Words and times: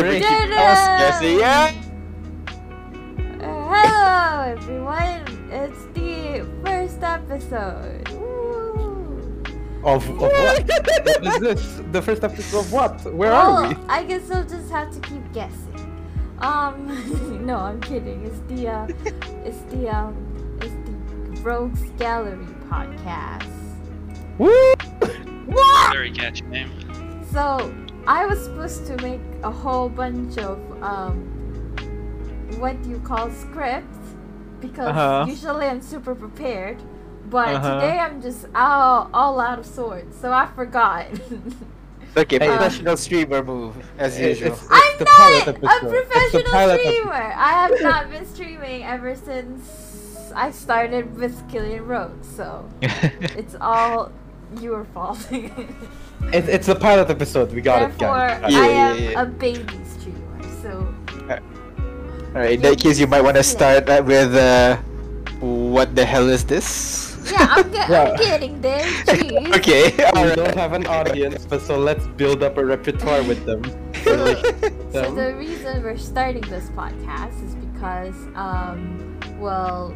Ricky 0.00 0.24
Ta-da! 0.24 0.56
Mouse, 0.56 1.00
Jesse, 1.00 1.34
yeah. 1.34 1.70
Hello, 3.40 4.52
everyone. 4.52 5.50
It's 5.50 5.84
the 5.92 6.48
first 6.64 7.02
episode. 7.02 8.08
Woo. 8.08 9.42
Of, 9.84 10.08
of 10.08 10.18
what? 10.18 10.66
what 10.66 11.26
is 11.26 11.40
this? 11.40 11.80
The 11.92 12.00
first 12.00 12.24
episode 12.24 12.60
of 12.60 12.72
what? 12.72 13.04
Where 13.04 13.32
well, 13.32 13.64
are 13.64 13.68
we? 13.68 13.76
I 13.88 14.02
guess 14.04 14.30
I'll 14.30 14.44
just 14.44 14.70
have 14.70 14.90
to 14.92 15.00
keep 15.00 15.30
guessing. 15.34 16.06
Um, 16.38 17.44
no, 17.46 17.56
I'm 17.56 17.80
kidding. 17.82 18.24
It's 18.24 18.40
the 18.48 18.68
uh, 18.68 18.86
it's 19.44 19.60
the 19.72 19.90
um, 19.90 20.58
it's 20.62 20.72
the 20.72 21.42
Rogues 21.42 21.82
Gallery 21.98 22.46
podcast. 22.70 23.46
Woo! 24.38 24.72
Very 25.92 26.10
catchy 26.12 26.46
name. 26.46 26.70
So 27.30 27.74
I 28.06 28.24
was 28.24 28.42
supposed 28.42 28.86
to 28.86 28.96
make 29.02 29.20
a 29.42 29.50
whole 29.50 29.88
bunch 29.88 30.38
of 30.38 30.58
um, 30.82 31.16
what 32.58 32.76
you 32.84 32.98
call 33.00 33.30
scripts 33.30 33.98
because 34.60 34.88
Uh-huh. 34.88 35.24
usually 35.28 35.66
I'm 35.66 35.80
super 35.82 36.14
prepared, 36.14 36.80
but 37.28 37.48
Uh-huh. 37.48 37.74
today 37.80 37.98
I'm 37.98 38.22
just 38.22 38.46
all 38.54 39.10
all 39.12 39.40
out 39.40 39.58
of 39.58 39.66
sorts, 39.66 40.16
so 40.20 40.32
I 40.32 40.46
forgot. 40.54 41.06
Okay, 42.14 42.36
Hey, 42.38 42.46
professional 42.48 42.98
streamer 42.98 43.42
move 43.42 43.72
as 43.96 44.18
It- 44.20 44.36
usual. 44.36 44.52
it's- 44.52 44.68
I'm 44.70 44.98
the 44.98 45.04
not 45.06 45.16
pilot 45.16 45.46
a 45.46 45.48
episode. 45.48 45.64
It's 45.64 45.80
the 45.80 45.88
professional 45.88 46.52
pilot 46.52 46.74
ep- 46.74 46.92
streamer. 46.92 47.24
I 47.48 47.50
have 47.60 47.80
not 47.90 48.10
been 48.10 48.26
streaming 48.26 48.84
ever 48.84 49.16
since 49.16 50.30
I 50.36 50.50
started 50.50 51.16
with 51.16 51.32
Killian 51.50 51.86
Road, 51.86 52.12
so 52.22 52.68
it's 53.40 53.56
all 53.62 54.12
your 54.60 54.84
fault. 54.92 55.24
It, 56.32 56.48
it's 56.48 56.66
the 56.66 56.74
pilot 56.74 57.10
episode. 57.10 57.52
We 57.52 57.60
got 57.60 57.82
it, 57.82 57.98
Therefore, 57.98 58.28
guys. 58.40 58.52
Yeah, 58.52 58.58
I 58.60 58.68
yeah, 58.68 58.92
am 58.92 58.98
yeah. 58.98 59.22
a 59.22 59.26
baby 59.26 59.76
streamer, 59.84 60.42
so 60.62 60.94
Alright, 62.34 62.52
in 62.52 62.62
that 62.62 62.78
case, 62.80 62.98
you 62.98 63.06
might 63.06 63.20
want 63.20 63.36
to 63.36 63.42
start 63.42 63.88
uh, 63.90 64.02
with 64.04 64.34
uh, 64.34 64.76
what 65.40 65.94
the 65.94 66.04
hell 66.04 66.30
is 66.30 66.44
this? 66.44 67.18
yeah, 67.30 67.46
I'm, 67.50 67.70
ge- 67.70 67.88
Yeah. 67.90 68.02
I'm 68.10 68.16
getting 68.16 68.60
there. 68.62 68.80
Jeez. 69.04 69.54
okay, 69.56 69.92
We 69.96 70.04
alright. 70.04 70.36
don't 70.36 70.54
have 70.56 70.72
an 70.72 70.86
audience, 70.86 71.44
but 71.44 71.60
so 71.60 71.76
let's 71.78 72.06
build 72.16 72.42
up 72.42 72.56
a 72.56 72.64
repertoire 72.64 73.22
with 73.24 73.44
them. 73.44 73.62
So 74.92 75.00
them. 75.00 75.14
the 75.14 75.34
reason 75.36 75.82
we're 75.82 75.96
starting 75.96 76.42
this 76.42 76.68
podcast 76.70 77.32
is 77.46 77.54
because, 77.54 78.14
um, 78.34 79.18
well, 79.38 79.94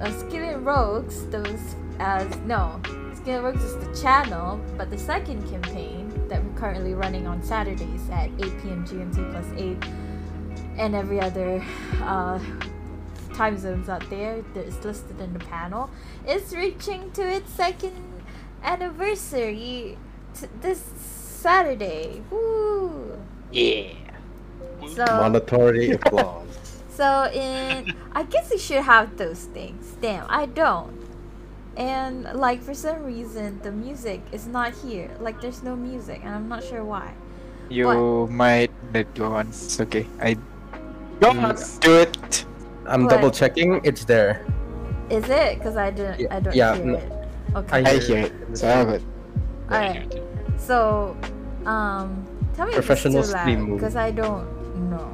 uh, 0.00 0.10
Skillet 0.18 0.60
Rogues, 0.60 1.26
those 1.28 1.74
as 1.98 2.26
no, 2.44 2.80
Skillet 3.26 3.42
Rogues 3.42 3.64
is 3.64 3.76
the 3.84 4.00
channel, 4.00 4.60
but 4.78 4.88
the 4.88 4.96
second 4.96 5.50
campaign 5.50 6.28
that 6.28 6.44
we're 6.44 6.56
currently 6.56 6.94
running 6.94 7.26
on 7.26 7.42
Saturdays 7.42 8.08
at 8.08 8.26
8 8.26 8.38
p.m. 8.38 8.86
GMT 8.86 9.32
plus 9.32 9.46
8, 9.56 9.76
and 10.78 10.94
every 10.94 11.20
other 11.20 11.60
uh, 12.02 12.38
time 13.34 13.58
zones 13.58 13.88
out 13.88 14.08
there 14.10 14.42
that 14.54 14.64
is 14.64 14.78
listed 14.84 15.20
in 15.20 15.32
the 15.32 15.40
panel, 15.40 15.90
is 16.24 16.54
reaching 16.54 17.10
to 17.14 17.22
its 17.28 17.50
second 17.50 17.96
anniversary 18.62 19.98
t- 20.32 20.46
this 20.60 20.78
Saturday. 20.78 22.22
Woo! 22.30 23.20
Yeah. 23.50 23.92
So, 24.94 25.04
Monetary 25.04 25.90
applause. 26.00 26.46
so 26.90 27.28
in 27.34 27.92
I 28.12 28.22
guess 28.22 28.52
you 28.52 28.58
should 28.58 28.84
have 28.84 29.16
those 29.16 29.46
things. 29.46 29.96
Damn, 30.00 30.26
I 30.28 30.46
don't. 30.46 30.95
And 31.76 32.24
like 32.34 32.62
for 32.62 32.72
some 32.74 33.02
reason 33.04 33.60
the 33.62 33.70
music 33.70 34.22
is 34.32 34.46
not 34.46 34.72
here. 34.74 35.10
Like 35.20 35.40
there's 35.40 35.62
no 35.62 35.76
music 35.76 36.20
and 36.24 36.34
I'm 36.34 36.48
not 36.48 36.64
sure 36.64 36.84
why. 36.84 37.12
You 37.68 38.28
might 38.30 38.70
let 38.94 39.12
go 39.14 39.34
on. 39.34 39.48
It's 39.48 39.80
okay. 39.80 40.06
I 40.20 40.36
go 41.20 41.30
on, 41.30 41.56
do 41.80 41.98
it. 42.00 42.46
I'm 42.86 43.04
What? 43.04 43.10
double 43.10 43.30
checking. 43.30 43.80
It's 43.84 44.04
there. 44.04 44.46
Is 45.10 45.28
it? 45.28 45.60
Cause 45.60 45.76
I 45.76 45.90
didn't. 45.90 46.20
Yeah, 46.20 46.36
I 46.36 46.40
don't 46.40 46.54
yeah, 46.54 46.76
hear 46.76 46.84
no, 46.84 46.98
it. 46.98 47.12
Okay. 47.56 47.84
I 47.84 47.98
hear 47.98 48.18
it. 48.26 48.32
So 48.56 48.68
I 48.68 48.70
have 48.72 48.88
it. 48.88 49.02
Alright. 49.70 50.14
So, 50.58 51.16
um, 51.64 52.24
tell 52.54 52.66
me 52.66 52.72
Professional 52.74 53.18
if 53.18 53.24
it's 53.24 53.30
too 53.30 53.36
loud 53.36 53.58
move. 53.58 53.78
because 53.78 53.96
I 53.96 54.10
don't 54.10 54.46
know. 54.90 55.12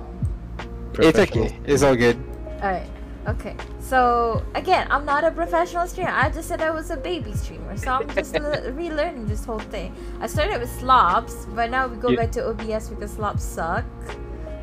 It's 0.99 1.19
okay. 1.19 1.59
It's 1.65 1.83
all 1.83 1.97
good. 1.97 2.17
Alright. 2.61 2.87
Okay. 3.29 3.55
So 3.79 4.43
again, 4.55 4.87
I'm 4.91 5.05
not 5.05 5.23
a 5.23 5.31
professional 5.31 5.87
streamer. 5.87 6.11
I 6.11 6.29
just 6.31 6.49
said 6.49 6.61
I 6.61 6.71
was 6.71 6.91
a 6.91 6.97
baby 6.97 7.33
streamer, 7.35 7.77
so 7.77 7.93
I'm 7.93 8.09
just 8.15 8.35
le- 8.35 8.73
relearning 8.81 9.29
this 9.29 9.45
whole 9.45 9.61
thing. 9.61 9.95
I 10.21 10.27
started 10.27 10.61
with 10.61 10.71
slobs, 10.81 11.47
but 11.55 11.71
now 11.71 11.87
we 11.87 11.97
go 11.97 12.09
You- 12.09 12.17
back 12.17 12.33
to 12.33 12.49
OBS 12.49 12.89
because 12.89 13.13
slobs 13.13 13.45
suck. 13.45 13.85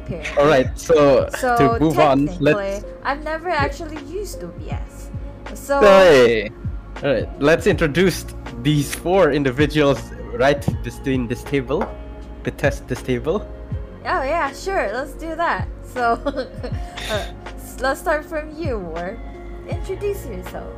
Period. 0.05 0.27
All 0.37 0.47
right, 0.47 0.77
so, 0.77 1.29
So 1.37 1.55
to 1.55 1.79
move 1.79 1.99
on, 1.99 2.25
let's 2.41 2.83
I've 3.03 3.23
never 3.23 3.49
actually 3.49 4.01
used 4.11 4.43
OBS. 4.43 5.09
So 5.53 5.79
Hey. 5.79 6.49
all 7.03 7.13
right, 7.13 7.29
let's 7.41 7.65
introduce 7.67 8.25
these 8.61 8.93
four 8.93 9.31
individuals 9.31 10.01
right 10.33 10.59
between 10.83 11.27
this 11.27 11.43
table, 11.43 11.87
to 12.43 12.51
test 12.51 12.87
this 12.87 13.01
table. 13.01 13.47
oh 14.05 14.23
yeah, 14.23 14.51
sure, 14.51 14.89
let's 14.93 15.13
do 15.13 15.35
that. 15.35 15.67
So 15.93 16.19
uh, 17.09 17.25
let's 17.79 17.99
start 18.01 18.25
from 18.25 18.51
you, 18.55 18.77
War. 18.79 19.17
Introduce 19.67 20.25
yourself. 20.25 20.73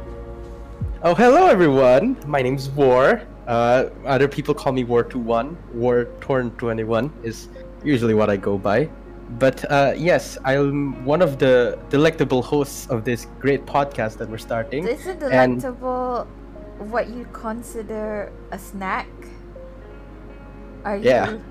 Oh, 1.04 1.16
hello 1.16 1.48
everyone. 1.48 2.16
My 2.28 2.42
name's 2.42 2.70
War. 2.70 3.22
Uh, 3.48 3.90
other 4.06 4.28
people 4.28 4.54
call 4.54 4.72
me 4.72 4.84
War 4.84 5.04
21. 5.04 5.58
War 5.74 6.06
Torn 6.22 6.52
21 6.52 7.12
is 7.24 7.50
usually 7.84 8.14
what 8.14 8.30
I 8.30 8.38
go 8.38 8.58
by. 8.58 8.90
But 9.40 9.70
uh, 9.72 9.94
yes, 9.98 10.38
I'm 10.44 11.04
one 11.06 11.22
of 11.22 11.40
the 11.40 11.80
delectable 11.90 12.42
hosts 12.44 12.88
of 12.90 13.04
this 13.06 13.28
great 13.40 13.66
podcast 13.66 14.18
that 14.18 14.30
we're 14.30 14.38
starting. 14.38 14.88
Is 14.88 15.08
it 15.08 15.24
And- 15.24 15.60
delectable 15.62 16.28
what 16.90 17.10
you 17.10 17.26
consider 17.34 18.32
a 18.52 18.60
snack? 18.60 19.08
Are 20.84 20.98
Yeah. 20.98 21.32
you 21.32 21.42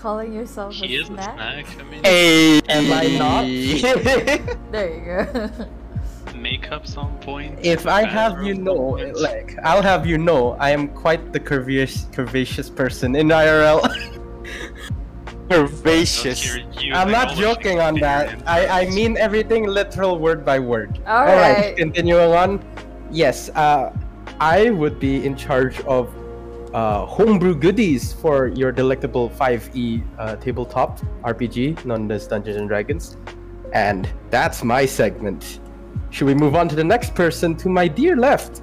calling 0.00 0.32
yourself 0.32 0.74
He 0.74 0.96
a 0.96 1.00
is 1.02 1.10
a 1.10 1.12
snack? 1.12 1.34
snack. 1.34 1.66
I 1.78 1.82
mean, 1.84 2.04
Hey. 2.04 2.60
Am 2.68 2.88
I 2.92 3.04
not? 3.20 3.44
There 4.72 4.88
you 4.94 5.04
go. 5.04 5.50
makeups 6.40 6.96
on 6.96 7.18
point. 7.18 7.58
If 7.62 7.86
I 7.86 8.04
have 8.08 8.42
you 8.42 8.54
know, 8.54 8.96
points. 8.96 9.20
like 9.20 9.58
I'll 9.62 9.82
have 9.82 10.06
you 10.06 10.16
know, 10.16 10.56
I 10.58 10.70
am 10.70 10.88
quite 10.88 11.32
the 11.34 11.40
curvaceous, 11.40 12.08
curvaceous 12.14 12.74
person 12.74 13.14
in 13.14 13.28
IRL. 13.28 13.84
Curvaceous. 15.50 16.94
I'm 16.94 17.10
not 17.10 17.36
joking 17.36 17.80
on 17.80 17.98
that. 18.00 18.40
I, 18.46 18.82
I 18.82 18.90
mean 18.90 19.16
everything 19.18 19.66
literal 19.66 20.18
word 20.18 20.44
by 20.44 20.58
word. 20.60 20.96
All 21.06 21.28
Alright, 21.28 21.56
right. 21.58 21.76
continuing 21.76 22.32
on. 22.32 22.64
Yes, 23.10 23.50
uh, 23.50 23.92
I 24.40 24.70
would 24.70 24.98
be 25.00 25.26
in 25.26 25.36
charge 25.36 25.80
of 25.82 26.08
uh, 26.74 27.04
homebrew 27.06 27.54
goodies 27.54 28.12
for 28.12 28.48
your 28.48 28.70
delectable 28.72 29.30
5e 29.30 30.02
uh, 30.18 30.36
tabletop 30.36 31.00
RPG 31.24 31.84
known 31.84 32.10
as 32.10 32.26
Dungeons 32.26 32.56
and 32.56 32.68
Dragons. 32.68 33.16
And 33.72 34.08
that's 34.30 34.62
my 34.64 34.86
segment. 34.86 35.60
Should 36.10 36.26
we 36.26 36.34
move 36.34 36.56
on 36.56 36.68
to 36.68 36.74
the 36.76 36.84
next 36.84 37.14
person 37.14 37.56
to 37.56 37.68
my 37.68 37.86
dear 37.88 38.16
left? 38.16 38.62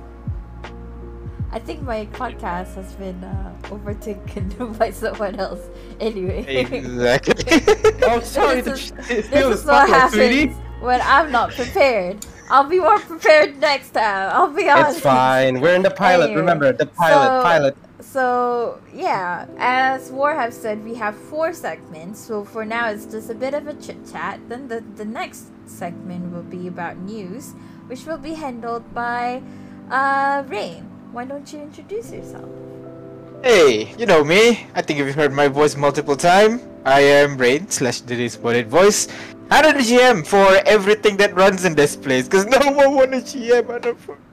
I 1.52 1.60
think 1.60 1.82
my 1.84 2.06
podcast 2.08 2.76
has 2.76 2.94
been 2.96 3.24
uh, 3.24 3.54
overtaken 3.72 4.74
by 4.80 4.92
someone 4.92 5.36
else. 5.40 5.62
Anyway. 6.00 6.46
Exactly. 6.48 7.62
Oh, 8.10 8.20
sorry, 8.22 8.62
This 8.62 8.92
to 8.92 9.00
is- 9.18 9.30
this 9.30 9.60
is 9.60 9.66
what 9.66 9.90
happens 9.90 10.14
sweetie. 10.14 10.48
when 10.82 11.02
I'm 11.04 11.30
not 11.32 11.52
prepared. 11.52 12.26
I'll 12.50 12.64
be 12.70 12.80
more 12.80 13.00
prepared 13.00 13.58
next 13.60 13.90
time. 13.92 14.30
I'll 14.34 14.48
be 14.54 14.70
honest. 14.70 14.98
It's 14.98 15.00
fine. 15.02 15.60
We're 15.60 15.76
in 15.76 15.82
the 15.82 15.92
pilot. 15.92 16.26
Anyway, 16.26 16.40
Remember 16.40 16.72
the 16.72 16.86
pilot. 16.86 17.28
so- 17.40 17.44
pilot. 17.44 17.78
So 18.18 18.82
yeah, 18.96 19.46
as 19.60 20.10
War 20.10 20.34
have 20.34 20.52
said, 20.52 20.84
we 20.84 20.96
have 20.96 21.14
four 21.14 21.54
segments. 21.54 22.18
So 22.18 22.44
for 22.44 22.66
now, 22.66 22.90
it's 22.90 23.06
just 23.06 23.30
a 23.30 23.36
bit 23.36 23.54
of 23.54 23.68
a 23.68 23.76
chit 23.78 24.10
chat. 24.10 24.42
Then 24.50 24.68
the 24.68 24.82
the 24.98 25.06
next 25.06 25.54
segment 25.70 26.34
will 26.34 26.42
be 26.42 26.66
about 26.66 26.98
news, 26.98 27.54
which 27.86 28.10
will 28.10 28.18
be 28.18 28.34
handled 28.34 28.82
by 28.90 29.46
uh 29.94 30.42
Rain. 30.50 30.90
Why 31.14 31.30
don't 31.30 31.46
you 31.54 31.62
introduce 31.62 32.10
yourself? 32.10 32.50
Hey, 33.46 33.94
you 34.02 34.10
know 34.10 34.26
me. 34.26 34.66
I 34.74 34.82
think 34.82 34.98
you've 34.98 35.14
heard 35.14 35.30
my 35.30 35.46
voice 35.46 35.78
multiple 35.78 36.18
times. 36.18 36.66
I 36.90 37.22
am 37.22 37.38
Rain 37.38 37.70
slash 37.70 38.02
the 38.02 38.18
Spotted 38.30 38.66
Voice. 38.66 39.14
I 39.54 39.62
am 39.62 39.78
the 39.78 39.86
GM 39.86 40.26
for 40.26 40.58
everything 40.66 41.22
that 41.22 41.38
runs 41.38 41.70
in 41.70 41.78
this 41.78 41.94
place, 41.94 42.26
cause 42.28 42.46
no 42.50 42.66
one 42.74 42.98
want 42.98 43.14
a 43.14 43.22
GM. 43.22 43.70
I 43.70 43.78
don't. 43.78 44.27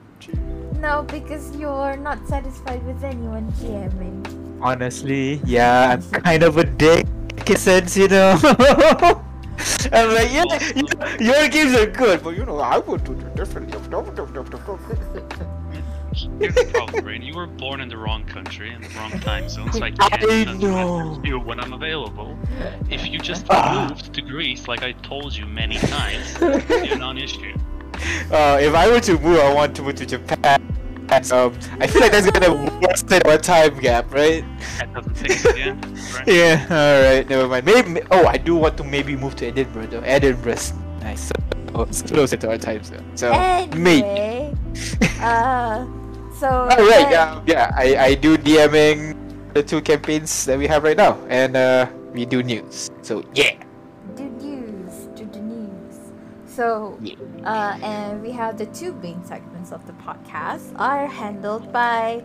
No, 0.85 1.01
because 1.01 1.55
you're 1.57 1.97
not 1.97 2.27
satisfied 2.27 2.85
with 2.85 3.03
anyone 3.03 3.51
GMing. 3.53 4.21
Honestly, 4.61 5.41
yeah, 5.43 5.89
I'm 5.97 6.03
kind 6.21 6.43
of 6.43 6.57
a 6.57 6.63
dick 6.63 7.07
in 7.47 7.53
a 7.55 7.57
sense, 7.57 7.97
you 7.97 8.07
know. 8.07 8.37
I'm 9.91 10.09
like, 10.13 10.31
yeah, 10.31 10.45
you- 10.75 11.25
your 11.25 11.47
games 11.49 11.73
are 11.75 11.87
good, 11.87 12.21
but 12.23 12.37
you 12.37 12.45
know, 12.45 12.59
I 12.59 12.77
would 12.77 13.03
do 13.03 13.13
it 13.13 13.35
differently. 13.35 13.73
Here's 16.39 16.53
the 16.55 16.69
problem, 16.71 17.03
Rain. 17.03 17.23
You 17.23 17.33
were 17.33 17.47
born 17.47 17.81
in 17.81 17.89
the 17.89 17.97
wrong 17.97 18.23
country 18.25 18.71
in 18.71 18.81
the 18.83 18.89
wrong 18.89 19.11
time 19.21 19.49
zone, 19.49 19.71
so 19.73 19.83
I 19.83 19.89
can't 19.89 20.23
I 20.31 20.43
know. 20.53 21.19
you 21.23 21.39
when 21.39 21.59
I'm 21.59 21.73
available. 21.73 22.37
If 22.91 23.07
you 23.07 23.17
just 23.17 23.47
Ah. 23.49 23.87
moved 23.89 24.13
to 24.13 24.21
Greece, 24.21 24.67
like 24.67 24.83
I 24.83 24.91
told 24.91 25.35
you 25.35 25.47
many 25.47 25.77
times, 25.77 26.39
it'd 26.41 26.67
be 26.67 26.89
a 26.91 26.95
non-issue. 26.97 27.57
Uh, 28.31 28.57
if 28.61 28.73
I 28.73 28.87
were 28.89 28.99
to 29.01 29.17
move, 29.19 29.39
I 29.39 29.53
want 29.53 29.75
to 29.77 29.81
move 29.83 29.95
to 29.95 30.05
Japan. 30.05 30.61
Um, 31.31 31.53
I 31.79 31.85
feel 31.85 32.01
like 32.01 32.11
that's 32.11 32.29
gonna 32.31 32.51
worsen 32.81 33.21
our 33.27 33.37
time 33.37 33.77
gap, 33.79 34.11
right? 34.11 34.43
That 34.79 34.91
doesn't 34.93 35.13
fix 35.15 35.45
it 35.45 35.57
yet. 35.57 35.77
Right? 36.15 36.27
Yeah. 36.27 36.65
All 36.69 36.97
right. 37.05 37.29
Never 37.29 37.47
mind. 37.47 37.65
Maybe. 37.65 38.01
Oh, 38.09 38.25
I 38.25 38.37
do 38.37 38.55
want 38.55 38.75
to 38.77 38.83
maybe 38.83 39.15
move 39.15 39.35
to 39.37 39.45
Edinburgh 39.47 39.87
though. 39.87 40.01
Edinburgh's 40.01 40.73
nice. 41.01 41.29
So 41.29 41.81
it's 41.83 42.01
closer 42.01 42.37
to 42.37 42.49
our 42.49 42.57
time 42.57 42.83
zone. 42.83 43.05
So 43.15 43.29
maybe. 43.77 44.55
Uh, 45.21 45.85
so. 46.39 46.47
All 46.49 46.85
right. 46.89 47.05
uh, 47.07 47.11
Yeah. 47.11 47.41
Yeah. 47.45 47.71
I 47.77 47.95
I 47.95 48.15
do 48.15 48.35
DMing 48.37 49.13
the 49.53 49.61
two 49.63 49.81
campaigns 49.81 50.45
that 50.45 50.57
we 50.57 50.67
have 50.67 50.83
right 50.83 50.97
now, 50.97 51.15
and 51.29 51.55
uh, 51.55 51.85
we 52.13 52.25
do 52.25 52.41
news. 52.43 52.89
So 53.01 53.23
yeah. 53.37 53.55
So, 56.55 56.97
uh, 57.43 57.77
and 57.83 58.21
we 58.21 58.31
have 58.31 58.57
the 58.57 58.65
two 58.67 58.93
main 58.93 59.25
segments 59.25 59.73
of 59.73 59.85
the 59.87 59.93
podcast 59.93 60.71
are 60.79 61.05
handled 61.05 61.73
by 61.73 62.23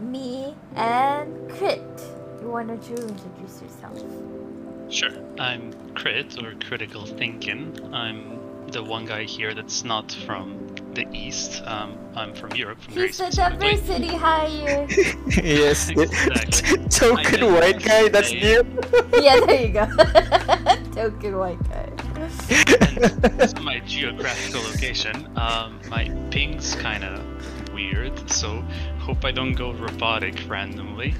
me 0.00 0.54
and 0.74 1.50
Crit. 1.50 1.82
You 2.40 2.52
don't 2.52 2.70
introduce 2.70 3.60
yourself? 3.60 4.00
Sure. 4.88 5.12
I'm 5.38 5.74
Crit 5.94 6.42
or 6.42 6.54
Critical 6.54 7.04
Thinking. 7.04 7.78
I'm 7.92 8.40
the 8.68 8.82
one 8.82 9.04
guy 9.04 9.24
here 9.24 9.52
that's 9.52 9.84
not 9.84 10.10
from 10.10 10.65
the 10.96 11.06
East. 11.12 11.62
Um, 11.66 11.96
I'm 12.16 12.34
from 12.34 12.50
Europe. 12.52 12.80
From 12.80 12.94
very 12.94 13.06
He's 13.08 13.18
the 13.18 13.30
specifically. 13.30 13.70
diversity 13.76 14.16
hire. 14.16 14.86
yes. 15.44 15.90
Exactly. 15.90 16.78
Token 16.90 17.52
white 17.54 17.80
you 17.80 17.86
guy. 17.86 18.08
That's 18.08 18.30
say- 18.30 18.40
new. 18.40 18.64
yeah, 19.22 19.38
there 19.46 19.66
you 19.66 19.72
go. 19.72 19.86
Token 20.92 21.36
white 21.38 21.62
guy. 21.70 21.92
and 22.16 23.22
this 23.22 23.52
is 23.52 23.60
my 23.60 23.78
geographical 23.80 24.62
location. 24.62 25.30
Um, 25.36 25.78
my 25.88 26.08
ping's 26.30 26.74
kind 26.76 27.04
of 27.04 27.22
weird, 27.72 28.30
so 28.30 28.62
hope 28.98 29.24
I 29.24 29.30
don't 29.32 29.52
go 29.52 29.72
robotic 29.72 30.34
randomly. 30.48 31.14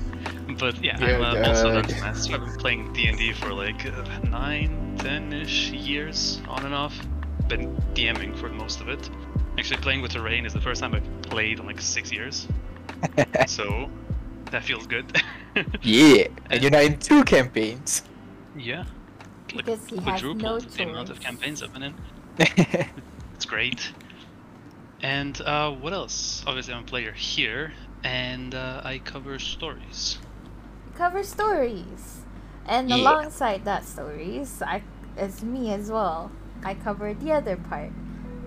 But 0.59 0.83
yeah, 0.83 0.97
I'm 0.99 1.23
uh, 1.23 1.49
also 1.49 1.69
a 1.69 1.83
master. 2.01 2.35
I've 2.35 2.41
been 2.47 2.57
playing 2.57 2.93
D 2.95 3.07
and 3.09 3.19
D 3.19 3.33
for 3.35 3.53
like 3.53 3.85
uh, 3.85 4.05
nine, 4.31 4.97
ten-ish 4.99 5.71
years, 5.71 6.41
on 6.49 6.65
and 6.65 6.75
off. 6.75 6.97
Been 7.49 7.77
DMing 7.95 8.37
for 8.37 8.49
most 8.49 8.81
of 8.81 8.89
it. 8.89 9.11
Actually, 9.59 9.81
playing 9.81 10.03
with 10.03 10.13
Terrain 10.13 10.45
is 10.47 10.53
the 10.53 10.61
first 10.61 10.81
time 10.83 10.95
I've 10.95 11.23
played 11.23 11.59
in 11.59 11.67
like 11.67 11.81
six 11.81 12.13
years, 12.13 12.47
so 13.47 13.91
that 14.51 14.65
feels 14.65 14.87
good. 14.87 15.11
yeah. 15.83 16.27
And 16.51 16.63
you're 16.63 16.71
not 16.71 16.83
in 16.85 16.99
two 16.99 17.25
campaigns. 17.25 18.03
yeah, 18.55 18.85
like 19.55 19.65
Because 19.65 19.87
he 19.89 19.97
has 19.97 20.23
quadrupled 20.23 20.43
no 20.43 20.59
the 20.61 20.83
amount 20.85 21.11
of 21.11 21.21
campaigns 21.21 21.63
I've 21.63 21.73
been 21.73 21.83
in. 21.85 21.95
It's 23.35 23.45
great. 23.47 23.93
And 25.03 25.41
uh, 25.43 25.71
what 25.73 25.93
else? 25.93 26.43
Obviously, 26.47 26.75
I'm 26.75 26.83
a 26.83 26.87
player 26.87 27.13
here, 27.13 27.73
and 28.03 28.55
uh, 28.55 28.81
I 28.85 28.99
cover 28.99 29.39
stories. 29.39 30.19
Cover 30.95 31.23
stories. 31.23 32.23
And 32.67 32.91
Yeah. 32.91 32.97
alongside 32.97 33.65
that 33.65 33.85
stories, 33.85 34.63
I 34.63 34.83
it's 35.17 35.43
me 35.43 35.73
as 35.73 35.91
well. 35.91 36.31
I 36.65 36.75
cover 36.75 37.15
the 37.15 37.33
other 37.33 37.57
part. 37.57 37.93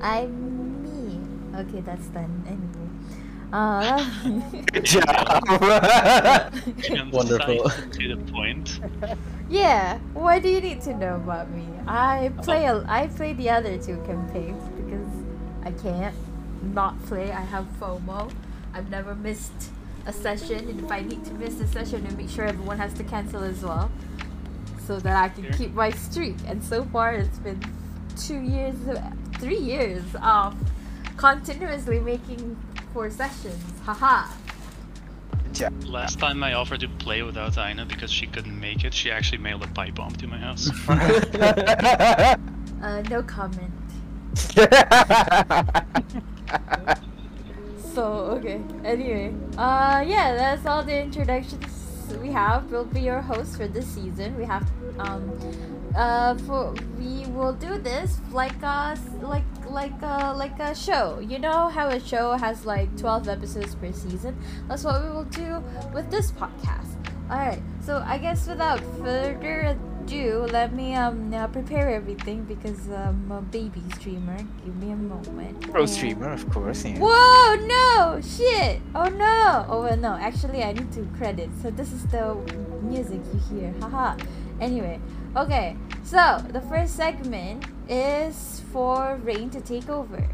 I'm 0.01 0.83
me. 0.83 1.19
Okay, 1.59 1.81
that's 1.81 2.07
done 2.07 2.43
anyway. 2.47 2.87
Uh, 3.51 3.97
Good 4.71 4.85
job. 4.85 5.43
Wonderful. 7.11 7.69
To 7.69 8.15
the 8.15 8.17
point. 8.31 8.79
yeah. 9.49 9.97
What 10.13 10.43
do 10.43 10.49
you 10.49 10.61
need 10.61 10.81
to 10.83 10.93
know 10.95 11.15
about 11.15 11.49
me? 11.51 11.65
I 11.87 12.31
play 12.43 12.65
a, 12.65 12.85
I 12.87 13.07
play 13.07 13.33
the 13.33 13.49
other 13.49 13.77
two 13.77 13.97
campaigns 14.05 14.63
because 14.77 15.09
I 15.63 15.71
can't 15.71 16.15
not 16.75 17.01
play. 17.05 17.31
I 17.31 17.41
have 17.41 17.65
FOMO. 17.79 18.31
I've 18.73 18.89
never 18.91 19.15
missed 19.15 19.71
a 20.05 20.13
session, 20.13 20.69
and 20.69 20.79
if 20.85 20.91
I 20.91 21.01
need 21.01 21.25
to 21.25 21.33
miss 21.33 21.59
a 21.59 21.67
session, 21.67 22.05
I 22.07 22.11
make 22.13 22.29
sure 22.29 22.45
everyone 22.45 22.77
has 22.77 22.93
to 22.93 23.03
cancel 23.03 23.43
as 23.43 23.63
well, 23.63 23.89
so 24.85 24.99
that 24.99 25.15
I 25.23 25.29
can 25.29 25.43
Sure. 25.45 25.53
keep 25.53 25.73
my 25.73 25.89
streak. 25.91 26.35
And 26.47 26.63
so 26.63 26.83
far, 26.85 27.13
it's 27.15 27.39
been 27.39 27.59
two 28.19 28.41
years, 28.41 28.75
three 29.39 29.57
years 29.57 30.03
of 30.21 30.55
continuously 31.17 31.99
making 31.99 32.57
four 32.93 33.09
sessions. 33.09 33.63
Haha. 33.83 34.31
Yeah. 35.53 35.69
Last 35.85 36.19
time 36.19 36.43
I 36.43 36.53
offered 36.53 36.81
to 36.81 36.87
play 36.87 37.23
without 37.23 37.57
Aina 37.57 37.85
because 37.85 38.11
she 38.11 38.27
couldn't 38.27 38.59
make 38.59 38.83
it, 38.83 38.93
she 38.93 39.09
actually 39.09 39.39
mailed 39.39 39.63
a 39.63 39.67
pipe 39.67 39.95
bomb 39.95 40.13
to 40.15 40.27
my 40.27 40.37
house. 40.37 40.69
Uh, 42.81 43.01
no 43.09 43.21
comment. 43.21 43.73
So 47.93 48.03
okay. 48.37 48.61
Anyway, 48.85 49.33
uh, 49.57 50.03
yeah, 50.07 50.33
that's 50.35 50.65
all 50.65 50.83
the 50.83 51.01
introductions 51.01 51.78
we 52.17 52.31
have. 52.31 52.71
We'll 52.71 52.85
be 52.85 53.01
your 53.01 53.21
host 53.21 53.57
for 53.57 53.67
this 53.67 53.87
season. 53.87 54.37
We 54.37 54.45
have 54.45 54.67
um, 54.99 55.31
uh, 55.95 56.35
for 56.39 56.73
we 56.97 57.25
will 57.27 57.53
do 57.53 57.77
this 57.77 58.19
like 58.31 58.61
a 58.61 58.97
like 59.21 59.43
like 59.69 60.01
a 60.01 60.33
like 60.35 60.59
a 60.59 60.75
show. 60.75 61.19
You 61.19 61.39
know 61.39 61.69
how 61.69 61.89
a 61.89 61.99
show 61.99 62.33
has 62.33 62.65
like 62.65 62.95
twelve 62.97 63.27
episodes 63.27 63.75
per 63.75 63.91
season. 63.91 64.37
That's 64.67 64.83
what 64.83 65.03
we 65.03 65.09
will 65.09 65.25
do 65.25 65.63
with 65.93 66.09
this 66.09 66.31
podcast. 66.31 66.95
All 67.29 67.37
right. 67.37 67.61
So 67.81 68.03
I 68.05 68.17
guess 68.17 68.47
without 68.47 68.79
further 68.97 69.77
ado, 70.09 70.47
let 70.51 70.73
me 70.73 70.95
um 70.95 71.33
uh, 71.33 71.47
prepare 71.47 71.89
everything 71.89 72.43
because 72.43 72.89
I'm 72.89 73.31
a 73.31 73.41
baby 73.41 73.81
streamer. 73.95 74.37
Give 74.65 74.75
me 74.77 74.91
a 74.91 74.95
moment. 74.95 75.71
Pro 75.71 75.81
And- 75.81 75.89
streamer, 75.89 76.31
of 76.33 76.49
course. 76.49 76.83
Yeah. 76.85 76.97
Whoa, 76.99 77.55
no! 77.65 78.19
Shit! 78.21 78.81
Oh 78.95 79.09
no! 79.09 79.65
Oh 79.69 79.81
well, 79.83 79.97
no, 79.97 80.13
actually, 80.13 80.63
I 80.63 80.73
need 80.73 80.91
to 80.93 81.05
credit. 81.17 81.49
So, 81.61 81.69
this 81.71 81.91
is 81.93 82.03
the 82.07 82.35
music 82.81 83.21
you 83.33 83.39
hear. 83.49 83.73
Haha. 83.81 84.17
Anyway, 84.59 84.99
okay, 85.37 85.77
so 86.03 86.43
the 86.49 86.61
first 86.61 86.95
segment 86.95 87.65
is 87.87 88.61
for 88.73 89.19
Rain 89.23 89.49
to 89.51 89.61
take 89.61 89.89
over. 89.89 90.25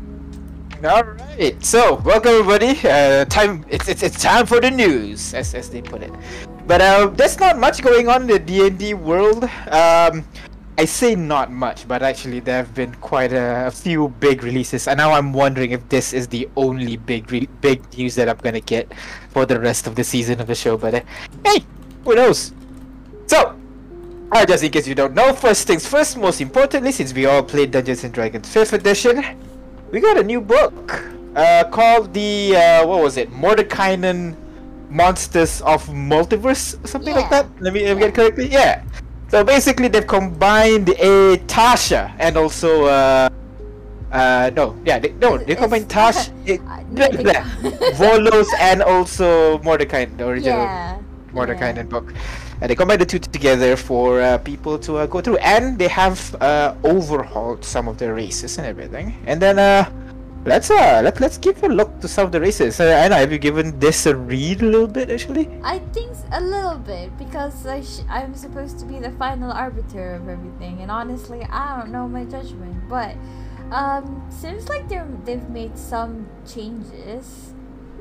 All 0.83 1.03
right. 1.03 1.55
So, 1.63 1.95
welcome 2.05 2.31
everybody. 2.31 2.79
Uh, 2.87 3.25
time. 3.25 3.65
It's, 3.69 3.87
it's 3.87 4.03
it's 4.03 4.21
time 4.21 4.45
for 4.45 4.59
the 4.59 4.71
news, 4.71 5.33
as 5.33 5.53
as 5.53 5.69
they 5.69 5.81
put 5.81 6.01
it. 6.01 6.11
But 6.67 6.81
uh, 6.81 7.07
there's 7.13 7.39
not 7.39 7.59
much 7.59 7.81
going 7.83 8.09
on 8.09 8.23
in 8.23 8.27
the 8.27 8.39
D 8.39 8.65
and 8.65 8.77
D 8.77 8.93
world. 8.93 9.43
Um, 9.69 10.25
I 10.77 10.85
say 10.85 11.15
not 11.15 11.51
much, 11.51 11.87
but 11.87 12.01
actually 12.01 12.41
there 12.41 12.57
have 12.57 12.73
been 12.73 12.93
quite 12.95 13.31
a, 13.31 13.67
a 13.67 13.71
few 13.71 14.09
big 14.19 14.43
releases, 14.43 14.87
and 14.87 14.97
now 14.97 15.11
I'm 15.11 15.31
wondering 15.31 15.71
if 15.71 15.87
this 15.87 16.11
is 16.11 16.27
the 16.27 16.49
only 16.57 16.97
big 16.97 17.31
re- 17.31 17.47
big 17.61 17.79
news 17.97 18.15
that 18.15 18.27
I'm 18.27 18.37
gonna 18.37 18.59
get 18.59 18.91
for 19.29 19.45
the 19.45 19.59
rest 19.59 19.87
of 19.87 19.95
the 19.95 20.03
season 20.03 20.41
of 20.41 20.47
the 20.47 20.55
show. 20.55 20.75
But 20.75 20.95
uh, 20.95 21.01
hey, 21.45 21.63
who 22.03 22.15
knows? 22.15 22.51
So, 23.27 23.55
uh, 24.31 24.45
just 24.45 24.63
in 24.63 24.71
case 24.71 24.87
you 24.87 24.95
don't 24.95 25.13
know, 25.13 25.33
first 25.33 25.67
things 25.67 25.87
first. 25.87 26.17
Most 26.17 26.41
importantly, 26.41 26.91
since 26.91 27.13
we 27.13 27.25
all 27.25 27.43
played 27.43 27.71
Dungeons 27.71 28.03
and 28.03 28.13
Dragons 28.13 28.47
5th 28.53 28.73
edition, 28.73 29.23
we 29.91 30.01
got 30.01 30.17
a 30.17 30.23
new 30.23 30.41
book 30.41 31.03
uh, 31.35 31.63
called 31.71 32.13
the 32.13 32.55
uh, 32.55 32.87
what 32.87 33.01
was 33.01 33.17
it 33.17 33.31
Mordenkainen 33.31 34.35
monsters 34.95 35.61
of 35.61 35.85
multiverse 35.87 36.79
something 36.87 37.13
like 37.13 37.29
that? 37.29 37.45
Let 37.59 37.73
me, 37.73 37.85
let 37.85 37.95
me 37.95 37.99
get 37.99 38.09
it 38.09 38.15
correctly? 38.15 38.47
Yeah. 38.47 38.83
So 39.27 39.43
basically 39.43 39.89
they've 39.89 40.07
combined 40.07 40.89
a 40.89 41.37
tasha 41.47 42.15
and 42.19 42.37
also 42.37 42.85
uh 42.85 43.29
uh 44.11 44.51
no. 44.55 44.79
Yeah 44.85 44.99
they, 44.99 45.11
no 45.13 45.37
they 45.37 45.55
combined 45.55 45.89
tasha 45.89 46.31
it, 46.45 46.61
blah, 46.95 47.43
volos 47.99 48.47
and 48.59 48.81
also 48.81 49.57
Mordenkainen 49.59 50.17
the 50.17 50.27
original 50.27 50.63
yeah. 50.63 50.99
Mordenkainen 51.33 51.89
book. 51.89 52.13
And 52.61 52.71
they 52.71 52.75
combine 52.75 52.99
the 52.99 53.05
two 53.05 53.19
together 53.19 53.75
for 53.75 54.21
uh, 54.21 54.37
people 54.37 54.79
to 54.79 54.95
uh, 54.99 55.05
go 55.07 55.19
through, 55.19 55.37
and 55.37 55.77
they 55.77 55.89
have 55.89 56.33
uh, 56.39 56.73
overhauled 56.85 57.65
some 57.65 57.89
of 57.89 57.97
the 57.97 58.13
races 58.13 58.57
and 58.57 58.65
everything. 58.65 59.17
And 59.27 59.41
then 59.41 59.59
uh, 59.59 59.91
let's 60.45 60.69
uh 60.69 61.01
let 61.03 61.19
let's 61.19 61.37
give 61.37 61.61
a 61.63 61.67
look 61.67 61.99
to 61.99 62.07
some 62.07 62.25
of 62.25 62.31
the 62.31 62.39
races. 62.39 62.79
Uh, 62.79 62.85
Anna, 62.85 63.15
have 63.17 63.31
you 63.31 63.37
given 63.39 63.77
this 63.79 64.05
a 64.05 64.15
read 64.15 64.61
a 64.61 64.65
little 64.65 64.87
bit 64.87 65.09
actually? 65.09 65.49
I 65.63 65.79
think 65.91 66.15
a 66.31 66.41
little 66.41 66.77
bit 66.77 67.17
because 67.17 67.65
I 67.65 67.81
sh- 67.81 68.05
I'm 68.09 68.35
supposed 68.35 68.79
to 68.79 68.85
be 68.85 68.99
the 68.99 69.11
final 69.11 69.51
arbiter 69.51 70.15
of 70.15 70.29
everything, 70.29 70.81
and 70.81 70.91
honestly, 70.91 71.43
I 71.49 71.79
don't 71.79 71.91
know 71.91 72.07
my 72.07 72.25
judgment. 72.25 72.89
But 72.89 73.15
um, 73.71 74.23
seems 74.29 74.69
like 74.69 74.87
they 74.87 75.01
they've 75.25 75.49
made 75.49 75.77
some 75.77 76.29
changes, 76.45 77.53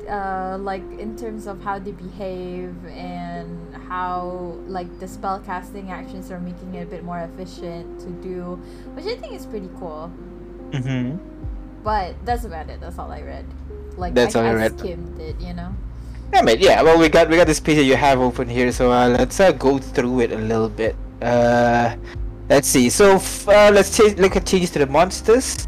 uh, 0.09 0.57
like 0.59 0.83
in 0.99 1.17
terms 1.17 1.47
of 1.47 1.61
how 1.63 1.79
they 1.79 1.91
behave 1.91 2.73
and 2.85 3.75
how 3.89 4.57
like 4.67 4.99
the 4.99 5.07
spell 5.07 5.39
casting 5.39 5.91
actions 5.91 6.31
are 6.31 6.39
making 6.39 6.75
it 6.75 6.83
a 6.83 6.85
bit 6.85 7.03
more 7.03 7.19
efficient 7.19 7.99
to 8.01 8.09
do, 8.21 8.61
which 8.93 9.05
I 9.05 9.15
think 9.15 9.33
is 9.33 9.45
pretty 9.45 9.69
cool. 9.79 10.11
Mm-hmm. 10.71 11.34
But 11.85 12.15
that's 12.25 12.43
about 12.45 12.67
it. 12.69 12.81
That's 12.81 12.97
all 12.97 13.11
I 13.11 13.21
read. 13.21 13.45
like 13.95 14.15
That's 14.15 14.35
I, 14.35 14.41
all 14.41 14.47
I 14.47 14.53
read. 14.65 14.79
skimmed 14.79 15.21
it, 15.21 15.39
you 15.39 15.53
know. 15.53 15.69
Yeah, 16.33 16.41
man. 16.41 16.57
Yeah. 16.59 16.81
Well, 16.81 16.97
we 16.97 17.07
got 17.09 17.29
we 17.29 17.37
got 17.37 17.45
this 17.45 17.59
page 17.61 17.77
that 17.77 17.83
you 17.85 17.95
have 17.95 18.19
open 18.19 18.49
here, 18.49 18.71
so 18.73 18.91
uh, 18.91 19.07
let's 19.07 19.39
uh, 19.39 19.51
go 19.53 19.77
through 19.77 20.21
it 20.21 20.31
a 20.33 20.37
little 20.41 20.67
bit. 20.67 20.95
Uh, 21.21 21.95
let's 22.49 22.67
see. 22.67 22.89
So 22.89 23.21
f- 23.21 23.47
uh, 23.47 23.69
let's 23.71 23.95
change, 23.95 24.17
look 24.17 24.35
at 24.35 24.45
changes 24.49 24.71
to 24.71 24.79
the 24.79 24.87
monsters. 24.89 25.67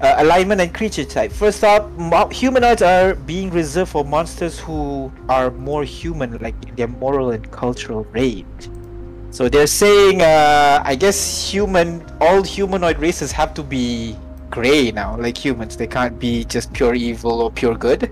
Uh, 0.00 0.16
alignment 0.24 0.60
and 0.60 0.72
creature 0.74 1.04
type. 1.04 1.30
First 1.30 1.62
up, 1.62 1.92
mo- 1.92 2.28
humanoids 2.28 2.82
are 2.82 3.14
being 3.14 3.50
reserved 3.50 3.92
for 3.92 4.04
monsters 4.04 4.58
who 4.58 5.12
are 5.28 5.50
more 5.52 5.84
human, 5.84 6.36
like 6.38 6.56
in 6.66 6.74
their 6.74 6.88
moral 6.88 7.30
and 7.30 7.44
cultural 7.52 8.04
range. 8.16 8.68
So 9.30 9.48
they're 9.48 9.68
saying, 9.68 10.20
uh, 10.20 10.82
I 10.84 10.96
guess 10.96 11.48
human, 11.52 12.04
all 12.20 12.42
humanoid 12.42 12.98
races 12.98 13.30
have 13.32 13.54
to 13.54 13.62
be 13.62 14.16
gray 14.54 14.92
now, 14.92 15.16
like 15.18 15.36
humans. 15.36 15.76
They 15.76 15.86
can't 15.88 16.18
be 16.18 16.44
just 16.44 16.72
pure 16.72 16.94
evil 16.94 17.42
or 17.42 17.50
pure 17.50 17.74
good. 17.74 18.06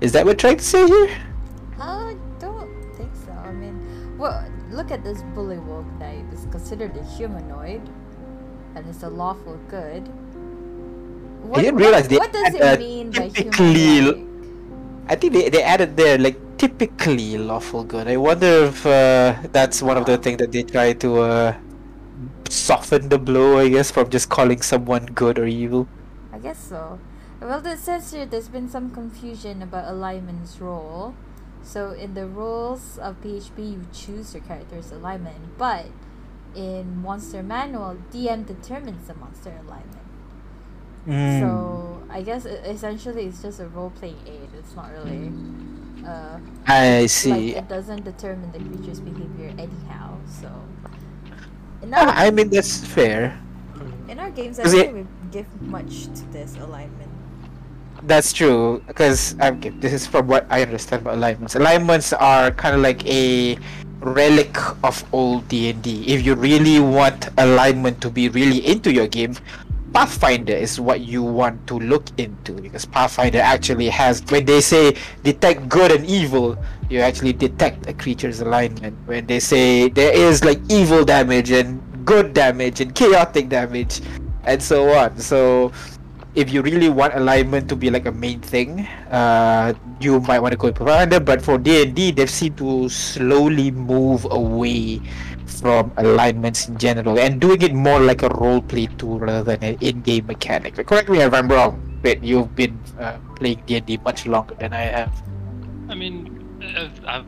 Is 0.00 0.12
that 0.12 0.24
what 0.24 0.30
you're 0.32 0.44
trying 0.44 0.56
to 0.58 0.64
say 0.64 0.86
here? 0.86 1.10
I 1.78 2.16
don't 2.40 2.72
think 2.96 3.12
so. 3.24 3.32
I 3.32 3.52
mean, 3.52 3.76
well, 4.16 4.40
look 4.70 4.90
at 4.90 5.04
this 5.04 5.20
bullywug 5.36 5.86
knight. 6.00 6.24
It's 6.32 6.46
considered 6.46 6.96
a 6.96 7.04
humanoid, 7.16 7.82
and 8.74 8.86
it's 8.88 9.02
a 9.02 9.10
lawful 9.10 9.58
good. 9.68 10.08
What, 11.44 11.60
didn't 11.60 11.74
what- 11.76 11.82
realize 11.84 12.08
they 12.08 12.16
What, 12.16 12.32
does 12.32 12.54
it 12.54 12.62
uh, 12.62 12.76
mean 12.78 13.10
by 13.10 13.28
typically- 13.28 13.74
humanoid? 13.74 14.24
I 15.10 15.14
think 15.16 15.32
they, 15.32 15.48
they 15.48 15.62
added 15.62 15.96
there 15.96 16.18
like 16.18 16.36
typically 16.58 17.38
lawful 17.38 17.82
good. 17.84 18.08
I 18.08 18.16
wonder 18.18 18.64
if 18.68 18.84
uh, 18.84 19.36
that's 19.52 19.80
one 19.80 19.96
of 19.96 20.04
the 20.04 20.18
things 20.18 20.36
that 20.38 20.52
they 20.52 20.62
try 20.62 20.92
to 21.04 21.20
uh, 21.20 21.54
soften 22.50 23.08
the 23.08 23.18
blow, 23.18 23.58
I 23.58 23.68
guess, 23.68 23.90
from 23.90 24.10
just 24.10 24.28
calling 24.28 24.62
someone 24.62 25.06
good 25.06 25.38
or 25.38 25.46
evil. 25.46 25.88
I 26.32 26.38
guess 26.38 26.58
so. 26.58 26.98
Well, 27.40 27.64
it 27.64 27.78
says 27.78 28.12
here 28.12 28.26
there's 28.26 28.48
been 28.48 28.68
some 28.68 28.90
confusion 28.90 29.62
about 29.62 29.90
alignment's 29.90 30.60
role. 30.60 31.14
So 31.62 31.92
in 31.92 32.14
the 32.14 32.26
rules 32.26 32.98
of 32.98 33.20
PHB, 33.22 33.58
you 33.58 33.86
choose 33.92 34.34
your 34.34 34.42
character's 34.42 34.90
alignment, 34.90 35.58
but 35.58 35.86
in 36.54 36.96
Monster 37.02 37.42
Manual, 37.42 37.98
DM 38.10 38.46
determines 38.46 39.06
the 39.06 39.14
monster 39.14 39.50
alignment. 39.50 40.06
Hmm. 41.04 41.40
So 41.40 42.02
I 42.10 42.22
guess 42.22 42.44
essentially 42.44 43.26
it's 43.26 43.42
just 43.42 43.60
a 43.60 43.68
role 43.68 43.90
playing 43.90 44.18
aid. 44.26 44.48
It's 44.58 44.74
not 44.74 44.90
really. 44.92 45.32
Uh, 46.06 46.38
I 46.66 47.00
like 47.00 47.10
see. 47.10 47.54
it 47.54 47.68
doesn't 47.68 48.04
determine 48.04 48.52
the 48.52 48.58
creature's 48.58 49.00
behavior 49.00 49.54
anyhow. 49.58 50.18
So 50.26 50.50
in 51.82 51.94
Ah, 51.94 52.10
our, 52.10 52.26
I 52.26 52.30
mean 52.30 52.50
that's 52.50 52.84
fair. 52.84 53.38
in 54.08 54.18
our 54.18 54.30
games, 54.30 54.58
I 54.58 54.64
don't 54.64 54.72
think 54.72 54.94
we 54.94 55.04
give 55.30 55.48
much 55.62 56.06
to 56.14 56.24
this 56.32 56.56
alignment. 56.56 57.10
That's 58.02 58.32
true 58.32 58.82
because 58.86 59.34
okay, 59.40 59.70
this 59.70 59.92
is 59.92 60.06
from 60.06 60.28
what 60.28 60.46
I 60.50 60.62
understand 60.62 61.02
about 61.02 61.14
alignments. 61.14 61.56
Alignments 61.56 62.12
are 62.12 62.50
kind 62.52 62.74
of 62.76 62.80
like 62.80 63.04
a 63.06 63.58
relic 64.00 64.54
of 64.84 65.02
old 65.12 65.48
D 65.48 65.70
and 65.70 65.82
D. 65.82 66.06
If 66.06 66.24
you 66.24 66.34
really 66.34 66.78
want 66.78 67.28
alignment 67.38 68.00
to 68.02 68.10
be 68.10 68.28
really 68.28 68.64
into 68.66 68.92
your 68.92 69.08
game, 69.08 69.34
Pathfinder 69.92 70.54
is 70.54 70.78
what 70.78 71.00
you 71.00 71.22
want 71.24 71.66
to 71.66 71.78
look 71.80 72.06
into 72.18 72.52
because 72.52 72.86
Pathfinder 72.86 73.40
actually 73.40 73.88
has 73.88 74.22
when 74.30 74.44
they 74.46 74.60
say 74.60 74.94
detect 75.24 75.68
good 75.68 75.90
and 75.90 76.06
evil, 76.06 76.56
you 76.88 77.00
actually 77.00 77.32
detect 77.32 77.86
a 77.86 77.92
creature's 77.92 78.40
alignment. 78.40 78.96
When 79.06 79.26
they 79.26 79.40
say 79.40 79.88
there 79.88 80.12
is 80.12 80.44
like 80.44 80.60
evil 80.68 81.04
damage 81.04 81.50
and 81.50 81.80
good 82.04 82.32
damage 82.32 82.80
and 82.80 82.94
chaotic 82.94 83.48
damage 83.48 84.00
and 84.44 84.62
so 84.62 84.88
on. 84.96 85.18
So 85.18 85.72
if 86.34 86.52
you 86.52 86.62
really 86.62 86.88
want 86.88 87.14
alignment 87.14 87.68
to 87.68 87.76
be 87.76 87.90
like 87.90 88.06
a 88.06 88.12
main 88.12 88.40
thing, 88.40 88.86
uh, 89.10 89.74
you 90.00 90.20
might 90.20 90.40
want 90.40 90.52
to 90.52 90.56
go 90.56 90.68
with 90.68 90.76
Pathfinder. 90.76 91.20
But 91.20 91.42
for 91.42 91.58
D 91.58 91.82
and 91.82 91.94
D, 91.94 92.10
they've 92.12 92.30
seemed 92.30 92.56
to 92.58 92.88
slowly 92.88 93.70
move 93.70 94.26
away 94.30 95.02
from 95.46 95.90
alignments 95.96 96.68
in 96.68 96.78
general 96.78 97.18
and 97.18 97.40
doing 97.40 97.60
it 97.62 97.74
more 97.74 97.98
like 97.98 98.22
a 98.22 98.28
role 98.28 98.62
play 98.62 98.86
tool 98.98 99.18
rather 99.18 99.42
than 99.42 99.74
an 99.74 99.78
in-game 99.80 100.26
mechanic. 100.26 100.76
But 100.76 100.86
correct 100.86 101.08
me 101.08 101.20
if 101.20 101.34
I'm 101.34 101.48
wrong. 101.48 101.82
But 102.00 102.22
you've 102.22 102.54
been 102.54 102.78
uh, 103.00 103.18
playing 103.34 103.62
D 103.66 103.76
and 103.76 103.86
D 103.86 103.98
much 104.04 104.26
longer 104.26 104.54
than 104.54 104.72
I 104.72 104.82
have. 104.82 105.10
I 105.88 105.94
mean, 105.94 106.37
I've, 106.76 107.04
I've, 107.06 107.26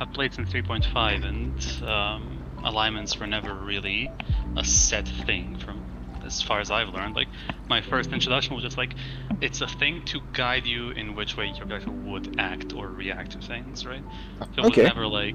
I've 0.00 0.12
played 0.12 0.34
since 0.34 0.50
3.5, 0.50 1.24
and 1.24 1.88
um, 1.88 2.38
alignments 2.64 3.18
were 3.18 3.26
never 3.26 3.54
really 3.54 4.10
a 4.56 4.64
set 4.64 5.06
thing 5.08 5.56
from 5.58 5.80
as 6.24 6.40
far 6.42 6.60
as 6.60 6.70
I've 6.70 6.88
learned. 6.88 7.16
Like, 7.16 7.28
my 7.68 7.80
first 7.80 8.12
introduction 8.12 8.54
was 8.54 8.62
just 8.64 8.76
like, 8.78 8.94
it's 9.40 9.60
a 9.60 9.66
thing 9.66 10.02
to 10.06 10.20
guide 10.32 10.66
you 10.66 10.90
in 10.90 11.14
which 11.16 11.36
way 11.36 11.46
your 11.46 11.66
character 11.66 11.90
would 11.90 12.38
act 12.38 12.74
or 12.74 12.88
react 12.88 13.32
to 13.32 13.38
things, 13.46 13.84
right? 13.84 14.02
So 14.54 14.62
it 14.62 14.66
Okay. 14.66 14.82
was 14.82 14.94
never 14.94 15.06
like. 15.06 15.34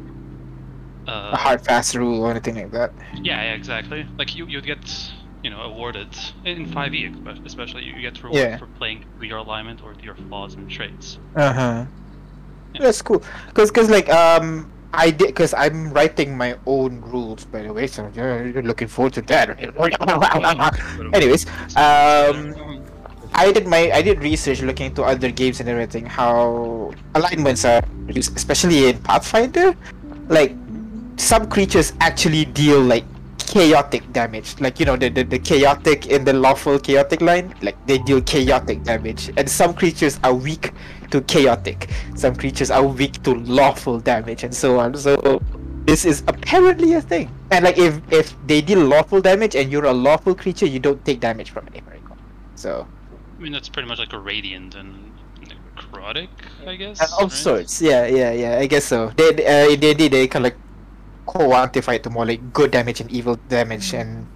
Uh, 1.07 1.31
A 1.33 1.37
hard 1.37 1.61
fast 1.61 1.95
rule 1.95 2.21
or 2.21 2.31
anything 2.31 2.55
like 2.55 2.71
that. 2.71 2.93
Yeah, 3.15 3.41
yeah, 3.41 3.53
exactly. 3.53 4.05
Like 4.17 4.35
you, 4.35 4.45
you'd 4.47 4.65
get, 4.65 5.11
you 5.43 5.49
know, 5.49 5.61
awarded 5.61 6.09
in 6.45 6.65
5e, 6.67 7.15
espe- 7.15 7.45
especially 7.45 7.83
you 7.83 8.01
get 8.01 8.21
rewarded 8.23 8.51
Yeah. 8.51 8.57
for 8.57 8.67
playing 8.77 9.05
to 9.19 9.25
your 9.25 9.37
alignment 9.37 9.83
or 9.83 9.93
to 9.93 10.03
your 10.03 10.15
flaws 10.15 10.55
and 10.55 10.69
traits. 10.69 11.17
Uh 11.35 11.53
huh. 11.53 11.85
That's 12.79 13.01
cool. 13.01 13.23
Cause, 13.53 13.71
cause 13.71 13.89
like 13.89 14.09
um, 14.09 14.71
I 14.93 15.11
did. 15.11 15.35
Cause 15.35 15.53
I'm 15.53 15.91
writing 15.91 16.37
my 16.37 16.57
own 16.65 17.01
rules, 17.01 17.45
by 17.45 17.61
the 17.63 17.73
way. 17.73 17.87
So 17.87 18.11
you're, 18.13 18.47
you're 18.47 18.63
looking 18.63 18.87
forward 18.87 19.13
to 19.13 19.21
that. 19.23 19.59
Anyways, 21.13 21.45
um, 21.75 22.55
I 23.33 23.51
did 23.51 23.67
my 23.67 23.91
I 23.91 24.01
did 24.01 24.23
research 24.23 24.61
looking 24.61 24.87
into 24.87 25.03
other 25.03 25.31
games 25.31 25.59
and 25.59 25.69
everything. 25.69 26.05
How 26.05 26.93
alignments 27.15 27.65
are 27.65 27.83
used, 28.07 28.35
especially 28.35 28.89
in 28.89 28.97
Pathfinder. 28.99 29.75
Like 30.29 30.55
some 31.17 31.47
creatures 31.49 31.93
actually 31.99 32.45
deal 32.45 32.81
like 32.81 33.05
chaotic 33.37 34.11
damage. 34.13 34.59
Like 34.59 34.79
you 34.79 34.85
know 34.85 34.95
the, 34.95 35.09
the 35.09 35.23
the 35.23 35.39
chaotic 35.39 36.07
in 36.07 36.25
the 36.25 36.33
lawful 36.33 36.79
chaotic 36.79 37.21
line. 37.21 37.53
Like 37.61 37.77
they 37.85 37.97
deal 37.97 38.21
chaotic 38.21 38.83
damage, 38.83 39.31
and 39.37 39.49
some 39.49 39.73
creatures 39.73 40.19
are 40.23 40.33
weak 40.33 40.73
to 41.11 41.21
chaotic. 41.21 41.89
Some 42.15 42.35
creatures 42.35 42.71
are 42.71 42.83
weak 42.83 43.21
to 43.23 43.33
lawful 43.33 43.99
damage, 43.99 44.43
and 44.43 44.53
so 44.53 44.79
on. 44.79 44.95
So 44.95 45.41
this 45.85 46.05
is 46.05 46.23
apparently 46.27 46.93
a 46.93 47.01
thing. 47.01 47.31
And 47.51 47.65
like 47.65 47.77
if 47.77 48.01
if 48.11 48.35
they 48.45 48.61
deal 48.61 48.79
lawful 48.79 49.21
damage 49.21 49.55
and 49.55 49.71
you're 49.71 49.85
a 49.85 49.93
lawful 49.93 50.35
creature, 50.35 50.65
you 50.65 50.79
don't 50.79 51.03
take 51.05 51.19
damage 51.19 51.51
from 51.51 51.67
it. 51.73 51.83
So 52.57 52.87
I 53.37 53.41
mean, 53.41 53.51
that's 53.51 53.69
pretty 53.69 53.87
much 53.87 53.99
like 53.99 54.13
a 54.13 54.19
radiant 54.19 54.73
and 54.73 55.13
necrotic, 55.77 56.29
I 56.65 56.75
guess. 56.75 56.99
uh, 56.99 57.23
of 57.23 57.29
right? 57.29 57.31
sorts, 57.31 57.81
yeah, 57.81 58.07
yeah, 58.07 58.31
yeah. 58.31 58.57
I 58.57 58.65
guess 58.65 58.85
so. 58.85 59.13
They 59.15 59.29
uh, 59.45 59.77
they 59.77 59.93
they, 59.93 60.07
they 60.07 60.27
kind 60.27 60.45
of 60.45 60.53
like 60.53 60.59
quantify 61.27 61.95
it 61.95 62.03
to 62.03 62.09
more 62.09 62.25
like 62.25 62.51
good 62.51 62.71
damage 62.71 62.99
and 62.99 63.11
evil 63.11 63.37
damage, 63.47 63.93
and 63.93 64.27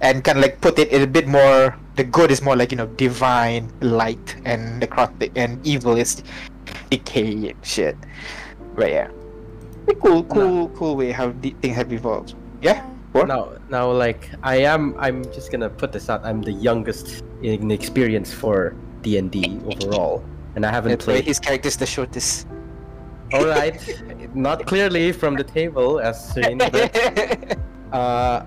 and 0.00 0.24
kind 0.24 0.38
of 0.38 0.42
like 0.42 0.60
put 0.60 0.78
it 0.78 0.88
in 0.88 1.02
a 1.02 1.06
bit 1.06 1.26
more. 1.26 1.76
The 1.96 2.04
good 2.04 2.30
is 2.30 2.42
more 2.42 2.56
like 2.56 2.70
you 2.72 2.76
know 2.76 2.86
divine 2.86 3.72
light, 3.80 4.36
and 4.44 4.82
necrotic 4.82 5.32
and 5.36 5.64
evil 5.66 5.96
is 5.96 6.22
decay 6.90 7.50
and 7.50 7.64
shit. 7.64 7.96
But 8.74 8.90
yeah, 8.90 9.08
cool, 10.00 10.24
cool, 10.24 10.68
cool 10.70 10.96
way 10.96 11.12
how 11.12 11.32
the 11.40 11.50
things 11.62 11.76
have 11.76 11.92
evolved. 11.92 12.34
Yeah. 12.60 12.84
What? 13.12 13.28
Now, 13.28 13.56
now, 13.70 13.90
like 13.90 14.28
I 14.42 14.56
am, 14.56 14.94
I'm 14.98 15.24
just 15.32 15.50
gonna 15.50 15.70
put 15.70 15.92
this 15.92 16.10
out. 16.10 16.20
I'm 16.24 16.42
the 16.42 16.52
youngest 16.52 17.24
in 17.42 17.70
experience 17.70 18.32
for 18.32 18.76
D 19.00 19.16
and 19.16 19.30
D 19.30 19.58
overall, 19.64 20.22
and 20.54 20.66
I 20.66 20.70
haven't 20.70 20.90
That's 20.90 21.04
played. 21.06 21.24
his 21.24 21.40
character's 21.40 21.76
the 21.76 21.86
shortest. 21.86 22.46
All 23.32 23.46
right, 23.46 23.80
not 24.36 24.66
clearly 24.66 25.12
from 25.12 25.34
the 25.34 25.44
table 25.44 25.98
as 25.98 26.20
seen, 26.34 26.58
but 26.58 27.58
uh, 27.92 28.44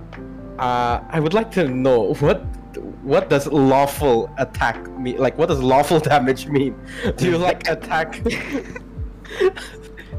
uh, 0.59 1.03
I 1.09 1.19
would 1.19 1.33
like 1.33 1.51
to 1.51 1.67
know 1.67 2.13
what 2.15 2.43
what 3.03 3.29
does 3.29 3.47
lawful 3.47 4.29
attack 4.37 4.89
mean? 4.99 5.17
Like, 5.17 5.37
what 5.37 5.49
does 5.49 5.61
lawful 5.61 5.99
damage 6.11 6.47
mean? 6.47 6.75
Do 7.17 7.29
you 7.29 7.37
like 7.37 7.67
attack? 7.67 8.21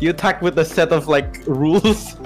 You 0.01 0.11
attack 0.11 0.41
with 0.41 0.59
a 0.59 0.65
set 0.65 0.93
of 0.93 1.09
like 1.09 1.47
rules? 1.47 2.17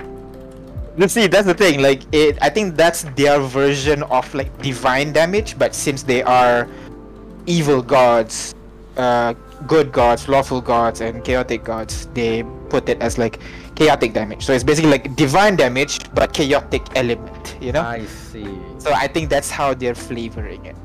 You 0.97 1.09
see, 1.09 1.26
that's 1.26 1.47
the 1.47 1.54
thing. 1.54 1.83
Like, 1.83 2.02
it, 2.14 2.38
I 2.40 2.50
think 2.50 2.76
that's 2.76 3.02
their 3.16 3.40
version 3.40 4.04
of 4.04 4.33
like 4.33 4.56
divine 4.62 5.12
damage. 5.12 5.59
But 5.59 5.75
since 5.75 6.04
they 6.04 6.23
are 6.23 6.68
evil 7.47 7.83
gods, 7.83 8.54
uh, 8.97 9.35
good 9.66 9.90
gods, 9.90 10.28
lawful 10.28 10.61
gods, 10.61 11.00
and 11.00 11.25
chaotic 11.25 11.64
gods, 11.64 12.06
they 12.14 12.44
put 12.71 12.88
it 12.88 13.00
as 13.02 13.18
like 13.18 13.40
chaotic 13.75 14.12
damage. 14.12 14.45
So 14.45 14.52
it's 14.52 14.64
basically 14.64 14.90
like 14.90 15.14
divine 15.16 15.57
damage, 15.57 16.00
but 16.14 16.31
a 16.31 16.33
chaotic 16.33 16.83
element. 16.95 17.57
You 17.61 17.73
know. 17.73 17.83
I 17.83 18.04
see. 18.07 18.47
So 18.78 18.93
I 18.93 19.07
think 19.09 19.31
that's 19.31 19.50
how 19.50 19.75
they're 19.75 19.95
flavoring 19.95 20.64
it. 20.66 20.76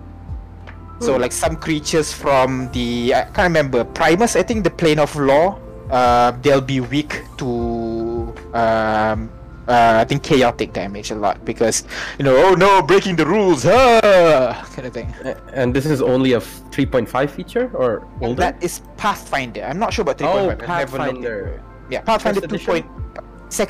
So 1.01 1.15
like 1.15 1.31
some 1.31 1.55
creatures 1.55 2.11
from 2.11 2.69
the 2.73 3.15
I 3.15 3.23
can't 3.23 3.37
remember 3.55 3.85
Primus, 3.85 4.35
I 4.35 4.43
think 4.43 4.65
the 4.65 4.69
plane 4.69 4.99
of 4.99 5.15
law, 5.15 5.57
uh, 5.89 6.31
they'll 6.41 6.59
be 6.59 6.81
weak 6.81 7.23
to 7.37 8.35
um, 8.53 9.31
uh, 9.69 9.95
I 10.01 10.03
think 10.03 10.23
chaotic 10.23 10.73
damage 10.73 11.11
a 11.11 11.15
lot 11.15 11.45
because 11.45 11.85
you 12.17 12.25
know 12.25 12.35
oh 12.35 12.53
no 12.53 12.81
breaking 12.81 13.15
the 13.15 13.25
rules 13.25 13.65
ah, 13.65 14.67
kind 14.75 14.87
of 14.87 14.93
thing. 14.93 15.13
And 15.53 15.73
this 15.73 15.85
is 15.85 16.01
only 16.01 16.33
a 16.33 16.37
f- 16.37 16.61
3.5 16.71 17.29
feature 17.29 17.71
or 17.73 18.05
And 18.19 18.23
older? 18.35 18.41
that 18.41 18.61
is 18.61 18.81
Pathfinder. 18.97 19.63
I'm 19.63 19.79
not 19.79 19.93
sure 19.93 20.03
about 20.03 20.17
3.5. 20.17 20.25
Oh, 20.25 20.49
I've 20.49 20.57
never 20.67 20.97
looked 20.97 21.17
into 21.17 21.29
Pathfinder. 21.29 21.63
It. 21.89 21.93
Yeah, 21.93 22.01
Pathfinder 22.01 22.41
First 22.41 22.49
2. 22.49 22.55
edition? 22.55 22.73
Point, 22.73 22.85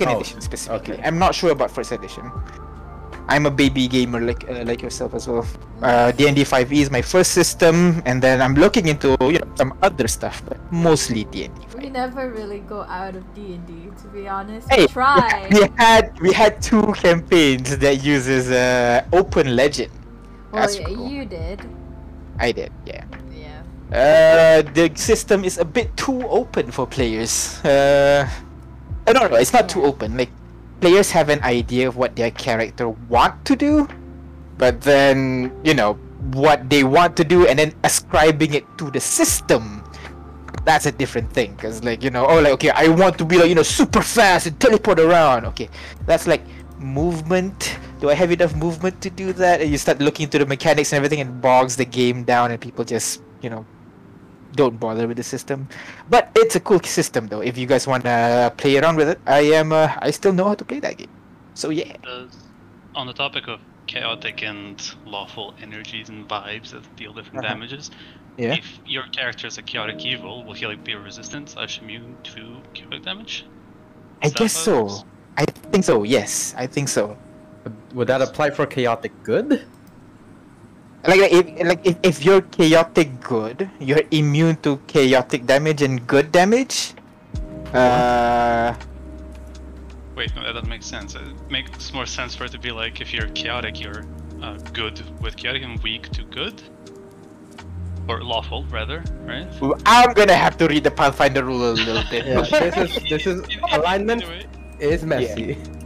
Oh, 0.09 0.19
edition 0.19 0.41
specifically. 0.41 0.95
okay. 0.95 1.03
I'm 1.07 1.17
not 1.17 1.33
sure 1.33 1.51
about 1.51 1.71
first 1.71 1.91
edition. 1.93 2.29
I'm 3.29 3.45
a 3.45 3.51
baby 3.51 3.88
gamer 3.88 4.19
like 4.19 4.43
uh, 4.49 4.63
like 4.65 4.81
yourself 4.81 5.13
as 5.13 5.27
well. 5.27 5.45
Uh, 5.81 6.11
D&D 6.11 6.41
5e 6.43 6.71
is 6.81 6.89
my 6.91 7.01
first 7.01 7.31
system, 7.31 8.01
and 8.05 8.21
then 8.21 8.41
I'm 8.41 8.55
looking 8.55 8.88
into 8.88 9.15
you 9.21 9.38
know 9.39 9.47
some 9.55 9.77
other 9.83 10.07
stuff, 10.07 10.41
but 10.49 10.57
mostly 10.71 11.23
D&D. 11.25 11.51
We 11.77 11.89
never 11.89 12.29
really 12.31 12.59
go 12.59 12.81
out 12.81 13.15
of 13.15 13.23
D 13.35 13.53
and 13.53 13.65
D, 13.67 13.73
to 14.01 14.07
be 14.09 14.27
honest. 14.27 14.67
Hey, 14.69 14.81
we 14.85 14.88
try. 14.88 15.47
we 15.51 15.61
had 15.77 16.19
we 16.19 16.33
had 16.33 16.59
two 16.61 16.91
campaigns 16.97 17.77
that 17.77 18.03
uses 18.03 18.49
uh, 18.51 19.05
open 19.13 19.55
legend. 19.55 19.91
well, 20.51 20.67
yeah, 20.73 20.85
cool. 20.85 21.07
you 21.09 21.23
did. 21.25 21.61
I 22.39 22.51
did, 22.51 22.71
yeah. 22.85 23.03
Uh, 23.89 24.62
the 24.77 24.91
system 24.93 25.43
is 25.43 25.58
a 25.58 25.65
bit 25.65 25.89
too 25.98 26.22
open 26.29 26.69
for 26.69 26.86
players. 26.86 27.58
Uh, 27.65 28.29
uh, 29.08 29.13
no, 29.13 29.27
no, 29.27 29.36
it's 29.36 29.51
not 29.51 29.67
too 29.67 29.81
open. 29.81 30.15
Like 30.15 30.29
players 30.79 31.10
have 31.10 31.29
an 31.29 31.41
idea 31.41 31.88
of 31.88 31.98
what 31.98 32.15
their 32.15 32.29
character 32.29 32.89
want 33.10 33.43
to 33.46 33.55
do, 33.55 33.88
but 34.60 34.81
then 34.81 35.51
you 35.63 35.74
know 35.74 35.93
what 36.38 36.69
they 36.69 36.84
want 36.84 37.17
to 37.17 37.24
do, 37.24 37.48
and 37.48 37.58
then 37.58 37.74
ascribing 37.84 38.53
it 38.53 38.65
to 38.77 38.91
the 38.91 39.00
system. 39.00 39.84
That's 40.65 40.86
a 40.86 40.91
different 40.91 41.34
thing, 41.34 41.58
cause 41.58 41.84
like 41.84 42.03
you 42.03 42.12
know, 42.12 42.27
oh, 42.27 42.39
like 42.41 42.53
okay, 42.62 42.69
I 42.69 42.89
want 42.89 43.17
to 43.17 43.25
be 43.25 43.39
like 43.39 43.50
you 43.50 43.55
know 43.55 43.65
super 43.65 44.03
fast 44.03 44.46
and 44.46 44.60
teleport 44.60 45.00
around. 45.00 45.46
Okay, 45.58 45.69
that's 46.05 46.27
like 46.27 46.46
movement. 46.77 47.77
Do 48.01 48.12
I 48.12 48.13
have 48.13 48.31
enough 48.31 48.55
movement 48.55 49.01
to 49.01 49.10
do 49.10 49.34
that? 49.34 49.62
And 49.62 49.72
you 49.72 49.79
start 49.79 50.00
looking 50.00 50.25
into 50.25 50.38
the 50.38 50.46
mechanics 50.46 50.93
and 50.93 50.98
everything, 50.98 51.22
and 51.22 51.41
bogs 51.41 51.75
the 51.75 51.86
game 51.86 52.24
down, 52.24 52.51
and 52.51 52.62
people 52.62 52.86
just 52.86 53.25
you 53.41 53.50
know 53.50 53.65
don't 54.55 54.79
bother 54.79 55.07
with 55.07 55.17
the 55.17 55.23
system. 55.23 55.67
But 56.09 56.31
it's 56.35 56.55
a 56.55 56.59
cool 56.59 56.79
system 56.81 57.27
though. 57.27 57.41
If 57.41 57.57
you 57.57 57.65
guys 57.67 57.87
wanna 57.87 58.51
play 58.57 58.77
around 58.77 58.95
with 58.97 59.09
it, 59.09 59.19
I 59.25 59.41
am. 59.53 59.71
Uh, 59.71 59.93
I 59.99 60.11
still 60.11 60.33
know 60.33 60.45
how 60.45 60.55
to 60.55 60.65
play 60.65 60.79
that 60.79 60.97
game. 60.97 61.09
So 61.53 61.69
yeah. 61.69 61.93
Does, 62.03 62.35
on 62.95 63.07
the 63.07 63.13
topic 63.13 63.47
of 63.47 63.59
chaotic 63.87 64.43
and 64.43 64.81
lawful 65.05 65.53
energies 65.61 66.09
and 66.09 66.27
vibes 66.27 66.71
that 66.71 66.83
deal 66.95 67.13
different 67.13 67.43
Uh-huh. 67.45 67.53
damages, 67.53 67.91
Yeah. 68.37 68.53
if 68.53 68.79
your 68.85 69.03
character 69.11 69.47
is 69.47 69.57
a 69.57 69.61
chaotic 69.63 70.05
evil, 70.05 70.43
will 70.43 70.53
he 70.53 70.65
like 70.67 70.83
be 70.83 70.95
resistant 70.95 71.49
slash 71.49 71.81
immune 71.81 72.15
to 72.23 72.61
chaotic 72.73 73.03
damage? 73.03 73.45
I 74.21 74.27
Is 74.27 74.33
that 74.33 74.39
guess 74.39 74.53
so. 74.53 75.05
I 75.37 75.45
think 75.71 75.83
so. 75.85 76.03
Yes, 76.03 76.53
I 76.57 76.67
think 76.67 76.89
so. 76.89 77.17
Would 77.93 78.07
that 78.07 78.21
apply 78.21 78.49
for 78.51 78.65
chaotic 78.65 79.11
good? 79.23 79.65
Like, 81.07 81.21
like, 81.21 81.31
if, 81.31 81.67
like 81.67 81.85
if, 81.85 81.97
if 82.03 82.25
you're 82.25 82.41
chaotic 82.41 83.19
good, 83.21 83.69
you're 83.79 84.03
immune 84.11 84.57
to 84.57 84.77
chaotic 84.87 85.45
damage 85.45 85.81
and 85.81 86.05
good 86.05 86.31
damage. 86.31 86.93
Uh, 87.73 88.75
Wait, 90.15 90.35
no, 90.35 90.43
that 90.43 90.53
doesn't 90.53 90.67
make 90.69 90.83
sense. 90.83 91.15
It 91.15 91.21
makes 91.49 91.93
more 91.93 92.05
sense 92.05 92.35
for 92.35 92.45
it 92.45 92.51
to 92.51 92.59
be 92.59 92.71
like 92.71 92.99
if 92.99 93.13
you're 93.13 93.27
chaotic, 93.29 93.79
you're 93.79 94.03
uh, 94.41 94.57
good 94.73 94.99
with 95.21 95.37
chaotic 95.37 95.63
and 95.63 95.81
weak 95.81 96.09
to 96.09 96.23
good. 96.23 96.61
Or 98.09 98.21
lawful, 98.23 98.65
rather, 98.65 99.03
right? 99.21 99.47
I'm 99.85 100.13
gonna 100.13 100.33
have 100.35 100.57
to 100.57 100.67
read 100.67 100.83
the 100.83 100.91
Pathfinder 100.91 101.45
rule 101.45 101.71
a 101.71 101.73
little 101.73 102.03
bit. 102.11 102.25
Yeah, 102.25 102.41
this 102.41 102.77
is 102.97 103.09
this 103.09 103.27
is 103.27 103.41
alignment 103.71 104.23
Anyway, 104.23 104.45
is 104.79 105.05
messy. 105.05 105.55
yeah. 105.59 105.78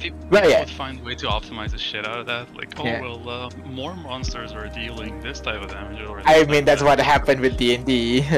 People 0.00 0.18
Right, 0.28 0.50
yeah. 0.50 0.60
would 0.60 0.70
find 0.70 1.00
a 1.00 1.02
way 1.02 1.14
to 1.16 1.26
optimize 1.26 1.70
the 1.70 1.78
shit 1.78 2.06
out 2.06 2.18
of 2.20 2.26
that. 2.26 2.54
Like, 2.56 2.72
oh 2.78 2.84
Yeah. 2.84 3.00
well, 3.00 3.28
uh, 3.28 3.50
more 3.64 3.94
monsters 3.94 4.52
are 4.52 4.68
dealing 4.68 5.20
this 5.20 5.40
type 5.40 5.62
of 5.62 5.70
damage. 5.70 6.00
Or 6.08 6.20
I 6.26 6.44
mean, 6.44 6.64
that's 6.64 6.80
of 6.82 6.86
what 6.88 6.98
happened 7.00 7.40
with 7.40 7.56
D&D. 7.56 8.20
Uh, 8.20 8.32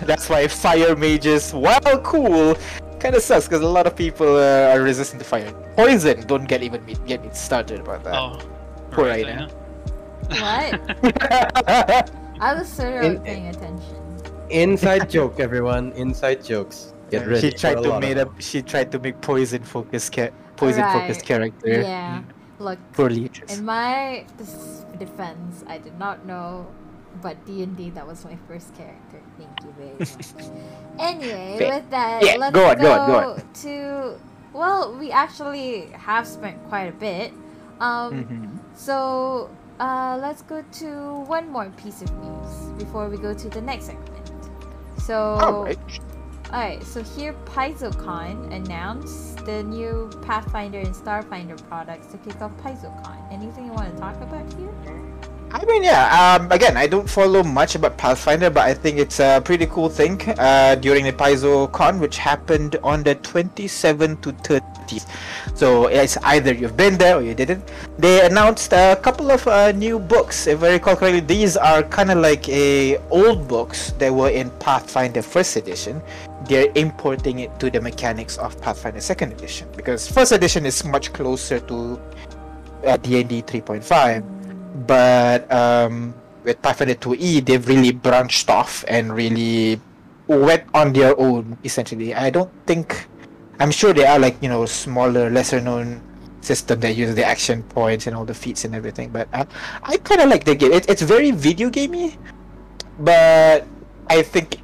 that's 0.10 0.28
why 0.28 0.46
fire 0.48 0.94
mages, 0.96 1.52
while 1.52 1.80
cool, 2.02 2.56
kind 3.00 3.14
of 3.14 3.22
sucks 3.22 3.46
because 3.48 3.62
a 3.62 3.68
lot 3.68 3.86
of 3.86 3.94
people 3.96 4.36
uh, 4.36 4.72
are 4.72 4.80
resistant 4.80 5.20
to 5.22 5.28
fire. 5.28 5.52
Poison, 5.76 6.26
don't 6.26 6.46
get 6.46 6.62
even 6.62 6.84
me, 6.86 6.94
get 7.06 7.22
me 7.24 7.30
started 7.32 7.80
about 7.80 8.04
that. 8.04 8.14
Oh, 8.14 8.38
Poor 8.90 9.06
right, 9.08 9.26
Aina. 9.26 9.48
What? 10.28 12.10
I 12.40 12.54
was 12.54 12.68
sort 12.68 13.04
of 13.04 13.04
In- 13.04 13.20
paying 13.22 13.48
attention. 13.48 13.96
Inside 14.50 15.10
joke, 15.10 15.40
everyone. 15.40 15.92
Inside 15.92 16.44
jokes. 16.44 16.92
Get 17.18 17.26
ready. 17.28 17.40
she 17.50 17.50
tried 17.56 17.82
to 17.82 18.00
make 18.00 18.16
of 18.16 18.28
up. 18.28 18.40
She 18.40 18.62
tried 18.62 18.92
to 18.92 18.98
make 18.98 19.20
poison 19.20 19.62
focus 19.64 20.10
ca- 20.10 20.30
poison 20.56 20.84
focused 20.92 21.24
character. 21.24 21.80
Yeah. 21.80 22.22
Look, 22.58 22.78
Poorly. 22.92 23.30
in 23.48 23.64
my 23.64 24.24
defense, 24.98 25.62
I 25.68 25.76
did 25.78 25.98
not 25.98 26.24
know, 26.24 26.66
but 27.20 27.36
D 27.44 27.62
and 27.62 27.76
D 27.76 27.90
that 27.90 28.06
was 28.06 28.24
my 28.24 28.36
first 28.48 28.74
character. 28.74 29.20
Thank 29.36 29.52
you 29.62 29.72
very 29.76 29.92
much. 30.00 30.16
anyway, 30.98 31.56
Fair. 31.58 31.74
with 31.74 31.90
that, 31.90 32.24
Yeah, 32.24 32.36
let's 32.38 32.54
go 32.54 32.64
on, 32.70 32.78
go 32.80 32.92
on, 32.92 33.08
go 33.10 33.18
on. 33.32 33.42
to. 33.64 34.18
Well, 34.54 34.96
we 34.96 35.10
actually 35.12 35.90
have 35.92 36.26
spent 36.26 36.56
quite 36.68 36.88
a 36.88 36.96
bit. 36.96 37.32
Um, 37.78 38.24
Mhm. 38.24 38.58
So 38.74 39.50
uh, 39.78 40.16
let's 40.20 40.40
go 40.40 40.64
to 40.80 40.88
one 41.28 41.50
more 41.52 41.68
piece 41.76 42.00
of 42.00 42.08
news 42.24 42.72
before 42.80 43.08
we 43.12 43.18
go 43.18 43.34
to 43.34 43.48
the 43.50 43.60
next 43.60 43.86
segment. 43.92 44.30
So, 44.96 45.36
Alright. 45.36 45.78
Alright, 46.50 46.82
so 46.84 47.02
here 47.02 47.32
PaizoCon 47.44 48.52
announced 48.52 49.44
the 49.44 49.62
new 49.64 50.10
Pathfinder 50.22 50.78
and 50.78 50.94
Starfinder 50.94 51.60
products 51.68 52.06
to 52.08 52.18
kick 52.18 52.40
off 52.40 52.52
PaizoCon. 52.58 53.32
Anything 53.32 53.66
you 53.66 53.72
want 53.72 53.94
to 53.94 54.00
talk 54.00 54.16
about 54.20 54.52
here? 54.54 54.72
I 55.52 55.64
mean, 55.64 55.84
yeah. 55.84 56.36
Um, 56.40 56.50
again, 56.50 56.76
I 56.76 56.86
don't 56.86 57.08
follow 57.08 57.42
much 57.42 57.76
about 57.76 57.96
Pathfinder, 57.96 58.50
but 58.50 58.64
I 58.64 58.74
think 58.74 58.98
it's 58.98 59.20
a 59.20 59.40
pretty 59.44 59.66
cool 59.66 59.88
thing. 59.88 60.20
Uh, 60.38 60.74
during 60.74 61.04
the 61.04 61.12
Paizo 61.12 61.70
Con, 61.70 62.00
which 62.00 62.18
happened 62.18 62.76
on 62.82 63.02
the 63.02 63.14
27th 63.16 64.20
to 64.22 64.32
30th. 64.32 65.06
So 65.54 65.86
it's 65.86 66.16
either 66.18 66.52
you've 66.52 66.76
been 66.76 66.98
there 66.98 67.16
or 67.16 67.22
you 67.22 67.34
didn't. 67.34 67.62
They 67.98 68.26
announced 68.26 68.72
a 68.72 68.98
couple 69.00 69.30
of 69.30 69.46
uh, 69.46 69.72
new 69.72 69.98
books. 69.98 70.46
If 70.46 70.62
I 70.62 70.72
recall 70.72 70.96
correctly, 70.96 71.20
these 71.20 71.56
are 71.56 71.82
kind 71.84 72.10
of 72.10 72.18
like 72.18 72.48
a 72.48 72.98
old 73.10 73.46
books 73.46 73.92
that 73.98 74.12
were 74.12 74.30
in 74.30 74.50
Pathfinder 74.58 75.22
First 75.22 75.56
Edition. 75.56 76.02
They're 76.48 76.70
importing 76.74 77.40
it 77.40 77.58
to 77.60 77.70
the 77.70 77.80
mechanics 77.80 78.36
of 78.38 78.60
Pathfinder 78.60 79.00
Second 79.00 79.32
Edition 79.32 79.68
because 79.76 80.10
First 80.10 80.32
Edition 80.32 80.66
is 80.66 80.84
much 80.84 81.12
closer 81.12 81.60
to 81.60 82.00
uh, 82.84 82.96
D&D 82.98 83.42
3.5 83.42 84.35
but 84.86 85.50
um, 85.52 86.14
with 86.44 86.60
Pathfinder 86.60 86.94
2e, 86.94 87.44
they've 87.44 87.66
really 87.66 87.92
branched 87.92 88.50
off 88.50 88.84
and 88.88 89.14
really 89.14 89.80
went 90.26 90.64
on 90.74 90.92
their 90.92 91.18
own. 91.18 91.56
Essentially, 91.64 92.14
I 92.14 92.30
don't 92.30 92.50
think. 92.66 93.08
I'm 93.58 93.70
sure 93.70 93.94
there 93.94 94.10
are 94.10 94.18
like 94.18 94.36
you 94.42 94.48
know 94.48 94.66
smaller, 94.66 95.30
lesser 95.30 95.60
known 95.60 96.02
system 96.40 96.78
that 96.80 96.94
use 96.94 97.14
the 97.14 97.24
action 97.24 97.62
points 97.64 98.06
and 98.06 98.14
all 98.14 98.24
the 98.24 98.34
feats 98.34 98.64
and 98.64 98.74
everything. 98.74 99.10
But 99.10 99.28
I, 99.32 99.46
I 99.82 99.96
kind 99.98 100.20
of 100.20 100.28
like 100.28 100.44
the 100.44 100.54
game. 100.54 100.72
It, 100.72 100.88
it's 100.88 101.02
very 101.02 101.30
video 101.32 101.70
gamey, 101.70 102.16
but 103.00 103.66
I 104.08 104.22
think, 104.22 104.60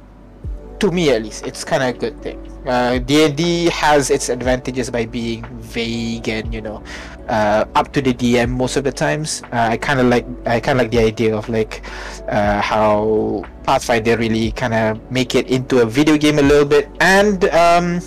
to 0.83 0.91
me 0.91 1.11
at 1.11 1.23
least, 1.23 1.47
it's 1.47 1.63
kind 1.63 1.81
of 1.81 1.95
a 1.95 1.97
good 1.97 2.21
thing. 2.21 2.35
Uh, 2.67 2.99
D&D 2.99 3.71
has 3.71 4.09
its 4.11 4.27
advantages 4.27 4.91
by 4.91 5.05
being 5.05 5.45
vague 5.59 6.27
and 6.27 6.53
you 6.53 6.59
know 6.59 6.83
uh, 7.29 7.63
up 7.75 7.93
to 7.93 8.01
the 8.01 8.13
DM 8.13 8.49
most 8.49 8.75
of 8.75 8.83
the 8.83 8.91
times. 8.91 9.41
Uh, 9.53 9.71
I 9.71 9.77
kind 9.77 10.01
of 10.01 10.07
like 10.07 10.27
I 10.45 10.59
kind 10.59 10.79
of 10.79 10.83
like 10.83 10.91
the 10.91 10.99
idea 10.99 11.35
of 11.35 11.47
like 11.47 11.83
uh, 12.27 12.59
how 12.59 13.45
Pathfinder 13.63 14.17
really 14.17 14.51
kind 14.51 14.73
of 14.73 14.99
make 15.09 15.35
it 15.35 15.47
into 15.47 15.79
a 15.79 15.85
video 15.85 16.17
game 16.17 16.37
a 16.37 16.41
little 16.41 16.67
bit 16.67 16.89
and 16.99 17.45
um, 17.55 18.01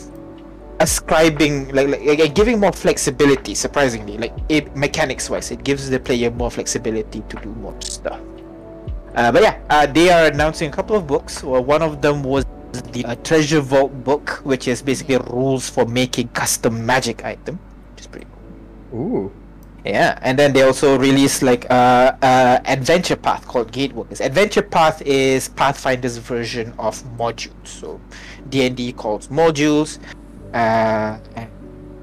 ascribing 0.80 1.72
like, 1.72 1.88
like, 1.88 2.04
like 2.04 2.34
giving 2.34 2.60
more 2.60 2.72
flexibility. 2.72 3.54
Surprisingly, 3.54 4.18
like 4.18 4.36
it 4.50 4.76
mechanics 4.76 5.30
wise, 5.30 5.50
it 5.50 5.64
gives 5.64 5.88
the 5.88 5.98
player 5.98 6.30
more 6.30 6.50
flexibility 6.50 7.24
to 7.30 7.36
do 7.40 7.48
more 7.56 7.74
stuff. 7.80 8.20
Uh, 9.14 9.32
but 9.32 9.40
yeah, 9.40 9.56
uh, 9.70 9.86
they 9.86 10.10
are 10.10 10.26
announcing 10.26 10.68
a 10.68 10.72
couple 10.72 10.94
of 10.94 11.06
books. 11.06 11.42
Well, 11.42 11.64
one 11.64 11.80
of 11.80 12.02
them 12.02 12.22
was 12.22 12.44
the 12.82 13.04
uh, 13.04 13.14
Treasure 13.16 13.60
Vault 13.60 14.04
book, 14.04 14.40
which 14.44 14.68
is 14.68 14.82
basically 14.82 15.18
rules 15.18 15.68
for 15.68 15.84
making 15.86 16.28
custom 16.28 16.84
magic 16.84 17.24
item, 17.24 17.58
which 17.92 18.02
is 18.02 18.06
pretty 18.06 18.26
cool. 18.90 18.98
Ooh. 19.00 19.32
Yeah, 19.84 20.18
and 20.22 20.36
then 20.36 20.52
they 20.52 20.62
also 20.62 20.98
released 20.98 21.42
like 21.42 21.70
uh, 21.70 22.16
uh 22.20 22.58
adventure 22.64 23.14
path 23.14 23.46
called 23.46 23.70
Gatewalkers. 23.70 24.20
Adventure 24.20 24.62
path 24.62 25.00
is 25.02 25.48
Pathfinder's 25.48 26.16
version 26.16 26.74
of 26.78 27.00
modules. 27.16 27.66
So 27.66 28.00
D 28.48 28.66
and 28.66 28.76
D 28.76 28.92
calls 28.92 29.28
modules, 29.28 30.00
uh, 30.52 31.18
and 31.36 31.48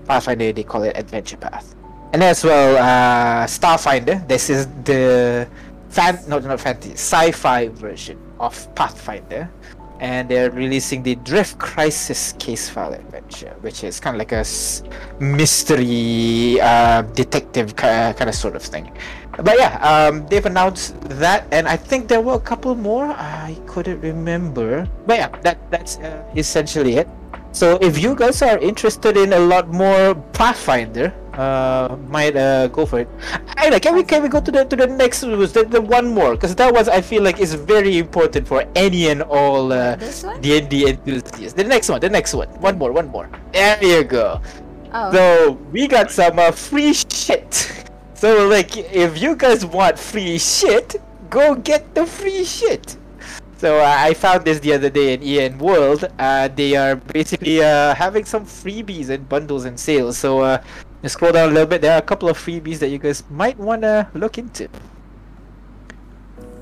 Pathfinder 0.08 0.54
they 0.54 0.64
call 0.64 0.84
it 0.84 0.96
adventure 0.96 1.36
path. 1.36 1.76
And 2.14 2.22
as 2.22 2.44
well, 2.44 2.78
uh, 2.78 3.48
Starfinder. 3.48 4.26
This 4.28 4.52
is 4.52 4.68
the 4.86 5.48
fan, 5.90 6.20
no, 6.28 6.38
not 6.38 6.62
fantasy, 6.62 6.94
sci-fi 6.94 7.70
version 7.70 8.20
of 8.40 8.54
Pathfinder. 8.76 9.50
And 10.04 10.28
they're 10.28 10.52
releasing 10.52 11.02
the 11.02 11.16
Drift 11.24 11.58
Crisis 11.58 12.34
Case 12.38 12.68
File 12.68 12.92
Adventure, 12.92 13.56
which 13.62 13.86
is 13.86 14.02
kind 14.02 14.16
of 14.16 14.20
like 14.20 14.34
a 14.34 14.44
mystery 15.24 16.60
uh, 16.60 17.04
detective 17.16 17.74
kind 17.78 18.28
of 18.28 18.36
sort 18.36 18.58
of 18.58 18.62
thing. 18.62 18.92
But 19.38 19.58
yeah, 19.58 19.80
um, 19.80 20.28
they've 20.28 20.46
announced 20.46 21.00
that, 21.24 21.48
and 21.52 21.70
I 21.70 21.78
think 21.78 22.10
there 22.10 22.20
were 22.20 22.36
a 22.36 22.46
couple 22.52 22.76
more. 22.76 23.16
I 23.16 23.58
couldn't 23.66 24.02
remember, 24.02 24.90
but 25.08 25.18
yeah, 25.18 25.30
that 25.42 25.58
that's 25.72 25.98
uh, 26.00 26.22
essentially 26.36 26.98
it. 26.98 27.08
So 27.54 27.78
if 27.82 28.02
you 28.02 28.16
guys 28.16 28.42
are 28.42 28.58
interested 28.58 29.16
in 29.16 29.32
a 29.32 29.40
lot 29.40 29.70
more 29.70 30.16
Pathfinder, 30.34 31.14
uh, 31.34 31.96
might 32.10 32.36
uh, 32.36 32.68
go 32.68 32.86
for 32.86 33.00
it. 33.00 33.08
I. 33.58 33.78
Can 33.80 33.94
we 33.96 34.04
can 34.04 34.22
we 34.24 34.30
go 34.30 34.42
to 34.42 34.52
the 34.52 34.66
to 34.66 34.76
the 34.76 34.88
next? 34.88 35.22
The, 35.22 35.66
the 35.70 35.82
one 35.82 36.10
more, 36.10 36.34
because 36.34 36.56
that 36.56 36.74
was 36.74 36.90
I 36.90 37.02
feel 37.02 37.22
like 37.22 37.40
is 37.40 37.54
very 37.54 37.98
important 37.98 38.48
for 38.48 38.66
any 38.76 39.10
and 39.10 39.22
all 39.22 39.72
uh? 39.72 39.96
D 40.42 40.58
and 40.58 40.70
D 40.70 40.90
enthusiasts. 40.90 41.54
The 41.54 41.64
next 41.64 41.90
one, 41.90 42.02
the 42.02 42.10
next 42.10 42.34
one, 42.34 42.50
one 42.58 42.78
more, 42.78 42.92
one 42.92 43.08
more. 43.08 43.30
There 43.54 43.78
you 43.84 44.04
go. 44.04 44.42
Oh. 44.94 45.12
So 45.14 45.58
we 45.72 45.88
got 45.88 46.12
some 46.12 46.38
uh, 46.38 46.52
free 46.52 46.94
shit. 46.94 47.86
So 48.14 48.48
like, 48.48 48.78
if 48.78 49.22
you 49.22 49.36
guys 49.36 49.66
want 49.66 50.00
free 50.00 50.38
shit, 50.38 50.96
go 51.30 51.56
get 51.56 51.94
the 51.94 52.06
free 52.06 52.46
shit. 52.46 52.98
So 53.64 53.80
uh, 53.80 53.96
I 53.98 54.14
found 54.14 54.44
this 54.44 54.60
the 54.60 54.74
other 54.74 54.90
day 54.90 55.14
in 55.14 55.24
EN 55.24 55.58
World. 55.58 56.04
Uh, 56.20 56.50
they 56.50 56.76
are 56.76 56.98
basically 56.98 57.64
uh, 57.64 57.96
having 57.96 58.26
some 58.26 58.46
freebies 58.46 59.08
and 59.08 59.24
bundles 59.30 59.64
and 59.64 59.80
sales. 59.80 60.18
So 60.18 60.42
uh, 60.42 60.62
scroll 61.06 61.32
down 61.32 61.48
a 61.48 61.52
little 61.54 61.68
bit. 61.68 61.80
There 61.80 61.94
are 61.94 62.00
a 62.00 62.02
couple 62.02 62.28
of 62.28 62.38
freebies 62.38 62.80
that 62.80 62.90
you 62.90 62.98
guys 62.98 63.24
might 63.30 63.58
wanna 63.58 64.12
look 64.16 64.38
into. 64.38 64.68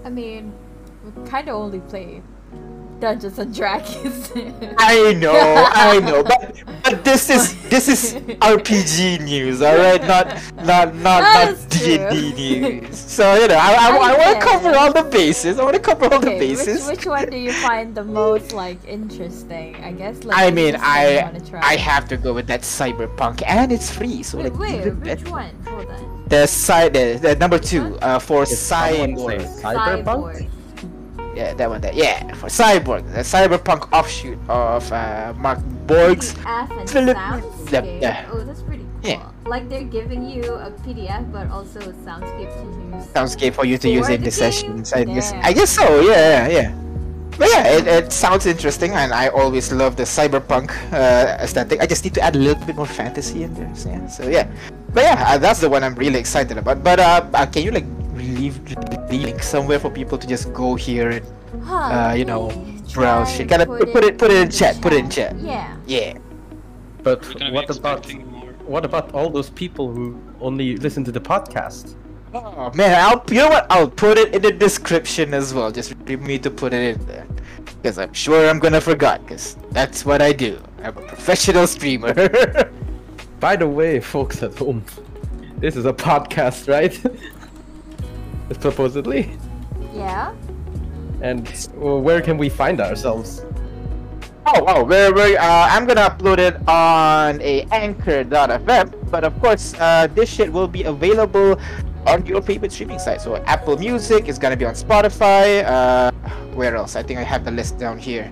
I 0.06 0.12
mean, 0.12 0.54
we 1.04 1.28
kind 1.28 1.50
of 1.50 1.56
only 1.56 1.80
play 1.80 2.22
Dungeons 3.02 3.40
and 3.40 3.54
Dragons. 3.54 4.32
I 4.78 5.14
know, 5.14 5.34
I 5.34 6.00
know, 6.00 6.24
but 6.24 6.64
but 6.84 7.04
this 7.04 7.30
is 7.30 7.58
this 7.70 7.88
is 7.88 8.14
RPG 8.54 9.24
news, 9.26 9.62
all 9.62 9.76
right? 9.76 10.02
Not 10.02 10.28
not 10.56 10.94
not 10.96 10.96
not 10.96 11.22
That's 11.24 11.66
D 11.66 11.98
and 11.98 12.16
D 12.16 12.60
news. 12.60 12.98
So 12.98 13.36
you 13.36 13.48
know, 13.48 13.56
I 13.56 13.74
I, 13.74 13.90
I, 13.90 14.12
I 14.14 14.18
want 14.18 14.40
to 14.40 14.48
cover 14.48 14.76
all 14.76 14.94
the 14.94 15.04
bases. 15.04 15.60
I 15.60 15.64
want 15.64 15.76
to 15.76 15.82
cover 15.82 16.06
all 16.06 16.20
the 16.20 16.38
bases. 16.38 16.88
which, 16.88 16.98
which 17.00 17.06
one 17.08 17.30
do 17.30 17.38
you 17.38 17.52
find 17.52 17.96
the 17.96 18.04
most 18.04 18.54
like 18.54 18.78
interesting? 18.88 19.76
I 19.84 19.92
guess. 19.92 20.24
Like, 20.24 20.38
I 20.38 20.52
mean, 20.52 20.76
I. 20.80 21.32
I 21.62 21.76
have 21.78 22.08
to 22.10 22.18
go 22.18 22.34
with 22.34 22.48
that 22.48 22.62
cyberpunk, 22.62 23.44
and 23.46 23.72
it's 23.72 23.92
free, 23.92 24.24
so 24.24 24.38
Wait, 24.38 24.52
like 24.52 24.60
wait, 24.60 24.76
even 24.82 25.00
which 25.00 25.24
better. 25.24 25.32
one? 25.32 25.56
Hold 25.68 25.88
on. 25.88 26.26
The 26.28 26.48
side, 26.48 26.94
the, 26.94 27.20
the 27.22 27.36
number 27.36 27.60
two, 27.60 27.98
uh, 28.00 28.20
for 28.20 28.46
Did 28.46 28.56
someone 28.56 29.18
say 29.18 29.38
cyborg. 29.62 30.50
Yeah, 31.36 31.54
that 31.54 31.70
one. 31.70 31.82
There. 31.82 31.94
Yeah, 31.94 32.34
for 32.36 32.48
cyborg, 32.48 33.08
the 33.14 33.24
cyberpunk 33.24 33.92
offshoot 33.92 34.38
of 34.50 34.92
uh, 34.92 35.34
Mörk 35.38 35.62
Borg's. 35.88 36.34
PDF 36.34 36.80
and 36.80 36.90
Philip- 36.90 37.18
soundscape. 37.18 38.02
Yeah. 38.02 38.30
Oh, 38.32 38.44
that's 38.44 38.62
pretty 38.62 38.84
cool. 39.02 39.12
Yeah. 39.12 39.30
Like 39.46 39.70
they're 39.70 39.84
giving 39.84 40.28
you 40.28 40.44
a 40.44 40.72
PDF, 40.84 41.32
but 41.32 41.50
also 41.50 41.80
a 41.80 41.94
soundscape 42.04 42.52
to 42.52 42.98
use. 42.98 43.08
soundscape 43.16 43.54
for 43.54 43.66
you 43.66 43.78
to 43.78 43.90
use 43.90 44.10
in 44.10 44.22
the 44.22 44.26
the 44.26 44.32
sessions. 44.32 44.94
I 44.94 45.04
guess. 45.04 45.32
I 45.32 45.54
guess 45.54 45.70
so. 45.72 46.02
Yeah, 46.02 46.48
yeah, 46.48 46.48
yeah. 46.48 46.76
But 47.38 47.50
yeah, 47.50 47.64
it, 47.74 47.88
it 47.88 48.12
sounds 48.12 48.46
interesting, 48.46 48.92
and 48.92 49.14
I 49.14 49.30
always 49.30 49.72
love 49.72 49.96
the 49.96 50.04
cyberpunk 50.04 50.70
uh, 50.94 51.42
aesthetic. 51.42 51.82
I 51.82 51.88
just 51.88 52.04
need 52.04 52.14
to 52.16 52.22
add 52.22 52.36
a 52.36 52.40
little 52.40 52.64
bit 52.66 52.76
more 52.76 52.86
fantasy 52.86 53.44
in 53.44 53.54
there. 53.56 53.74
So 53.74 53.90
yeah, 53.90 54.08
so 54.08 54.28
yeah. 54.30 54.48
But 54.94 55.04
yeah, 55.04 55.24
uh, 55.26 55.38
that's 55.40 55.60
the 55.60 55.70
one 55.70 55.84
I'm 55.84 55.96
really 55.96 56.20
excited 56.20 56.58
about. 56.58 56.84
But 56.84 57.00
uh, 57.00 57.26
uh 57.34 57.46
can 57.48 57.64
you 57.64 57.72
like 57.72 57.88
leave 58.22 58.64
the 58.66 59.18
link 59.18 59.44
somewhere 59.44 59.80
for 59.80 59.90
people 59.90 60.18
to 60.18 60.28
just 60.28 60.52
go 60.54 60.76
here 60.76 61.10
and 61.10 61.26
Huh, 61.64 61.76
uh, 61.76 62.14
you 62.14 62.24
know, 62.26 62.50
me 62.50 62.82
browse 62.94 63.32
shit. 63.32 63.48
Gotta 63.50 63.66
put- 63.66 63.92
put 63.92 64.04
it- 64.06 64.18
put 64.18 64.32
it 64.32 64.38
in 64.38 64.48
the 64.48 64.54
chat, 64.54 64.80
put 64.82 64.94
it 64.94 65.00
in 65.00 65.10
chat. 65.10 65.36
Yeah. 65.40 65.76
yeah. 65.86 66.14
But 67.04 67.26
what 67.52 67.70
about 67.76 68.14
more. 68.14 68.54
what 68.66 68.86
about 68.86 69.14
all 69.14 69.30
those 69.30 69.50
people 69.50 69.92
who 69.92 70.18
only 70.40 70.78
listen 70.78 71.04
to 71.06 71.12
the 71.12 71.20
podcast? 71.20 71.96
Oh 72.34 72.72
man, 72.74 72.96
I'll 73.06 73.22
you 73.30 73.36
know 73.42 73.50
what? 73.50 73.66
I'll 73.70 73.90
put 73.90 74.18
it 74.18 74.34
in 74.36 74.42
the 74.44 74.52
description 74.54 75.34
as 75.34 75.54
well. 75.54 75.72
Just 75.72 75.94
for 75.94 76.18
me 76.18 76.40
to 76.40 76.50
put 76.50 76.72
it 76.74 76.96
in 76.96 77.06
there, 77.06 77.28
because 77.66 77.98
I'm 77.98 78.14
sure 78.14 78.48
I'm 78.50 78.60
gonna 78.60 78.80
forget. 78.80 79.22
Because 79.26 79.58
that's 79.72 80.06
what 80.06 80.22
I 80.22 80.32
do. 80.32 80.58
I'm 80.84 80.96
a 80.98 81.02
professional 81.02 81.68
streamer. 81.68 82.14
By 83.42 83.56
the 83.58 83.68
way, 83.68 84.00
folks 84.00 84.42
at 84.44 84.56
home, 84.58 84.86
this 85.58 85.76
is 85.76 85.86
a 85.86 85.92
podcast, 85.94 86.70
right? 86.70 86.96
Supposedly. 88.60 89.38
Yeah. 89.94 90.34
And 91.22 91.48
well, 91.76 92.02
where 92.02 92.22
can 92.22 92.38
we 92.38 92.50
find 92.50 92.82
ourselves? 92.82 93.46
oh, 94.46 94.66
oh, 94.68 94.84
where, 94.84 95.14
where? 95.14 95.40
Uh, 95.40 95.68
I'm 95.70 95.86
gonna 95.86 96.02
upload 96.10 96.40
it 96.40 96.56
on 96.68 97.42
a 97.42 97.64
Anchor.fm. 97.72 99.12
But 99.12 99.24
of 99.24 99.40
course, 99.40 99.74
uh, 99.80 100.08
this 100.08 100.30
shit 100.30 100.52
will 100.52 100.68
be 100.68 100.84
available 100.84 101.60
on 102.08 102.26
your 102.26 102.42
favorite 102.42 102.72
streaming 102.72 103.00
site. 103.00 103.22
So 103.22 103.36
Apple 103.46 103.78
Music 103.78 104.28
is 104.28 104.40
gonna 104.40 104.58
be 104.58 104.66
on 104.66 104.74
Spotify. 104.74 105.64
Uh, 105.66 106.12
where 106.56 106.76
else? 106.76 106.96
I 106.96 107.04
think 107.04 107.20
I 107.20 107.24
have 107.24 107.46
the 107.46 107.52
list 107.52 107.78
down 107.78 107.98
here. 107.98 108.32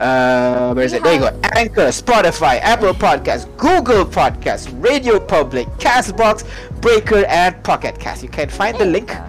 Uh, 0.00 0.74
where 0.74 0.84
is 0.84 0.92
We 0.92 0.98
it? 0.98 1.04
There 1.04 1.14
you 1.14 1.20
go. 1.20 1.40
Anchor, 1.54 1.88
Spotify, 1.88 2.58
Apple 2.60 2.92
Podcasts, 2.94 3.46
Google 3.56 4.04
Podcasts, 4.04 4.68
Radio 4.82 5.20
Public, 5.20 5.68
Castbox, 5.78 6.44
Breaker, 6.80 7.24
and 7.26 7.62
Pocket 7.62 7.98
Cast. 8.00 8.22
You 8.22 8.28
can 8.28 8.48
find 8.48 8.76
the 8.76 8.84
link 8.84 9.08
go. 9.08 9.24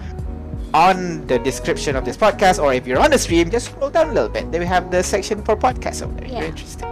On 0.76 1.26
the 1.26 1.38
description 1.38 1.96
of 1.96 2.04
this 2.04 2.18
podcast, 2.18 2.62
or 2.62 2.74
if 2.74 2.86
you're 2.86 2.98
on 3.00 3.10
the 3.10 3.18
stream, 3.18 3.50
just 3.50 3.66
scroll 3.72 3.88
down 3.88 4.10
a 4.10 4.12
little 4.12 4.28
bit. 4.28 4.52
Then 4.52 4.60
we 4.60 4.66
have 4.66 4.90
the 4.90 5.02
section 5.02 5.42
for 5.42 5.56
podcasts 5.56 6.02
over 6.02 6.12
there. 6.14 6.26
if 6.26 6.32
Yeah. 6.32 6.38
You're 6.40 6.48
interested. 6.48 6.84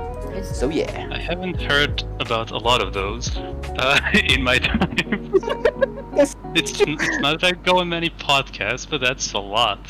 So 0.54 0.68
yeah. 0.70 1.08
I 1.12 1.18
haven't 1.18 1.60
heard 1.60 2.02
about 2.18 2.50
a 2.50 2.56
lot 2.58 2.80
of 2.82 2.92
those 2.94 3.36
uh, 3.36 4.00
in 4.14 4.42
my 4.42 4.58
time. 4.58 4.96
Yes. 6.14 6.36
it's, 6.54 6.80
it's 6.80 7.18
not 7.18 7.40
that 7.40 7.44
I 7.44 7.52
go 7.66 7.80
on 7.80 7.88
many 7.88 8.08
podcasts, 8.08 8.88
but 8.88 9.00
that's 9.00 9.32
a 9.32 9.38
lot. 9.38 9.80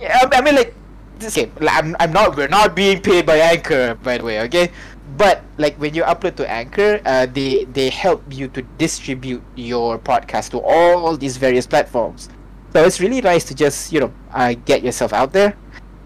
Yeah, 0.00 0.18
I 0.20 0.38
I 0.38 0.40
mean, 0.42 0.56
like, 0.56 0.74
this 1.20 1.36
game. 1.36 1.52
like, 1.60 1.76
I'm, 1.78 1.94
I'm 2.00 2.12
not. 2.12 2.36
We're 2.36 2.48
not 2.48 2.74
being 2.74 3.00
paid 3.00 3.24
by 3.24 3.36
Anchor, 3.38 3.94
by 4.02 4.18
the 4.18 4.24
way. 4.24 4.40
Okay, 4.50 4.72
but 5.16 5.44
like 5.58 5.76
when 5.78 5.94
you 5.94 6.02
upload 6.02 6.34
to 6.42 6.50
Anchor, 6.50 7.00
uh, 7.06 7.26
they 7.30 7.70
they 7.70 7.88
help 7.88 8.20
you 8.34 8.48
to 8.48 8.62
distribute 8.82 9.42
your 9.54 9.96
podcast 9.96 10.50
to 10.50 10.58
all 10.58 11.16
these 11.16 11.36
various 11.36 11.68
platforms. 11.68 12.28
So 12.72 12.84
it's 12.84 13.00
really 13.00 13.20
nice 13.20 13.44
to 13.44 13.54
just 13.54 13.92
you 13.92 14.00
know 14.00 14.12
uh, 14.32 14.54
get 14.64 14.82
yourself 14.82 15.12
out 15.12 15.32
there, 15.32 15.56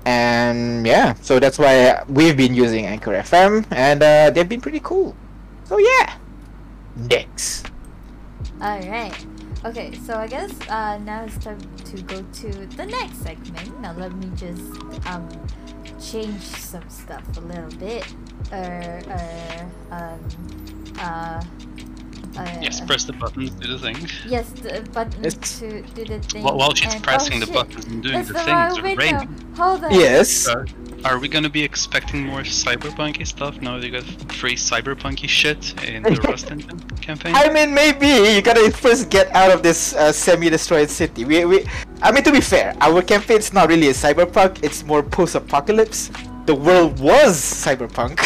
and 0.04 0.86
yeah. 0.86 1.14
So 1.20 1.38
that's 1.38 1.58
why 1.58 2.02
we've 2.08 2.36
been 2.36 2.54
using 2.54 2.86
Anchor 2.86 3.12
FM, 3.12 3.66
and 3.70 4.02
uh, 4.02 4.30
they've 4.30 4.48
been 4.48 4.60
pretty 4.60 4.80
cool. 4.80 5.14
So 5.64 5.78
yeah. 5.78 6.16
Next. 6.96 7.70
All 8.60 8.80
right. 8.80 9.26
Okay, 9.64 9.92
so 10.04 10.14
I 10.14 10.26
guess 10.26 10.52
uh, 10.68 10.98
now 10.98 11.24
it's 11.24 11.38
time 11.42 11.58
to 11.58 12.02
go 12.02 12.22
to 12.22 12.66
the 12.76 12.86
next 12.86 13.22
segment. 13.22 13.80
Now 13.80 13.92
let 13.94 14.12
me 14.12 14.30
just 14.36 14.60
um 15.06 15.28
change 16.00 16.42
some 16.42 16.88
stuff 16.88 17.24
a 17.36 17.40
little 17.40 17.70
bit. 17.78 18.06
Uh, 18.52 19.00
uh, 19.08 19.64
um, 19.90 20.20
uh, 20.98 21.42
uh, 22.36 22.58
Yes, 22.60 22.80
press 22.80 23.04
the 23.04 23.12
buttons, 23.12 23.50
do 23.50 23.68
the 23.68 23.78
thing. 23.78 23.96
Yes, 24.26 24.48
the 24.50 24.86
button 24.92 25.22
Yes. 25.24 25.58
to 25.60 25.82
do 25.82 26.04
the 26.04 26.18
thing. 26.20 26.42
While, 26.44 26.56
while 26.58 26.74
she's 26.74 26.94
and- 26.94 27.02
pressing 27.02 27.36
oh, 27.36 27.40
the 27.40 27.46
shit, 27.46 27.54
buttons 27.54 27.84
and 27.86 28.02
doing 28.02 28.14
That's 28.14 28.28
the 28.28 28.34
the 28.34 28.38
things, 28.40 28.74
wrong 28.78 28.82
window. 28.82 29.02
Rain, 29.04 29.54
Hold 29.56 29.84
on. 29.84 29.94
Yes. 29.94 30.48
uh, 30.48 30.64
are 31.04 31.18
we 31.18 31.28
gonna 31.28 31.50
be 31.50 31.62
expecting 31.62 32.24
more 32.26 32.40
cyberpunky 32.40 33.26
stuff 33.26 33.60
now 33.60 33.78
that 33.78 33.86
you 33.86 33.92
got 33.92 34.04
free 34.32 34.54
cyberpunky 34.56 35.28
shit 35.28 35.74
in 35.84 36.02
the 36.02 36.10
Rust 36.28 36.50
Engine 36.50 36.80
campaign? 37.02 37.34
I 37.36 37.50
mean, 37.50 37.74
maybe 37.74 38.06
you 38.34 38.40
gotta 38.42 38.70
first 38.72 39.10
get 39.10 39.28
out 39.34 39.50
of 39.52 39.62
this 39.62 39.94
uh, 39.94 40.12
semi-destroyed 40.12 40.88
city. 40.88 41.24
We, 41.26 41.44
we, 41.44 41.66
I 42.02 42.10
mean, 42.10 42.24
to 42.24 42.32
be 42.32 42.40
fair, 42.40 42.74
our 42.80 43.02
campaign's 43.02 43.52
not 43.52 43.68
really 43.68 43.88
a 43.88 43.92
cyberpunk. 43.92 44.64
It's 44.64 44.82
more 44.82 45.02
post-apocalypse. 45.02 46.10
The 46.46 46.54
world 46.54 46.98
was 47.00 47.36
cyberpunk, 47.40 48.16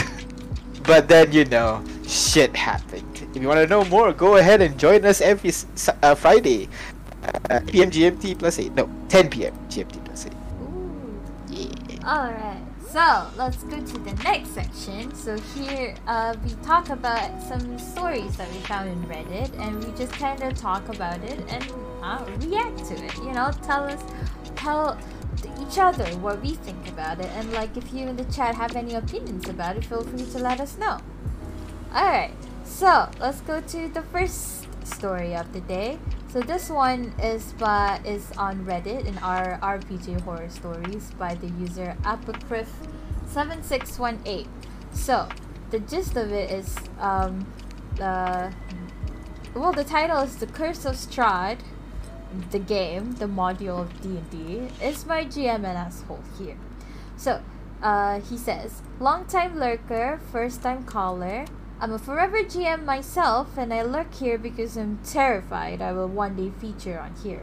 but 0.84 1.08
then 1.08 1.32
you 1.32 1.44
know, 1.46 1.84
shit 2.06 2.54
happened. 2.56 3.04
If 3.34 3.42
you 3.42 3.48
want 3.48 3.60
to 3.60 3.66
know 3.66 3.84
more, 3.84 4.12
go 4.12 4.36
ahead 4.36 4.62
and 4.62 4.78
join 4.78 5.04
us 5.04 5.20
every 5.20 5.52
uh, 6.02 6.14
Friday, 6.14 6.68
uh, 7.50 7.60
PM 7.66 7.90
GMT 7.90 8.38
plus 8.38 8.58
eight. 8.58 8.72
No, 8.74 8.90
10 9.08 9.30
PM 9.30 9.54
GMT 9.68 10.04
plus 10.04 10.26
eight. 10.26 10.32
Ooh. 10.62 11.20
Yeah. 11.48 11.68
Alright, 12.08 12.62
so 12.90 13.26
let's 13.36 13.62
go 13.64 13.78
to 13.84 13.98
the 13.98 14.14
next 14.24 14.50
section. 14.50 15.14
So 15.14 15.38
here 15.54 15.94
uh, 16.06 16.34
we 16.42 16.50
talk 16.64 16.88
about 16.88 17.42
some 17.42 17.78
stories 17.78 18.36
that 18.38 18.50
we 18.50 18.58
found 18.60 18.88
in 18.88 19.02
Reddit 19.04 19.52
and 19.60 19.84
we 19.84 19.92
just 19.98 20.12
kind 20.12 20.42
of 20.42 20.54
talk 20.56 20.88
about 20.88 21.22
it 21.22 21.38
and 21.48 21.70
uh, 22.02 22.24
react 22.38 22.86
to 22.86 22.94
it. 22.94 23.14
You 23.18 23.32
know, 23.32 23.50
tell 23.62 23.84
us, 23.84 24.02
tell 24.56 24.98
each 25.60 25.78
other 25.78 26.06
what 26.18 26.40
we 26.40 26.54
think 26.54 26.88
about 26.88 27.20
it. 27.20 27.26
And 27.26 27.52
like 27.52 27.76
if 27.76 27.92
you 27.92 28.06
in 28.06 28.16
the 28.16 28.24
chat 28.24 28.54
have 28.54 28.74
any 28.74 28.94
opinions 28.94 29.48
about 29.48 29.76
it, 29.76 29.84
feel 29.84 30.02
free 30.02 30.24
to 30.24 30.38
let 30.38 30.60
us 30.60 30.78
know. 30.78 30.98
Alright, 31.94 32.32
so 32.68 33.08
let's 33.18 33.40
go 33.40 33.60
to 33.60 33.88
the 33.88 34.02
first 34.02 34.66
story 34.86 35.34
of 35.34 35.52
the 35.52 35.60
day. 35.60 35.98
So 36.28 36.40
this 36.40 36.68
one 36.68 37.14
is 37.22 37.52
by 37.54 38.00
is 38.04 38.30
on 38.36 38.64
Reddit 38.66 39.06
in 39.06 39.16
our 39.18 39.58
RPG 39.62 40.20
horror 40.20 40.48
stories 40.50 41.10
by 41.18 41.34
the 41.34 41.48
user 41.48 41.96
Apocryph 42.04 42.68
7618. 43.26 44.46
So, 44.92 45.28
the 45.70 45.80
gist 45.80 46.16
of 46.16 46.32
it 46.32 46.50
is 46.50 46.76
um 47.00 47.46
uh 48.00 48.50
well 49.54 49.72
the 49.72 49.84
title 49.84 50.20
is 50.20 50.36
The 50.36 50.46
Curse 50.46 50.84
of 50.84 50.94
Strahd, 50.96 51.58
the 52.50 52.58
game, 52.58 53.12
the 53.14 53.26
module 53.26 53.80
of 53.80 54.00
D&D. 54.02 54.68
Is 54.82 55.06
my 55.06 55.24
GM 55.24 55.64
an 55.64 55.76
asshole 55.76 56.22
here? 56.38 56.56
So, 57.16 57.42
uh, 57.82 58.20
he 58.20 58.36
says, 58.36 58.82
long 59.00 59.26
time 59.26 59.58
lurker, 59.58 60.20
first 60.30 60.62
time 60.62 60.84
caller. 60.84 61.46
I'm 61.80 61.92
a 61.92 61.98
forever 61.98 62.38
GM 62.38 62.84
myself, 62.84 63.56
and 63.56 63.72
I 63.72 63.82
lurk 63.82 64.12
here 64.14 64.36
because 64.36 64.76
I'm 64.76 64.98
terrified 65.04 65.80
I 65.80 65.92
will 65.92 66.08
one 66.08 66.34
day 66.34 66.50
feature 66.60 66.98
on 66.98 67.14
here. 67.22 67.42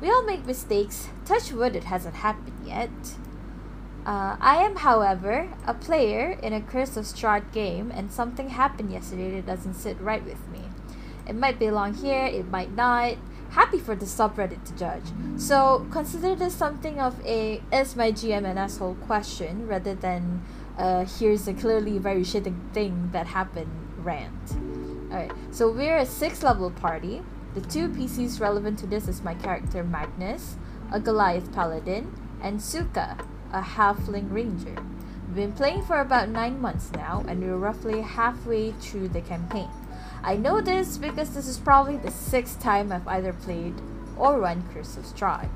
We 0.00 0.08
all 0.08 0.22
make 0.22 0.46
mistakes. 0.46 1.08
Touch 1.24 1.50
wood, 1.50 1.74
it 1.74 1.84
hasn't 1.84 2.14
happened 2.14 2.64
yet. 2.64 2.90
Uh, 4.06 4.36
I 4.40 4.56
am, 4.58 4.76
however, 4.76 5.48
a 5.66 5.74
player 5.74 6.38
in 6.42 6.52
a 6.52 6.60
Curse 6.60 6.96
of 6.96 7.06
Strahd 7.06 7.52
game, 7.52 7.90
and 7.90 8.12
something 8.12 8.50
happened 8.50 8.92
yesterday 8.92 9.40
that 9.40 9.46
doesn't 9.46 9.74
sit 9.74 10.00
right 10.00 10.24
with 10.24 10.48
me. 10.48 10.60
It 11.26 11.34
might 11.34 11.58
belong 11.58 11.94
here, 11.94 12.26
it 12.26 12.48
might 12.48 12.74
not. 12.76 13.16
Happy 13.50 13.78
for 13.78 13.96
the 13.96 14.06
subreddit 14.06 14.64
to 14.64 14.76
judge. 14.76 15.04
So 15.36 15.86
consider 15.90 16.34
this 16.34 16.54
something 16.54 16.98
of 16.98 17.20
a 17.26 17.60
is 17.72 17.96
my 17.96 18.10
GM 18.10 18.48
an 18.48 18.58
asshole 18.58 18.94
question 18.94 19.66
rather 19.66 19.94
than 19.94 20.42
uh, 20.78 21.04
here's 21.04 21.46
a 21.48 21.54
clearly 21.54 21.98
very 21.98 22.22
shitty 22.22 22.54
thing 22.72 23.10
that 23.12 23.26
happened 23.26 23.70
rant. 23.98 24.56
Alright, 25.10 25.32
so 25.50 25.70
we're 25.70 25.98
a 25.98 26.06
six 26.06 26.42
level 26.42 26.70
party. 26.70 27.22
The 27.54 27.60
two 27.60 27.88
PCs 27.88 28.40
relevant 28.40 28.78
to 28.78 28.86
this 28.86 29.08
is 29.08 29.22
my 29.22 29.34
character 29.34 29.84
Magnus, 29.84 30.56
a 30.90 30.98
Goliath 30.98 31.52
Paladin, 31.52 32.12
and 32.42 32.62
Suka, 32.62 33.18
a 33.52 33.60
Halfling 33.60 34.32
Ranger. 34.32 34.82
We've 35.26 35.36
been 35.36 35.52
playing 35.52 35.84
for 35.84 36.00
about 36.00 36.28
nine 36.28 36.60
months 36.60 36.90
now, 36.92 37.24
and 37.28 37.42
we're 37.42 37.56
roughly 37.56 38.00
halfway 38.00 38.72
through 38.72 39.08
the 39.08 39.20
campaign. 39.20 39.68
I 40.22 40.36
know 40.36 40.60
this 40.60 40.98
because 40.98 41.34
this 41.34 41.48
is 41.48 41.58
probably 41.58 41.96
the 41.96 42.10
sixth 42.10 42.60
time 42.60 42.92
I've 42.92 43.08
either 43.08 43.32
played 43.32 43.74
or 44.16 44.40
run 44.40 44.62
Curse 44.72 44.96
of 44.96 45.04
Strahd. 45.04 45.48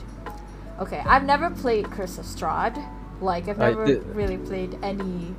Okay, 0.79 1.03
I've 1.07 1.25
never 1.25 1.51
played 1.51 1.91
Curse 1.91 2.19
of 2.19 2.27
Strahd. 2.27 2.77
Like, 3.21 3.49
I've 3.49 3.59
never 3.59 3.85
really 4.13 4.39
played 4.39 4.79
any 4.83 5.35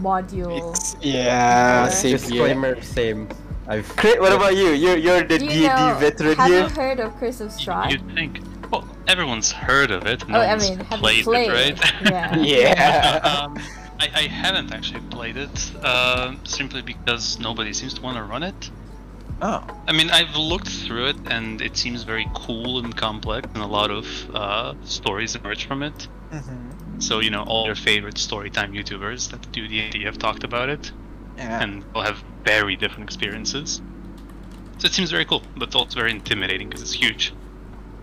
module. 0.00 0.70
It's, 0.70 0.96
yeah, 1.00 1.88
same 1.88 2.10
here. 2.10 2.18
Disclaimer, 2.18 2.82
same. 2.82 3.28
I've. 3.68 3.88
Crit, 3.96 4.20
what 4.20 4.32
about 4.32 4.56
you? 4.56 4.70
You're 4.70 4.96
you're 4.96 5.22
the 5.22 5.38
Do 5.38 5.48
D 5.48 5.62
you 5.62 5.68
and 5.68 5.94
know, 5.94 6.00
D 6.00 6.10
veteran 6.10 6.36
have 6.36 6.50
here. 6.50 6.62
you 6.62 6.68
heard 6.68 7.00
of 7.00 7.16
Curse 7.18 7.40
of 7.40 7.50
Strahd? 7.50 7.90
You'd 7.92 8.14
think. 8.14 8.40
Well, 8.70 8.88
everyone's 9.06 9.52
heard 9.52 9.90
of 9.90 10.06
it. 10.06 10.26
No 10.28 10.40
oh, 10.40 10.42
I 10.42 10.56
mean, 10.56 10.78
have 10.80 11.00
played, 11.00 11.18
you 11.18 11.24
played 11.24 11.50
it, 11.50 11.80
right? 11.80 11.92
Yeah. 12.10 12.36
Yeah. 12.42 13.20
um, 13.44 13.58
I, 14.00 14.08
I 14.14 14.22
haven't 14.22 14.72
actually 14.72 15.00
played 15.10 15.36
it, 15.36 15.72
uh, 15.82 16.34
simply 16.44 16.82
because 16.82 17.38
nobody 17.38 17.72
seems 17.72 17.94
to 17.94 18.02
want 18.02 18.16
to 18.16 18.24
run 18.24 18.42
it. 18.42 18.70
Oh. 19.40 19.64
I 19.86 19.92
mean, 19.92 20.10
I've 20.10 20.34
looked 20.36 20.68
through 20.68 21.06
it, 21.08 21.16
and 21.26 21.60
it 21.60 21.76
seems 21.76 22.02
very 22.02 22.28
cool 22.34 22.78
and 22.78 22.96
complex, 22.96 23.48
and 23.54 23.62
a 23.62 23.66
lot 23.66 23.90
of 23.90 24.06
uh, 24.34 24.74
stories 24.84 25.36
emerge 25.36 25.66
from 25.66 25.82
it. 25.82 26.08
hmm 26.30 26.71
So 26.98 27.20
you 27.20 27.30
know, 27.30 27.42
all 27.44 27.66
your 27.66 27.74
favorite 27.74 28.14
storytime 28.16 28.72
YouTubers 28.72 29.30
that 29.30 29.50
do 29.52 29.66
D&D 29.66 30.04
have 30.04 30.18
talked 30.18 30.44
about 30.44 30.68
it, 30.68 30.92
Yeah. 31.36 31.62
and 31.62 31.84
will 31.94 32.02
have 32.02 32.22
very 32.44 32.76
different 32.76 33.04
experiences. 33.04 33.80
So 34.78 34.86
it 34.86 34.92
seems 34.92 35.10
very 35.10 35.24
cool, 35.24 35.42
but 35.56 35.74
also 35.74 35.98
very 35.98 36.10
intimidating 36.10 36.68
because 36.68 36.82
it's 36.82 36.92
huge. 36.92 37.32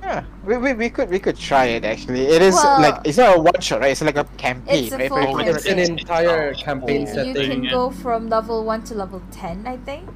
Yeah, 0.02 0.24
we, 0.46 0.56
we, 0.58 0.74
we 0.74 0.90
could 0.90 1.10
we 1.10 1.20
could 1.20 1.38
try 1.38 1.66
it 1.66 1.84
actually. 1.84 2.22
It 2.28 2.42
is 2.42 2.56
Well- 2.56 2.82
like 2.82 3.02
it's 3.04 3.18
not 3.18 3.38
a 3.38 3.40
one 3.40 3.60
shot, 3.60 3.82
right? 3.82 3.92
It's 3.92 4.02
like 4.02 4.16
a 4.18 4.24
campaign, 4.38 4.86
It's 4.86 4.94
a 4.94 4.98
right? 4.98 5.10
full 5.10 5.18
Very 5.18 5.34
campaign. 5.34 5.56
It's 5.56 5.66
an 5.66 5.80
interesting. 5.80 6.00
entire 6.00 6.54
campaign 6.54 7.02
You 7.02 7.08
setting. 7.08 7.50
can 7.52 7.64
yeah. 7.66 7.72
go 7.72 7.90
from 7.92 8.30
level 8.30 8.64
1 8.64 8.84
to 8.86 8.96
level 8.96 9.22
10, 9.32 9.68
I 9.68 9.76
think. 9.78 10.08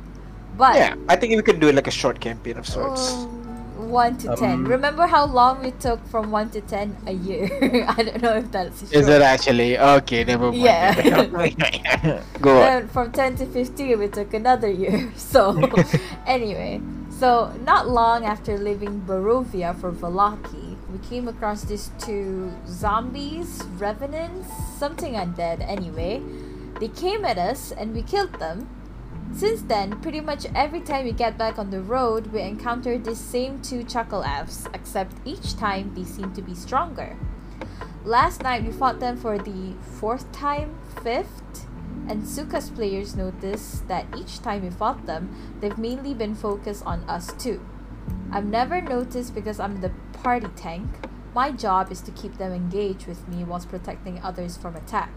But 0.57 0.75
Yeah, 0.75 0.95
I 1.09 1.15
think 1.17 1.35
we 1.35 1.41
could 1.41 1.59
do 1.59 1.67
it 1.67 1.75
like 1.75 1.87
a 1.87 1.91
short 1.91 2.19
campaign 2.21 2.57
of 2.57 2.65
sorts. 2.67 3.11
Um, 3.11 3.42
1 3.89 4.17
to 4.19 4.35
10. 4.35 4.51
Um, 4.51 4.65
Remember 4.65 5.07
how 5.07 5.25
long 5.25 5.63
we 5.63 5.71
took 5.71 6.05
from 6.07 6.31
1 6.31 6.49
to 6.51 6.61
10? 6.61 6.97
A 7.07 7.11
year. 7.11 7.49
I 7.87 8.03
don't 8.03 8.21
know 8.21 8.35
if 8.37 8.51
that's 8.51 8.83
Is 8.91 9.07
it 9.07 9.21
actually 9.21 9.77
okay? 9.77 10.23
Never 10.23 10.51
mind. 10.51 10.61
Yeah. 10.61 12.21
Go 12.41 12.57
on. 12.57 12.61
Then 12.61 12.87
from 12.89 13.11
10 13.11 13.37
to 13.37 13.45
15, 13.45 13.99
we 13.99 14.07
took 14.07 14.33
another 14.33 14.69
year. 14.69 15.11
So, 15.33 15.57
anyway, 16.27 16.81
so 17.09 17.51
not 17.65 17.89
long 17.89 18.25
after 18.25 18.57
leaving 18.57 19.01
Barovia 19.01 19.73
for 19.79 19.91
Vallaki, 19.91 20.77
we 20.91 20.99
came 20.99 21.27
across 21.27 21.63
these 21.63 21.89
two 21.97 22.53
zombies, 22.67 23.63
revenants, 23.77 24.47
something 24.77 25.13
undead 25.13 25.61
anyway. 25.67 26.21
They 26.79 26.89
came 26.89 27.25
at 27.25 27.37
us 27.37 27.71
and 27.71 27.93
we 27.95 28.03
killed 28.03 28.33
them. 28.39 28.69
Since 29.31 29.63
then, 29.63 29.99
pretty 30.01 30.21
much 30.21 30.45
every 30.53 30.81
time 30.81 31.05
we 31.05 31.11
get 31.11 31.37
back 31.37 31.57
on 31.57 31.69
the 31.69 31.81
road, 31.81 32.27
we 32.27 32.41
encounter 32.41 32.97
these 32.97 33.19
same 33.19 33.61
two 33.61 33.83
chuckle 33.83 34.23
except 34.73 35.15
each 35.25 35.55
time 35.55 35.93
they 35.95 36.03
seem 36.03 36.33
to 36.33 36.41
be 36.41 36.53
stronger. 36.53 37.17
Last 38.05 38.43
night 38.43 38.63
we 38.63 38.71
fought 38.71 38.99
them 38.99 39.15
for 39.15 39.37
the 39.37 39.73
fourth 39.81 40.31
time, 40.31 40.77
fifth, 41.01 41.67
and 42.07 42.23
Suka's 42.23 42.69
players 42.69 43.15
noticed 43.15 43.87
that 43.87 44.05
each 44.17 44.41
time 44.41 44.63
we 44.63 44.69
fought 44.69 45.05
them, 45.05 45.33
they've 45.61 45.77
mainly 45.77 46.13
been 46.13 46.35
focused 46.35 46.85
on 46.85 47.07
us 47.09 47.31
too. 47.33 47.65
I've 48.31 48.45
never 48.45 48.81
noticed 48.81 49.33
because 49.33 49.59
I'm 49.59 49.79
the 49.79 49.91
party 50.11 50.47
tank. 50.55 50.87
My 51.33 51.51
job 51.51 51.91
is 51.91 52.01
to 52.01 52.11
keep 52.11 52.37
them 52.37 52.51
engaged 52.51 53.07
with 53.07 53.27
me 53.27 53.43
whilst 53.43 53.69
protecting 53.69 54.21
others 54.21 54.57
from 54.57 54.75
attack, 54.75 55.11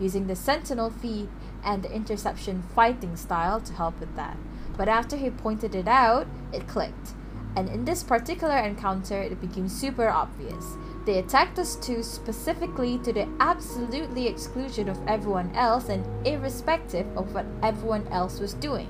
using 0.00 0.26
the 0.26 0.36
sentinel 0.36 0.90
feat 0.90 1.28
and 1.64 1.82
the 1.82 1.92
interception 1.92 2.62
fighting 2.74 3.16
style 3.16 3.60
to 3.60 3.72
help 3.72 3.98
with 4.00 4.14
that. 4.16 4.36
But 4.76 4.88
after 4.88 5.16
he 5.16 5.30
pointed 5.30 5.74
it 5.74 5.88
out, 5.88 6.26
it 6.52 6.66
clicked. 6.66 7.12
And 7.54 7.68
in 7.68 7.84
this 7.84 8.02
particular 8.02 8.56
encounter, 8.56 9.20
it 9.20 9.40
became 9.40 9.68
super 9.68 10.08
obvious. 10.08 10.76
They 11.04 11.18
attacked 11.18 11.58
us 11.58 11.76
two 11.76 12.02
specifically 12.02 12.98
to 12.98 13.12
the 13.12 13.28
absolutely 13.40 14.26
exclusion 14.26 14.88
of 14.88 14.98
everyone 15.06 15.54
else 15.54 15.88
and 15.88 16.06
irrespective 16.26 17.06
of 17.16 17.34
what 17.34 17.44
everyone 17.62 18.06
else 18.08 18.40
was 18.40 18.54
doing. 18.54 18.88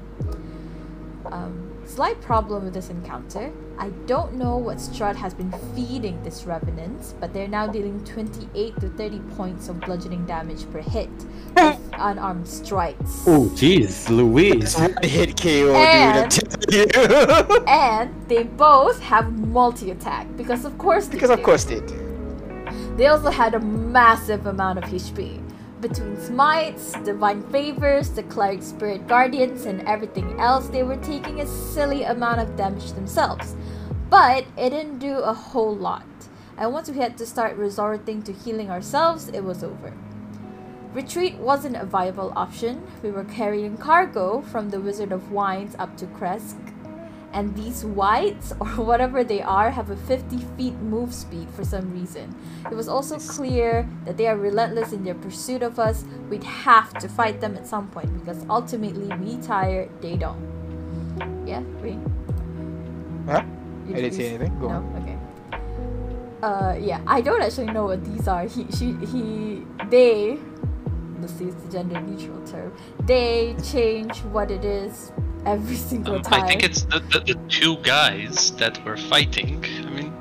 Um, 1.27 1.73
slight 1.87 2.21
problem 2.21 2.65
with 2.65 2.75
this 2.75 2.91
encounter. 2.91 3.53
I 3.79 3.89
don't 4.07 4.35
know 4.35 4.59
what 4.59 4.77
Strahd 4.77 5.17
has 5.17 5.35
been 5.35 5.53
feeding 5.75 6.23
this 6.23 6.45
revenants, 6.45 7.15
but 7.19 7.33
they're 7.33 7.49
now 7.49 7.67
dealing 7.67 8.05
28 8.05 8.81
to 8.81 8.89
30 8.91 9.19
points 9.35 9.69
of 9.69 9.81
bludgeoning 9.81 10.27
damage 10.27 10.71
per 10.71 10.83
hit 10.83 11.11
unarmed 11.95 12.49
strikes. 12.49 13.23
Oh, 13.27 13.51
jeez, 13.55 14.09
Louise. 14.09 14.77
One 14.79 14.95
hit 15.03 15.41
KO, 15.41 15.75
And- 15.75 16.31
dude. 16.31 16.43
I'm 16.45 16.89
telling 16.89 17.51
you. 17.51 17.65
And 17.69 18.29
they 18.29 18.45
both 18.45 19.01
have 19.01 19.33
multi 19.39 19.91
attack 19.91 20.27
because, 20.37 20.65
of 20.65 20.77
course, 20.79 21.07
they 21.07 21.15
because 21.15 21.31
of 21.31 21.43
course 21.43 21.65
they 21.65 21.81
do. 21.81 21.99
They 22.97 23.07
also 23.07 23.31
had 23.31 23.55
a 23.55 23.61
massive 23.61 24.47
amount 24.47 24.79
of 24.79 24.85
HP. 24.85 25.41
Between 25.81 26.17
smites, 26.21 26.93
divine 27.05 27.43
favors, 27.51 28.11
the 28.11 28.23
cleric 28.25 28.63
spirit 28.63 29.09
guardians, 29.09 29.65
and 29.67 29.83
everything 29.89 30.39
else, 30.39 30.69
they 30.69 30.83
were 30.85 30.97
taking 30.99 31.41
a 31.41 31.47
silly 31.47 32.05
amount 32.05 32.41
of 32.41 32.55
damage 32.57 32.93
themselves. 32.93 33.57
But 34.09 34.45
it 34.57 34.71
didn't 34.71 34.99
do 34.99 35.19
a 35.19 35.33
whole 35.33 35.75
lot. 35.75 36.05
And 36.57 36.73
once 36.73 36.89
we 36.91 36.99
had 36.99 37.17
to 37.19 37.27
start 37.27 37.57
resorting 37.57 38.23
to 38.23 38.33
healing 38.33 38.71
ourselves, 38.71 39.29
it 39.29 39.41
was 39.43 39.65
over. 39.65 39.93
Retreat 40.93 41.37
wasn't 41.37 41.77
a 41.77 41.87
viable 41.87 42.33
option. 42.37 42.83
We 43.03 43.11
were 43.11 43.25
carrying 43.25 43.79
cargo 43.79 44.43
from 44.43 44.71
the 44.71 44.79
Wizard 44.81 45.11
of 45.13 45.33
Wines 45.33 45.75
up 45.79 45.97
to 45.99 46.07
Krezk, 46.07 46.57
and 47.33 47.57
these 47.57 47.83
wights, 47.83 48.53
or 48.61 48.67
whatever 48.85 49.25
they 49.25 49.41
are, 49.41 49.71
have 49.71 49.89
a 49.89 49.97
50 49.97 50.37
feet 50.59 50.75
move 50.81 51.15
speed 51.15 51.49
for 51.57 51.65
some 51.65 51.91
reason. 51.93 52.35
It 52.71 52.75
was 52.75 52.89
also 52.89 53.19
clear 53.19 53.89
that 54.05 54.19
they 54.19 54.27
are 54.27 54.37
relentless 54.37 54.93
in 54.93 55.03
their 55.03 55.15
pursuit 55.15 55.63
of 55.63 55.79
us. 55.79 56.05
We'd 56.29 56.45
have 56.45 56.93
to 56.99 57.09
fight 57.09 57.41
them 57.41 57.57
at 57.57 57.67
some 57.67 57.89
point 57.89 58.13
because 58.21 58.45
ultimately 58.51 59.09
we 59.17 59.39
tire, 59.41 59.89
they 60.03 60.17
don't. 60.17 60.37
Yeah, 61.47 61.63
Rain? 61.81 62.05
Huh? 63.27 63.43
You- 63.89 63.95
I 63.97 64.01
didn't 64.03 64.13
you 64.13 64.19
say 64.19 64.27
s- 64.27 64.33
anything. 64.35 64.61
Go 64.61 64.69
no? 64.69 64.75
on. 64.75 64.97
Okay. 65.03 65.19
Uh, 66.43 66.75
yeah, 66.79 67.01
I 67.07 67.21
don't 67.23 67.41
actually 67.41 67.73
know 67.73 67.87
what 67.87 68.05
these 68.05 68.27
are. 68.29 68.45
He, 68.47 68.67
she, 68.77 68.93
he, 69.07 69.63
they, 69.91 70.39
let's 71.23 71.41
use 71.41 71.55
the 71.55 71.71
gender 71.73 72.01
neutral 72.01 72.41
term. 72.47 72.73
They 73.07 73.57
change 73.73 74.19
what 74.37 74.51
it 74.51 74.65
is 74.65 75.13
every 75.47 75.77
single 75.91 76.17
Um, 76.17 76.23
time. 76.23 76.43
I 76.45 76.47
think 76.49 76.63
it's 76.65 76.83
the, 76.83 76.99
the, 77.13 77.21
the 77.21 77.35
two 77.49 77.77
guys 77.79 78.51
that 78.57 78.85
were 78.85 78.97
fighting. 78.97 79.65
I 79.65 79.91
mean, 79.91 80.13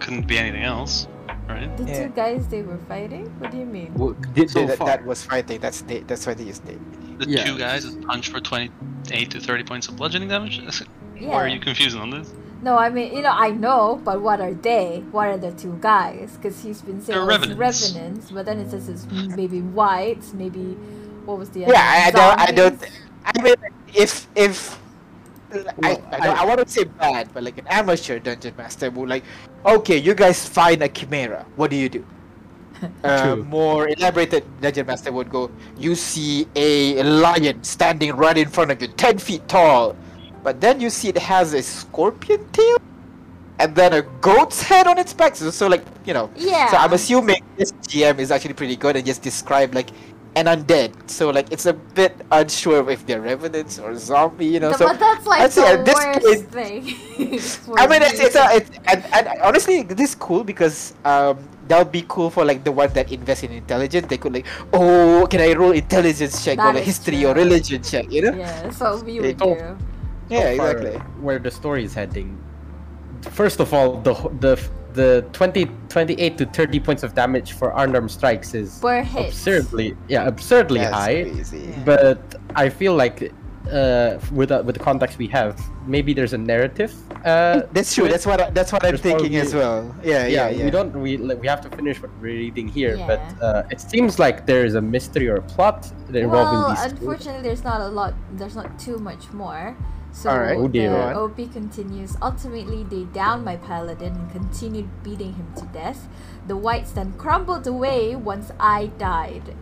couldn't 0.00 0.26
be 0.26 0.38
anything 0.38 0.64
else, 0.64 1.06
right? 1.48 1.74
the 1.76 1.84
Yeah. 1.84 2.02
two 2.08 2.12
guys 2.14 2.48
they 2.48 2.62
were 2.62 2.78
fighting. 2.88 3.26
What 3.38 3.50
do 3.52 3.58
you 3.58 3.66
mean? 3.66 3.92
Well, 3.94 4.12
did 4.34 4.50
So 4.50 4.60
so 4.60 4.66
that, 4.66 4.78
far. 4.78 4.86
that 4.88 5.04
was 5.06 5.22
fighting. 5.24 5.60
That's 5.60 5.82
they, 5.82 6.00
that's 6.00 6.26
why 6.26 6.34
they 6.34 6.44
used 6.44 6.68
it. 6.68 6.78
The 7.20 7.28
Yeah. 7.28 7.44
two 7.44 7.56
guys 7.58 7.84
that 7.84 8.04
punch 8.06 8.28
for 8.28 8.40
28 8.40 9.30
to 9.30 9.40
30 9.40 9.64
points 9.64 9.88
of 9.88 9.96
bludgeoning 9.96 10.28
damage? 10.28 10.58
Yeah. 10.58 11.28
Why 11.28 11.34
are 11.44 11.48
you 11.48 11.60
confusing 11.60 12.00
on 12.00 12.10
this? 12.10 12.32
No, 12.62 12.78
I 12.78 12.88
mean, 12.88 13.14
you 13.14 13.22
know, 13.22 13.32
I 13.32 13.50
know, 13.50 14.00
but 14.04 14.22
what 14.22 14.40
are 14.40 14.54
they? 14.54 15.02
What 15.10 15.28
are 15.28 15.36
the 15.36 15.52
two 15.52 15.76
guys? 15.80 16.36
Because 16.36 16.62
he's 16.62 16.80
been 16.80 17.00
saying 17.02 17.26
They're 17.26 17.36
it's 17.36 17.48
revenants. 17.54 17.92
revenants, 17.92 18.30
but 18.30 18.46
then 18.46 18.58
it 18.58 18.70
says 18.70 18.88
it's 18.88 19.06
maybe 19.36 19.60
wights, 19.60 20.32
maybe 20.32 20.76
what 21.26 21.38
was 21.38 21.50
the 21.50 21.64
other? 21.64 21.74
Yeah, 21.74 21.82
I, 21.82 22.08
I 22.08 22.10
don't. 22.10 22.40
I 22.40 22.52
don't. 22.52 22.90
I 23.26 23.42
mean, 23.42 23.54
if 23.94 24.26
if 24.34 24.78
I, 25.52 25.56
Well, 25.56 26.02
I, 26.12 26.18
don't- 26.20 26.38
I- 26.38 26.42
I 26.42 26.44
want 26.46 26.60
to 26.60 26.68
say 26.68 26.84
bad, 26.84 27.28
but 27.34 27.42
like 27.42 27.58
an 27.58 27.66
amateur 27.68 28.18
dungeon 28.18 28.54
master 28.56 28.90
would 28.90 29.08
like, 29.08 29.24
okay, 29.66 29.98
you 29.98 30.14
guys 30.14 30.48
find 30.48 30.82
a 30.82 30.88
chimera. 30.88 31.44
What 31.56 31.70
do 31.70 31.76
you 31.76 31.88
do? 31.88 32.04
Uh, 33.04 33.36
more 33.48 33.88
elaborated 33.88 34.44
dungeon 34.60 34.86
master 34.86 35.12
would 35.12 35.30
go. 35.30 35.50
You 35.78 35.94
see 35.94 36.46
a 36.56 37.02
lion 37.02 37.62
standing 37.64 38.12
right 38.16 38.36
in 38.36 38.48
front 38.48 38.70
of 38.72 38.82
you, 38.82 38.88
ten 38.88 39.16
feet 39.18 39.46
tall, 39.48 39.96
but 40.44 40.60
then 40.60 40.78
you 40.80 40.90
see 40.90 41.08
it 41.08 41.18
has 41.18 41.54
a 41.54 41.62
scorpion 41.62 42.46
tail, 42.52 42.76
and 43.58 43.74
then 43.74 43.94
a 43.94 44.02
goat's 44.20 44.62
head 44.62 44.86
on 44.86 44.98
its 44.98 45.12
back. 45.12 45.34
So, 45.34 45.50
so 45.50 45.66
like 45.66 45.82
you 46.04 46.14
know. 46.14 46.30
Yeah. 46.36 46.70
So 46.70 46.76
I'm 46.76 46.92
assuming 46.92 47.42
this 47.56 47.72
GM 47.72 48.18
is 48.18 48.30
actually 48.30 48.54
pretty 48.54 48.76
good 48.76 48.94
and 48.96 49.04
just 49.06 49.22
described 49.22 49.74
like 49.74 49.88
an 50.36 50.46
undead. 50.46 50.92
So 51.08 51.30
like 51.30 51.50
it's 51.50 51.64
a 51.66 51.72
bit 51.72 52.14
unsure 52.30 52.90
if 52.90 53.06
they're 53.06 53.20
revenants 53.22 53.78
or 53.78 53.96
zombie. 53.96 54.46
You 54.46 54.60
know. 54.60 54.68
Th- 54.68 54.78
so 54.78 54.86
but 54.88 55.00
that's 55.00 55.26
like 55.26 55.40
I'd 55.42 55.50
the 55.50 55.82
this 55.82 55.94
worst 55.94 56.20
point- 56.20 56.50
thing. 56.52 57.76
I 57.78 57.86
mean, 57.86 58.02
it's, 58.02 58.20
it's 58.20 58.36
a, 58.36 58.46
it's, 58.56 58.70
and, 58.86 59.04
and 59.14 59.40
honestly, 59.40 59.82
this 59.82 60.10
is 60.10 60.14
cool 60.14 60.44
because 60.44 60.92
um, 61.04 61.38
that'll 61.68 61.84
be 61.90 62.04
cool 62.08 62.28
for 62.28 62.44
like 62.44 62.64
the 62.64 62.72
ones 62.72 62.92
that 62.94 63.10
invest 63.10 63.44
in 63.44 63.52
intelligence. 63.52 64.08
They 64.08 64.18
could 64.18 64.34
like, 64.34 64.46
oh, 64.72 65.26
can 65.30 65.40
I 65.40 65.54
roll 65.54 65.70
intelligence 65.72 66.44
check 66.44 66.58
or 66.58 66.62
That 66.64 66.74
like 66.74 66.82
is 66.82 66.98
history 66.98 67.24
or 67.24 67.34
religion 67.34 67.82
check? 67.82 68.10
You 68.10 68.22
know? 68.22 68.36
yeah, 68.36 68.62
that's 68.62 68.80
what 68.80 69.04
we 69.04 69.20
would 69.20 69.38
do. 69.38 69.78
Yeah, 70.28 70.56
far, 70.56 70.70
exactly. 70.72 70.98
Where 71.20 71.38
the 71.38 71.50
story 71.50 71.84
is 71.84 71.94
heading. 71.94 72.38
First 73.30 73.60
of 73.60 73.72
all, 73.74 74.00
the 74.02 74.14
the 74.40 74.60
the 74.94 75.24
20, 75.32 75.66
28 75.88 76.38
to 76.38 76.46
30 76.46 76.78
points 76.80 77.02
of 77.02 77.14
damage 77.16 77.52
for 77.54 77.72
unarmed 77.74 78.12
strikes 78.12 78.54
is 78.54 78.80
absurdly 78.84 79.96
yeah 80.08 80.22
absurdly 80.24 80.78
That's 80.80 80.94
high. 80.94 81.22
crazy. 81.24 81.74
But 81.84 82.36
I 82.54 82.68
feel 82.68 82.94
like 82.94 83.32
uh, 83.72 84.18
with 84.30 84.50
the, 84.50 84.62
with 84.62 84.76
the 84.76 84.84
context 84.84 85.18
we 85.18 85.26
have, 85.28 85.58
maybe 85.86 86.12
there's 86.14 86.32
a 86.34 86.38
narrative. 86.38 86.94
Uh, 87.24 87.62
That's 87.72 87.92
true. 87.94 88.06
That's 88.08 88.26
what 88.26 88.40
I, 88.40 88.50
that's 88.50 88.70
what 88.72 88.84
I'm 88.84 88.90
There's 88.90 89.00
thinking 89.00 89.34
as 89.36 89.52
well. 89.54 89.92
Yeah, 90.04 90.26
yeah, 90.26 90.50
yeah. 90.50 90.64
we 90.66 90.70
don't 90.70 90.92
we 90.94 91.16
we 91.16 91.46
have 91.48 91.62
to 91.62 91.70
finish 91.70 92.00
what 92.00 92.10
we're 92.20 92.28
reading 92.46 92.68
here, 92.68 92.94
Yeah. 92.96 93.06
but 93.06 93.42
uh, 93.42 93.62
it 93.72 93.80
seems 93.80 94.18
like 94.18 94.44
there 94.46 94.64
is 94.66 94.74
a 94.74 94.82
mystery 94.82 95.28
or 95.28 95.36
a 95.36 95.42
plot 95.42 95.90
involving 96.08 96.30
Well, 96.30 96.68
these 96.70 96.84
two. 96.84 96.90
unfortunately, 96.90 97.42
there's 97.42 97.64
not 97.64 97.80
a 97.80 97.88
lot. 97.88 98.12
There's 98.34 98.54
not 98.54 98.78
too 98.78 98.98
much 98.98 99.32
more. 99.32 99.74
So 100.14 100.30
Alright. 100.30 100.56
Oh 100.56 100.68
dear. 100.68 100.90
the 100.90 101.18
OP 101.18 101.36
continues. 101.52 102.16
Ultimately, 102.22 102.84
they 102.84 103.02
downed 103.12 103.44
my 103.44 103.56
paladin 103.56 104.14
and 104.14 104.30
continued 104.30 104.88
beating 105.02 105.34
him 105.34 105.52
to 105.56 105.66
death. 105.66 106.08
The 106.46 106.56
wights 106.56 106.92
then 106.92 107.14
crumbled 107.18 107.66
away 107.66 108.14
once 108.14 108.52
I 108.60 108.86
died. 108.96 109.56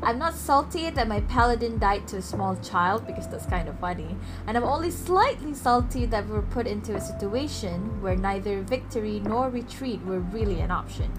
I'm 0.00 0.20
not 0.20 0.34
salty 0.34 0.88
that 0.88 1.08
my 1.08 1.20
paladin 1.22 1.80
died 1.80 2.06
to 2.08 2.18
a 2.18 2.22
small 2.22 2.54
child 2.56 3.08
because 3.08 3.26
that's 3.26 3.46
kind 3.46 3.68
of 3.68 3.80
funny, 3.80 4.16
and 4.46 4.56
I'm 4.56 4.62
only 4.62 4.92
slightly 4.92 5.52
salty 5.52 6.06
that 6.06 6.26
we 6.26 6.34
were 6.34 6.42
put 6.42 6.68
into 6.68 6.94
a 6.94 7.00
situation 7.00 8.00
where 8.00 8.14
neither 8.14 8.62
victory 8.62 9.18
nor 9.18 9.50
retreat 9.50 10.00
were 10.04 10.20
really 10.20 10.60
an 10.60 10.70
option. 10.70 11.10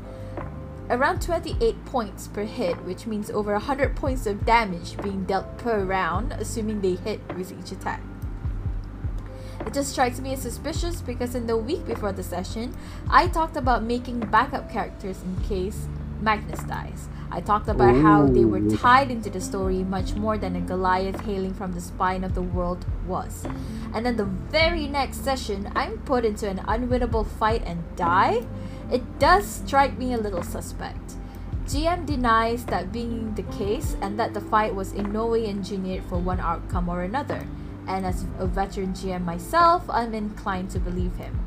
Around 0.89 1.21
28 1.21 1.83
points 1.85 2.29
per 2.29 2.45
hit, 2.45 2.81
which 2.85 3.05
means 3.05 3.29
over 3.29 3.51
100 3.51 3.97
points 3.97 4.25
of 4.25 4.45
damage 4.45 4.95
being 5.03 5.25
dealt 5.25 5.57
per 5.57 5.83
round, 5.83 6.31
assuming 6.31 6.79
they 6.79 6.95
hit 6.95 7.19
with 7.35 7.51
each 7.51 7.73
attack. 7.73 8.01
It 9.65 9.73
just 9.73 9.91
strikes 9.91 10.19
me 10.19 10.33
as 10.33 10.41
suspicious 10.41 11.01
because 11.01 11.35
in 11.35 11.47
the 11.47 11.57
week 11.57 11.85
before 11.85 12.11
the 12.11 12.23
session, 12.23 12.75
I 13.09 13.27
talked 13.27 13.57
about 13.57 13.83
making 13.83 14.19
backup 14.21 14.71
characters 14.71 15.21
in 15.21 15.35
case 15.43 15.87
Magnus 16.21 16.63
dies. 16.63 17.07
I 17.31 17.41
talked 17.41 17.69
about 17.69 17.95
how 17.95 18.25
they 18.25 18.43
were 18.43 18.61
tied 18.77 19.11
into 19.11 19.29
the 19.29 19.39
story 19.39 19.83
much 19.83 20.15
more 20.15 20.37
than 20.37 20.55
a 20.55 20.61
Goliath 20.61 21.21
hailing 21.21 21.53
from 21.53 21.73
the 21.73 21.81
spine 21.81 22.23
of 22.23 22.33
the 22.33 22.41
world 22.41 22.85
was. 23.05 23.45
And 23.93 24.05
then 24.05 24.17
the 24.17 24.25
very 24.25 24.87
next 24.87 25.23
session, 25.23 25.71
I'm 25.75 25.99
put 25.99 26.25
into 26.25 26.49
an 26.49 26.57
unwinnable 26.59 27.27
fight 27.27 27.63
and 27.65 27.83
die? 27.95 28.47
It 28.91 29.19
does 29.19 29.45
strike 29.45 29.97
me 29.97 30.13
a 30.13 30.17
little 30.17 30.41
suspect. 30.41 31.13
GM 31.67 32.07
denies 32.07 32.65
that 32.65 32.91
being 32.91 33.35
the 33.35 33.43
case 33.43 33.95
and 34.01 34.19
that 34.19 34.33
the 34.33 34.41
fight 34.41 34.73
was 34.73 34.91
in 34.91 35.13
no 35.13 35.27
way 35.27 35.45
engineered 35.45 36.03
for 36.05 36.17
one 36.17 36.39
outcome 36.39 36.89
or 36.89 37.03
another. 37.03 37.45
And 37.89 38.05
as 38.05 38.25
a 38.37 38.45
veteran 38.45 38.93
GM 38.93 39.25
myself, 39.25 39.83
I'm 39.89 40.13
inclined 40.13 40.69
to 40.71 40.79
believe 40.79 41.15
him. 41.15 41.39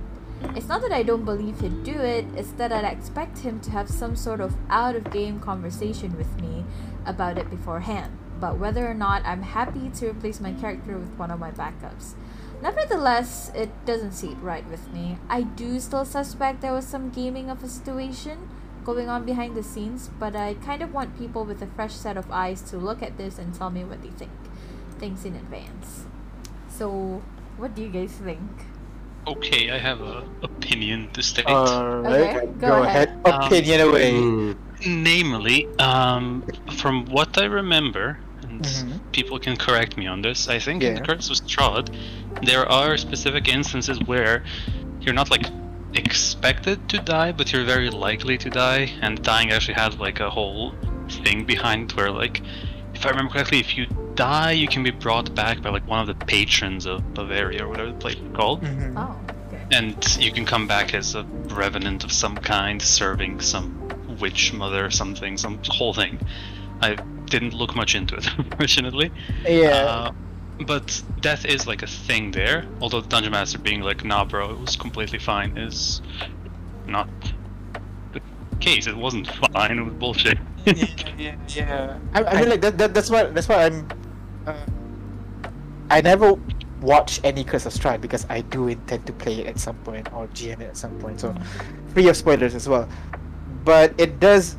It's 0.56 0.66
not 0.66 0.82
that 0.82 0.90
I 0.90 1.04
don't 1.04 1.24
believe 1.24 1.60
he'd 1.60 1.84
do 1.84 1.94
it, 1.94 2.26
it's 2.36 2.50
that 2.52 2.72
I'd 2.72 2.84
expect 2.84 3.38
him 3.38 3.60
to 3.60 3.70
have 3.70 3.88
some 3.88 4.16
sort 4.16 4.40
of 4.40 4.56
out 4.68 4.96
of 4.96 5.10
game 5.12 5.38
conversation 5.38 6.16
with 6.18 6.40
me 6.40 6.64
about 7.06 7.38
it 7.38 7.48
beforehand. 7.48 8.18
But 8.40 8.58
whether 8.58 8.84
or 8.90 8.92
not, 8.92 9.24
I'm 9.24 9.42
happy 9.42 9.88
to 10.00 10.10
replace 10.10 10.40
my 10.40 10.52
character 10.52 10.98
with 10.98 11.16
one 11.16 11.30
of 11.30 11.38
my 11.38 11.52
backups. 11.52 12.14
Nevertheless, 12.60 13.52
it 13.54 13.70
doesn't 13.86 14.12
sit 14.12 14.36
right 14.42 14.68
with 14.68 14.92
me. 14.92 15.18
I 15.28 15.42
do 15.42 15.78
still 15.78 16.04
suspect 16.04 16.60
there 16.60 16.72
was 16.72 16.86
some 16.86 17.10
gaming 17.10 17.50
of 17.50 17.62
a 17.62 17.68
situation 17.68 18.48
going 18.84 19.08
on 19.08 19.24
behind 19.24 19.56
the 19.56 19.62
scenes, 19.62 20.10
but 20.18 20.34
I 20.34 20.54
kind 20.54 20.82
of 20.82 20.92
want 20.92 21.16
people 21.16 21.44
with 21.44 21.62
a 21.62 21.68
fresh 21.68 21.94
set 21.94 22.16
of 22.16 22.30
eyes 22.32 22.62
to 22.62 22.76
look 22.76 23.00
at 23.00 23.16
this 23.16 23.38
and 23.38 23.54
tell 23.54 23.70
me 23.70 23.84
what 23.84 24.02
they 24.02 24.10
think. 24.10 24.32
Thanks 24.98 25.24
in 25.24 25.36
advance. 25.36 26.01
So, 26.78 27.22
what 27.58 27.74
do 27.74 27.82
you 27.82 27.88
guys 27.88 28.12
think? 28.12 28.40
Okay, 29.26 29.70
I 29.70 29.78
have 29.78 30.00
a 30.00 30.24
opinion 30.42 31.08
to 31.12 31.22
state. 31.22 31.46
Alright, 31.46 32.36
Okay, 32.36 32.46
go, 32.58 32.66
go 32.68 32.82
ahead. 32.82 33.08
ahead. 33.08 33.26
Um, 33.26 33.42
Opinion 33.42 33.80
away. 33.88 34.12
Mm, 34.12 34.56
Namely, 34.84 35.68
um, 35.78 36.42
from 36.76 37.04
what 37.06 37.38
I 37.38 37.44
remember, 37.44 38.18
and 38.42 38.62
Mhm. 38.64 38.98
people 39.12 39.38
can 39.38 39.56
correct 39.56 39.96
me 39.96 40.08
on 40.08 40.22
this, 40.22 40.48
I 40.48 40.58
think 40.58 40.82
in 40.82 40.94
the 40.94 41.00
Yeah. 41.00 41.06
Curse 41.06 41.30
of 41.30 41.36
Strahd, 41.36 41.86
there 42.42 42.66
are 42.68 42.96
specific 42.96 43.46
instances 43.46 44.00
where 44.06 44.42
you're 45.00 45.14
not 45.14 45.30
like 45.30 45.46
expected 45.94 46.88
to 46.88 46.98
die, 46.98 47.30
but 47.30 47.52
you're 47.52 47.64
very 47.64 47.90
likely 47.90 48.36
to 48.38 48.50
die, 48.50 48.90
and 49.02 49.22
dying 49.22 49.52
actually 49.52 49.74
has 49.74 49.96
like 49.98 50.18
a 50.18 50.30
whole 50.30 50.74
thing 51.22 51.44
behind 51.44 51.92
where 51.92 52.10
like, 52.10 52.40
if 53.02 53.06
I 53.06 53.10
remember 53.10 53.32
correctly, 53.32 53.58
if 53.58 53.76
you 53.76 53.86
die, 54.14 54.52
you 54.52 54.68
can 54.68 54.84
be 54.84 54.92
brought 54.92 55.34
back 55.34 55.60
by 55.60 55.70
like 55.70 55.84
one 55.88 55.98
of 55.98 56.06
the 56.06 56.24
patrons 56.24 56.86
of 56.86 57.02
Barovia 57.14 57.62
or 57.62 57.68
whatever 57.68 57.90
the 57.90 57.98
place 57.98 58.14
is 58.14 58.32
called. 58.32 58.62
Mhm. 58.62 58.94
Oh, 58.96 59.16
okay. 59.48 59.64
And 59.72 60.16
you 60.20 60.30
can 60.30 60.44
come 60.46 60.68
back 60.68 60.94
as 60.94 61.16
a 61.16 61.24
revenant 61.48 62.04
of 62.04 62.12
some 62.12 62.36
kind, 62.36 62.80
serving 62.80 63.40
some 63.40 63.76
witch 64.20 64.52
mother 64.52 64.84
or 64.86 64.90
something, 64.90 65.36
some 65.36 65.58
whole 65.66 65.92
thing. 65.92 66.20
I 66.80 66.94
didn't 67.26 67.54
look 67.54 67.74
much 67.74 67.96
into 67.96 68.14
it, 68.14 68.28
unfortunately. 68.38 69.10
Yeah. 69.44 69.68
Uh, 69.70 70.10
but 70.64 71.02
death 71.20 71.44
is 71.44 71.66
like 71.66 71.82
a 71.82 71.88
thing 71.88 72.30
there. 72.30 72.66
Although 72.80 73.00
the 73.00 73.08
dungeon 73.08 73.32
master 73.32 73.58
being 73.58 73.80
like, 73.80 74.04
nah, 74.04 74.24
bro, 74.24 74.52
it 74.52 74.60
was 74.60 74.76
completely 74.76 75.18
fine, 75.18 75.58
is 75.58 76.02
not 76.86 77.08
the 78.12 78.20
case. 78.60 78.86
It 78.86 78.96
wasn't 78.96 79.26
fine. 79.52 79.80
It 79.80 79.82
was 79.82 79.94
bullshit. 79.94 80.38
Yeah, 81.18 81.36
yeah. 81.48 81.98
I, 82.14 82.24
I 82.24 82.40
mean, 82.40 82.48
like 82.48 82.60
that, 82.60 82.78
that. 82.78 82.94
That's 82.94 83.10
what. 83.10 83.34
That's 83.34 83.48
why 83.48 83.66
I'm. 83.66 83.88
Uh, 84.46 84.54
I 85.90 86.00
never 86.00 86.34
watch 86.80 87.20
any 87.22 87.44
Curse 87.44 87.66
of 87.66 87.72
Strahd 87.72 88.00
because 88.00 88.26
I 88.28 88.40
do 88.40 88.68
intend 88.68 89.06
to 89.06 89.12
play 89.12 89.40
it 89.40 89.46
at 89.46 89.58
some 89.58 89.76
point 89.78 90.12
or 90.12 90.26
GM 90.28 90.60
it 90.60 90.70
at 90.70 90.76
some 90.76 90.98
point. 90.98 91.20
So, 91.20 91.34
free 91.94 92.08
of 92.08 92.16
spoilers 92.16 92.54
as 92.54 92.68
well. 92.68 92.88
But 93.64 93.94
it 93.98 94.20
does. 94.20 94.56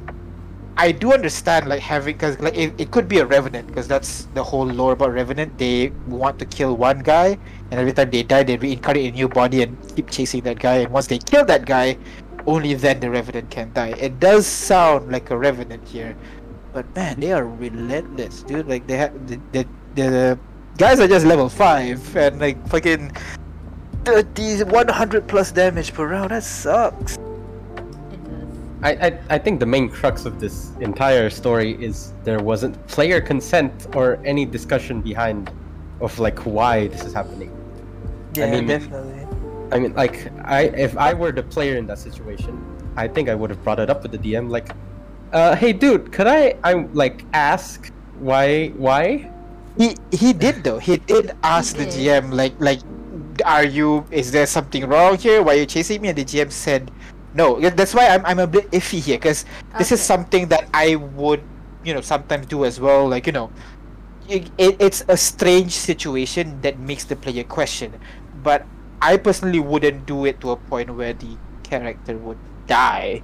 I 0.76 0.92
do 0.92 1.13
understand 1.13 1.68
like 1.68 1.82
having 1.82 2.16
because 2.16 2.39
like 2.39 2.58
it, 2.58 2.74
it 2.80 2.92
could 2.92 3.08
be 3.08 3.20
a 3.20 3.26
revenant 3.26 3.68
because 3.68 3.88
that's 3.88 4.26
the 4.34 4.44
whole 4.44 4.66
lore 4.66 4.94
about 4.94 5.13
revenant. 5.13 5.58
They 5.58 5.89
want 6.08 6.39
to 6.39 6.46
kill 6.46 6.76
one 6.78 7.00
guy, 7.00 7.38
and 7.70 7.80
every 7.80 7.94
time 7.94 8.10
they 8.10 8.24
die, 8.24 8.44
they 8.44 8.58
reincarnate 8.58 9.13
a 9.13 9.16
new 9.16 9.30
body 9.30 9.62
and 9.62 9.78
keep 9.96 10.10
chasing 10.10 10.42
that 10.44 10.60
guy. 10.60 10.78
And 10.78 10.92
once 10.92 11.08
they 11.08 11.20
kill 11.20 11.46
that 11.46 11.66
guy, 11.66 11.98
only 12.46 12.74
then 12.74 13.00
the 13.00 13.10
revenant 13.10 13.50
can 13.50 13.72
die. 13.74 13.94
It 14.00 14.20
does 14.20 14.46
sound 14.48 15.12
like 15.12 15.30
a 15.30 15.38
revenant 15.38 15.88
here, 15.88 16.16
but 16.73 16.95
man, 16.95 17.19
they 17.19 17.31
are 17.31 17.45
relentless, 17.45 18.43
dude. 18.43 18.67
Like 18.67 18.88
they 18.88 18.97
have 18.97 19.13
the 19.27 19.39
the, 19.51 19.67
the 19.95 20.39
guys 20.77 20.99
are 20.99 21.07
just 21.07 21.25
level 21.25 21.49
five 21.49 22.01
and 22.17 22.39
like 22.39 22.57
fucking 22.67 23.12
30, 24.05 24.63
100 24.63 25.27
plus 25.27 25.51
damage 25.51 25.93
per 25.93 26.07
round. 26.07 26.31
That 26.31 26.43
sucks. 26.43 27.17
I, 28.81 28.91
I 28.91 29.19
I 29.29 29.38
think 29.38 29.59
the 29.59 29.65
main 29.65 29.88
crux 29.88 30.25
of 30.25 30.39
this 30.39 30.71
entire 30.81 31.29
story 31.29 31.81
is 31.81 32.12
there 32.25 32.39
wasn't 32.39 32.75
player 32.88 33.21
consent 33.21 33.88
or 33.95 34.19
any 34.25 34.45
discussion 34.45 35.01
behind 35.01 35.51
of 36.01 36.19
like 36.19 36.39
why 36.39 36.88
this 36.88 37.05
is 37.05 37.13
happening. 37.13 37.51
Yeah, 38.36 38.51
mean- 38.51 38.67
definitely. 38.67 39.24
I 39.71 39.80
mean, 39.80 39.93
like, 39.95 40.30
I 40.45 40.63
if 40.78 40.95
I 40.97 41.15
were 41.15 41.32
the 41.32 41.41
player 41.41 41.78
in 41.78 41.88
that 41.88 41.97
situation, 41.97 42.53
I 42.95 43.07
think 43.07 43.28
I 43.28 43.34
would 43.34 43.49
have 43.49 43.63
brought 43.63 43.80
it 43.80 43.89
up 43.89 44.03
with 44.03 44.11
the 44.11 44.19
DM, 44.19 44.49
like, 44.49 44.69
uh, 45.34 45.55
hey, 45.55 45.73
dude, 45.73 46.11
could 46.13 46.27
I, 46.27 46.55
I 46.63 46.86
like 46.93 47.25
ask 47.34 47.91
why, 48.19 48.69
why? 48.77 49.29
He 49.77 49.97
he 50.13 50.34
did 50.34 50.63
though. 50.63 50.77
He 50.77 50.97
did 50.97 51.34
ask 51.41 51.75
the 51.75 51.86
did. 51.89 51.97
GM 51.97 52.31
like 52.31 52.53
like 52.59 52.79
are 53.43 53.65
you? 53.65 54.05
Is 54.11 54.31
there 54.31 54.45
something 54.45 54.86
wrong 54.86 55.17
here? 55.17 55.41
Why 55.41 55.57
are 55.57 55.59
you 55.61 55.65
chasing 55.65 56.01
me?" 56.01 56.13
And 56.13 56.17
the 56.17 56.23
GM 56.23 56.53
said, 56.53 56.93
"No." 57.34 57.57
That's 57.57 57.97
why 57.97 58.13
I'm 58.13 58.23
I'm 58.25 58.38
a 58.38 58.45
bit 58.45 58.69
iffy 58.69 59.01
here 59.01 59.17
because 59.17 59.49
this 59.81 59.91
is 59.91 59.97
something 59.99 60.47
that 60.53 60.69
I 60.77 60.95
would, 61.17 61.41
you 61.84 61.97
know, 61.97 62.01
sometimes 62.05 62.45
do 62.45 62.65
as 62.65 62.79
well. 62.79 63.09
Like 63.09 63.25
you 63.25 63.34
know, 63.34 63.49
it, 64.29 64.51
it, 64.61 64.77
it's 64.77 65.01
a 65.09 65.17
strange 65.17 65.73
situation 65.73 66.61
that 66.61 66.77
makes 66.77 67.03
the 67.09 67.15
player 67.17 67.43
question, 67.43 67.97
but 68.45 68.69
I 69.01 69.17
personally 69.17 69.59
wouldn't 69.59 70.05
do 70.05 70.25
it 70.25 70.39
to 70.41 70.51
a 70.51 70.55
point 70.55 70.93
where 70.93 71.13
the 71.13 71.36
character 71.63 72.15
would 72.17 72.38
die. 72.67 73.23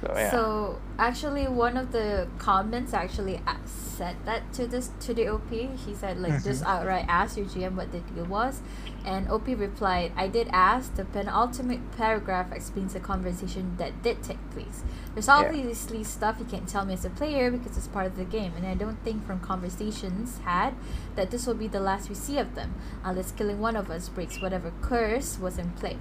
So 0.00 0.12
yeah. 0.16 0.30
So 0.30 0.78
actually, 0.98 1.46
one 1.46 1.76
of 1.76 1.92
the 1.92 2.28
comments 2.38 2.94
actually 2.94 3.40
said 3.66 4.16
that 4.24 4.50
to 4.54 4.66
this 4.66 4.90
to 5.00 5.12
the 5.12 5.28
OP. 5.28 5.50
He 5.50 5.94
said 5.94 6.18
like 6.18 6.32
mm-hmm. 6.32 6.48
just 6.48 6.64
outright 6.64 7.04
ask 7.06 7.36
your 7.36 7.46
GM 7.46 7.74
what 7.76 7.92
the 7.92 8.00
deal 8.00 8.24
was, 8.24 8.60
and 9.04 9.28
OP 9.30 9.46
replied, 9.48 10.12
"I 10.16 10.28
did 10.28 10.48
ask. 10.52 10.94
The 10.94 11.04
penultimate 11.04 11.92
paragraph 11.98 12.50
explains 12.52 12.94
the 12.94 13.00
conversation 13.00 13.76
that 13.76 14.02
did 14.02 14.22
take 14.22 14.40
place. 14.52 14.82
There's 15.12 15.28
obviously 15.28 16.04
stuff 16.04 16.36
you 16.38 16.46
can't 16.46 16.68
tell 16.68 16.86
me 16.86 16.94
as 16.94 17.04
a 17.04 17.10
player 17.10 17.50
because 17.50 17.76
it's 17.76 17.88
part 17.88 18.06
of 18.06 18.16
the 18.16 18.24
game, 18.24 18.52
and 18.56 18.66
I 18.66 18.74
don't 18.74 19.02
think 19.04 19.26
from 19.26 19.40
conversations 19.40 20.38
had 20.44 20.74
that 21.16 21.30
this 21.30 21.46
will 21.46 21.54
be 21.54 21.68
the 21.68 21.80
last 21.80 22.08
we 22.08 22.14
see 22.14 22.38
of 22.38 22.54
them, 22.54 22.74
unless 23.04 23.32
killing 23.32 23.60
one 23.60 23.76
of 23.76 23.90
us 23.90 24.08
breaks 24.08 24.40
whatever 24.40 24.72
curse 24.80 25.38
was 25.38 25.58
in 25.58 25.72
play. 25.72 25.98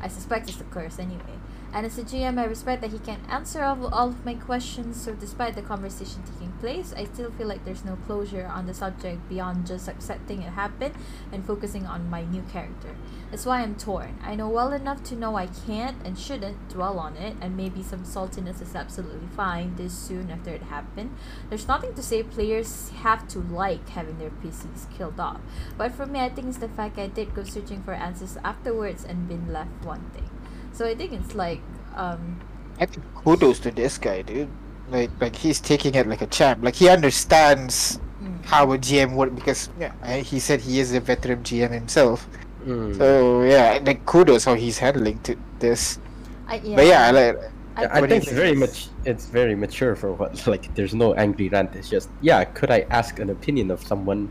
I 0.00 0.08
suspect 0.08 0.48
it's 0.48 0.56
the 0.56 0.64
curse 0.64 0.98
anyway." 0.98 1.36
And 1.74 1.84
as 1.84 1.98
a 1.98 2.04
GM, 2.04 2.38
I 2.38 2.44
respect 2.44 2.82
that 2.82 2.92
he 2.92 3.00
can 3.00 3.18
answer 3.28 3.64
all, 3.64 3.92
all 3.92 4.10
of 4.10 4.24
my 4.24 4.34
questions. 4.34 5.02
So, 5.02 5.12
despite 5.12 5.56
the 5.56 5.62
conversation 5.62 6.22
taking 6.22 6.52
place, 6.60 6.94
I 6.96 7.02
still 7.02 7.32
feel 7.32 7.48
like 7.48 7.64
there's 7.64 7.84
no 7.84 7.96
closure 8.06 8.46
on 8.46 8.66
the 8.66 8.74
subject 8.74 9.28
beyond 9.28 9.66
just 9.66 9.88
accepting 9.88 10.42
it 10.42 10.52
happened 10.52 10.94
and 11.32 11.44
focusing 11.44 11.84
on 11.84 12.08
my 12.08 12.22
new 12.26 12.42
character. 12.42 12.94
That's 13.32 13.44
why 13.44 13.62
I'm 13.62 13.74
torn. 13.74 14.20
I 14.22 14.36
know 14.36 14.48
well 14.48 14.72
enough 14.72 15.02
to 15.04 15.16
know 15.16 15.34
I 15.34 15.48
can't 15.66 15.96
and 16.04 16.16
shouldn't 16.16 16.68
dwell 16.68 17.00
on 17.00 17.16
it, 17.16 17.34
and 17.40 17.56
maybe 17.56 17.82
some 17.82 18.04
saltiness 18.04 18.62
is 18.62 18.76
absolutely 18.76 19.26
fine 19.34 19.74
this 19.74 19.92
soon 19.92 20.30
after 20.30 20.50
it 20.50 20.62
happened. 20.62 21.16
There's 21.48 21.66
nothing 21.66 21.94
to 21.94 22.04
say 22.04 22.22
players 22.22 22.90
have 23.02 23.26
to 23.28 23.40
like 23.40 23.88
having 23.88 24.18
their 24.18 24.30
PCs 24.30 24.96
killed 24.96 25.18
off. 25.18 25.40
But 25.76 25.90
for 25.90 26.06
me, 26.06 26.20
I 26.20 26.28
think 26.28 26.46
it's 26.46 26.58
the 26.58 26.68
fact 26.68 27.00
I 27.00 27.08
did 27.08 27.34
go 27.34 27.42
searching 27.42 27.82
for 27.82 27.94
answers 27.94 28.36
afterwards 28.44 29.02
and 29.02 29.26
been 29.26 29.52
left 29.52 29.84
wanting. 29.84 30.33
So 30.74 30.84
I 30.84 30.94
think 30.94 31.12
it's 31.12 31.34
like 31.34 31.62
um 31.94 32.40
I 32.80 32.86
think 32.86 33.06
kudos 33.14 33.60
to 33.60 33.70
this 33.70 33.96
guy, 33.96 34.22
dude. 34.22 34.50
Like, 34.90 35.10
like 35.20 35.36
he's 35.36 35.60
taking 35.60 35.94
it 35.94 36.06
like 36.06 36.20
a 36.20 36.26
champ. 36.26 36.62
Like 36.62 36.74
he 36.74 36.88
understands 36.88 38.00
mm, 38.20 38.44
how 38.44 38.72
a 38.72 38.76
GM 38.76 39.14
works 39.14 39.32
because 39.32 39.70
yeah, 39.78 39.94
he 40.18 40.40
said 40.40 40.60
he 40.60 40.80
is 40.80 40.92
a 40.92 41.00
veteran 41.00 41.42
GM 41.42 41.70
himself. 41.70 42.28
Mm. 42.66 42.98
So 42.98 43.42
yeah, 43.42 43.78
like 43.86 44.04
kudos 44.04 44.44
how 44.44 44.54
he's 44.54 44.76
handling 44.76 45.20
to 45.20 45.36
this. 45.60 45.98
I, 46.48 46.56
yeah, 46.56 46.76
But 46.76 46.86
yeah, 46.86 47.06
I 47.06 47.10
like 47.12 47.36
Yeah, 47.78 47.88
I 47.94 48.00
What 48.00 48.08
do 48.08 48.14
you 48.14 48.20
think 48.20 48.30
it's 48.30 48.32
very 48.32 48.54
much 48.54 48.88
it's 49.04 49.26
very 49.26 49.54
mature 49.54 49.94
for 49.94 50.12
what 50.12 50.46
like 50.52 50.74
there's 50.74 50.94
no 50.94 51.14
angry 51.14 51.48
rant. 51.48 51.74
It's 51.76 51.88
just 51.88 52.10
yeah, 52.20 52.42
could 52.44 52.70
I 52.70 52.86
ask 52.90 53.20
an 53.20 53.30
opinion 53.30 53.70
of 53.70 53.80
someone? 53.86 54.28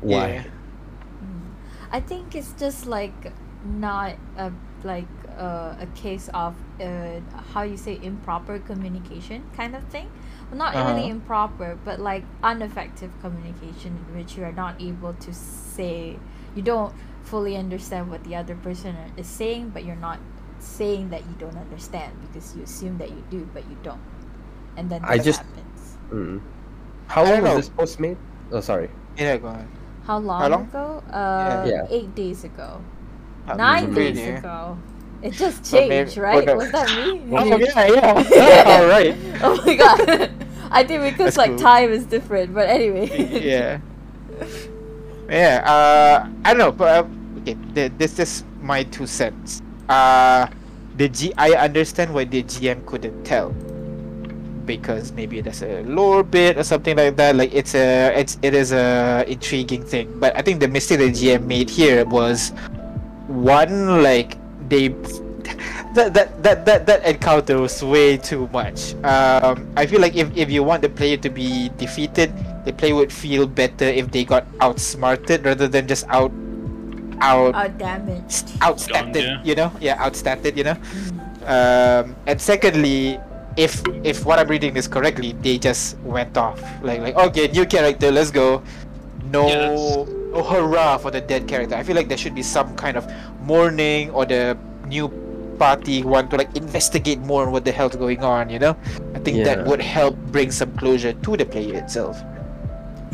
Why? 0.00 0.26
Yeah. 0.28 0.42
Mm. 0.42 1.54
I 1.92 2.00
think 2.00 2.34
it's 2.34 2.52
just 2.58 2.86
like 2.86 3.32
not 3.64 4.16
a 4.36 4.52
like 4.84 5.06
uh, 5.38 5.74
a 5.80 5.86
case 5.94 6.28
of 6.34 6.54
uh, 6.80 7.20
how 7.52 7.62
you 7.62 7.76
say 7.76 7.98
improper 8.02 8.58
communication 8.58 9.42
kind 9.56 9.74
of 9.74 9.82
thing. 9.84 10.10
Well, 10.50 10.58
not 10.58 10.74
really 10.74 11.04
Uh-huh. 11.08 11.18
improper, 11.18 11.78
but 11.84 11.98
like 12.00 12.22
ineffective 12.44 13.10
communication 13.20 13.96
in 14.08 14.14
which 14.16 14.36
you 14.36 14.44
are 14.44 14.52
not 14.52 14.80
able 14.80 15.14
to 15.14 15.32
say 15.34 16.18
you 16.54 16.62
don't 16.62 16.94
fully 17.24 17.56
understand 17.56 18.10
what 18.10 18.22
the 18.24 18.36
other 18.36 18.54
person 18.54 18.94
is 19.16 19.26
saying, 19.26 19.70
but 19.70 19.84
you're 19.84 19.96
not 19.96 20.18
saying 20.60 21.10
that 21.10 21.20
you 21.26 21.34
don't 21.38 21.56
understand 21.56 22.12
because 22.26 22.54
you 22.54 22.62
assume 22.62 22.98
that 22.98 23.10
you 23.10 23.24
do, 23.30 23.48
but 23.52 23.64
you 23.68 23.76
don't, 23.82 24.00
and 24.76 24.88
then 24.90 25.00
I 25.04 25.18
just- 25.18 25.40
happens. 25.40 25.96
Mm. 26.12 26.40
How 27.08 27.22
I 27.22 27.24
long 27.24 27.34
don't 27.34 27.44
know. 27.44 27.56
was 27.56 27.68
this 27.68 27.76
post 27.76 28.00
made? 28.00 28.16
Oh, 28.52 28.60
sorry. 28.60 28.88
Yeah, 29.18 29.36
go 29.38 29.48
on. 29.48 29.68
How 30.04 30.18
long, 30.18 30.40
how 30.40 30.48
long? 30.48 30.62
ago? 30.68 31.02
Uh, 31.10 31.64
Yeah. 31.66 31.86
eight 31.90 32.14
days 32.14 32.44
ago. 32.44 32.80
Nine 33.56 33.92
days 33.94 34.16
really? 34.16 34.36
ago. 34.38 34.78
It 35.22 35.32
just 35.40 35.72
Well, 35.72 35.88
maybe- 35.88 35.94
changed, 36.10 36.16
right? 36.18 36.46
well, 36.46 36.46
no. 36.46 36.56
Was 36.56 36.72
that 36.72 36.88
me? 36.96 37.22
Oh 37.32 37.56
yeah, 37.56 37.86
yeah. 37.88 38.64
All 38.80 38.86
right. 38.88 39.16
oh 39.42 39.62
my 39.64 39.74
god. 39.76 40.30
I 40.70 40.82
think 40.84 41.02
because 41.02 41.34
That's 41.34 41.36
like 41.36 41.50
cool. 41.50 41.58
time 41.60 41.90
is 41.90 42.04
different, 42.06 42.52
but 42.54 42.68
anyway. 42.68 43.06
yeah. 43.44 43.78
Yeah. 45.28 45.62
Uh, 45.64 46.28
I 46.44 46.50
don't 46.52 46.58
know, 46.58 46.72
but 46.72 46.88
uh, 47.04 47.40
okay. 47.40 47.56
th- 47.74 47.92
This 47.96 48.18
is 48.18 48.44
my 48.60 48.82
two 48.84 49.06
cents. 49.06 49.62
Uh, 49.88 50.46
the 50.96 51.08
G. 51.08 51.32
I 51.38 51.52
understand 51.52 52.12
why 52.14 52.24
the 52.24 52.42
GM 52.42 52.84
couldn't 52.86 53.24
tell. 53.24 53.50
Because 54.64 55.12
maybe 55.12 55.40
there's 55.42 55.62
a 55.62 55.82
lore 55.84 56.22
bit 56.24 56.56
or 56.56 56.64
something 56.64 56.96
like 56.96 57.16
that. 57.16 57.36
Like 57.36 57.52
it's 57.54 57.74
a, 57.74 58.12
it's 58.16 58.38
it 58.42 58.54
is 58.54 58.72
a 58.72 59.22
intriguing 59.28 59.84
thing. 59.84 60.08
But 60.18 60.34
I 60.36 60.40
think 60.42 60.60
the 60.60 60.68
mistake 60.68 60.98
the 61.00 61.12
GM 61.12 61.44
made 61.44 61.68
here 61.68 62.04
was 62.06 62.52
one 63.26 64.02
like 64.02 64.36
they 64.68 64.88
that 65.94 66.12
that 66.14 66.42
that 66.42 66.64
that, 66.66 66.86
that 66.86 67.04
encounter 67.04 67.60
was 67.60 67.82
way 67.82 68.16
too 68.16 68.48
much. 68.52 68.94
Um, 69.04 69.68
I 69.76 69.86
feel 69.86 70.00
like 70.00 70.16
if, 70.16 70.34
if 70.36 70.50
you 70.50 70.62
want 70.62 70.82
the 70.82 70.88
player 70.88 71.16
to 71.18 71.30
be 71.30 71.70
defeated, 71.78 72.32
the 72.64 72.72
player 72.72 72.94
would 72.94 73.12
feel 73.12 73.46
better 73.46 73.84
if 73.84 74.10
they 74.10 74.24
got 74.24 74.46
outsmarted 74.60 75.44
rather 75.44 75.68
than 75.68 75.86
just 75.86 76.06
out 76.08 76.32
out 77.20 77.54
Oh, 77.54 77.68
damaged. 77.78 78.48
outstatted. 78.60 79.22
yeah. 79.22 79.42
You 79.44 79.54
know, 79.54 79.72
yeah, 79.80 79.96
outstated. 80.02 80.56
You 80.58 80.64
know. 80.64 80.76
Um, 81.46 82.16
and 82.26 82.40
secondly, 82.40 83.20
if 83.56 83.82
if 84.02 84.24
what 84.24 84.38
I'm 84.38 84.48
reading 84.48 84.76
is 84.76 84.88
correctly, 84.88 85.32
they 85.40 85.58
just 85.58 85.96
went 86.02 86.36
off 86.36 86.58
like 86.82 87.00
like 87.00 87.14
okay, 87.30 87.48
new 87.48 87.66
character, 87.66 88.10
let's 88.10 88.30
go. 88.32 88.62
No, 89.30 89.46
Yes. 89.46 90.08
No 90.34 90.42
hurrah 90.42 90.98
for 90.98 91.10
the 91.10 91.20
dead 91.20 91.46
character. 91.48 91.74
I 91.74 91.82
feel 91.82 91.96
like 91.96 92.08
there 92.08 92.18
should 92.18 92.34
be 92.34 92.42
some 92.42 92.74
kind 92.76 92.96
of 92.96 93.10
mourning 93.42 94.10
or 94.10 94.26
the 94.26 94.58
new 94.86 95.08
party 95.58 96.02
want 96.02 96.30
to 96.30 96.36
like 96.36 96.54
investigate 96.56 97.20
more 97.20 97.46
on 97.46 97.52
what 97.52 97.64
the 97.64 97.72
hell's 97.72 97.96
going 97.96 98.22
on. 98.22 98.50
You 98.50 98.58
know, 98.58 98.76
I 99.14 99.20
think 99.20 99.44
that 99.44 99.64
would 99.66 99.80
help 99.80 100.16
bring 100.34 100.50
some 100.50 100.76
closure 100.76 101.12
to 101.12 101.36
the 101.36 101.46
player 101.46 101.78
itself. 101.78 102.20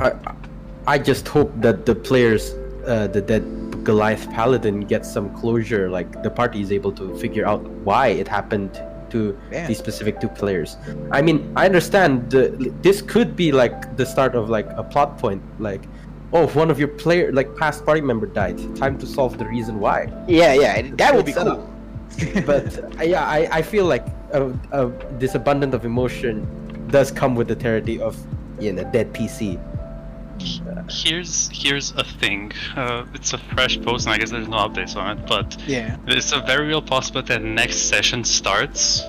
I 0.00 0.12
I 0.86 0.98
just 0.98 1.28
hope 1.28 1.52
that 1.60 1.84
the 1.84 1.94
players, 1.94 2.54
uh, 2.86 3.06
the 3.06 3.20
dead 3.20 3.44
Goliath 3.84 4.28
Paladin 4.30 4.80
gets 4.80 5.12
some 5.12 5.28
closure. 5.36 5.90
Like 5.90 6.22
the 6.22 6.30
party 6.30 6.60
is 6.60 6.72
able 6.72 6.92
to 6.92 7.14
figure 7.18 7.46
out 7.46 7.62
why 7.84 8.08
it 8.08 8.26
happened 8.28 8.80
to 9.10 9.36
Yeah. 9.52 9.66
these 9.66 9.78
specific 9.78 10.20
two 10.20 10.28
players. 10.28 10.76
I 11.10 11.20
mean, 11.20 11.52
I 11.56 11.66
understand 11.66 12.30
the, 12.30 12.72
this 12.80 13.02
could 13.02 13.36
be 13.36 13.52
like 13.52 13.96
the 13.96 14.06
start 14.06 14.34
of 14.34 14.48
like 14.48 14.68
a 14.76 14.84
plot 14.84 15.18
point. 15.18 15.42
Like, 15.58 15.82
oh, 16.33 16.45
if 16.45 16.55
one 16.55 16.70
of 16.70 16.78
your 16.78 16.89
player, 16.89 17.33
like 17.33 17.55
past 17.57 17.85
party 17.85 18.01
member 18.01 18.26
died. 18.26 18.59
Time 18.76 18.99
to 18.99 19.07
solve 19.07 19.39
the 19.39 19.47
reason 19.47 19.81
why. 19.81 20.12
Yeah, 20.28 20.55
yeah, 20.55 20.83
that 20.97 21.14
would 21.14 21.26
be 21.26 21.33
Set 21.33 21.47
up. 21.47 21.59
cool. 21.59 22.43
but 22.47 22.99
uh, 22.99 23.03
yeah, 23.03 23.24
I, 23.26 23.49
I 23.59 23.62
feel 23.62 23.87
like 23.87 24.05
uh, 24.33 24.53
uh, 24.72 24.91
this 25.18 25.35
abundance 25.35 25.74
of 25.74 25.85
emotion 25.85 26.47
does 26.89 27.11
come 27.11 27.35
with 27.35 27.49
the 27.49 27.57
territory 27.57 28.01
of 28.01 28.16
you 28.59 28.72
know 28.72 28.85
dead 28.93 29.12
PC. 29.12 29.59
Here's 30.91 31.51
here's 31.53 31.93
a 31.93 32.05
thing. 32.05 32.53
Uh, 32.74 33.05
it's 33.14 33.33
a 33.33 33.39
fresh 33.39 33.81
post, 33.81 34.07
and 34.07 34.14
I 34.14 34.18
guess 34.18 34.31
there's 34.31 34.49
no 34.49 34.57
updates 34.57 34.97
on 34.97 35.18
it. 35.18 35.26
But 35.26 35.57
yeah. 35.66 35.97
it's 36.07 36.33
a 36.33 36.41
very 36.41 36.66
real 36.66 36.83
possibility 36.83 37.35
that 37.35 37.43
next 37.43 37.89
session 37.89 38.24
starts, 38.24 39.03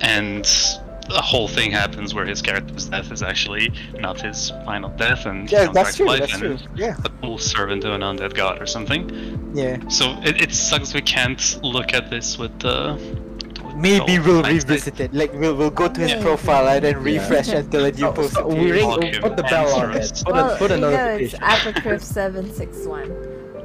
and 0.00 0.46
the 1.08 1.20
whole 1.20 1.48
thing 1.48 1.70
happens 1.70 2.14
where 2.14 2.24
his 2.26 2.40
character's 2.42 2.86
death 2.86 3.12
is 3.12 3.22
actually 3.22 3.72
not 3.98 4.20
his 4.20 4.50
final 4.64 4.90
death, 4.90 5.26
and 5.26 5.50
Yeah, 5.50 5.64
comes 5.66 5.74
that's 5.74 5.88
back 5.88 5.92
to 5.92 5.96
true. 5.98 6.06
life 6.06 6.20
That's 6.20 6.38
true. 6.38 6.50
and 6.52 6.68
Yeah, 6.78 6.96
a 7.04 7.26
will 7.26 7.38
servant 7.38 7.82
to 7.82 7.92
an 7.94 8.00
undead 8.02 8.34
god 8.34 8.60
or 8.60 8.66
something. 8.66 9.50
yeah. 9.54 9.76
So 9.88 10.16
it, 10.22 10.40
it 10.40 10.52
sucks 10.52 10.94
we 10.94 11.02
can't 11.02 11.58
look 11.62 11.92
at 11.94 12.10
this 12.10 12.38
with 12.38 12.58
the. 12.60 12.98
Maybe 13.76 14.20
we'll 14.20 14.42
revisit 14.44 15.00
it. 15.00 15.12
Like 15.12 15.32
we'll 15.34 15.56
we'll 15.56 15.70
go 15.70 15.88
to 15.88 16.00
his 16.00 16.12
Yeah. 16.12 16.22
profile 16.22 16.68
and 16.68 16.84
then 16.84 16.94
Yeah. 17.04 17.12
refresh 17.18 17.48
until 17.60 17.84
a 17.86 17.90
new 17.90 18.06
Oh, 18.06 18.12
post 18.12 18.34
so 18.34 18.46
we 18.46 18.54
appears. 18.54 18.70
ring, 18.76 18.90
Okay, 18.92 19.18
put 19.20 19.36
the 19.36 19.42
bell 19.42 19.68
on 19.74 19.96
it. 19.96 20.22
Put 20.24 20.32
well, 20.34 20.50
a, 20.54 20.58
put 20.58 20.70
a 20.70 20.74
you 20.76 20.80
know 20.80 20.90
it's 20.90 21.32
notification. 21.34 21.40
Apocryph 21.40 22.02
seven 22.02 22.52
six 22.54 22.86
one, 22.86 23.10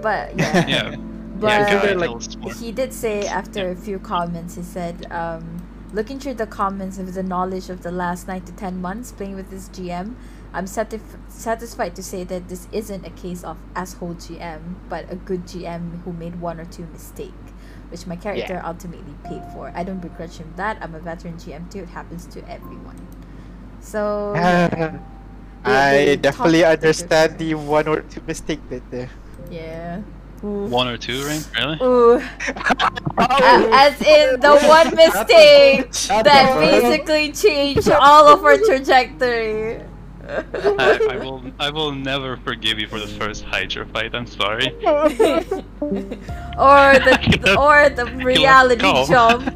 but 0.02 0.36
yeah. 0.38 0.68
Yeah. 0.68 0.96
But 1.40 1.48
yeah, 1.52 1.72
Guy 1.72 1.94
Guy 1.94 1.94
like- 1.94 2.56
he 2.58 2.72
did 2.72 2.92
say 2.92 3.28
after 3.28 3.70
a 3.70 3.76
few 3.76 4.00
comments, 4.00 4.56
he 4.56 4.64
said, 4.64 5.06
um, 5.12 5.44
looking 5.94 6.20
through 6.20 6.36
the 6.36 6.48
comments 6.48 6.98
with 6.98 7.14
the 7.14 7.24
knowledge 7.24 7.70
of 7.70 7.82
the 7.84 7.92
last 7.92 8.28
nine 8.28 8.42
to 8.44 8.52
ten 8.54 8.82
months 8.82 9.12
playing 9.12 9.36
with 9.36 9.50
this 9.50 9.70
GM, 9.70 10.16
I'm 10.54 10.66
satisf- 10.66 11.20
satisfied 11.30 11.96
to 11.96 12.04
say 12.04 12.24
that 12.24 12.50
this 12.50 12.68
isn't 12.72 13.06
a 13.06 13.12
case 13.12 13.44
of 13.44 13.58
asshole 13.76 14.16
GM, 14.16 14.76
but 14.90 15.12
a 15.12 15.16
good 15.16 15.46
GM 15.46 16.02
who 16.04 16.14
made 16.14 16.40
one 16.42 16.60
or 16.60 16.66
two 16.66 16.88
mistakes, 16.92 17.34
which 17.90 18.08
my 18.08 18.16
character 18.16 18.62
ultimately 18.64 19.14
paid 19.24 19.44
for. 19.54 19.72
I 19.76 19.84
don't 19.84 20.00
begrudge 20.00 20.38
him 20.38 20.54
that. 20.58 20.78
I'm 20.82 20.96
a 20.96 21.00
veteran 21.00 21.36
GM 21.36 21.70
too. 21.72 21.80
It 21.80 21.90
happens 21.90 22.26
to 22.28 22.40
everyone. 22.50 23.08
So 23.80 24.34
I 25.66 26.16
definitely 26.16 26.66
understand 26.66 27.38
the 27.38 27.54
one 27.56 27.88
or 27.88 28.02
two 28.02 28.22
mistake 28.26 28.60
bit 28.70 28.84
there. 28.92 29.10
yeah. 29.52 30.02
One 30.42 30.88
or 30.88 30.98
two, 30.98 31.26
Rain? 31.26 31.42
Really? 31.56 31.78
Ooh. 31.82 32.18
A- 32.18 32.24
As 33.18 34.02
in 34.02 34.40
the 34.40 34.58
one 34.68 34.96
mistake 34.96 35.94
Shut 35.94 36.24
that 36.24 36.56
the 36.56 36.62
fuck 36.62 36.64
up. 36.74 36.82
basically 36.82 37.32
changed 37.34 37.90
all 37.92 38.28
of 38.28 38.44
our 38.46 38.58
trajectory. 38.58 39.82
I, 40.30 41.00
I 41.10 41.18
will 41.18 41.44
I 41.60 41.70
will 41.72 41.92
never 41.92 42.38
forgive 42.38 42.78
you 42.80 42.88
for 42.88 43.00
the 43.00 43.08
first 43.08 43.44
Hydra 43.44 43.86
fight. 43.88 44.14
I'm 44.14 44.28
sorry. 44.28 44.68
or 44.86 45.10
the 47.00 47.56
or 47.60 47.90
the 47.90 48.06
reality 48.24 48.82
go. 48.82 49.06
jump. 49.08 49.56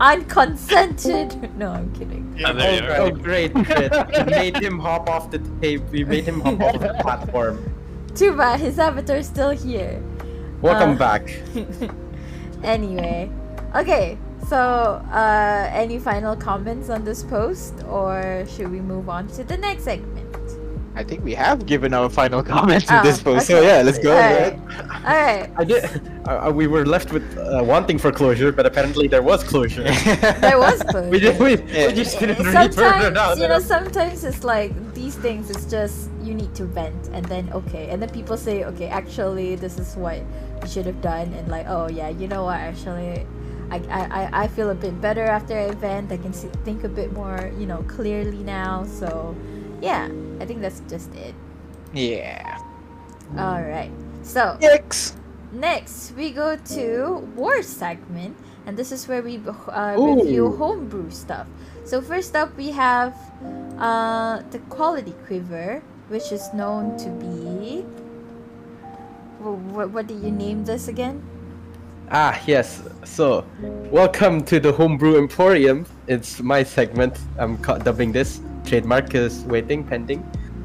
Unconsented. 0.00 1.54
No, 1.56 1.72
I'm 1.72 1.92
kidding. 1.92 2.40
Ah, 2.44 2.52
there 2.52 2.82
you 2.82 2.88
are. 2.90 2.96
Oh, 2.96 3.10
great, 3.10 3.52
great. 3.52 3.92
We 3.92 4.24
made 4.24 4.56
him 4.56 4.78
hop 4.78 5.08
off 5.08 5.30
the 5.30 5.38
table. 5.60 5.84
We 5.92 6.04
made 6.04 6.24
him 6.24 6.40
hop 6.40 6.60
off 6.60 6.80
the 6.80 6.94
platform. 7.00 7.73
Too 8.14 8.36
bad 8.36 8.60
his 8.60 8.78
avatar's 8.78 9.26
still 9.26 9.50
here. 9.50 10.00
Welcome 10.62 10.92
Uh, 10.92 10.98
back. 10.98 11.28
Anyway, 12.62 13.30
okay. 13.74 14.16
So, 14.48 14.56
uh, 15.12 15.68
any 15.72 15.98
final 15.98 16.34
comments 16.36 16.88
on 16.88 17.04
this 17.04 17.22
post, 17.22 17.74
or 17.88 18.44
should 18.48 18.70
we 18.70 18.80
move 18.80 19.08
on 19.10 19.28
to 19.36 19.44
the 19.44 19.56
next 19.56 19.84
segment? 19.84 20.43
I 20.96 21.02
think 21.02 21.24
we 21.24 21.34
have 21.34 21.66
given 21.66 21.92
our 21.92 22.08
final 22.08 22.42
comments 22.54 22.88
in 22.90 23.02
this 23.02 23.20
post. 23.22 23.46
So 23.48 23.60
yeah, 23.60 23.82
let's 23.82 23.98
go. 23.98 24.12
Alright. 24.14 24.54
All 25.04 25.16
right. 25.26 25.50
I 25.56 25.64
did. 25.64 25.84
Uh, 26.28 26.52
we 26.54 26.66
were 26.68 26.86
left 26.86 27.12
with 27.12 27.24
uh, 27.36 27.62
wanting 27.64 27.98
for 27.98 28.12
closure, 28.12 28.52
but 28.52 28.64
apparently 28.64 29.08
there 29.08 29.22
was 29.22 29.42
closure. 29.42 29.82
There 30.40 30.58
was 30.58 30.80
closure. 30.84 31.10
we 31.10 31.18
did. 31.20 31.38
We, 31.40 31.56
Yeah. 31.56 31.88
we 31.88 31.94
just 31.94 32.18
didn't 32.20 32.46
read 32.46 32.74
further 32.74 33.10
sometimes 33.10 33.14
down. 33.14 33.40
you 33.40 33.48
know 33.48 33.58
sometimes 33.58 34.22
it's 34.24 34.44
like 34.44 34.70
these 34.94 35.16
things 35.16 35.50
it's 35.50 35.66
just 35.66 36.10
you 36.22 36.32
need 36.34 36.54
to 36.54 36.64
vent 36.64 37.08
and 37.12 37.24
then 37.26 37.50
okay 37.52 37.90
and 37.90 38.00
then 38.00 38.08
people 38.10 38.36
say 38.36 38.64
okay 38.64 38.86
actually 38.86 39.56
this 39.56 39.78
is 39.78 39.96
what 39.96 40.18
you 40.62 40.68
should 40.72 40.86
have 40.86 41.00
done 41.02 41.28
and 41.34 41.48
like 41.48 41.66
oh 41.68 41.88
yeah 41.88 42.08
you 42.08 42.28
know 42.28 42.44
what 42.44 42.56
actually 42.70 43.26
I, 43.70 43.76
I, 43.90 44.00
I- 44.20 44.30
I 44.44 44.48
feel 44.48 44.70
a 44.70 44.74
bit 44.74 45.00
better 45.00 45.24
after 45.24 45.58
I 45.58 45.70
vent 45.72 46.12
I 46.12 46.16
can 46.18 46.32
see, 46.32 46.48
think 46.64 46.84
a 46.84 46.88
bit 46.88 47.12
more 47.12 47.50
you 47.58 47.66
know 47.66 47.82
clearly 47.88 48.42
now 48.44 48.84
so 48.84 49.34
yeah 49.84 50.08
I 50.40 50.46
think 50.46 50.60
that's 50.60 50.80
just 50.88 51.12
it 51.14 51.34
yeah. 51.92 52.58
all 53.36 53.62
right 53.62 53.92
so 54.24 54.56
Next. 54.60 55.20
Next, 55.54 56.10
we 56.16 56.32
go 56.32 56.56
to 56.74 57.22
war 57.36 57.62
segment, 57.62 58.36
and 58.66 58.76
this 58.76 58.90
is 58.90 59.06
where 59.06 59.22
we 59.22 59.38
uh, 59.70 59.94
review 59.96 60.50
homebrew 60.50 61.10
stuff. 61.10 61.46
So 61.84 62.02
first 62.02 62.34
up, 62.34 62.56
we 62.56 62.72
have 62.72 63.14
uh, 63.78 64.42
the 64.50 64.58
quality 64.66 65.14
quiver, 65.26 65.80
which 66.08 66.32
is 66.32 66.52
known 66.54 66.98
to 66.98 67.08
be. 67.22 67.86
What, 69.38 69.90
what 69.90 70.06
did 70.08 70.24
you 70.24 70.32
name 70.32 70.64
this 70.64 70.88
again? 70.88 71.22
Ah, 72.10 72.42
yes. 72.48 72.82
So, 73.04 73.46
welcome 73.92 74.42
to 74.46 74.58
the 74.58 74.72
Homebrew 74.72 75.18
Emporium. 75.18 75.86
It's 76.08 76.40
my 76.40 76.64
segment. 76.64 77.16
I'm 77.38 77.62
dubbing 77.62 78.10
this. 78.10 78.40
Trademark 78.74 79.14
is 79.14 79.44
waiting, 79.44 79.84
pending. 79.84 80.18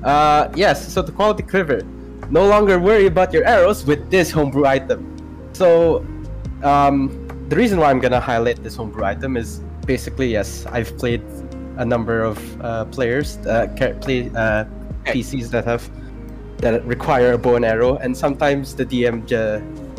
Uh, 0.03 0.49
yes. 0.55 0.91
So 0.91 1.03
the 1.03 1.12
quality 1.12 1.43
quiver. 1.43 1.84
No 2.32 2.47
longer 2.47 2.80
worry 2.80 3.05
about 3.05 3.32
your 3.32 3.45
arrows 3.45 3.86
with 3.86 4.10
this 4.10 4.32
homebrew 4.32 4.66
item. 4.66 4.99
So, 5.53 6.03
um, 6.64 7.14
the 7.49 7.55
reason 7.55 7.78
why 7.80 7.91
I'm 7.91 7.99
gonna 7.99 8.20
highlight 8.20 8.64
this 8.64 8.76
homebrew 8.76 9.05
item 9.05 9.38
is 9.38 9.62
basically 9.86 10.28
yes, 10.28 10.66
I've 10.66 10.97
played 10.97 11.22
a 11.78 11.86
number 11.86 12.24
of 12.24 12.38
uh, 12.62 12.86
players, 12.86 13.38
uh, 13.45 13.68
play 14.01 14.32
uh, 14.34 14.66
PCs 15.05 15.51
that 15.51 15.66
have 15.66 15.88
that 16.66 16.84
require 16.86 17.34
a 17.34 17.38
bow 17.38 17.57
and 17.57 17.66
arrow, 17.66 17.97
and 17.97 18.18
sometimes 18.18 18.74
the 18.74 18.86
DM 18.86 19.22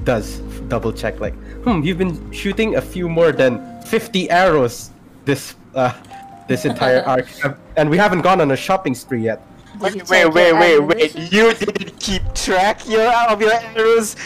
does 0.05 0.39
double 0.67 0.93
check 0.93 1.21
like, 1.21 1.35
hmm, 1.63 1.81
you've 1.83 1.99
been 1.99 2.19
shooting 2.33 2.75
a 2.75 2.83
few 2.83 3.09
more 3.09 3.31
than 3.31 3.81
50 3.83 4.31
arrows 4.31 4.91
this 5.25 5.55
uh, 5.75 5.95
this 6.51 6.65
entire 6.65 7.01
arc, 7.03 7.27
and 7.77 7.89
we 7.89 7.97
haven't 7.97 8.23
gone 8.23 8.41
on 8.41 8.51
a 8.51 8.57
shopping 8.57 8.95
spree 8.95 9.23
yet. 9.23 9.41
Wait, 9.79 10.09
wait, 10.11 10.27
wait, 10.35 10.53
wait, 10.53 10.79
wait. 10.81 11.15
You 11.33 11.55
didn't 11.55 11.99
keep 12.01 12.23
track 12.35 12.87
your 12.89 13.07
of 13.31 13.41
your 13.41 13.55
arrows 13.55 14.17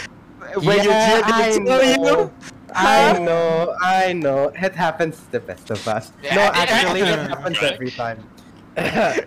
when 0.56 0.78
Yeah, 0.82 1.18
you 1.18 1.52
didn't 1.52 1.68
I 1.68 1.96
know. 1.96 2.20
you. 2.20 2.32
I 2.74 3.18
know, 3.18 3.76
I 3.80 4.12
know. 4.14 4.50
It 4.56 4.74
happens 4.74 5.20
to 5.20 5.32
the 5.32 5.40
best 5.40 5.70
of 5.70 5.86
us. 5.86 6.12
No, 6.34 6.40
actually, 6.40 7.02
it 7.02 7.18
happens 7.30 7.58
every 7.62 7.90
time. 7.90 8.24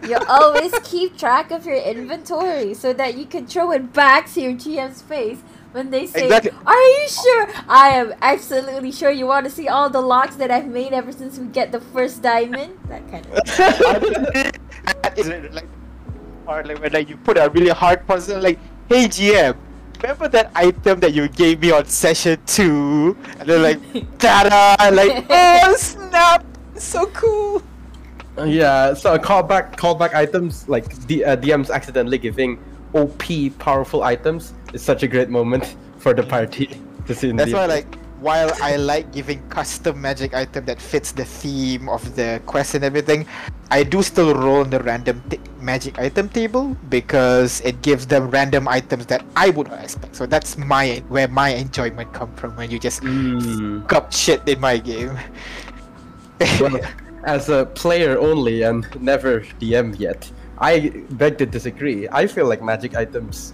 You 0.09 0.17
always 0.27 0.73
keep 0.83 1.17
track 1.17 1.51
of 1.51 1.65
your 1.65 1.77
inventory 1.77 2.73
so 2.73 2.91
that 2.93 3.15
you 3.15 3.25
can 3.25 3.45
throw 3.45 3.71
it 3.71 3.93
back 3.93 4.29
to 4.33 4.41
your 4.41 4.53
GM's 4.53 5.01
face 5.03 5.39
when 5.77 5.91
they 5.91 6.07
say, 6.07 6.25
Exactly. 6.25 6.51
Are 6.65 6.87
you 6.97 7.07
sure? 7.07 7.47
I 7.69 7.89
am 8.01 8.13
absolutely 8.21 8.91
sure 8.91 9.11
you 9.11 9.27
want 9.27 9.45
to 9.45 9.51
see 9.53 9.67
all 9.69 9.89
the 9.89 10.01
locks 10.01 10.35
that 10.37 10.49
I've 10.49 10.67
made 10.67 10.91
ever 10.91 11.11
since 11.11 11.37
we 11.37 11.45
get 11.47 11.71
the 11.71 11.79
first 11.79 12.21
diamond? 12.21 12.73
That 12.89 13.03
kind 13.11 13.25
of 13.27 13.33
that 15.03 15.13
is 15.19 15.27
like 15.51 15.67
hard 16.45 16.67
like 16.67 16.79
when 16.79 16.91
like 16.93 17.09
you 17.09 17.17
put 17.17 17.37
a 17.37 17.49
really 17.49 17.69
hard 17.69 18.07
puzzle 18.07 18.39
like 18.39 18.57
hey 18.87 19.05
GM 19.05 19.57
remember 20.01 20.29
that 20.29 20.49
item 20.55 21.01
that 21.01 21.13
you 21.13 21.27
gave 21.27 21.59
me 21.59 21.71
on 21.71 21.83
session 21.85 22.39
two 22.47 23.17
and 23.37 23.43
they're 23.43 23.59
like 23.59 23.83
ta-da 24.23 24.89
like 24.95 25.27
oh 25.29 25.75
snap 25.75 26.45
so 26.75 27.05
cool 27.07 27.61
Yeah, 28.39 28.93
so 28.93 29.17
callback 29.17 29.75
callback 29.75 30.13
items 30.13 30.69
like 30.69 30.87
the 31.11 31.25
uh, 31.25 31.35
DMs 31.35 31.69
accidentally 31.69 32.17
giving 32.17 32.57
OP 32.93 33.27
powerful 33.59 34.03
items 34.03 34.53
is 34.73 34.81
such 34.81 35.03
a 35.03 35.07
great 35.07 35.29
moment 35.29 35.75
for 35.97 36.13
the 36.13 36.23
party 36.23 36.79
to 37.05 37.15
see. 37.15 37.31
that's 37.31 37.53
why 37.53 37.65
like 37.65 37.87
while 38.19 38.49
I 38.63 38.77
like 38.77 39.13
giving 39.13 39.47
custom 39.49 40.01
magic 40.01 40.33
item 40.33 40.65
that 40.65 40.81
fits 40.81 41.11
the 41.11 41.23
theme 41.23 41.87
of 41.87 42.15
the 42.15 42.41
quest 42.47 42.73
and 42.73 42.83
everything, 42.83 43.27
I 43.69 43.83
do 43.83 44.01
still 44.01 44.33
roll 44.33 44.63
in 44.63 44.71
the 44.71 44.79
random 44.81 45.21
t- 45.29 45.39
magic 45.61 45.99
item 45.99 46.27
table 46.29 46.75
because 46.89 47.61
it 47.61 47.83
gives 47.83 48.07
them 48.07 48.31
random 48.31 48.67
items 48.67 49.05
that 49.07 49.23
I 49.35 49.51
would 49.51 49.67
not 49.69 49.83
expect. 49.83 50.15
So 50.15 50.25
that's 50.25 50.57
my 50.57 51.03
where 51.09 51.27
my 51.27 51.49
enjoyment 51.49 52.11
come 52.11 52.33
from 52.33 52.55
when 52.55 52.71
you 52.71 52.79
just 52.79 53.03
Mm. 53.03 53.85
shit 54.11 54.41
in 54.49 54.59
my 54.59 54.77
game. 54.79 55.13
well, 56.59 56.79
as 57.23 57.49
a 57.49 57.65
player 57.67 58.17
only 58.17 58.63
and 58.63 58.87
never 58.99 59.41
DM 59.61 59.93
yet, 59.99 60.29
I 60.57 60.89
beg 61.11 61.37
to 61.37 61.45
disagree. 61.45 62.07
I 62.11 62.25
feel 62.25 62.47
like 62.47 62.63
magic 62.63 62.95
items 62.97 63.53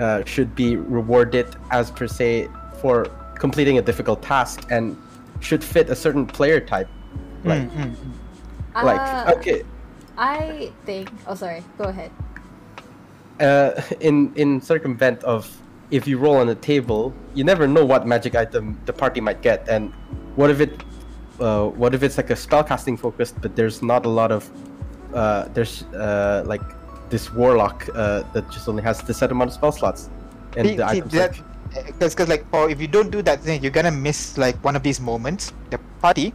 uh, 0.00 0.24
should 0.24 0.54
be 0.56 0.76
rewarded 0.76 1.46
as 1.70 1.90
per 1.92 2.08
se 2.08 2.48
for 2.80 3.04
completing 3.38 3.78
a 3.78 3.82
difficult 3.82 4.22
task 4.22 4.66
and 4.70 4.96
should 5.40 5.62
fit 5.64 5.90
a 5.90 5.96
certain 5.96 6.26
player 6.26 6.60
type. 6.60 6.88
Like, 7.44 7.68
Mm, 7.72 7.92
mm. 7.92 7.94
like 8.82 9.00
Uh, 9.00 9.34
okay, 9.36 9.62
I 10.18 10.72
think. 10.84 11.10
Oh, 11.26 11.34
sorry. 11.34 11.62
Go 11.78 11.84
ahead. 11.84 12.10
uh, 13.40 13.80
in 14.00 14.32
in 14.36 14.60
circumvent 14.60 15.24
of 15.24 15.48
if 15.90 16.06
you 16.06 16.18
roll 16.18 16.36
on 16.36 16.48
a 16.48 16.54
table, 16.54 17.12
you 17.34 17.42
never 17.44 17.66
know 17.66 17.84
what 17.84 18.06
magic 18.06 18.34
item 18.36 18.78
the 18.86 18.92
party 18.92 19.20
might 19.20 19.42
get, 19.42 19.68
and 19.68 19.92
what 20.36 20.50
if 20.50 20.60
it, 20.60 20.84
uh, 21.40 21.66
what 21.66 21.94
if 21.94 22.02
it's 22.02 22.16
like 22.16 22.30
a 22.30 22.34
spellcasting 22.36 22.98
focused, 22.98 23.40
but 23.40 23.56
there's 23.56 23.82
not 23.82 24.06
a 24.06 24.08
lot 24.08 24.30
of, 24.30 24.48
uh, 25.14 25.48
there's 25.54 25.82
uh, 25.94 26.44
like 26.46 26.62
this 27.10 27.32
warlock 27.32 27.88
uh, 27.94 28.22
that 28.32 28.50
just 28.50 28.68
only 28.68 28.82
has 28.82 29.00
the 29.02 29.12
set 29.14 29.30
amount 29.32 29.50
of 29.50 29.54
spell 29.54 29.72
slots, 29.72 30.08
and 30.56 30.66
See- 30.68 30.76
the 30.76 30.88
see, 30.88 30.96
items 30.98 31.12
that- 31.12 31.36
like, 31.36 31.86
because 31.86 32.14
because 32.14 32.28
like 32.28 32.48
for 32.50 32.68
if 32.68 32.80
you 32.80 32.88
don't 32.88 33.10
do 33.10 33.22
that 33.22 33.40
thing 33.42 33.62
you're 33.62 33.70
gonna 33.70 33.92
miss 33.92 34.36
like 34.36 34.56
one 34.64 34.74
of 34.74 34.82
these 34.82 35.00
moments. 35.00 35.52
The 35.70 35.78
party 36.00 36.32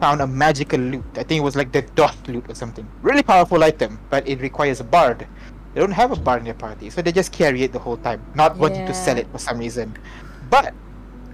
found 0.00 0.20
a 0.20 0.26
magical 0.26 0.80
loot. 0.80 1.04
I 1.14 1.22
think 1.22 1.38
it 1.38 1.44
was 1.44 1.54
like 1.54 1.70
the 1.70 1.82
Doss 1.94 2.16
lute 2.26 2.44
or 2.50 2.56
something. 2.56 2.84
Really 3.02 3.22
powerful 3.22 3.62
item 3.62 4.00
but 4.10 4.26
it 4.28 4.40
requires 4.40 4.80
a 4.80 4.84
bard. 4.84 5.26
They 5.74 5.80
don't 5.80 5.92
have 5.92 6.10
a 6.10 6.16
bard 6.16 6.40
in 6.40 6.44
their 6.46 6.54
party 6.54 6.90
so 6.90 7.02
they 7.02 7.12
just 7.12 7.30
carry 7.30 7.62
it 7.62 7.72
the 7.72 7.78
whole 7.78 7.96
time 7.98 8.20
not 8.34 8.56
wanting 8.56 8.84
to 8.86 8.94
sell 8.94 9.16
it 9.16 9.28
for 9.30 9.38
some 9.38 9.58
reason. 9.58 9.96
But 10.50 10.74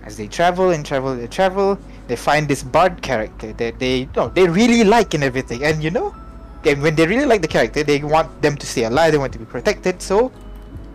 as 0.04 0.18
they 0.18 0.26
travel 0.28 0.70
and 0.70 0.84
travel 0.84 1.12
and 1.12 1.30
travel 1.32 1.78
they 2.08 2.16
find 2.16 2.46
this 2.46 2.62
bard 2.62 3.00
character 3.00 3.54
that 3.54 3.78
they 3.78 4.06
no 4.16 4.28
they 4.28 4.46
really 4.48 4.84
like 4.84 5.14
and 5.14 5.24
everything. 5.24 5.64
And 5.64 5.82
you 5.82 5.90
know 5.90 6.14
then 6.62 6.80
when 6.82 6.94
they 6.94 7.06
really 7.06 7.24
like 7.26 7.42
the 7.42 7.48
character 7.48 7.82
they 7.82 8.02
want 8.02 8.42
them 8.42 8.56
to 8.56 8.66
stay 8.66 8.84
alive 8.84 9.12
they 9.12 9.18
want 9.18 9.32
to 9.32 9.38
be 9.38 9.44
protected 9.46 10.00
so 10.02 10.32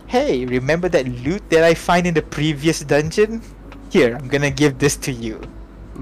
hey, 0.06 0.44
remember 0.46 0.88
that 0.88 1.06
loot 1.08 1.48
that 1.50 1.64
I 1.64 1.74
find 1.74 2.06
in 2.06 2.14
the 2.14 2.22
previous 2.22 2.80
dungeon? 2.80 3.42
Here, 3.90 4.14
I'm 4.16 4.28
gonna 4.28 4.50
give 4.50 4.78
this 4.78 4.96
to 4.98 5.12
you. 5.12 5.40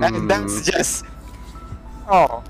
And 0.00 0.28
that's 0.28 0.60
Mm. 0.60 0.72
just 0.72 1.04
oh. 2.08 2.42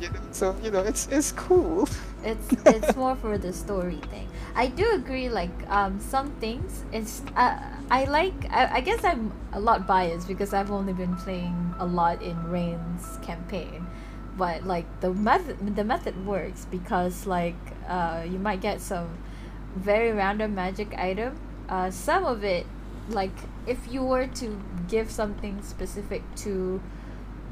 You 0.00 0.10
know, 0.10 0.20
so 0.32 0.56
you 0.62 0.70
know, 0.70 0.80
it's 0.80 1.06
it's 1.08 1.32
cool. 1.32 1.88
It's 2.24 2.56
it's 2.66 2.96
more 2.96 3.14
for 3.16 3.38
the 3.38 3.52
story 3.52 4.00
thing. 4.10 4.28
I 4.54 4.66
do 4.68 4.92
agree. 4.94 5.28
Like 5.28 5.54
um, 5.70 6.00
some 6.00 6.32
things. 6.42 6.84
It's 6.92 7.22
uh, 7.36 7.58
I 7.90 8.04
like. 8.04 8.34
I, 8.50 8.76
I 8.76 8.80
guess 8.80 9.04
I'm 9.04 9.32
a 9.52 9.60
lot 9.60 9.86
biased 9.86 10.26
because 10.26 10.52
I've 10.52 10.70
only 10.70 10.92
been 10.92 11.16
playing 11.16 11.74
a 11.78 11.86
lot 11.86 12.22
in 12.22 12.36
Rain's 12.50 13.18
campaign, 13.22 13.86
but 14.36 14.64
like 14.64 14.86
the 15.00 15.12
method 15.12 15.76
the 15.76 15.84
method 15.84 16.26
works 16.26 16.66
because 16.70 17.26
like 17.26 17.56
uh, 17.88 18.24
you 18.28 18.38
might 18.38 18.60
get 18.60 18.80
some 18.80 19.18
very 19.76 20.12
random 20.12 20.54
magic 20.54 20.94
item. 20.98 21.38
Uh, 21.68 21.90
some 21.90 22.24
of 22.24 22.44
it 22.44 22.66
like 23.08 23.32
if 23.66 23.90
you 23.90 24.02
were 24.02 24.26
to 24.26 24.60
give 24.88 25.10
something 25.10 25.62
specific 25.62 26.22
to 26.36 26.80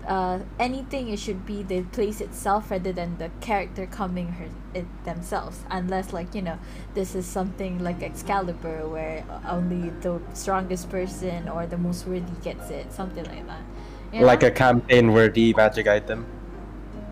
uh, 0.06 0.40
anything, 0.58 1.08
it 1.08 1.18
should 1.18 1.46
be 1.46 1.62
the 1.62 1.82
place 1.82 2.20
itself 2.20 2.70
rather 2.70 2.92
than 2.92 3.18
the 3.18 3.30
character 3.40 3.86
coming 3.86 4.28
her 4.32 4.48
it 4.74 4.86
themselves. 5.04 5.60
Unless 5.70 6.12
like 6.12 6.34
you 6.34 6.42
know, 6.42 6.58
this 6.94 7.14
is 7.14 7.26
something 7.26 7.78
like 7.82 8.02
Excalibur, 8.02 8.88
where 8.88 9.24
only 9.48 9.90
the 10.00 10.20
strongest 10.34 10.90
person 10.90 11.48
or 11.48 11.66
the 11.66 11.78
most 11.78 12.06
worthy 12.06 12.32
gets 12.42 12.70
it, 12.70 12.92
something 12.92 13.24
like 13.24 13.46
that. 13.46 13.62
You 14.12 14.20
Like 14.20 14.42
know? 14.42 14.42
a 14.42 14.50
campaign 14.50 15.12
worthy 15.12 15.52
magic 15.54 15.86
item. 15.86 16.26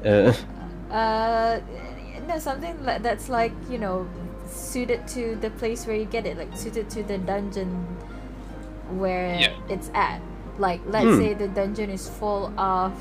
Uh, 0.04 0.32
Uh, 0.90 1.60
no, 2.28 2.38
something 2.38 2.74
like 2.84 3.02
that's 3.02 3.28
like 3.28 3.52
you 3.70 3.78
know, 3.78 4.06
suited 4.46 5.06
to 5.08 5.36
the 5.40 5.50
place 5.50 5.86
where 5.86 5.96
you 5.96 6.04
get 6.04 6.26
it, 6.26 6.36
like 6.36 6.50
suited 6.56 6.90
to 6.90 7.02
the 7.02 7.18
dungeon 7.18 7.70
where 8.98 9.38
Yeah. 9.38 9.54
it's 9.68 9.90
at. 9.94 10.20
Like, 10.58 10.80
let's 10.86 11.06
Hmm. 11.06 11.18
say 11.18 11.34
the 11.34 11.48
dungeon 11.48 11.90
is 11.90 12.08
full 12.08 12.52
of 12.58 12.92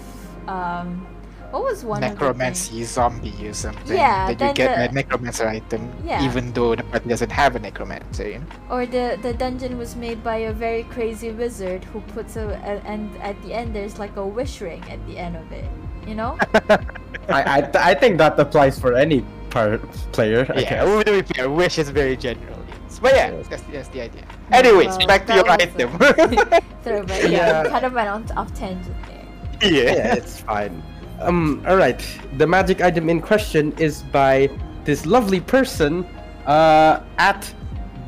um, 0.48 1.06
what 1.52 1.62
was 1.64 1.84
one 1.84 2.04
of 2.04 2.10
the 2.14 2.16
necromancy 2.16 2.84
zombie 2.86 3.34
or 3.48 3.54
something. 3.54 3.98
Yeah, 3.98 4.34
that 4.34 4.50
you 4.50 4.54
get 4.54 4.78
the- 4.78 4.90
a 4.90 4.92
necromancer 4.94 5.48
item, 5.48 5.90
Yeah. 6.06 6.24
even 6.24 6.54
though 6.54 6.74
the 6.76 6.84
party 6.84 7.10
doesn't 7.10 7.32
have 7.32 7.56
a 7.56 7.60
necromancer. 7.60 8.30
You 8.30 8.40
know? 8.40 8.46
or 8.70 8.86
the 8.86 9.18
the 9.22 9.34
dungeon 9.34 9.78
was 9.78 9.96
made 9.96 10.24
by 10.24 10.38
a 10.46 10.54
very 10.54 10.84
crazy 10.94 11.32
wizard 11.34 11.84
who 11.92 12.02
puts 12.14 12.36
a, 12.38 12.54
a 12.66 12.82
and 12.88 13.10
at 13.22 13.36
the 13.44 13.54
end 13.54 13.74
there's 13.76 13.98
like 14.00 14.16
a 14.16 14.26
wish 14.26 14.62
ring 14.62 14.82
at 14.90 15.02
the 15.10 15.18
end 15.18 15.36
of 15.36 15.52
it. 15.52 15.66
You 16.10 16.16
know? 16.16 16.38
I, 17.30 17.40
I 17.62 17.70
I 17.92 17.94
think 17.94 18.18
that 18.18 18.40
applies 18.40 18.80
for 18.80 18.96
any 18.96 19.22
part 19.52 19.82
player. 20.12 20.42
I 20.50 20.62
Yeah, 20.66 20.70
guess. 20.70 20.98
we 20.98 21.04
to 21.04 21.12
be 21.22 21.34
fair, 21.34 21.50
wish 21.50 21.78
is 21.78 21.90
very 22.02 22.18
general. 22.18 22.58
But 23.02 23.14
yeah, 23.16 23.30
that's, 23.50 23.64
that's 23.72 23.88
the 23.90 24.02
idea. 24.02 24.26
Anyways, 24.52 24.98
Well, 24.98 25.08
back 25.08 25.26
to 25.28 25.36
your 25.36 25.48
item. 25.50 25.90
a- 26.02 26.62
Throwback. 26.84 27.22
Yeah, 27.24 27.30
Yeah. 27.30 27.64
we 27.64 27.70
kind 27.70 27.86
of 27.86 27.94
went 27.94 28.10
on 28.10 28.22
off 28.36 28.52
tangent 28.54 28.96
there. 29.08 29.26
yeah. 29.72 29.96
yeah, 29.96 30.16
it's 30.20 30.42
fine. 30.42 30.82
Um, 31.22 31.64
all 31.68 31.78
right. 31.78 32.02
The 32.38 32.48
magic 32.48 32.82
item 32.82 33.08
in 33.10 33.22
question 33.22 33.72
is 33.78 34.02
by 34.12 34.50
this 34.84 35.06
lovely 35.06 35.40
person, 35.40 36.04
uh, 36.48 37.04
at 37.20 37.42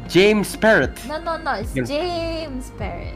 James 0.10 0.56
Parrott. 0.58 0.98
No, 1.08 1.22
no, 1.22 1.38
no. 1.38 1.54
It's 1.62 1.74
James 1.88 2.72
Barrett. 2.72 3.16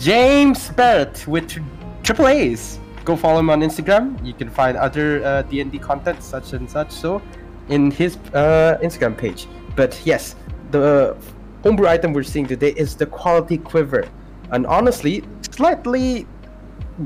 James 0.00 0.70
Barrett 0.70 1.26
with 1.28 1.46
tri- 1.48 1.62
triple 2.02 2.26
A's. 2.28 2.78
Go 3.04 3.16
follow 3.16 3.40
him 3.40 3.50
on 3.50 3.60
Instagram. 3.60 4.24
You 4.24 4.32
can 4.32 4.48
find 4.48 4.76
other 4.78 5.22
uh, 5.24 5.42
D&D 5.42 5.78
content 5.78 6.22
such 6.22 6.54
and 6.54 6.70
such 6.70 6.90
so 6.90 7.20
in 7.68 7.90
his 7.90 8.16
uh, 8.32 8.78
Instagram 8.82 9.16
page. 9.16 9.46
But 9.76 10.00
yes, 10.04 10.36
the 10.70 11.16
homebrew 11.62 11.86
item 11.86 12.12
we're 12.14 12.22
seeing 12.22 12.46
today 12.46 12.72
is 12.76 12.96
the 12.96 13.06
quality 13.06 13.58
quiver, 13.58 14.08
and 14.52 14.66
honestly, 14.66 15.22
slightly 15.50 16.26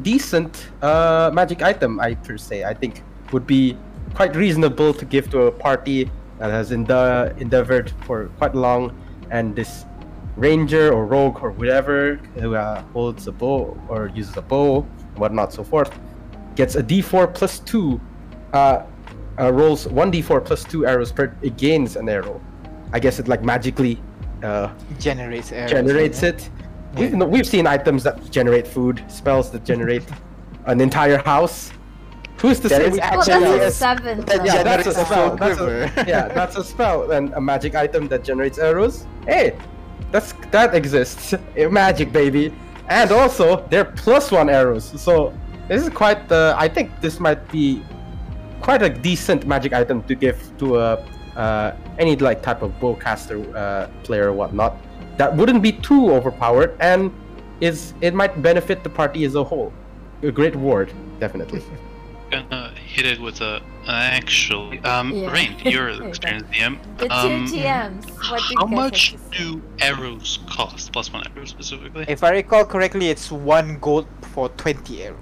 decent 0.03 0.69
uh, 0.83 1.31
magic 1.33 1.63
item. 1.63 1.99
I 1.99 2.15
per 2.15 2.37
se, 2.37 2.65
I 2.65 2.75
think 2.75 3.03
would 3.33 3.47
be 3.47 3.77
quite 4.15 4.37
reasonable 4.37 4.95
to 4.95 5.05
give 5.05 5.31
to 5.31 5.43
a 5.43 5.53
party 5.53 6.11
that 6.39 6.51
has 6.51 6.71
ende- 6.71 7.41
endeavored 7.41 7.91
for 8.07 8.27
quite 8.39 8.55
long, 8.55 8.97
and 9.31 9.57
this 9.57 9.85
ranger 10.37 10.93
or 10.93 11.07
rogue 11.07 11.43
or 11.43 11.51
whatever 11.51 12.15
who 12.37 12.55
uh, 12.55 12.83
holds 12.93 13.27
a 13.27 13.33
bow 13.33 13.77
or 13.89 14.13
uses 14.15 14.37
a 14.37 14.43
bow, 14.43 14.87
whatnot, 15.19 15.53
so 15.53 15.63
forth, 15.65 15.91
gets 16.55 16.75
a 16.77 16.83
D4 16.83 17.33
plus 17.35 17.59
two, 17.61 18.01
uh, 18.53 18.83
uh, 19.39 19.53
rolls 19.53 19.87
one 19.89 20.11
D4 20.11 20.45
plus 20.45 20.65
two 20.65 20.87
arrows 20.87 21.13
per. 21.13 21.35
It 21.43 21.57
gains 21.57 21.97
an 21.97 22.09
arrow. 22.09 22.41
I 22.93 22.99
guess 22.99 23.19
it 23.19 23.29
like 23.29 23.43
magically 23.43 24.01
uh, 24.43 24.69
Generates 24.99 25.53
arrows. 25.53 25.71
generates 25.71 26.23
yeah. 26.23 26.29
it. 26.31 26.51
We've 26.97 27.13
no, 27.15 27.27
we've 27.27 27.47
seen 27.47 27.67
items 27.67 28.03
that 28.05 28.31
generate 28.31 28.67
food, 28.67 29.05
spells 29.09 29.51
that 29.53 29.65
generate 29.65 30.05
an 30.67 30.81
entire 30.81 31.19
house. 31.19 31.71
Who's 32.41 32.61
to 32.61 32.69
That 32.69 32.83
say 32.83 32.91
we 32.91 32.99
Well, 32.99 33.17
that's 33.17 33.29
a 33.29 33.55
it's- 33.57 33.75
seventh 33.77 34.27
that 34.27 34.47
yeah, 34.47 34.63
that's 34.63 34.87
a 34.87 34.93
spell. 34.95 35.37
That's 35.37 35.61
a, 35.61 35.91
yeah, 36.07 36.29
that's 36.29 36.57
a 36.57 36.63
spell 36.65 37.11
and 37.11 37.33
a 37.35 37.41
magic 37.41 37.75
item 37.75 38.07
that 38.09 38.23
generates 38.25 38.59
arrows. 38.59 39.07
Hey, 39.27 39.59
that's 40.13 40.33
that 40.53 40.75
exists. 40.75 41.35
Magic, 41.71 42.13
baby. 42.13 42.55
And 42.89 43.13
also, 43.13 43.67
they're 43.69 43.85
plus 43.85 44.31
one 44.31 44.49
arrows. 44.49 44.85
So 45.01 45.35
this 45.69 45.83
is 45.83 45.91
quite. 45.91 46.31
Uh, 46.33 46.55
I 46.59 46.69
think 46.69 47.01
this 47.01 47.21
might 47.21 47.47
be 47.53 47.83
quite 48.61 48.83
a 48.83 48.89
decent 48.89 49.47
magic 49.47 49.73
item 49.73 50.03
to 50.05 50.15
give 50.15 50.41
to 50.59 50.79
a 50.79 51.05
uh, 51.37 51.77
any 51.99 52.17
like 52.17 52.43
type 52.43 52.63
of 52.63 52.73
bowcaster 52.81 53.39
uh, 53.55 53.89
player 54.03 54.29
or 54.29 54.33
whatnot. 54.33 54.77
That 55.19 55.37
wouldn't 55.37 55.63
be 55.63 55.73
too 55.73 56.11
overpowered, 56.13 56.77
and 56.81 57.13
is 57.61 57.95
it 58.01 58.15
might 58.15 58.41
benefit 58.43 58.83
the 58.83 58.91
party 58.91 59.25
as 59.25 59.35
a 59.35 59.45
whole. 59.45 59.73
A 60.23 60.33
great 60.33 60.57
ward, 60.57 60.93
definitely. 61.21 61.63
Gonna 62.31 62.73
hit 62.89 63.05
it 63.07 63.21
with 63.21 63.41
a 63.41 63.61
actually. 63.87 64.79
Um, 64.81 65.13
Yeah. 65.13 65.31
Rain, 65.33 65.57
you're 65.65 65.89
an 65.89 66.03
experienced 66.03 66.51
DM. 66.53 66.79
The 66.99 67.07
two 67.09 67.15
Um, 67.15 67.47
GMs. 67.47 68.05
What 68.31 68.41
do 68.49 68.55
How 68.59 68.67
guys 68.67 68.71
much 68.83 69.01
have 69.13 69.31
to 69.31 69.37
say? 69.39 69.45
do 69.45 69.63
arrows 69.81 70.39
cost? 70.49 70.93
Plus 70.93 71.13
one 71.13 71.23
arrow 71.29 71.45
specifically. 71.47 72.05
If 72.09 72.23
I 72.25 72.31
recall 72.31 72.65
correctly, 72.65 73.09
it's 73.09 73.31
one 73.31 73.79
gold 73.81 74.07
for 74.35 74.49
20 74.51 75.03
arrows. 75.05 75.19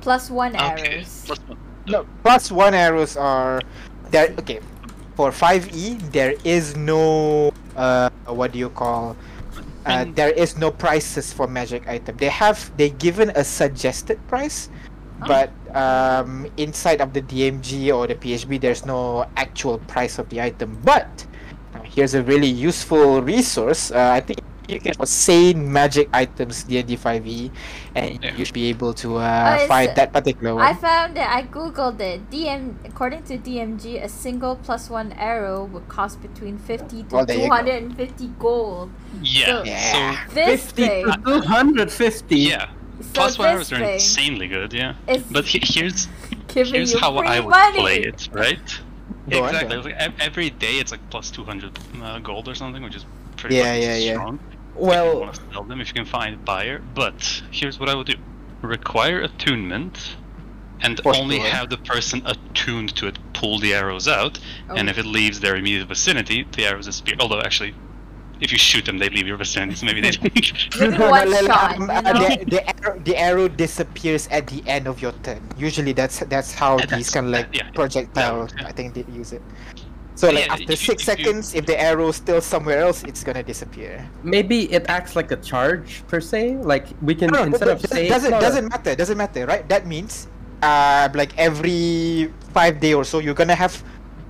Plus 0.00 0.30
one 0.30 0.54
Okay. 0.54 0.96
arrows. 0.98 1.22
Plus 1.26 1.38
one. 1.46 1.58
No, 1.86 2.06
plus 2.22 2.50
one 2.50 2.74
arrows 2.74 3.16
are 3.16 3.60
there. 4.10 4.34
Okay, 4.38 4.60
for 5.16 5.30
5e, 5.30 5.98
there 6.12 6.34
is 6.44 6.76
no 6.76 7.52
uh, 7.76 8.10
what 8.26 8.52
do 8.52 8.58
you 8.58 8.70
call? 8.70 9.16
Uh, 9.86 10.04
there 10.18 10.30
is 10.30 10.58
no 10.58 10.70
prices 10.70 11.32
for 11.32 11.46
magic 11.46 11.86
item. 11.86 12.16
They 12.18 12.28
have 12.28 12.58
they 12.76 12.90
given 12.90 13.30
a 13.36 13.44
suggested 13.44 14.18
price, 14.26 14.68
Oh. 15.22 15.26
but 15.28 15.50
um, 15.76 16.48
inside 16.56 17.00
of 17.00 17.12
the 17.12 17.20
DMG 17.22 17.94
or 17.94 18.06
the 18.06 18.14
PHB, 18.16 18.60
there's 18.60 18.86
no 18.86 19.28
actual 19.36 19.78
price 19.86 20.18
of 20.18 20.28
the 20.30 20.40
item. 20.40 20.80
But 20.82 21.26
uh, 21.74 21.80
here's 21.84 22.14
a 22.14 22.22
really 22.22 22.48
useful 22.48 23.20
resource. 23.22 23.90
Uh, 23.92 24.10
I 24.16 24.20
think 24.20 24.40
you 24.68 24.80
can 24.80 24.98
sane 25.06 25.70
magic 25.70 26.08
items 26.12 26.64
D&D 26.64 26.96
5e, 26.96 27.52
and 27.94 28.18
Yeah. 28.18 28.34
you 28.34 28.44
should 28.44 28.54
be 28.54 28.66
able 28.66 28.92
to 28.98 29.18
uh, 29.22 29.54
it's- 29.62 29.68
find 29.68 29.94
that 29.94 30.12
particular 30.12 30.56
one. 30.56 30.64
I 30.66 30.74
found 30.74 31.14
it. 31.16 31.22
I 31.28 31.42
googled 31.44 32.00
it. 32.00 32.26
DM 32.34 32.74
according 32.84 33.22
to 33.30 33.38
DMG, 33.38 34.02
a 34.02 34.08
single 34.08 34.56
plus 34.56 34.90
one 34.90 35.12
arrow 35.12 35.66
would 35.70 35.86
cost 35.86 36.18
between 36.20 36.58
fifty 36.58 37.04
to 37.04 37.14
Well, 37.14 37.26
there 37.26 37.36
you 37.36 37.42
two 37.46 37.48
go. 37.48 37.54
hundred 37.54 37.78
and 37.84 37.94
fifty 37.96 38.26
gold. 38.40 38.90
Yeah. 39.22 39.46
So- 39.46 39.64
Yeah. 39.64 40.26
This 40.34 40.62
50 40.72 40.82
thing. 40.82 41.04
to 41.06 41.40
250. 41.46 42.36
Yeah. 42.36 42.66
So 43.00 43.06
Plus 43.12 43.38
one 43.38 43.58
this 43.58 43.72
arrows 43.72 43.82
are 43.82 43.92
insanely 43.92 44.48
good. 44.48 44.72
Yeah. 44.72 44.94
But 45.30 45.44
he- 45.46 45.60
here's 45.62 46.08
here's 46.52 46.98
how 46.98 47.16
I 47.16 47.40
would 47.40 47.50
money. 47.50 47.78
play 47.80 47.98
it, 48.00 48.28
right? 48.32 48.58
Go 49.28 49.44
exactly. 49.46 49.76
Like, 49.92 50.14
every 50.20 50.50
day 50.50 50.74
it's 50.78 50.90
like 50.92 51.00
plus 51.10 51.30
200 51.30 51.78
uh, 52.02 52.18
gold 52.20 52.48
or 52.48 52.54
something, 52.54 52.82
which 52.82 52.94
is 52.94 53.04
pretty 53.36 53.56
Yeah, 53.56 53.64
fucking 53.64 53.82
yeah, 53.82 53.96
yeah. 53.96 54.12
strong. 54.14 54.38
if 54.38 54.80
you 54.80 54.86
Well, 54.86 55.20
want 55.20 55.34
to 55.34 55.40
sell 55.52 55.64
them, 55.64 55.80
if 55.80 55.88
you 55.88 55.94
can 55.94 56.04
find 56.06 56.34
a 56.36 56.38
buyer. 56.38 56.80
But 56.94 57.42
here's 57.50 57.78
what 57.80 57.88
I 57.88 57.94
would 57.94 58.06
do: 58.06 58.14
require 58.62 59.20
attunement, 59.20 60.16
and 60.80 61.00
only 61.04 61.38
sure. 61.40 61.46
have 61.48 61.68
the 61.70 61.76
person 61.78 62.22
attuned 62.24 62.94
to 62.96 63.08
it 63.08 63.18
pull 63.34 63.58
the 63.58 63.74
arrows 63.74 64.06
out. 64.08 64.38
And 64.74 64.88
Oh. 64.88 64.90
if 64.90 64.96
it 64.98 65.04
leaves 65.06 65.40
their 65.40 65.56
immediate 65.56 65.88
vicinity, 65.88 66.46
the 66.52 66.64
arrows 66.64 66.86
disappear. 66.86 67.16
Although 67.20 67.40
actually, 67.40 67.74
if 68.40 68.52
you 68.52 68.58
shoot 68.58 68.84
them, 68.84 68.98
they 68.98 69.08
leave 69.08 69.26
your 69.26 69.36
vicinity, 69.36 69.74
so 69.74 69.86
maybe 69.86 70.00
they. 70.00 70.12
Maybe 70.22 70.42
one 70.78 70.90
No, 70.90 71.24
no, 71.24 71.40
no, 71.40 71.46
shot, 71.46 71.76
um, 71.76 71.90
uh, 71.90 72.02
the, 72.02 72.44
the, 72.46 72.60
arrow, 72.68 72.98
the 73.00 73.16
arrow 73.16 73.48
disappears 73.48 74.28
at 74.28 74.46
the 74.46 74.62
end 74.66 74.86
of 74.86 75.00
your 75.00 75.12
turn. 75.22 75.40
Usually, 75.56 75.92
that's 75.92 76.20
that's 76.28 76.52
how 76.52 76.76
Yeah, 76.78 76.86
these 76.86 77.08
that's- 77.08 77.10
kind 77.10 77.26
of 77.26 77.32
like 77.32 77.52
that- 77.52 77.56
yeah, 77.56 77.70
projectile. 77.72 78.48
yeah. 78.58 78.66
I 78.68 78.72
think 78.72 78.94
they 78.94 79.04
use 79.12 79.32
it. 79.32 79.42
So 80.16 80.30
like 80.30 80.46
Yeah, 80.46 80.52
after 80.54 80.72
if 80.72 80.80
you- 80.80 80.96
six 80.96 81.08
if 81.08 81.18
you- 81.18 81.24
seconds, 81.24 81.54
if 81.54 81.66
the 81.66 81.76
arrow's 81.80 82.16
still 82.16 82.40
somewhere 82.40 82.80
else, 82.80 83.04
it's 83.04 83.22
gonna 83.22 83.42
disappear. 83.42 84.00
maybe 84.24 84.64
it 84.72 84.84
acts 84.88 85.14
like 85.16 85.30
a 85.30 85.36
charge 85.36 86.02
per 86.08 86.20
se. 86.20 86.56
Like 86.64 86.86
we 87.02 87.14
can 87.14 87.28
No, 87.28 87.40
no, 87.44 87.52
instead 87.52 87.68
of 87.68 87.80
doesn't 87.82 87.90
saying 87.96 88.08
doesn't, 88.10 88.30
no, 88.32 88.38
no. 88.40 88.40
doesn't 88.40 88.68
matter. 88.68 88.94
Doesn't 88.96 89.18
matter, 89.18 89.44
right? 89.44 89.68
That 89.68 89.86
means, 89.86 90.28
uh, 90.62 91.08
like 91.12 91.36
every 91.36 92.32
five 92.56 92.80
day 92.80 92.94
or 92.94 93.04
so, 93.04 93.18
you're 93.20 93.36
gonna 93.36 93.54
have 93.56 93.76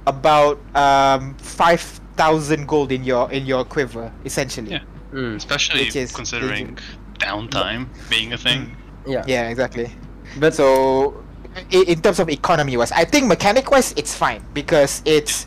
about 0.07 0.59
um 0.75 1.35
five 1.39 1.83
thousand 2.17 2.67
gold 2.69 2.93
in 2.93 3.05
your 3.05 3.31
in 3.33 3.47
your 3.47 3.65
quiver, 3.65 4.13
essentially. 4.25 4.73
Yeah. 4.73 4.81
Mm, 5.13 5.37
Especially 5.37 5.87
is- 5.87 6.13
considering 6.13 6.79
downtime 7.19 7.89
being 8.11 8.33
a 8.33 8.39
thing. 8.39 8.77
yeah. 9.07 9.25
Yeah, 9.27 9.49
exactly. 9.49 9.91
But 10.39 10.53
So, 10.55 11.23
in, 11.71 11.85
in 11.85 11.99
terms 12.03 12.19
of 12.21 12.29
economy 12.29 12.77
wise, 12.77 12.93
I 12.93 13.05
think 13.05 13.27
mechanic 13.27 13.71
wise 13.71 13.95
it's 13.97 14.15
fine 14.15 14.43
because 14.53 15.01
it's 15.07 15.47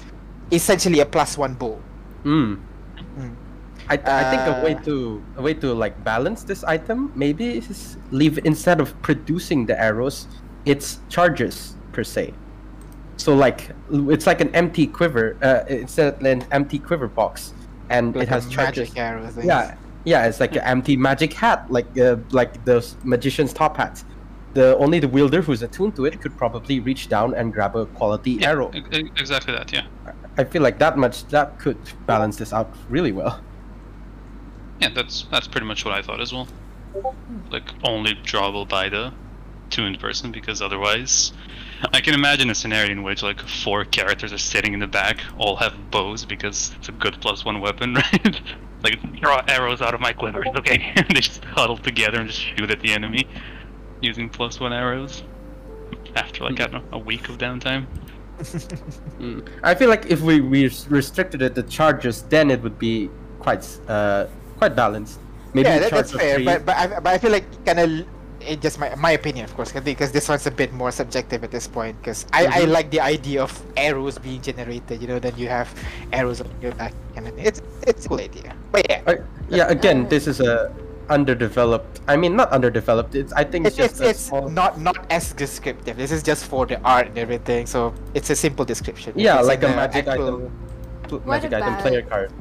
essentially 0.51 0.99
a 1.01 1.05
plus 1.05 1.37
one 1.37 1.53
bow. 1.53 1.77
Mm. 2.23 2.57
Mm. 3.19 3.35
I, 3.89 3.93
I 3.97 4.23
think 4.31 4.41
a 4.47 4.61
way 4.63 4.73
Uh, 4.75 4.83
to 4.85 4.95
a 5.37 5.41
way 5.41 5.53
to 5.55 5.73
like 5.73 5.97
balance 6.03 6.43
this 6.45 6.63
item 6.63 7.11
maybe 7.15 7.57
is 7.57 7.97
leave 8.11 8.37
instead 8.45 8.79
of 8.79 8.93
producing 9.01 9.65
the 9.65 9.73
arrows, 9.77 10.27
it's 10.65 10.99
charges 11.09 11.75
per 11.91 12.03
se. 12.03 12.33
So 13.19 13.35
like 13.35 13.69
it's 13.91 14.25
like 14.25 14.39
an 14.41 14.49
empty 14.55 14.87
quiver. 14.87 15.35
Uh, 15.41 15.63
it's 15.67 15.97
a, 15.97 16.15
an 16.21 16.43
empty 16.51 16.79
quiver 16.79 17.07
box, 17.07 17.53
and 17.89 18.15
Like 18.15 18.23
it 18.23 18.29
has 18.29 18.47
a 18.47 18.49
charges. 18.49 18.89
magic 18.89 18.97
arrow 18.97 19.27
thing. 19.27 19.45
Yeah, 19.45 19.75
Yeah, 20.05 20.25
it's 20.25 20.39
like 20.39 20.55
an 20.55 20.63
empty 20.63 20.95
magic 20.95 21.33
hat, 21.33 21.69
like 21.69 21.89
uh, 21.99 22.15
like 22.31 22.63
those 22.65 22.95
magician's 23.03 23.51
top 23.53 23.75
hats. 23.77 24.05
The 24.53 24.75
only 24.77 24.99
the 24.99 25.07
wielder 25.09 25.41
who's 25.41 25.61
attuned 25.61 25.95
to 25.97 26.05
it 26.05 26.21
could 26.21 26.35
probably 26.37 26.79
reach 26.79 27.09
down 27.09 27.33
and 27.35 27.53
grab 27.53 27.75
a 27.75 27.85
quality 27.87 28.31
Yeah, 28.31 28.49
arrow. 28.51 28.71
exactly 29.17 29.53
that. 29.53 29.71
Yeah. 29.71 29.83
I 30.37 30.43
feel 30.45 30.61
like 30.61 30.79
that 30.79 30.97
much 30.97 31.25
that 31.27 31.59
could 31.59 31.77
balance 32.07 32.37
this 32.37 32.53
out 32.53 32.73
really 32.89 33.11
well. 33.11 33.41
Yeah, 34.79 34.89
that's 34.95 35.23
that's 35.29 35.47
pretty 35.47 35.67
much 35.67 35.83
what 35.83 35.93
I 35.93 36.01
thought 36.01 36.21
as 36.21 36.31
well. 36.33 36.47
Like 37.51 37.67
only 37.83 38.15
drawable 38.15 38.67
by 38.67 38.87
the 38.89 39.11
tuned 39.69 39.99
person 39.99 40.31
because 40.31 40.61
otherwise 40.61 41.33
I 41.93 42.01
can 42.01 42.13
imagine 42.13 42.49
a 42.49 42.55
scenario 42.55 42.91
in 42.91 43.03
which 43.03 43.23
like 43.23 43.41
four 43.41 43.85
characters 43.85 44.33
are 44.33 44.37
sitting 44.37 44.73
in 44.73 44.79
the 44.79 44.87
back, 44.87 45.19
all 45.37 45.55
have 45.57 45.91
bows 45.91 46.25
because 46.25 46.73
it's 46.77 46.89
a 46.89 46.91
good 46.91 47.17
plus 47.21 47.45
one 47.45 47.61
weapon, 47.61 47.93
right? 48.13 48.41
like 48.83 49.19
draw 49.19 49.43
arrows 49.47 49.81
out 49.81 49.93
of 49.93 49.99
my 49.99 50.13
quiver, 50.13 50.43
okay. 50.57 50.91
and 50.95 51.07
they 51.09 51.21
just 51.21 51.43
huddle 51.45 51.77
together 51.77 52.19
and 52.19 52.29
just 52.29 52.41
shoot 52.41 52.69
at 52.69 52.79
the 52.79 52.91
enemy 52.91 53.27
using 54.01 54.29
plus 54.29 54.59
one 54.59 54.73
arrows. 54.73 55.23
After 56.15 56.43
like 56.43 56.59
I 56.59 56.67
don't 56.67 56.91
know, 56.91 56.97
a 56.97 56.99
week 56.99 57.29
of 57.29 57.37
downtime. 57.37 57.85
Mm. 58.39 59.47
I 59.63 59.75
feel 59.75 59.89
like 59.89 60.05
if 60.05 60.21
we, 60.21 60.39
we 60.39 60.71
restricted 60.87 61.41
it 61.41 61.55
to 61.55 61.63
charges, 61.63 62.21
then 62.23 62.49
it 62.51 62.61
would 62.61 62.79
be 62.79 63.09
quite 63.39 63.67
uh 63.87 64.27
quite 64.57 64.75
balanced. 64.75 65.19
Maybe 65.53 65.67
yeah, 65.67 65.79
that, 65.79 65.91
that's 65.91 66.11
fair. 66.11 66.43
But 66.43 66.65
but 66.65 66.75
I, 66.75 66.87
but 66.99 67.07
I 67.07 67.17
feel 67.17 67.31
like 67.31 67.65
kind 67.65 67.79
of 67.79 68.07
it 68.41 68.61
just 68.61 68.79
my 68.79 68.93
my 68.95 69.11
opinion, 69.11 69.45
of 69.45 69.53
course, 69.55 69.71
because 69.71 70.11
this 70.11 70.27
one's 70.29 70.45
a 70.47 70.51
bit 70.51 70.71
more 70.73 70.91
subjective 70.91 71.43
at 71.43 71.51
this 71.51 71.67
point. 71.67 71.97
Because 72.01 72.25
I, 72.33 72.45
I 72.47 72.61
Mhm. 72.63 72.71
like 72.71 72.91
the 72.91 73.01
idea 73.01 73.41
of 73.43 73.51
arrows 73.77 74.17
being 74.17 74.41
generated. 74.41 75.01
You 75.01 75.07
know, 75.07 75.19
then 75.19 75.33
you 75.37 75.47
have 75.49 75.67
arrows 76.13 76.41
on 76.41 76.47
your 76.61 76.71
back, 76.73 76.93
and 77.15 77.27
it's 77.37 77.61
it's 77.87 78.05
a 78.05 78.09
cool 78.09 78.19
idea. 78.19 78.53
But 78.71 78.85
yeah, 78.89 79.01
Uh, 79.07 79.15
yeah, 79.49 79.67
again, 79.67 80.07
this 80.09 80.27
is 80.27 80.39
a 80.39 80.71
underdeveloped. 81.09 82.01
I 82.07 82.15
mean, 82.15 82.35
not 82.35 82.49
underdeveloped. 82.51 83.15
It's 83.15 83.33
I 83.33 83.43
think 83.43 83.65
it's 83.67 83.77
it's, 83.77 83.91
it's, 83.91 83.99
just 83.99 84.09
it's 84.11 84.23
small- 84.29 84.49
not 84.49 84.79
not 84.79 84.97
as 85.09 85.33
descriptive. 85.33 85.97
This 85.97 86.11
is 86.11 86.21
just 86.23 86.45
for 86.45 86.65
the 86.65 86.79
art 86.81 87.07
and 87.07 87.17
everything, 87.17 87.65
so 87.65 87.93
it's 88.13 88.29
a 88.29 88.35
simple 88.37 88.63
description. 88.65 89.13
Yeah, 89.17 89.39
it's 89.39 89.47
like 89.47 89.63
a 89.63 89.67
the 89.67 89.75
magic 89.75 90.07
actual- 90.07 90.47
item, 90.47 90.51
pl- 91.09 91.19
What 91.25 91.27
magic 91.41 91.53
item 91.53 91.75
player 91.81 92.01
card. 92.03 92.31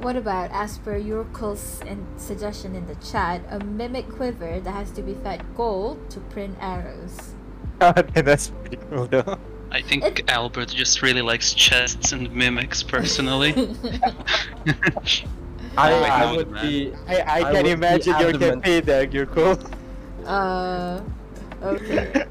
What 0.00 0.14
about, 0.16 0.50
as 0.52 0.78
per 0.78 0.98
Yurkel's 0.98 1.80
in 1.82 2.06
suggestion 2.16 2.74
in 2.76 2.86
the 2.86 2.94
chat, 2.96 3.42
a 3.50 3.58
mimic 3.58 4.08
quiver 4.08 4.60
that 4.60 4.70
has 4.70 4.90
to 4.92 5.02
be 5.02 5.14
fed 5.14 5.42
gold 5.56 6.08
to 6.10 6.20
print 6.20 6.56
arrows? 6.60 7.34
Okay, 7.82 8.22
that's 8.22 8.48
pretty 8.50 8.76
cool 8.90 9.06
though. 9.06 9.38
I 9.70 9.82
think 9.82 10.02
It- 10.04 10.28
Albert 10.28 10.68
just 10.70 11.00
really 11.00 11.22
likes 11.22 11.54
chests 11.54 12.10
and 12.10 12.28
mimics 12.34 12.82
personally. 12.82 13.52
I, 15.76 15.92
I 15.92 16.32
would 16.34 16.50
man. 16.50 16.66
be. 16.66 16.92
I, 17.06 17.18
I, 17.18 17.36
I 17.36 17.52
can 17.52 17.52
would 17.52 17.64
be 17.64 17.70
imagine 17.70 18.18
your 18.18 18.28
adamant. 18.30 18.64
campaign 18.64 18.84
there. 18.84 19.04
You're 19.04 19.26
cool. 19.26 19.56
uh, 20.26 21.00
okay. 21.62 22.24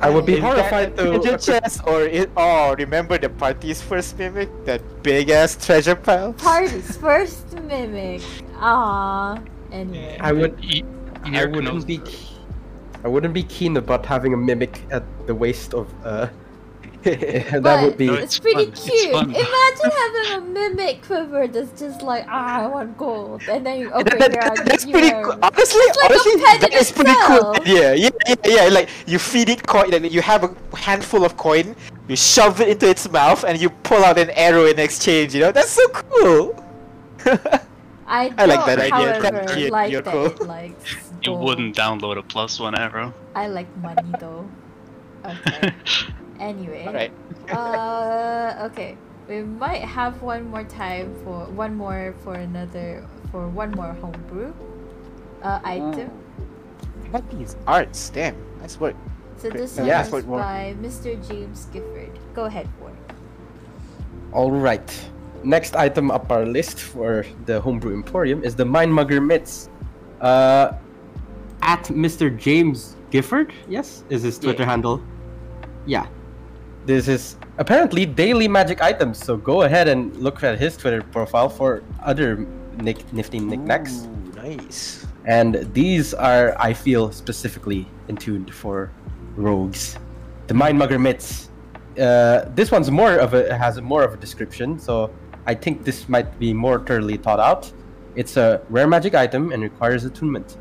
I 0.00 0.10
would 0.10 0.26
be 0.26 0.34
Is 0.34 0.40
horrified 0.44 0.92
a 0.98 1.18
treasure 1.20 1.38
to. 1.38 1.44
chest 1.60 1.80
or 1.86 2.02
it? 2.04 2.30
Oh, 2.36 2.74
remember 2.76 3.16
the 3.18 3.28
party's 3.30 3.80
first 3.80 4.18
mimic? 4.18 4.48
That 4.64 4.82
big 5.02 5.30
ass 5.30 5.56
treasure 5.56 5.96
pile. 5.96 6.32
Party's 6.34 6.96
first 6.98 7.52
mimic. 7.64 8.22
Ah. 8.56 9.40
Anyway. 9.72 10.18
I 10.20 10.32
would. 10.32 10.58
Y- 10.60 10.82
I 11.24 11.30
Yerk 11.30 11.52
wouldn't 11.54 11.86
be. 11.86 12.00
I 13.04 13.08
wouldn't 13.08 13.34
be 13.34 13.42
keen 13.44 13.76
about 13.76 14.04
having 14.06 14.34
a 14.34 14.36
mimic 14.36 14.82
at 14.90 15.02
the 15.26 15.34
waist 15.34 15.74
of. 15.74 15.88
uh 16.04 16.28
That 17.04 17.62
But 17.62 17.82
would 17.82 17.96
be. 17.96 18.06
No, 18.06 18.14
it's, 18.14 18.24
it's 18.24 18.38
pretty 18.40 18.66
fun, 18.66 18.74
cute. 18.74 19.12
fun. 19.12 19.30
Imagine 19.46 19.90
having 20.02 20.26
a 20.36 20.40
mimic 20.52 21.02
quiver 21.02 21.46
that's 21.46 21.78
just 21.78 22.02
like, 22.02 22.24
ah, 22.28 22.64
I 22.64 22.66
want 22.66 22.98
gold, 22.98 23.42
and 23.48 23.64
then 23.64 23.80
you 23.80 23.92
open 23.92 24.18
That- 24.18 24.32
your 24.34 24.42
that- 24.42 24.64
that's 24.66 24.84
your- 24.84 24.98
pretty 24.98 25.10
cool. 25.10 25.38
Honestly, 25.42 25.80
It's 25.88 25.96
like 25.96 26.10
a 26.10 26.12
honestly, 26.14 26.42
pet 26.42 26.60
that 26.62 26.72
in 26.72 26.78
is 26.78 26.92
pretty 26.92 27.14
cool. 27.26 27.54
Yeah, 27.64 27.92
yeah, 27.92 28.10
yeah, 28.26 28.34
yeah. 28.44 28.68
Like 28.72 28.88
you 29.06 29.18
feed 29.18 29.48
it 29.48 29.66
coin, 29.66 29.90
like, 29.90 30.12
you 30.12 30.22
have 30.22 30.42
a 30.44 30.50
handful 30.76 31.24
of 31.24 31.36
coin, 31.36 31.76
you 32.08 32.16
shove 32.16 32.60
it 32.60 32.68
into 32.68 32.88
its 32.88 33.08
mouth, 33.10 33.44
and 33.44 33.60
you 33.60 33.70
pull 33.70 34.04
out 34.04 34.18
an 34.18 34.30
arrow 34.30 34.66
in 34.66 34.78
exchange. 34.78 35.34
You 35.34 35.42
know, 35.42 35.52
that's 35.52 35.70
so 35.70 35.86
cool. 35.88 36.64
I, 38.10 38.32
I 38.38 38.46
like 38.46 38.58
don't, 38.60 38.66
that 38.66 38.78
idea. 38.80 38.90
However, 38.94 39.20
That's 39.20 39.54
cute. 39.54 39.70
like 39.70 39.92
You're 39.92 40.00
that 40.02 40.12
cool. 40.12 40.50
it 40.50 40.74
You 41.22 41.32
wouldn't 41.34 41.76
download 41.76 42.16
a 42.16 42.22
plus 42.22 42.58
one 42.58 42.74
arrow. 42.74 43.12
I 43.34 43.46
like 43.48 43.68
money 43.78 44.10
though. 44.18 44.48
Okay. 45.26 45.74
Anyway. 46.38 46.84
Alright. 46.86 47.12
Uh, 47.48 48.68
okay. 48.70 48.96
We 49.26 49.42
might 49.42 49.80
have 49.80 50.20
one 50.20 50.48
more 50.50 50.64
time 50.64 51.14
for 51.24 51.46
one 51.48 51.74
more 51.74 52.14
for 52.24 52.34
another 52.34 53.04
for 53.32 53.48
one 53.48 53.70
more 53.72 53.92
homebrew 54.00 54.52
uh, 55.42 55.60
item. 55.64 56.08
What 57.10 57.24
these 57.30 57.56
arts? 57.66 58.10
Damn, 58.10 58.36
nice 58.60 58.78
work. 58.78 58.94
So 59.38 59.48
this 59.48 59.76
Yeah. 59.76 59.80
one 59.82 59.88
Yeah. 59.88 60.02
is 60.04 60.12
What 60.12 60.26
more? 60.26 60.38
by 60.40 60.76
Mr. 60.80 61.16
James 61.28 61.68
Gifford. 61.72 62.18
Go 62.34 62.44
ahead, 62.44 62.68
Ward. 62.80 62.96
All 64.32 64.50
right. 64.52 64.84
Next 65.44 65.76
item 65.76 66.10
up 66.10 66.30
our 66.30 66.44
list 66.44 66.80
for 66.80 67.24
the 67.46 67.60
Homebrew 67.60 67.94
Emporium 67.94 68.42
is 68.44 68.56
the 68.56 68.64
Mind 68.64 68.92
Mugger 68.92 69.20
Mitts. 69.20 69.70
Uh, 70.20 70.72
at 71.62 71.84
Mr. 71.88 72.28
James 72.36 72.96
Gifford, 73.10 73.52
yes, 73.68 74.04
is 74.10 74.22
his 74.22 74.38
Twitter 74.38 74.64
Yeah. 74.64 74.70
handle. 74.70 75.00
Yeah. 75.86 76.06
This 76.88 77.06
is 77.06 77.36
apparently 77.58 78.06
daily 78.06 78.48
magic 78.48 78.80
items, 78.80 79.18
so 79.18 79.36
go 79.36 79.60
ahead 79.60 79.88
and 79.88 80.16
look 80.16 80.42
at 80.42 80.58
his 80.58 80.74
Twitter 80.74 81.02
profile 81.02 81.50
for 81.50 81.82
other 82.02 82.46
nick- 82.78 83.12
nifty 83.12 83.38
knickknacks. 83.38 84.06
Ooh, 84.06 84.32
nice. 84.34 85.06
And 85.26 85.68
these 85.74 86.14
are, 86.14 86.56
I 86.58 86.72
feel, 86.72 87.12
specifically 87.12 87.86
intuned 88.08 88.54
for 88.54 88.90
rogues. 89.36 89.98
The 90.46 90.54
Mind 90.54 90.78
Mugger 90.78 90.98
Mitts. 90.98 91.50
Uh, 92.00 92.46
this 92.54 92.70
one's 92.70 92.90
more 92.90 93.18
of 93.18 93.34
a 93.34 93.54
has 93.54 93.76
a 93.76 93.82
more 93.82 94.02
of 94.02 94.14
a 94.14 94.16
description, 94.16 94.78
so 94.78 95.10
I 95.46 95.54
think 95.54 95.84
this 95.84 96.08
might 96.08 96.38
be 96.38 96.54
more 96.54 96.78
thoroughly 96.78 97.18
thought 97.18 97.38
out. 97.38 97.70
It's 98.14 98.38
a 98.38 98.62
rare 98.70 98.88
magic 98.88 99.14
item 99.14 99.52
and 99.52 99.62
requires 99.62 100.06
attunement. 100.06 100.56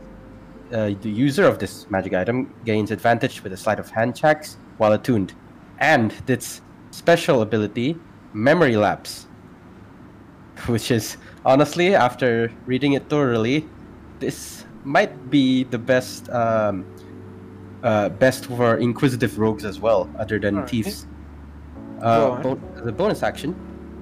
Uh, 0.73 0.91
the 0.99 1.09
user 1.09 1.45
of 1.45 1.57
this 1.57 1.89
magic 1.89 2.13
item 2.13 2.53
gains 2.65 2.91
advantage 2.91 3.41
with 3.43 3.53
a 3.53 3.57
sleight 3.57 3.79
of 3.79 3.89
hand 3.89 4.13
checks 4.13 4.57
while 4.77 4.91
attuned, 4.91 5.33
and 5.79 6.13
its 6.27 6.61
special 6.91 7.41
ability, 7.41 7.97
Memory 8.33 8.77
Lapse, 8.77 9.27
which 10.67 10.91
is 10.91 11.17
honestly, 11.45 11.95
after 11.95 12.51
reading 12.65 12.93
it 12.93 13.09
thoroughly, 13.09 13.67
this 14.19 14.65
might 14.83 15.29
be 15.29 15.63
the 15.65 15.77
best 15.77 16.29
um, 16.29 16.85
uh, 17.83 18.09
best 18.09 18.45
for 18.45 18.77
inquisitive 18.77 19.37
rogues 19.37 19.63
as 19.63 19.79
well, 19.79 20.09
other 20.17 20.39
than 20.39 20.55
Alright. 20.55 20.69
thieves. 20.69 21.05
Go 21.99 22.05
Uh, 22.07 22.41
bo- 22.41 22.59
as 22.79 22.85
a 22.87 22.91
bonus 22.91 23.23
action, 23.23 23.55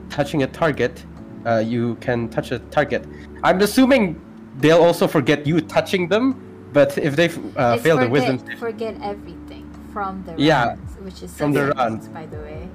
touching 0.10 0.44
a 0.44 0.48
target, 0.48 1.04
uh, 1.46 1.58
you 1.66 1.96
can 2.02 2.30
touch 2.30 2.52
a 2.52 2.60
target. 2.72 3.06
I'm 3.44 3.62
assuming 3.62 4.20
they'll 4.58 4.82
also 4.84 5.08
forget 5.08 5.46
you 5.46 5.62
touching 5.62 6.08
them, 6.08 6.36
but 6.74 6.98
if 6.98 7.16
they 7.16 7.30
uh, 7.30 7.74
It's 7.76 7.84
fail 7.84 7.98
the 7.98 8.08
wisdom, 8.10 8.40
forget 8.58 8.96
everything 9.02 9.66
from 9.94 10.24
the 10.26 10.34
Yeah, 10.38 10.68
rounds, 10.68 10.95
which 11.06 11.22
is 11.24 11.32
from 11.38 11.52
the 11.54 11.60
seconds, 11.68 11.78
rounds. 11.78 12.08
by 12.10 12.26
the 12.26 12.38
way. 12.38 12.68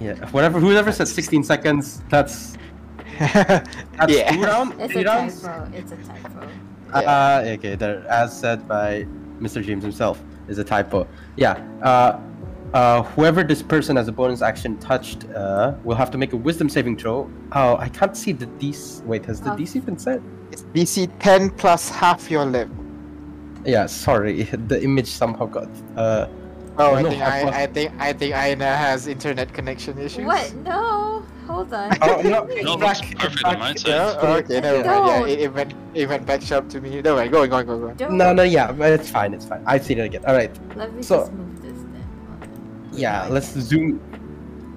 yeah, 0.00 0.14
whatever, 0.30 0.58
whoever 0.58 0.90
said 0.92 1.06
16 1.08 1.44
seconds, 1.44 2.02
that's 2.08 2.56
that's 3.18 3.68
yeah. 4.08 4.32
two 4.32 4.42
round, 4.42 4.74
It's 4.80 4.92
three 4.92 5.02
a 5.02 5.06
rounds. 5.06 5.42
typo. 5.42 5.70
It's 5.76 5.92
a 5.92 5.96
typo. 5.96 6.48
Uh, 6.92 7.44
okay, 7.58 7.74
there, 7.76 8.06
as 8.08 8.38
said 8.38 8.66
by 8.66 9.06
Mr. 9.40 9.62
James 9.62 9.82
himself, 9.84 10.22
is 10.48 10.58
a 10.58 10.64
typo. 10.64 11.06
Yeah. 11.36 11.52
Uh, 11.82 12.18
uh, 12.72 13.02
whoever 13.14 13.44
this 13.44 13.62
person 13.62 13.96
as 13.96 14.08
a 14.08 14.12
bonus 14.12 14.42
action 14.42 14.76
touched 14.78 15.26
uh, 15.30 15.74
will 15.84 15.94
have 15.96 16.10
to 16.10 16.18
make 16.18 16.32
a 16.32 16.36
wisdom 16.36 16.68
saving 16.68 16.96
throw. 16.96 17.30
Oh, 17.52 17.76
I 17.76 17.88
can't 17.88 18.16
see 18.16 18.32
the 18.32 18.46
DC. 18.46 19.02
Wait, 19.04 19.24
has 19.26 19.40
the 19.40 19.52
Oh. 19.52 19.56
DC 19.56 19.84
been 19.84 19.98
set? 19.98 20.20
It's 20.50 20.62
DC 20.74 21.08
10 21.20 21.50
plus 21.50 21.88
half 21.88 22.30
your 22.30 22.44
level. 22.44 22.74
Yeah, 23.64 23.86
sorry, 23.86 24.42
the 24.70 24.82
image 24.82 25.06
somehow 25.06 25.46
got. 25.46 25.68
Uh, 25.96 26.26
Oh, 26.76 26.94
I 26.96 27.02
no, 27.02 27.10
think 27.10 27.22
I 27.22 27.62
I, 27.62 27.66
think 27.66 27.92
I 28.00 28.12
think 28.12 28.34
Aina 28.34 28.76
has 28.76 29.06
internet 29.06 29.52
connection 29.52 29.96
issues. 29.98 30.24
What? 30.26 30.52
No. 30.64 31.22
Hold 31.46 31.72
on. 31.74 31.92
oh 32.00 32.20
no, 32.22 32.44
No, 32.62 32.76
back- 32.78 33.00
looks 33.00 33.14
perfect 33.14 33.42
back- 33.42 33.52
on 33.54 33.58
my 33.60 33.74
side. 33.74 33.88
Yeah, 33.88 34.16
oh, 34.22 34.32
okay, 34.38 34.60
never 34.60 34.76
mind. 34.78 34.84
Don't. 34.84 35.28
Yeah, 35.28 35.34
it, 35.34 35.40
it 35.40 35.52
went 35.54 35.74
it 35.94 36.08
went 36.08 36.26
back 36.26 36.40
sharp 36.42 36.68
to 36.70 36.80
me. 36.80 37.00
No, 37.02 37.16
way, 37.16 37.28
go 37.28 37.42
on, 37.42 37.48
go 37.50 37.56
on, 37.58 37.66
go 37.66 37.88
on. 37.88 37.96
Don't. 37.96 38.16
No, 38.16 38.32
no, 38.32 38.42
yeah, 38.42 38.72
but 38.72 38.92
it's 38.92 39.10
fine, 39.10 39.34
it's 39.34 39.44
fine. 39.46 39.62
I've 39.66 39.84
seen 39.84 39.98
it 39.98 40.06
again. 40.06 40.24
All 40.26 40.34
right. 40.34 40.50
Let 40.74 40.92
me 40.94 41.02
So- 41.02 41.18
just 41.20 41.32
move 41.32 41.60
this 41.62 41.72
then. 41.72 42.04
Yeah, 42.92 43.26
let's 43.30 43.52
zoom. 43.52 44.00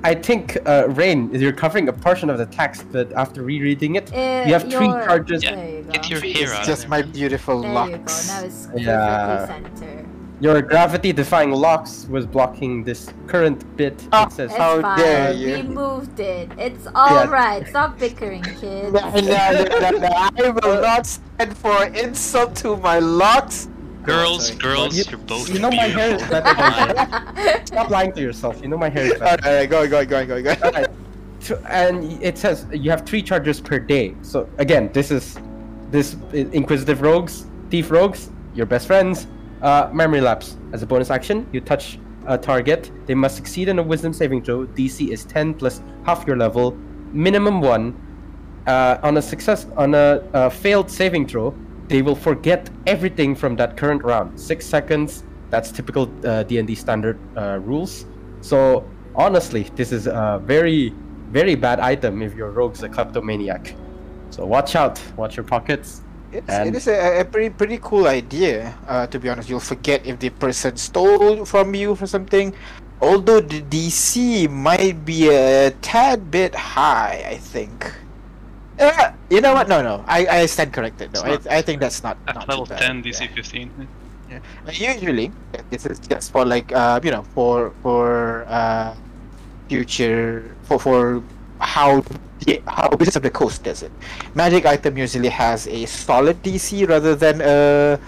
I 0.04 0.14
think, 0.14 0.58
uh, 0.68 0.86
Rain, 0.90 1.34
you're 1.34 1.52
covering 1.52 1.88
a 1.90 1.94
portion 1.94 2.30
of 2.30 2.38
the 2.38 2.46
text, 2.46 2.86
but 2.92 3.12
after 3.14 3.42
rereading 3.42 3.96
it, 3.96 4.14
Uh, 4.14 4.44
you 4.46 4.54
have 4.54 4.64
three 4.70 4.86
your- 4.88 5.04
charges. 5.06 5.44
Yeah, 5.44 5.56
you 5.56 5.82
go. 5.84 5.92
get 5.92 6.10
your 6.10 6.20
hair 6.20 6.54
It's 6.54 6.68
just 6.68 6.88
my 6.88 7.02
there. 7.02 7.12
beautiful 7.14 7.62
There 7.62 7.72
you 7.72 7.76
go. 7.76 7.98
locks. 7.98 8.28
Now 8.28 8.44
it's 8.44 8.68
Yeah. 8.76 9.60
Perfectly 10.42 10.50
center. 10.50 10.60
Your 10.60 10.62
gravity-defying 10.62 11.52
locks 11.52 12.08
was 12.10 12.26
blocking 12.26 12.84
this 12.84 13.10
current 13.28 13.64
bit. 13.78 14.08
Oh, 14.14 14.24
It 14.24 14.32
says 14.32 14.50
It's 14.52 14.58
How 14.58 14.82
fine. 14.82 14.98
dare 15.00 15.34
We 15.34 15.64
moved 15.64 16.20
it. 16.20 16.50
It's 16.58 16.88
all 16.96 17.26
Yeah. 17.26 17.64
Stop 17.70 18.00
bickering, 18.00 18.44
kids. 18.44 18.94
No, 18.94 19.10
no, 19.10 19.20
no, 19.22 19.64
no, 19.80 19.90
no, 19.98 20.08
I 20.08 20.50
will 20.50 20.82
not 20.82 21.06
stand 21.06 21.58
for 21.58 21.84
insult 21.86 22.56
to 22.58 22.78
my 22.78 23.00
locks. 23.00 23.68
Girls, 24.04 24.48
sorry. 24.48 24.60
girls, 24.60 24.98
You- 24.98 25.04
you're 25.10 25.20
both 25.20 25.50
you 25.50 25.60
know 25.60 25.70
my 25.70 25.84
hair 25.90 26.16
is 26.16 26.22
beautiful. 26.24 26.42
better 26.42 27.34
than 27.36 27.66
Stop 27.66 27.90
lying 27.90 28.12
to 28.14 28.22
yourself. 28.22 28.62
You 28.62 28.70
know 28.70 28.78
my 28.78 28.88
hair 28.90 29.06
is 29.14 29.20
better. 29.20 29.46
Alright, 29.46 29.70
go, 29.70 29.86
go, 29.88 30.06
go, 30.06 30.26
go, 30.26 30.42
go. 30.42 30.54
Alright. 30.64 30.88
So- 31.42 31.60
and 31.68 32.06
it 32.24 32.38
says 32.38 32.66
you 32.72 32.90
have 32.90 33.06
three 33.06 33.22
charges 33.22 33.60
per 33.60 33.80
day. 33.80 34.16
So 34.22 34.48
again, 34.60 34.90
this 34.94 35.12
is 35.12 35.38
this 35.92 36.16
uh, 36.34 36.38
inquisitive 36.56 37.02
rogues, 37.02 37.46
thief 37.70 37.92
rogues, 37.92 38.30
your 38.56 38.66
best 38.66 38.88
friends. 38.88 39.28
Uh, 39.62 39.90
memory 39.92 40.22
lapse 40.22 40.58
as 40.74 40.84
a 40.84 40.86
bonus 40.86 41.10
action. 41.10 41.48
You 41.52 41.62
touch 41.62 42.00
a 42.28 42.38
target. 42.38 42.92
They 43.06 43.16
must 43.16 43.36
succeed 43.36 43.70
in 43.70 43.80
a 43.80 43.84
Wisdom 43.84 44.14
saving 44.14 44.44
throw. 44.44 44.68
DC 44.68 45.10
is 45.10 45.26
10 45.26 45.56
plus 45.56 45.82
half 46.06 46.28
your 46.28 46.38
level, 46.38 46.72
minimum 47.12 47.62
one. 47.62 48.04
Uh, 48.68 49.00
on 49.02 49.16
a 49.16 49.22
success 49.22 49.66
on 49.78 49.96
a 49.96 50.22
uh, 50.34 50.50
failed 50.50 50.92
saving 50.92 51.26
throw, 51.26 51.56
they 51.88 52.02
will 52.02 52.16
forget 52.16 52.70
everything 52.86 53.34
from 53.34 53.56
that 53.56 53.78
current 53.78 54.04
round. 54.04 54.40
Six 54.40 54.66
seconds. 54.66 55.24
That's 55.50 55.72
typical 55.72 56.12
uh, 56.26 56.44
D&D 56.44 56.76
standard 56.76 57.18
uh, 57.38 57.60
rules. 57.60 58.06
So 58.42 58.86
honestly, 59.16 59.64
this 59.76 59.94
is 59.94 60.08
a 60.08 60.42
very, 60.44 60.94
very 61.32 61.56
bad 61.56 61.80
item 61.80 62.22
if 62.22 62.36
your 62.36 62.52
rogue's 62.52 62.84
a 62.84 62.90
kleptomaniac. 62.90 63.74
So 64.30 64.46
watch 64.46 64.76
out. 64.76 65.02
Watch 65.16 65.38
your 65.38 65.46
pockets. 65.46 66.02
It's, 66.32 66.50
And- 66.50 66.70
it 66.70 66.76
is 66.76 66.88
a, 66.88 67.22
a 67.22 67.26
pretty 67.26 67.50
pretty 67.50 67.80
cool 67.82 68.08
idea. 68.08 68.76
Uh, 68.88 69.08
to 69.08 69.20
be 69.20 69.30
honest, 69.30 69.50
you'll 69.50 69.64
forget 69.64 70.06
if 70.06 70.20
the 70.20 70.30
person 70.30 70.76
stole 70.78 71.46
from 71.46 71.74
you 71.76 71.96
for 71.96 72.08
something. 72.08 72.54
Although 73.00 73.42
the 73.42 73.62
DC 73.62 74.50
might 74.50 75.06
be 75.06 75.30
a 75.30 75.70
tad 75.86 76.32
bit 76.32 76.56
high, 76.56 77.24
I 77.30 77.38
think. 77.38 77.86
Uh, 78.80 79.12
you 79.30 79.40
know 79.42 79.54
what? 79.54 79.68
No, 79.70 79.82
no. 79.82 80.04
I, 80.08 80.26
I 80.42 80.46
stand 80.48 80.74
corrected. 80.74 81.14
No, 81.14 81.22
not- 81.24 81.48
I, 81.50 81.58
I 81.58 81.62
think 81.62 81.80
that's 81.80 82.02
not, 82.04 82.18
At 82.28 82.36
not 82.36 82.48
level 82.50 82.66
too 82.66 82.74
bad. 82.74 82.82
10, 82.82 83.04
DC 83.04 83.22
Yeah. 83.22 83.36
15. 83.36 83.88
Yeah. 84.30 84.40
Usually, 84.74 85.32
this 85.70 85.86
is 85.86 86.00
just 86.00 86.32
for 86.34 86.44
like 86.44 86.74
uh, 86.74 87.00
you 87.02 87.12
know 87.12 87.24
for 87.34 87.72
for 87.82 88.44
uh, 88.50 88.94
future 89.70 90.54
for 90.64 90.78
for 90.80 91.24
how 91.62 92.04
the 92.46 92.62
how 92.68 92.90
Wizards 93.00 93.16
of 93.18 93.24
the 93.24 93.30
Coast 93.32 93.64
does 93.64 93.84
it. 93.84 93.92
Magic 94.36 94.66
item 94.66 94.98
usually 94.98 95.30
has 95.30 95.68
a 95.68 95.86
solid 95.86 96.42
DC 96.44 96.88
rather 96.88 97.16
than 97.16 97.42
a, 97.42 98.00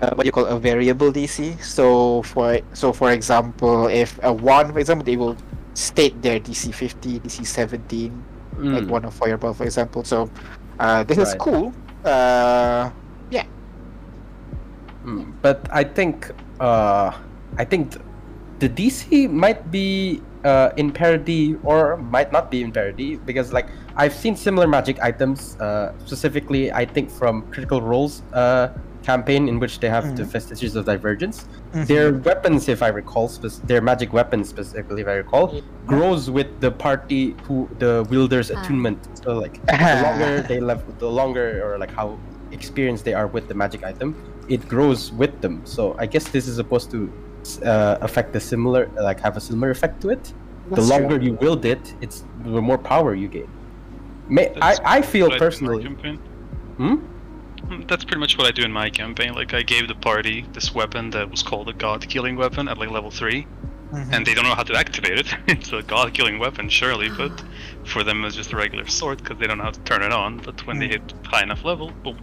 uh 0.00 0.10
what 0.14 0.26
you 0.26 0.32
call 0.32 0.46
a 0.46 0.58
variable 0.58 1.10
DC. 1.12 1.58
So 1.62 2.22
for 2.22 2.58
so 2.74 2.92
for 2.92 3.10
example, 3.12 3.86
if 3.88 4.18
a 4.22 4.32
one, 4.32 4.72
for 4.72 4.78
example, 4.78 5.04
they 5.04 5.16
will 5.16 5.36
state 5.74 6.20
their 6.22 6.38
DC 6.40 6.72
50, 6.74 7.20
DC 7.20 7.44
17, 7.46 8.12
like 8.60 8.84
Mm. 8.84 8.88
one 8.88 9.04
of 9.04 9.14
Fireball, 9.14 9.54
for 9.54 9.64
example. 9.64 10.04
So 10.04 10.28
uh, 10.78 11.02
this 11.04 11.18
is 11.18 11.34
cool. 11.38 11.72
Uh, 12.04 12.90
Mm, 15.04 15.32
But 15.40 15.64
I 15.72 15.84
think 15.84 16.28
uh, 16.60 17.08
I 17.56 17.64
think 17.64 17.92
th- 17.96 18.04
the 18.60 18.68
DC 18.68 19.30
might 19.32 19.70
be 19.72 20.20
uh, 20.44 20.70
in 20.76 20.90
parody 20.90 21.56
or 21.62 21.96
might 21.98 22.32
not 22.32 22.50
be 22.50 22.62
in 22.62 22.72
parody 22.72 23.16
because 23.16 23.52
like 23.52 23.68
I've 23.96 24.14
seen 24.14 24.36
similar 24.36 24.66
magic 24.66 24.98
items 25.02 25.56
uh, 25.60 25.92
specifically 26.04 26.72
I 26.72 26.84
think 26.84 27.10
from 27.10 27.42
Critical 27.52 27.82
Role's 27.82 28.22
uh, 28.32 28.68
campaign 29.02 29.48
in 29.48 29.58
which 29.58 29.80
they 29.80 29.88
have 29.88 30.16
the 30.16 30.22
Mhm. 30.24 30.32
Vestiges 30.36 30.76
of 30.76 30.84
Divergence. 30.84 31.46
mhm. 31.72 31.86
Their 31.86 32.12
weapons, 32.28 32.68
if 32.68 32.82
I 32.82 32.88
recall, 32.88 33.28
spec- 33.28 33.66
their 33.66 33.80
magic 33.80 34.12
weapons 34.12 34.48
specifically, 34.48 35.00
if 35.02 35.08
I 35.08 35.14
recall, 35.24 35.62
grows 35.86 36.30
with 36.30 36.60
the 36.60 36.70
party 36.70 37.34
who 37.44 37.68
the 37.78 38.06
wielder's 38.10 38.50
Ah. 38.50 38.60
attunement. 38.60 38.98
So 39.24 39.38
like 39.38 39.54
the 39.66 40.02
longer 40.04 40.42
they 40.50 40.60
level, 40.60 40.92
the 40.98 41.08
longer 41.20 41.46
or 41.64 41.78
like 41.78 41.92
how 42.00 42.18
experienced 42.52 43.04
they 43.04 43.14
are 43.14 43.26
with 43.26 43.48
the 43.48 43.54
magic 43.54 43.84
item, 43.84 44.14
it 44.48 44.68
grows 44.68 45.12
with 45.12 45.40
them. 45.40 45.62
So 45.64 45.96
I 45.98 46.06
guess 46.06 46.24
this 46.28 46.46
is 46.46 46.56
supposed 46.56 46.90
to 46.90 47.00
uh, 47.58 47.98
affect 48.00 48.32
the 48.32 48.40
similar, 48.40 48.82
like 49.08 49.20
have 49.20 49.36
a 49.36 49.40
similar 49.40 49.70
effect 49.70 50.00
to 50.02 50.10
it. 50.10 50.22
the 50.24 50.76
That's 50.76 50.88
true. 50.88 50.96
longer 50.98 51.16
you 51.26 51.32
wield 51.34 51.64
it, 51.64 51.94
it's 52.00 52.24
the 52.44 52.60
more 52.62 52.78
power 52.78 53.14
you 53.14 53.28
gain. 53.28 53.48
May, 54.28 54.46
I, 54.50 54.52
That's 54.60 54.80
I 54.84 55.02
feel 55.02 55.26
what 55.26 55.34
I 55.34 55.38
do 55.38 55.44
personally. 55.44 55.84
Hmm? 56.78 56.96
Mm, 57.68 57.88
That's 57.88 58.04
pretty 58.04 58.20
much 58.20 58.38
what 58.38 58.46
I 58.46 58.52
do 58.52 58.62
in 58.62 58.72
my 58.72 58.88
campaign. 58.90 59.34
Like, 59.34 59.52
I 59.54 59.62
gave 59.62 59.88
the 59.88 59.94
party 59.94 60.46
this 60.52 60.74
weapon 60.74 61.10
that 61.10 61.30
was 61.30 61.42
called 61.42 61.68
a 61.68 61.72
god 61.72 62.08
killing 62.08 62.36
weapon 62.36 62.68
at 62.68 62.78
like 62.78 62.90
level 62.90 63.10
3, 63.10 63.46
Mhm. 63.92 64.12
and 64.12 64.24
they 64.26 64.34
don't 64.34 64.44
know 64.44 64.54
how 64.54 64.62
to 64.62 64.74
activate 64.84 65.18
it. 65.18 65.28
it's 65.48 65.72
a 65.72 65.82
god 65.82 66.14
killing 66.14 66.38
weapon, 66.38 66.68
surely, 66.68 67.08
but 67.22 67.42
for 67.84 68.02
them 68.04 68.24
it's 68.24 68.36
just 68.36 68.52
a 68.52 68.56
regular 68.56 68.86
sword 68.86 69.18
because 69.18 69.38
they 69.38 69.46
don't 69.48 69.58
know 69.58 69.64
how 69.64 69.70
to 69.80 69.80
turn 69.80 70.02
it 70.02 70.12
on. 70.12 70.38
But 70.38 70.64
when 70.66 70.78
they 70.78 70.86
Mm. 70.88 70.92
hit 70.92 71.14
high 71.26 71.42
enough 71.42 71.64
level, 71.64 71.90
boom. 72.04 72.18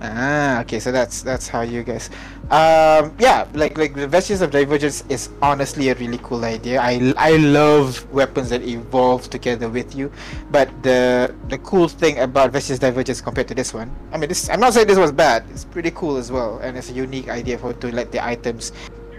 Ah, 0.00 0.64
okay, 0.64 0.80
so 0.80 0.90
that's 0.90 1.20
that's 1.20 1.46
how 1.46 1.60
you 1.60 1.84
guys. 1.84 2.08
Um, 2.48 3.12
yeah, 3.20 3.44
like 3.52 3.76
like 3.76 3.92
the 3.92 4.08
Vestiges 4.08 4.40
of 4.40 4.50
Divergence 4.50 5.04
is 5.12 5.28
honestly 5.42 5.90
a 5.90 5.94
really 5.94 6.16
cool 6.24 6.44
idea. 6.48 6.80
I 6.80 7.12
I 7.20 7.36
love 7.36 8.08
weapons 8.08 8.48
that 8.48 8.64
evolve 8.64 9.28
together 9.28 9.68
with 9.68 9.94
you, 9.94 10.10
but 10.50 10.72
the 10.82 11.34
the 11.52 11.58
cool 11.60 11.84
thing 11.86 12.18
about 12.18 12.48
Vestiges 12.48 12.80
Divergence 12.80 13.20
compared 13.20 13.46
to 13.48 13.54
this 13.54 13.76
one, 13.76 13.92
I 14.10 14.16
mean, 14.16 14.32
this 14.32 14.48
I'm 14.48 14.58
not 14.58 14.72
saying 14.72 14.88
this 14.88 14.96
was 14.96 15.12
bad. 15.12 15.44
It's 15.52 15.68
pretty 15.68 15.92
cool 15.92 16.16
as 16.16 16.32
well, 16.32 16.64
and 16.64 16.80
it's 16.80 16.88
a 16.88 16.96
unique 16.96 17.28
idea 17.28 17.58
for 17.60 17.76
to 17.76 17.92
let 17.92 18.10
the 18.10 18.24
items 18.24 18.72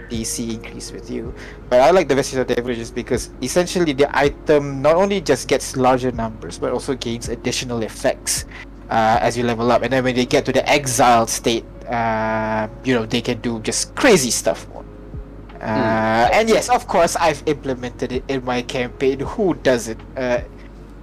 DC 0.10 0.50
increase 0.50 0.92
with 0.92 1.14
you. 1.14 1.30
But 1.70 1.82
I 1.82 1.92
like 1.92 2.10
the 2.10 2.16
Vestiges 2.18 2.42
of 2.42 2.48
Divergence 2.50 2.90
because 2.90 3.30
essentially 3.46 3.94
the 3.94 4.10
item 4.18 4.82
not 4.82 4.98
only 4.98 5.22
just 5.22 5.48
gets 5.48 5.78
larger 5.78 6.12
numbers, 6.12 6.58
but 6.58 6.74
also 6.74 6.98
gains 6.98 7.30
additional 7.30 7.86
effects 7.86 8.46
uh, 8.92 9.18
as 9.24 9.38
you 9.40 9.44
level 9.48 9.72
up. 9.72 9.82
And 9.82 9.92
then 9.92 10.04
when 10.04 10.16
they 10.16 10.26
get 10.28 10.44
to 10.46 10.52
the 10.52 10.62
exalted 10.68 11.32
state, 11.32 11.66
uh, 11.88 12.68
you 12.84 12.94
know, 12.94 13.06
they 13.08 13.22
can 13.24 13.40
do 13.40 13.60
just 13.64 13.96
crazy 13.96 14.30
stuff 14.32 14.68
more. 14.70 14.84
Uh, 15.62 16.30
And 16.34 16.50
yes, 16.50 16.70
of 16.70 16.88
course, 16.88 17.16
I've 17.16 17.42
implemented 17.46 18.12
it 18.12 18.24
in 18.28 18.44
my 18.44 18.62
campaign. 18.66 19.20
Who 19.38 19.54
doesn't? 19.56 20.00
Uh, 20.18 20.42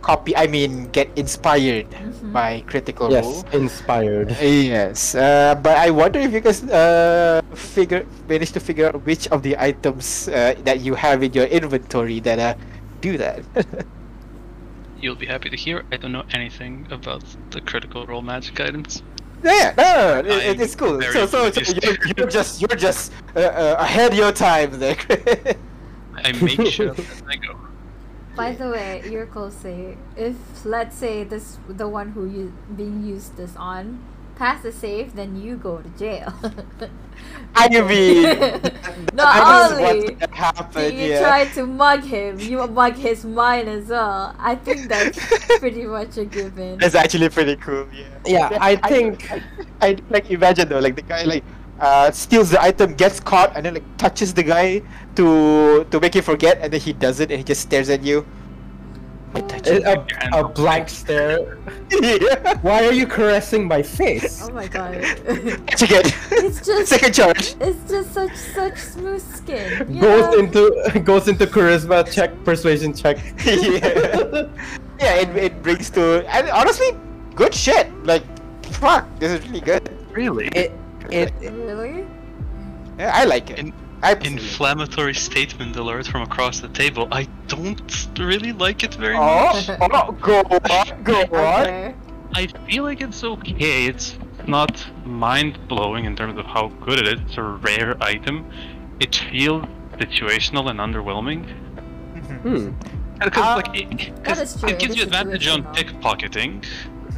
copy, 0.03 0.35
I 0.37 0.47
mean, 0.47 0.89
get 0.91 1.11
inspired 1.17 1.91
Mhm. 1.91 2.33
by 2.33 2.63
Critical 2.67 3.11
Yes, 3.11 3.25
Role. 3.25 3.45
inspired. 3.53 4.35
Yes, 4.41 5.15
uh, 5.15 5.55
but 5.63 5.77
I 5.79 5.91
wonder 5.91 6.19
if 6.19 6.33
you 6.33 6.41
guys 6.41 6.63
uh, 6.65 7.43
figure 7.55 8.07
manage 8.29 8.51
to 8.55 8.61
figure 8.63 8.89
out 8.91 8.99
which 9.07 9.27
of 9.31 9.43
the 9.43 9.55
items 9.59 10.27
uh, 10.31 10.55
that 10.65 10.81
you 10.81 10.95
have 10.95 11.23
in 11.23 11.33
your 11.35 11.47
inventory 11.51 12.19
that 12.27 12.39
uh, 12.39 12.55
do 13.03 13.19
that. 13.19 13.43
You'll 15.01 15.15
be 15.15 15.27
happy 15.27 15.51
to 15.51 15.57
hear 15.57 15.85
I 15.93 15.97
don't 15.97 16.13
know 16.13 16.25
anything 16.33 16.87
about 16.91 17.25
the 17.51 17.61
critical 17.61 18.07
role 18.07 18.23
magic 18.23 18.61
items. 18.61 19.03
Yeah, 19.43 19.73
no, 19.77 20.23
no, 20.23 20.29
no, 20.29 20.37
it, 20.37 20.61
it's 20.61 20.75
cool. 20.75 21.01
So, 21.01 21.27
so, 21.27 21.51
so 21.51 21.61
you're, 21.83 21.97
you're 22.17 22.27
just 22.27 22.61
you're 22.61 22.77
just 22.77 23.13
uh, 23.37 23.41
uh, 23.41 23.77
ahead 23.79 24.13
of 24.13 24.19
your 24.19 24.33
time 24.33 24.79
there. 24.79 24.97
I 26.15 26.33
make 26.33 26.67
sure 26.67 26.91
as 26.91 27.23
I 27.29 27.37
go. 27.37 27.57
By 28.35 28.53
the 28.53 28.71
way, 28.71 29.03
your 29.09 29.29
say 29.51 29.97
if 30.17 30.37
let's 30.65 30.97
say 30.97 31.25
this 31.25 31.59
the 31.69 31.89
one 31.89 32.11
who 32.11 32.27
you 32.27 32.53
being 32.77 33.05
used 33.05 33.37
this 33.37 33.55
on 33.57 34.03
pass 34.39 34.63
the 34.63 34.73
safe, 34.73 35.15
then 35.15 35.41
you 35.41 35.57
go 35.57 35.79
to 35.79 35.89
jail. 35.99 36.33
I 37.55 37.69
mean, 37.69 38.23
Not 39.13 39.35
that 39.35 39.73
is 39.73 39.79
only 39.79 40.15
what 40.15 40.31
happened. 40.31 40.95
you 40.95 41.07
Yeah. 41.07 41.21
try 41.21 41.45
to 41.47 41.67
mug 41.67 42.05
him, 42.05 42.39
you 42.39 42.67
mug 42.69 42.95
his 42.95 43.25
mind 43.25 43.69
as 43.69 43.89
well. 43.89 44.35
I 44.39 44.55
think 44.55 44.89
that's 44.89 45.19
pretty 45.59 45.85
much 45.85 46.17
a 46.19 46.25
given. 46.25 46.79
It's 46.81 46.95
actually 46.95 47.29
pretty 47.31 47.57
cool. 47.57 47.87
Yeah. 48.25 48.51
Yeah, 48.51 48.59
I 48.61 48.77
think. 48.77 49.31
I, 49.31 49.43
I 49.81 49.97
like 50.11 50.31
imagine 50.31 50.69
though, 50.69 50.79
like 50.79 50.95
the 50.97 51.03
guy 51.03 51.25
like 51.25 51.45
uh 51.81 52.11
steals 52.11 52.51
the 52.51 52.61
item, 52.63 52.95
gets 52.95 53.19
caught, 53.21 53.57
and 53.57 53.67
then 53.67 53.75
like 53.75 53.87
touches 53.99 54.33
the 54.35 54.43
guy 54.43 54.83
to 55.17 55.85
to 55.91 56.01
make 56.01 56.15
him 56.15 56.23
forget, 56.23 56.59
and 56.63 56.73
then 56.73 56.81
he 56.81 56.93
does 56.93 57.19
it, 57.21 57.31
and 57.31 57.39
he 57.39 57.45
just 57.45 57.63
stares 57.63 57.89
at 57.91 58.03
you. 58.03 58.25
I 59.35 59.41
touch 59.43 59.67
A, 59.69 59.75
you. 59.81 59.85
a, 60.33 60.41
a 60.45 60.49
blank 60.49 60.89
stare. 60.89 61.59
yeah. 61.91 62.59
Why 62.63 62.87
are 62.87 62.93
you 62.93 63.07
caressing 63.07 63.69
my 63.69 63.83
face? 63.83 64.43
Oh 64.43 64.51
my 64.53 64.67
god. 64.67 64.95
Touch 65.67 65.83
again. 65.89 66.03
It's 66.33 66.65
just- 66.67 66.89
second 66.89 67.15
charge. 67.15 67.55
it's 67.61 67.91
just 67.91 68.13
such 68.15 68.35
such 68.37 68.79
smooth 68.79 69.23
skin. 69.37 69.93
you 69.95 70.01
Goes 70.01 70.33
know? 70.35 70.39
into 70.39 71.01
goes 71.05 71.29
into 71.29 71.47
charisma 71.47 72.11
check, 72.11 72.31
persuasion 72.45 72.95
check. 72.95 73.19
yeah. 73.45 74.47
yeah, 75.01 75.15
it, 75.23 75.29
it 75.37 75.63
brings 75.63 75.91
to 75.91 76.25
and 76.29 76.49
honestly, 76.51 76.91
good 77.35 77.55
shit. 77.55 77.93
Like, 78.05 78.25
fuck, 78.67 79.07
this 79.19 79.33
is 79.33 79.47
really 79.49 79.61
good. 79.61 79.89
Really? 80.11 80.49
It 80.49 80.73
it 81.11 81.33
Really? 81.41 82.07
Yeah, 82.99 83.13
I 83.15 83.25
like 83.25 83.51
it. 83.51 83.59
In- 83.59 83.73
I 84.01 84.13
Inflammatory 84.15 85.15
statement 85.15 85.75
alert 85.77 86.07
from 86.07 86.23
across 86.23 86.61
the 86.61 86.69
table. 86.69 87.09
I 87.11 87.27
don't 87.49 88.09
really 88.19 88.53
like 88.53 88.83
it 88.85 88.95
very 88.95 89.17
Oh, 89.17 89.21
much. 89.55 89.71
oh, 89.81 90.13
go 90.13 90.41
on, 90.41 91.03
go 91.03 91.21
on. 91.33 91.63
Okay. 91.63 91.95
I 92.35 92.47
feel 92.69 92.85
like 92.85 93.01
it's 93.01 93.25
okay. 93.25 93.87
It's 93.87 94.17
not 94.47 94.87
mind 95.05 95.59
blowing 95.69 96.05
in 96.05 96.15
terms 96.15 96.39
of 96.39 96.45
how 96.47 96.69
good 96.85 96.99
it 97.01 97.09
is. 97.09 97.21
It's 97.27 97.39
a 97.39 97.43
rare 97.43 97.97
item. 98.03 98.45
It 99.01 99.17
feels 99.31 99.65
situational 99.99 100.71
and 100.71 100.79
underwhelming. 100.79 101.45
Hmm. 102.43 102.71
Because 103.19 103.43
Ah, 103.45 103.55
like 103.57 103.75
it, 103.75 104.25
'cause 104.25 104.37
that 104.37 104.39
is 104.45 104.61
true, 104.61 104.69
it 104.69 104.79
gives 104.79 104.95
it 104.95 104.99
you 104.99 105.03
advantage 105.05 105.49
on 105.49 105.63
pickpocketing, 105.75 106.65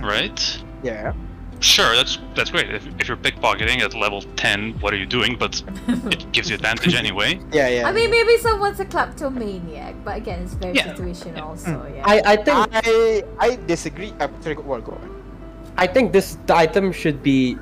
right? 0.01 0.62
Yeah. 0.83 1.12
Sure, 1.61 1.94
that's 1.94 2.18
that's 2.34 2.50
great. 2.50 2.70
If, 2.72 2.86
if 2.98 3.06
you're 3.06 3.18
pickpocketing 3.18 3.80
at 3.80 3.92
level 3.94 4.22
10, 4.36 4.80
what 4.80 4.94
are 4.94 4.96
you 4.96 5.04
doing? 5.06 5.36
But 5.36 5.62
it 5.88 6.32
gives 6.32 6.48
you 6.48 6.54
advantage 6.56 6.94
anyway. 6.94 7.38
Yeah, 7.52 7.68
yeah. 7.68 7.88
I 7.88 7.92
mean, 7.92 8.11
maybe 8.11 8.38
someone's 8.38 8.80
a 8.80 8.84
kleptomaniac, 8.86 9.94
but 10.04 10.16
again, 10.16 10.42
it's 10.42 10.54
very 10.54 10.74
Yeah. 10.74 10.94
situational. 10.94 11.58
So 11.58 11.84
yeah. 11.94 12.02
I, 12.06 12.22
I 12.32 12.36
think 12.36 12.58
I 12.72 13.22
I 13.38 13.56
disagree. 13.66 14.12
Uh, 14.18 14.28
sorry, 14.40 14.54
go, 14.54 14.62
well, 14.62 14.80
go 14.80 14.92
on. 14.92 15.22
I 15.76 15.86
think 15.86 16.12
this 16.12 16.38
the 16.46 16.56
item 16.56 16.92
should 16.92 17.22
be 17.22 17.58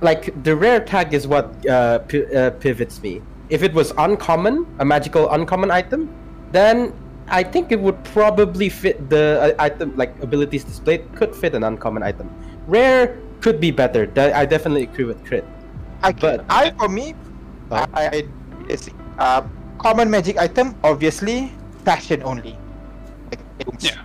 like 0.00 0.34
the 0.42 0.56
rare 0.56 0.80
tag 0.80 1.14
is 1.14 1.26
what 1.26 1.46
uh, 1.68 2.00
pi- 2.00 2.26
uh, 2.34 2.50
pivots 2.58 3.00
me. 3.02 3.22
If 3.50 3.62
it 3.62 3.72
was 3.72 3.92
uncommon, 3.98 4.66
a 4.80 4.84
magical 4.84 5.30
uncommon 5.30 5.70
item, 5.70 6.10
then 6.50 6.92
I 7.28 7.44
think 7.44 7.70
it 7.70 7.78
would 7.80 8.02
probably 8.04 8.68
fit 8.68 9.08
the 9.10 9.54
uh, 9.56 9.62
item 9.62 9.96
like 9.96 10.10
abilities 10.22 10.64
displayed 10.64 11.06
could 11.14 11.34
fit 11.36 11.54
an 11.54 11.62
uncommon 11.62 12.02
item. 12.02 12.28
Rare 12.66 13.18
could 13.40 13.60
be 13.60 13.70
better. 13.70 14.10
I 14.16 14.44
definitely 14.46 14.84
agree 14.84 15.04
with 15.04 15.22
crit. 15.24 15.44
I, 16.02 16.12
But- 16.12 16.44
I 16.48 16.70
for 16.78 16.88
me, 16.88 17.14
Huh? 17.70 17.86
I, 17.94 18.02
I 18.06 18.18
disagree. 18.68 18.98
Uh, 19.18 19.42
common 19.78 20.10
magic 20.10 20.38
item, 20.38 20.74
obviously, 20.84 21.50
fashion 21.84 22.22
only. 22.22 22.54
Like, 23.30 23.42
Yeah. 23.82 24.02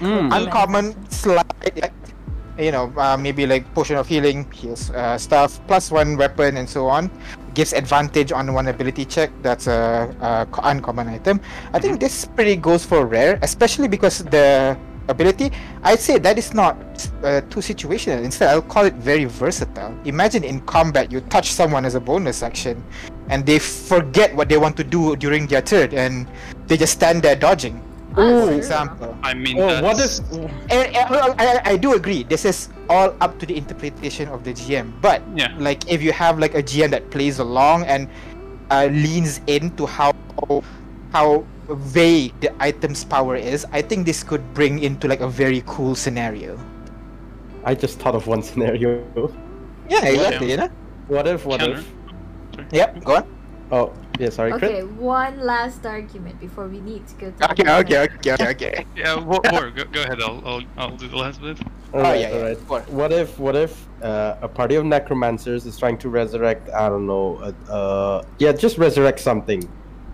Mm. 0.00 0.30
Uncommon 0.32 0.94
slight, 1.10 1.44
effect, 1.64 1.92
you 2.58 2.72
know, 2.72 2.88
uh, 2.96 3.16
maybe 3.20 3.46
like 3.46 3.66
potion 3.74 3.96
of 3.96 4.08
healing, 4.08 4.46
heals 4.52 4.90
uh, 4.92 5.18
stuff, 5.18 5.60
plus 5.66 5.90
one 5.90 6.16
weapon 6.16 6.56
and 6.56 6.68
so 6.68 6.86
on. 6.88 7.10
Gives 7.52 7.72
advantage 7.74 8.32
on 8.32 8.52
one 8.54 8.68
ability 8.68 9.04
check. 9.04 9.28
That's 9.42 9.66
a, 9.66 10.08
a 10.22 10.46
uncommon 10.62 11.08
item. 11.08 11.40
I 11.74 11.80
think 11.80 12.00
this 12.00 12.24
pretty 12.24 12.56
goes 12.56 12.84
for 12.86 13.04
rare, 13.06 13.38
especially 13.42 13.88
because 13.88 14.22
the 14.24 14.78
ability. 15.10 15.50
I'd 15.82 15.98
say 16.00 16.18
that 16.18 16.38
is 16.38 16.54
not 16.54 16.76
uh, 17.22 17.40
too 17.52 17.60
situational. 17.60 18.22
Instead, 18.24 18.48
I'll 18.50 18.62
call 18.62 18.84
it 18.86 18.94
very 18.94 19.24
versatile. 19.26 19.94
Imagine 20.04 20.44
in 20.44 20.60
combat, 20.62 21.10
you 21.12 21.20
touch 21.22 21.52
someone 21.52 21.84
as 21.84 21.94
a 21.94 22.00
bonus 22.00 22.42
action, 22.42 22.82
and 23.28 23.44
they 23.44 23.58
forget 23.58 24.34
what 24.34 24.48
they 24.48 24.56
want 24.56 24.76
to 24.78 24.84
do 24.84 25.16
during 25.16 25.46
their 25.46 25.62
turn, 25.62 25.92
and 25.92 26.26
they 26.66 26.76
just 26.76 26.94
stand 26.94 27.22
there 27.22 27.36
dodging. 27.36 27.82
Ooh. 28.18 28.46
For 28.46 28.52
example. 28.54 29.16
I 29.22 29.34
mean, 29.34 29.54
Oh, 29.60 29.82
what 29.82 30.00
if? 30.00 30.18
And, 30.70 30.90
and, 30.96 31.40
I, 31.40 31.60
I 31.64 31.76
do 31.76 31.94
agree. 31.94 32.24
This 32.24 32.44
is 32.44 32.68
all 32.88 33.14
up 33.20 33.38
to 33.38 33.46
the 33.46 33.56
interpretation 33.56 34.28
of 34.28 34.42
the 34.42 34.52
GM. 34.52 34.90
But 35.00 35.22
Yeah. 35.36 35.54
like, 35.58 35.86
if 35.90 36.02
you 36.02 36.10
have 36.12 36.38
like 36.38 36.54
a 36.54 36.62
GM 36.62 36.90
that 36.90 37.10
plays 37.10 37.38
along 37.38 37.84
and 37.84 38.08
uh, 38.70 38.88
leans 38.90 39.40
into 39.46 39.86
how 39.86 40.10
how 41.12 41.44
vague 41.68 42.38
the 42.40 42.50
item's 42.62 43.04
power 43.04 43.36
is, 43.36 43.66
I 43.72 43.82
think 43.82 44.06
this 44.06 44.22
could 44.22 44.42
bring 44.54 44.78
into 44.80 45.08
like 45.08 45.20
a 45.20 45.28
very 45.28 45.62
cool 45.66 45.94
scenario. 45.94 46.58
I 47.64 47.74
just 47.74 47.98
thought 47.98 48.14
of 48.14 48.26
one 48.26 48.42
scenario. 48.42 49.04
Yeah, 49.88 50.04
exactly. 50.06 50.50
You 50.50 50.56
know. 50.56 50.70
What 51.08 51.26
if? 51.26 51.44
What 51.44 51.60
Counter. 51.60 51.78
if? 52.58 52.72
Yep. 52.72 53.04
Go 53.04 53.16
on. 53.16 53.36
Oh, 53.72 53.92
yeah. 54.18 54.30
Sorry, 54.30 54.52
Okay, 54.52 54.80
crit. 54.80 54.90
one 54.92 55.40
last 55.40 55.84
argument 55.86 56.40
before 56.40 56.66
we 56.68 56.80
need 56.80 57.06
to 57.08 57.14
go 57.16 57.30
to 57.30 57.50
Okay. 57.52 57.62
the 57.64 57.78
Okay. 57.78 57.98
Okay. 58.02 58.32
Okay. 58.32 58.48
Okay. 58.50 58.86
Yeah, 58.96 59.16
War, 59.18 59.40
War 59.52 59.70
go, 59.70 59.84
go 59.84 60.02
ahead. 60.02 60.20
I'll, 60.22 60.42
I'll 60.46 60.62
I'll 60.76 60.96
do 60.96 61.06
the 61.08 61.16
last 61.16 61.40
bit. 61.42 61.58
All 61.92 62.00
Oh, 62.06 62.12
yeah, 62.12 62.28
yeah. 62.30 62.36
all 62.36 62.42
right. 62.42 62.68
Go 62.68 62.74
on. 62.76 62.82
What 62.82 63.12
if, 63.12 63.38
what 63.38 63.56
if 63.56 63.86
uh, 64.02 64.36
a 64.42 64.48
party 64.48 64.74
of 64.76 64.84
necromancers 64.84 65.66
is 65.66 65.78
trying 65.78 65.98
to 65.98 66.08
resurrect? 66.08 66.68
I 66.70 66.88
don't 66.88 67.06
know. 67.06 67.36
Uh, 67.68 67.72
uh, 67.72 68.22
yeah, 68.38 68.52
just 68.52 68.78
resurrect 68.78 69.20
something, 69.20 69.68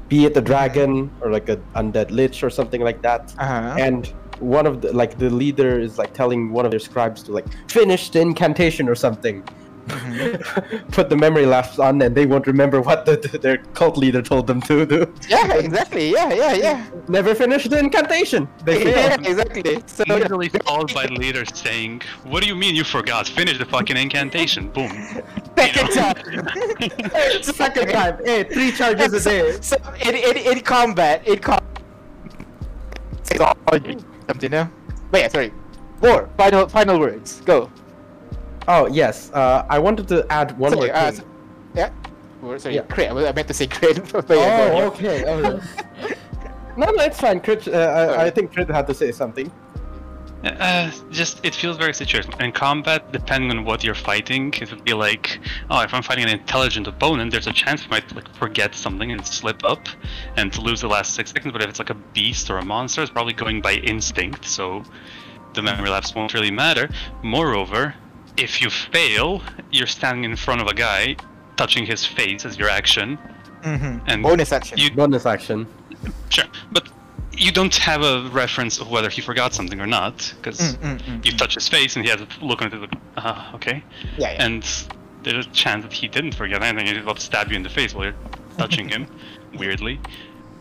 be 0.08 0.24
it 0.24 0.36
a 0.36 0.40
dragon 0.40 1.10
or 1.20 1.30
like 1.30 1.48
a 1.48 1.56
undead 1.74 2.10
lich 2.10 2.42
or 2.42 2.50
something 2.50 2.82
like 2.82 3.02
that. 3.02 3.34
Uh-huh. 3.38 3.76
And 3.78 4.06
one 4.38 4.66
of 4.66 4.82
the 4.82 4.92
like 4.92 5.18
the 5.18 5.30
leader 5.30 5.80
is 5.80 5.98
like 5.98 6.12
telling 6.12 6.52
one 6.52 6.64
of 6.64 6.70
their 6.70 6.80
scribes 6.80 7.22
to 7.24 7.32
like 7.32 7.46
finish 7.68 8.10
the 8.10 8.20
incantation 8.20 8.88
or 8.88 8.94
something. 8.94 9.42
Put 10.90 11.08
the 11.10 11.16
memory 11.16 11.46
lapse 11.46 11.78
on, 11.78 12.02
and 12.02 12.14
they 12.14 12.26
won't 12.26 12.46
remember 12.46 12.80
what 12.80 13.06
the, 13.06 13.16
their 13.40 13.58
cult 13.74 13.96
leader 13.96 14.20
told 14.20 14.46
them 14.46 14.60
to 14.62 14.84
do. 14.84 15.12
Yeah. 15.28 15.54
Exactly. 15.54 16.10
Yeah. 16.12 16.32
Yeah. 16.34 16.52
Yeah. 16.54 16.86
Never 17.08 17.34
finish 17.34 17.64
the 17.68 17.78
incantation. 17.78 18.48
They 18.64 18.82
fail. 18.84 18.96
yeah. 18.96 19.30
Exactly. 19.30 19.82
So 19.86 20.04
Literally 20.08 20.48
followed 20.48 20.92
by 20.92 21.06
leaders 21.06 21.48
saying, 21.54 22.02
"What 22.24 22.42
do 22.42 22.48
you 22.48 22.56
mean 22.56 22.74
you 22.74 22.84
forgot? 22.84 23.28
Finish 23.28 23.58
the 23.58 23.64
fucking 23.64 23.96
incantation!" 23.96 24.70
Boom. 24.76 24.90
second 25.56 25.88
time. 25.92 27.42
Second 27.42 27.88
time. 27.90 28.18
Hey, 28.24 28.44
three 28.44 28.72
charges 28.72 29.12
a 29.14 29.20
day. 29.30 29.58
So 29.60 29.76
in, 30.04 30.14
in, 30.16 30.36
in 30.36 30.60
combat, 30.60 31.26
in 31.28 31.38
combat, 31.38 31.62
something 34.28 34.50
now. 34.50 34.70
Wait, 35.12 35.20
yeah, 35.20 35.28
sorry. 35.28 35.52
War. 36.00 36.28
Final 36.36 36.68
final 36.68 36.98
words. 36.98 37.40
Go. 37.42 37.70
Oh 38.68 38.86
yes, 38.86 39.30
uh, 39.32 39.64
I 39.68 39.78
wanted 39.78 40.08
to 40.08 40.26
add 40.30 40.58
one 40.58 40.72
Sorry, 40.72 40.88
more 40.88 40.96
uh, 40.96 41.10
thing. 41.10 41.20
so- 41.20 41.26
yeah. 41.74 41.90
War, 42.42 42.58
sorry. 42.58 42.74
Yeah. 42.74 42.82
Crit. 42.82 43.10
I 43.10 43.12
was- 43.12 43.24
I 43.26 43.32
meant 43.32 43.48
to 43.48 43.54
say 43.54 43.66
crit. 43.66 44.00
but 44.12 44.30
oh, 44.30 44.86
okay. 44.88 45.24
Oh, 45.26 45.38
yeah. 46.00 46.14
no, 46.76 46.90
no, 46.90 47.02
it's 47.04 47.20
fine. 47.20 47.40
Crit, 47.40 47.68
uh, 47.68 47.70
I, 48.18 48.26
I 48.26 48.30
think 48.30 48.52
Crit 48.52 48.68
had 48.68 48.86
to 48.88 48.94
say 48.94 49.12
something. 49.12 49.50
Uh, 50.44 50.90
just 51.10 51.44
it 51.44 51.54
feels 51.54 51.76
very 51.76 51.92
situational. 51.92 52.40
In 52.40 52.52
combat, 52.52 53.10
depending 53.10 53.50
on 53.50 53.64
what 53.64 53.82
you're 53.82 53.94
fighting, 53.96 54.52
it 54.54 54.70
would 54.70 54.84
be 54.84 54.92
like, 54.92 55.40
oh, 55.70 55.80
if 55.80 55.92
I'm 55.92 56.02
fighting 56.02 56.24
an 56.24 56.30
intelligent 56.30 56.86
opponent, 56.86 57.32
there's 57.32 57.48
a 57.48 57.52
chance 57.52 57.84
I 57.84 57.88
might 57.88 58.14
like 58.14 58.32
forget 58.36 58.74
something 58.74 59.10
and 59.10 59.26
slip 59.26 59.64
up 59.64 59.88
and 60.36 60.52
to 60.52 60.60
lose 60.60 60.80
the 60.82 60.88
last 60.88 61.14
six 61.14 61.32
seconds. 61.32 61.52
But 61.52 61.62
if 61.62 61.68
it's 61.70 61.78
like 61.80 61.90
a 61.90 61.94
beast 61.94 62.48
or 62.50 62.58
a 62.58 62.64
monster, 62.64 63.02
it's 63.02 63.10
probably 63.10 63.32
going 63.32 63.60
by 63.60 63.74
instinct, 63.74 64.44
so 64.44 64.84
the 65.54 65.62
memory 65.62 65.88
lapse 65.88 66.14
won't 66.14 66.32
really 66.34 66.50
matter. 66.52 66.90
Moreover, 67.24 67.94
if 68.36 68.60
you 68.62 68.70
fail, 68.70 69.42
you're 69.70 69.86
standing 69.86 70.24
in 70.30 70.36
front 70.36 70.60
of 70.60 70.66
a 70.68 70.74
guy, 70.74 71.16
touching 71.56 71.86
his 71.86 72.04
face 72.04 72.44
as 72.44 72.58
your 72.58 72.68
action, 72.68 73.18
Mhm. 73.62 74.02
and 74.06 74.22
Bonus 74.22 74.52
action. 74.52 74.78
you 74.78 74.90
Bonus 74.90 75.26
action. 75.26 75.66
sure, 76.28 76.44
but 76.72 76.88
you 77.32 77.50
don't 77.52 77.74
have 77.76 78.02
a 78.02 78.28
reference 78.30 78.78
of 78.78 78.90
whether 78.90 79.08
he 79.10 79.20
forgot 79.20 79.54
something 79.54 79.80
or 79.80 79.86
not, 79.86 80.32
because 80.36 80.58
Mm, 80.58 80.78
mm, 80.78 80.98
mm, 81.02 81.26
you 81.26 81.32
touch 81.32 81.54
his 81.54 81.68
face 81.68 81.96
and 81.96 82.04
he 82.04 82.10
has 82.10 82.20
a 82.20 82.26
look 82.44 82.62
on 82.62 82.72
it 82.72 82.80
like, 82.80 82.92
uh, 83.16 83.50
okay. 83.54 83.82
Yeah, 84.16 84.32
yeah. 84.32 84.44
And 84.44 84.64
there's 85.22 85.46
a 85.46 85.50
chance 85.50 85.82
that 85.84 85.92
he 85.92 86.08
didn't 86.08 86.34
forget 86.34 86.62
anything 86.62 86.86
and 86.88 86.96
he's 86.96 87.02
about 87.04 87.16
to 87.16 87.22
stab 87.22 87.50
you 87.50 87.56
in 87.56 87.62
the 87.62 87.68
face 87.68 87.94
while 87.94 88.04
you're 88.04 88.14
touching 88.58 88.88
him, 88.88 89.06
weirdly. 89.58 89.98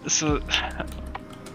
So, 0.08 0.42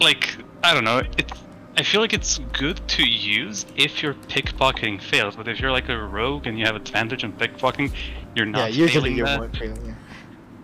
like, 0.01 0.37
I 0.65 0.73
don't 0.75 0.85
know, 0.85 0.99
it. 0.99 1.33
I 1.81 1.83
feel 1.83 2.03
like 2.03 2.13
it's 2.13 2.37
good 2.53 2.87
to 2.89 3.09
use 3.09 3.65
if 3.75 4.03
your 4.03 4.13
pickpocketing 4.13 5.01
fails, 5.01 5.35
but 5.35 5.49
if 5.49 5.61
you're 5.61 5.73
like 5.73 5.89
a 5.89 5.97
rogue 5.97 6.47
and 6.47 6.59
you 6.59 6.67
have 6.67 6.77
advantage 6.77 7.25
on 7.25 7.33
pickpocketing, 7.33 7.91
you're 8.35 8.45
not 8.45 8.59
yeah, 8.59 8.65
not 8.65 8.75
usually 8.75 9.15
failing 9.15 9.17
you're 9.17 9.27
that. 9.27 9.39
more 9.39 9.49
fail, 9.49 9.79
yeah. 9.87 9.95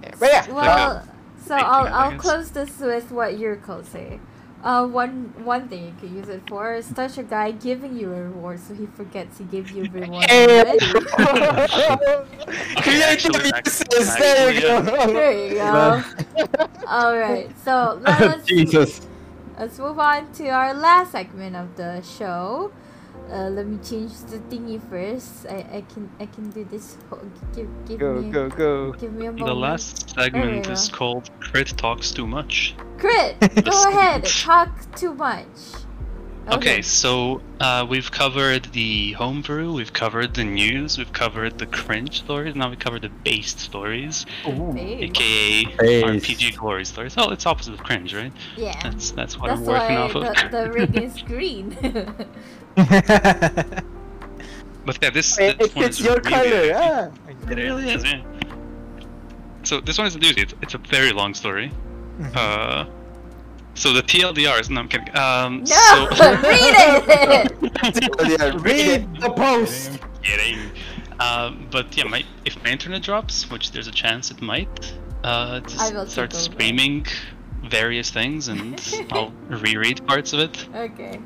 yeah. 0.02 0.14
But 0.20 0.28
yeah. 0.30 0.50
Well, 0.52 1.08
so 1.42 1.54
I'll 1.54 1.86
I'll 1.86 2.18
close 2.18 2.50
this 2.50 2.78
with 2.80 3.10
what 3.10 3.38
Yurko 3.38 3.82
say. 3.86 4.20
Uh, 4.62 4.86
one 4.86 5.32
one 5.42 5.68
thing 5.68 5.86
you 5.86 5.94
could 5.98 6.10
use 6.10 6.28
it 6.28 6.42
for 6.50 6.74
is 6.74 6.92
touch 6.92 7.16
a 7.16 7.22
guy 7.22 7.50
giving 7.50 7.96
you 7.96 8.12
a 8.12 8.24
reward, 8.24 8.60
so 8.60 8.74
he 8.74 8.84
forgets 8.84 9.38
he 9.38 9.44
gave 9.44 9.70
you 9.70 9.84
a 9.84 9.88
reward 9.88 10.22
Hey. 10.28 10.60
already. 10.60 10.78
Creative 12.82 13.36
Actually. 13.54 14.04
There 14.18 14.52
you 14.52 14.60
go. 14.60 14.82
There 15.06 15.48
you 15.48 15.54
go. 15.54 16.02
All 16.86 17.16
right, 17.16 17.48
so 17.64 17.98
let's 18.02 18.46
Jesus. 18.46 19.00
Let's 19.58 19.78
move 19.78 19.98
on 19.98 20.32
to 20.34 20.48
our 20.48 20.74
last 20.74 21.12
segment 21.12 21.56
of 21.56 21.76
the 21.76 22.00
show. 22.02 22.72
Uh, 23.30 23.48
let 23.50 23.66
me 23.66 23.78
change 23.78 24.12
the 24.30 24.38
thingy 24.50 24.80
first. 24.88 25.46
I, 25.46 25.66
I 25.78 25.80
can 25.92 26.08
I 26.20 26.26
can 26.26 26.50
do 26.50 26.64
this. 26.64 26.96
Give 27.54 27.68
give 27.86 27.98
Go 27.98 28.14
me 28.20 28.30
go 28.30 28.48
go. 28.48 28.92
give 28.92 29.12
me 29.12 29.26
a 29.26 29.32
moment. 29.32 29.46
The 29.46 29.54
last 29.54 30.10
segment 30.14 30.68
is 30.68 30.88
called 30.88 31.30
Crit 31.40 31.68
Talks 31.76 32.12
Too 32.12 32.26
Much. 32.26 32.76
Crit, 32.98 33.40
go 33.64 33.88
ahead. 33.88 34.24
Talk 34.24 34.94
too 34.94 35.14
much. 35.14 35.85
Okay, 36.48 36.80
so 36.80 37.40
uh, 37.60 37.84
we've 37.88 38.10
covered 38.12 38.66
the 38.72 39.12
homebrew, 39.12 39.72
we've 39.72 39.92
covered 39.92 40.34
the 40.34 40.44
news, 40.44 40.96
we've 40.96 41.12
covered 41.12 41.58
the 41.58 41.66
cringe 41.66 42.18
stories, 42.18 42.54
now 42.54 42.70
we 42.70 42.76
covered 42.76 43.02
the 43.02 43.08
based 43.08 43.58
stories, 43.58 44.24
Hey. 44.44 44.98
aka 45.02 45.64
Based. 45.76 46.06
RPG 46.06 46.56
glory 46.56 46.84
stories. 46.84 47.14
Oh, 47.18 47.30
it's 47.30 47.46
opposite 47.46 47.74
of 47.74 47.82
cringe, 47.82 48.14
right? 48.14 48.32
Yeah. 48.56 48.78
That's 48.82 49.10
that's 49.10 49.36
what 49.38 49.48
That's 49.48 49.60
I'm 49.60 49.66
working 49.66 49.96
why 49.96 50.02
off 50.02 50.14
of. 50.14 50.22
the, 50.22 50.48
the 50.56 50.72
ring 50.78 50.94
is 50.94 51.20
green. 51.22 51.76
But 54.86 54.98
yeah, 55.02 55.10
this, 55.10 55.36
it, 55.40 55.58
this 55.58 55.70
it 55.70 55.74
one 55.74 55.84
fits 55.86 55.98
is 55.98 56.06
your 56.06 56.14
really 56.18 56.30
color. 56.30 56.46
easy. 56.62 56.72
Ah. 56.72 57.08
It 57.50 57.56
really 57.56 57.90
is, 57.90 58.04
yeah. 58.04 58.22
So 59.64 59.80
this 59.80 59.98
one 59.98 60.06
is 60.06 60.14
a 60.14 60.20
doozy. 60.20 60.38
It's, 60.44 60.54
it's 60.62 60.74
a 60.74 60.78
very 60.78 61.10
long 61.10 61.34
story. 61.34 61.72
Mhm. 62.20 62.36
Uh, 62.36 62.84
so 63.76 63.92
the 63.92 64.02
TLDR 64.02 64.60
is 64.60 64.68
no, 64.70 64.80
I'm 64.80 64.88
kidding. 64.88 65.16
Um, 65.16 65.58
no, 65.60 66.08
so, 66.14 66.32
read 66.42 66.74
it. 66.78 67.52
read 68.22 68.40
it. 68.40 68.54
Read 68.60 69.20
the 69.20 69.30
post. 69.30 69.98
kidding. 70.22 70.58
Uh, 71.20 71.52
but 71.70 71.96
yeah, 71.96 72.04
my 72.04 72.24
if 72.44 72.62
my 72.64 72.70
internet 72.70 73.02
drops, 73.02 73.48
which 73.50 73.70
there's 73.72 73.86
a 73.86 73.92
chance 73.92 74.30
it 74.30 74.42
might, 74.42 74.94
uh, 75.24 75.60
I 75.78 75.90
just 75.92 76.12
start 76.12 76.30
take 76.30 76.40
over. 76.40 76.52
screaming 76.52 77.06
various 77.64 78.10
things, 78.10 78.48
and 78.48 78.80
I'll 79.12 79.32
reread 79.48 80.06
parts 80.06 80.32
of 80.32 80.40
it. 80.40 80.68
Okay. 80.74 81.20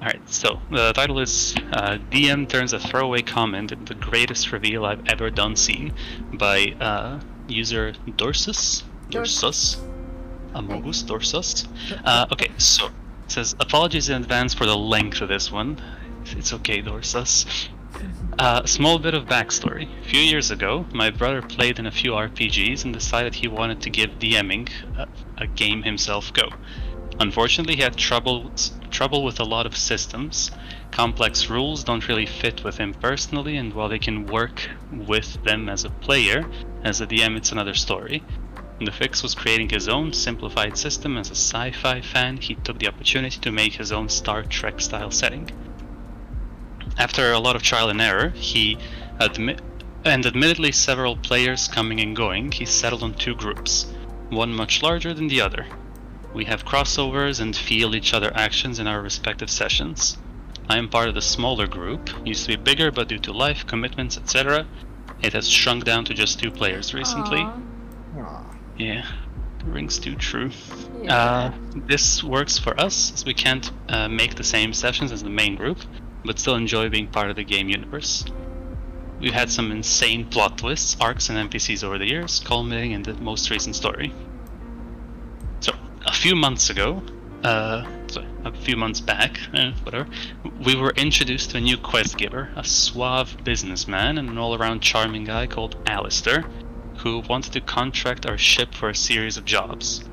Alright, 0.00 0.20
so 0.30 0.60
the 0.70 0.92
title 0.92 1.18
is 1.18 1.56
uh, 1.72 1.98
DM 2.12 2.48
turns 2.48 2.72
a 2.72 2.78
throwaway 2.78 3.20
comment 3.22 3.72
into 3.72 3.94
the 3.94 3.98
greatest 4.00 4.52
reveal 4.52 4.84
I've 4.84 5.04
ever 5.08 5.28
done 5.28 5.56
seen 5.56 5.92
by 6.34 6.66
uh, 6.80 7.18
user 7.48 7.94
Dorsus. 8.16 8.84
Dorsus. 9.10 9.76
Amogus 10.58 11.04
Dorsus. 11.04 11.66
Uh, 12.04 12.26
okay, 12.32 12.50
so 12.58 12.86
it 12.86 12.92
says 13.28 13.54
apologies 13.60 14.08
in 14.08 14.20
advance 14.20 14.54
for 14.54 14.66
the 14.66 14.76
length 14.76 15.20
of 15.20 15.28
this 15.28 15.52
one. 15.52 15.80
It's 16.36 16.52
okay, 16.52 16.82
Dorsus. 16.82 17.68
Uh, 18.38 18.64
small 18.66 18.98
bit 18.98 19.14
of 19.14 19.24
backstory. 19.24 19.88
A 20.00 20.08
few 20.08 20.20
years 20.20 20.50
ago, 20.50 20.84
my 20.92 21.10
brother 21.10 21.42
played 21.42 21.78
in 21.78 21.86
a 21.86 21.90
few 21.90 22.12
RPGs 22.12 22.84
and 22.84 22.92
decided 22.92 23.34
he 23.34 23.48
wanted 23.48 23.80
to 23.82 23.90
give 23.90 24.18
DMing 24.18 24.68
a, 24.96 25.08
a 25.38 25.46
game 25.46 25.82
himself 25.82 26.32
go. 26.32 26.48
Unfortunately, 27.20 27.76
he 27.76 27.82
had 27.82 27.96
trouble 27.96 28.52
trouble 28.90 29.24
with 29.24 29.40
a 29.40 29.44
lot 29.44 29.66
of 29.66 29.76
systems. 29.76 30.50
Complex 30.90 31.50
rules 31.50 31.84
don't 31.84 32.08
really 32.08 32.26
fit 32.26 32.64
with 32.64 32.78
him 32.78 32.94
personally, 32.94 33.56
and 33.56 33.74
while 33.74 33.88
they 33.88 33.98
can 33.98 34.26
work 34.26 34.68
with 34.92 35.42
them 35.44 35.68
as 35.68 35.84
a 35.84 35.90
player, 35.90 36.48
as 36.82 37.00
a 37.00 37.06
DM, 37.06 37.36
it's 37.36 37.52
another 37.52 37.74
story. 37.74 38.22
The 38.80 38.92
fix 38.92 39.22
was 39.24 39.34
creating 39.34 39.70
his 39.70 39.88
own 39.88 40.12
simplified 40.12 40.78
system. 40.78 41.18
As 41.18 41.30
a 41.30 41.34
sci-fi 41.34 42.00
fan, 42.00 42.36
he 42.36 42.54
took 42.54 42.78
the 42.78 42.86
opportunity 42.86 43.38
to 43.40 43.50
make 43.50 43.74
his 43.74 43.90
own 43.90 44.08
Star 44.08 44.44
Trek 44.44 44.80
style 44.80 45.10
setting. 45.10 45.50
After 46.96 47.32
a 47.32 47.40
lot 47.40 47.56
of 47.56 47.62
trial 47.62 47.90
and 47.90 48.00
error, 48.00 48.30
he 48.30 48.78
admit 49.18 49.60
and 50.04 50.24
admittedly 50.24 50.70
several 50.70 51.16
players 51.16 51.66
coming 51.66 52.00
and 52.00 52.14
going, 52.14 52.52
he 52.52 52.64
settled 52.64 53.02
on 53.02 53.14
two 53.14 53.34
groups, 53.34 53.92
one 54.30 54.54
much 54.54 54.80
larger 54.80 55.12
than 55.12 55.26
the 55.26 55.40
other. 55.40 55.66
We 56.32 56.44
have 56.44 56.64
crossovers 56.64 57.40
and 57.40 57.56
feel 57.56 57.96
each 57.96 58.14
other 58.14 58.30
actions 58.34 58.78
in 58.78 58.86
our 58.86 59.02
respective 59.02 59.50
sessions. 59.50 60.16
I 60.68 60.78
am 60.78 60.88
part 60.88 61.08
of 61.08 61.14
the 61.14 61.22
smaller 61.22 61.66
group, 61.66 62.10
used 62.24 62.44
to 62.44 62.56
be 62.56 62.62
bigger 62.62 62.92
but 62.92 63.08
due 63.08 63.18
to 63.18 63.32
life, 63.32 63.66
commitments, 63.66 64.16
etc. 64.16 64.66
It 65.20 65.32
has 65.32 65.48
shrunk 65.48 65.84
down 65.84 66.04
to 66.04 66.14
just 66.14 66.38
two 66.38 66.50
players 66.50 66.94
recently. 66.94 67.40
Aw, 67.40 67.52
Aw. 67.52 67.67
Yeah, 68.78 69.04
rings 69.64 69.98
too 69.98 70.14
true. 70.14 70.50
yeah. 71.02 71.14
Uh, 71.14 71.52
this 71.86 72.22
works 72.22 72.58
for 72.58 72.78
us 72.80 73.12
as 73.12 73.24
we 73.24 73.34
can't 73.34 73.70
uh, 73.88 74.08
make 74.08 74.36
the 74.36 74.44
same 74.44 74.72
sessions 74.72 75.12
as 75.12 75.22
the 75.22 75.30
main 75.30 75.56
group, 75.56 75.78
but 76.24 76.38
still 76.38 76.54
enjoy 76.54 76.88
being 76.88 77.08
part 77.08 77.30
of 77.30 77.36
the 77.36 77.44
game 77.44 77.68
universe. 77.68 78.24
We've 79.20 79.34
had 79.34 79.50
some 79.50 79.72
insane 79.72 80.26
plot 80.26 80.58
twists, 80.58 80.96
arcs, 81.00 81.28
and 81.28 81.50
NPCs 81.50 81.82
over 81.82 81.98
the 81.98 82.06
years, 82.06 82.40
culminating 82.40 82.92
in 82.92 83.02
the 83.02 83.14
most 83.14 83.50
recent 83.50 83.74
story. 83.74 84.12
So, 85.58 85.72
a 86.06 86.12
few 86.12 86.36
months 86.36 86.70
ago, 86.70 87.02
uh, 87.42 87.84
sorry, 88.06 88.28
a 88.44 88.52
few 88.52 88.76
months 88.76 89.00
back, 89.00 89.40
eh, 89.54 89.72
whatever, 89.82 90.08
we 90.64 90.76
were 90.76 90.90
introduced 90.90 91.50
to 91.50 91.56
a 91.56 91.60
new 91.60 91.76
quest 91.76 92.16
giver, 92.16 92.50
a 92.54 92.62
suave 92.62 93.42
businessman 93.42 94.18
and 94.18 94.28
an 94.28 94.38
all-around 94.38 94.80
charming 94.82 95.24
guy 95.24 95.48
called 95.48 95.76
Alistair, 95.86 96.44
who 96.98 97.20
wanted 97.20 97.52
to 97.52 97.60
contract 97.60 98.26
our 98.26 98.38
ship 98.38 98.74
for 98.74 98.88
a 98.88 98.94
series 98.94 99.36
of 99.36 99.44
jobs. 99.44 100.04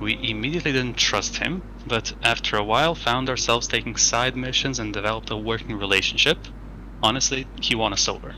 We 0.00 0.18
immediately 0.22 0.72
didn't 0.72 0.96
trust 0.96 1.36
him, 1.36 1.62
but 1.86 2.14
after 2.22 2.56
a 2.56 2.64
while 2.64 2.94
found 2.94 3.28
ourselves 3.28 3.66
taking 3.66 3.96
side 3.96 4.36
missions 4.36 4.78
and 4.78 4.92
developed 4.92 5.30
a 5.30 5.36
working 5.36 5.76
relationship. 5.76 6.38
Honestly, 7.02 7.46
he 7.60 7.74
won 7.74 7.92
us 7.92 8.08
over. 8.08 8.34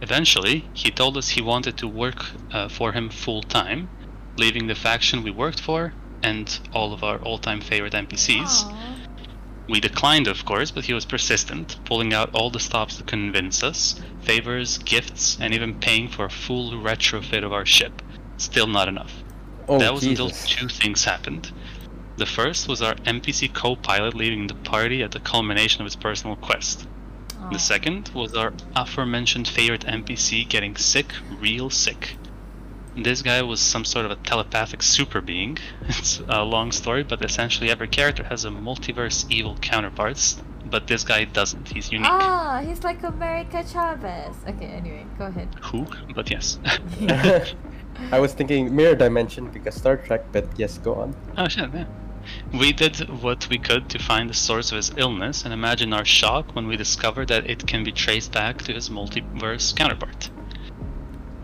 Eventually, 0.00 0.68
he 0.74 0.90
told 0.90 1.16
us 1.16 1.30
he 1.30 1.42
wanted 1.42 1.76
to 1.78 1.88
work 1.88 2.26
uh, 2.52 2.68
for 2.68 2.92
him 2.92 3.08
full 3.08 3.42
time, 3.42 3.88
leaving 4.36 4.66
the 4.66 4.74
faction 4.74 5.22
we 5.22 5.30
worked 5.30 5.60
for 5.60 5.92
and 6.22 6.60
all 6.72 6.92
of 6.92 7.02
our 7.02 7.18
all 7.18 7.38
time 7.38 7.60
favorite 7.60 7.92
NPCs. 7.92 8.64
Aw. 8.64 8.93
We 9.68 9.80
declined, 9.80 10.26
of 10.26 10.44
course, 10.44 10.70
but 10.70 10.84
he 10.84 10.92
was 10.92 11.06
persistent, 11.06 11.78
pulling 11.84 12.12
out 12.12 12.34
all 12.34 12.50
the 12.50 12.60
stops 12.60 12.96
to 12.98 13.02
convince 13.02 13.62
us 13.62 14.00
favors, 14.20 14.78
gifts, 14.78 15.38
and 15.40 15.54
even 15.54 15.80
paying 15.80 16.08
for 16.08 16.26
a 16.26 16.30
full 16.30 16.72
retrofit 16.72 17.44
of 17.44 17.52
our 17.52 17.64
ship. 17.64 18.02
Still 18.36 18.66
not 18.66 18.88
enough. 18.88 19.22
Oh, 19.68 19.78
that 19.78 19.94
was 19.94 20.02
Jesus. 20.02 20.20
until 20.20 20.30
two 20.30 20.68
things 20.68 21.04
happened. 21.04 21.50
The 22.16 22.26
first 22.26 22.68
was 22.68 22.82
our 22.82 22.94
NPC 22.94 23.52
co 23.52 23.74
pilot 23.74 24.14
leaving 24.14 24.46
the 24.46 24.54
party 24.54 25.02
at 25.02 25.12
the 25.12 25.20
culmination 25.20 25.80
of 25.80 25.86
his 25.86 25.96
personal 25.96 26.36
quest. 26.36 26.86
Aw. 27.40 27.48
The 27.50 27.58
second 27.58 28.10
was 28.14 28.34
our 28.34 28.52
aforementioned 28.76 29.48
favorite 29.48 29.86
NPC 29.86 30.48
getting 30.48 30.76
sick, 30.76 31.12
real 31.40 31.70
sick. 31.70 32.16
This 32.96 33.22
guy 33.22 33.42
was 33.42 33.60
some 33.60 33.84
sort 33.84 34.04
of 34.04 34.12
a 34.12 34.16
telepathic 34.16 34.82
super 34.82 35.20
being. 35.20 35.58
It's 35.88 36.20
a 36.28 36.44
long 36.44 36.70
story, 36.72 37.02
but 37.02 37.24
essentially 37.24 37.70
every 37.70 37.88
character 37.88 38.24
has 38.24 38.44
a 38.44 38.50
multiverse 38.50 39.26
evil 39.30 39.56
counterparts, 39.60 40.40
but 40.64 40.86
this 40.86 41.02
guy 41.02 41.24
doesn't. 41.24 41.68
He's 41.68 41.90
unique. 41.90 42.08
Ah, 42.10 42.62
he's 42.64 42.84
like 42.84 43.02
America 43.02 43.64
Chavez. 43.64 44.36
Okay, 44.46 44.66
anyway, 44.66 45.06
go 45.18 45.26
ahead. 45.26 45.48
Who? 45.62 45.86
But 46.14 46.30
yes. 46.30 46.58
I 48.12 48.18
was 48.20 48.32
thinking 48.32 48.74
mirror 48.74 48.94
dimension 48.94 49.48
because 49.50 49.74
Star 49.74 49.96
Trek, 49.96 50.26
but 50.32 50.46
yes, 50.56 50.78
go 50.78 50.94
on. 50.94 51.16
Oh 51.36 51.48
shit, 51.48 51.72
yeah. 51.74 51.86
We 52.52 52.72
did 52.72 52.96
what 53.22 53.48
we 53.50 53.58
could 53.58 53.90
to 53.90 53.98
find 53.98 54.30
the 54.30 54.34
source 54.34 54.70
of 54.72 54.76
his 54.76 54.92
illness 54.96 55.44
and 55.44 55.52
imagine 55.52 55.92
our 55.92 56.04
shock 56.04 56.54
when 56.54 56.66
we 56.66 56.76
discovered 56.76 57.28
that 57.28 57.50
it 57.50 57.66
can 57.66 57.84
be 57.84 57.92
traced 57.92 58.32
back 58.32 58.62
to 58.62 58.72
his 58.72 58.88
multiverse 58.88 59.74
counterpart. 59.76 60.30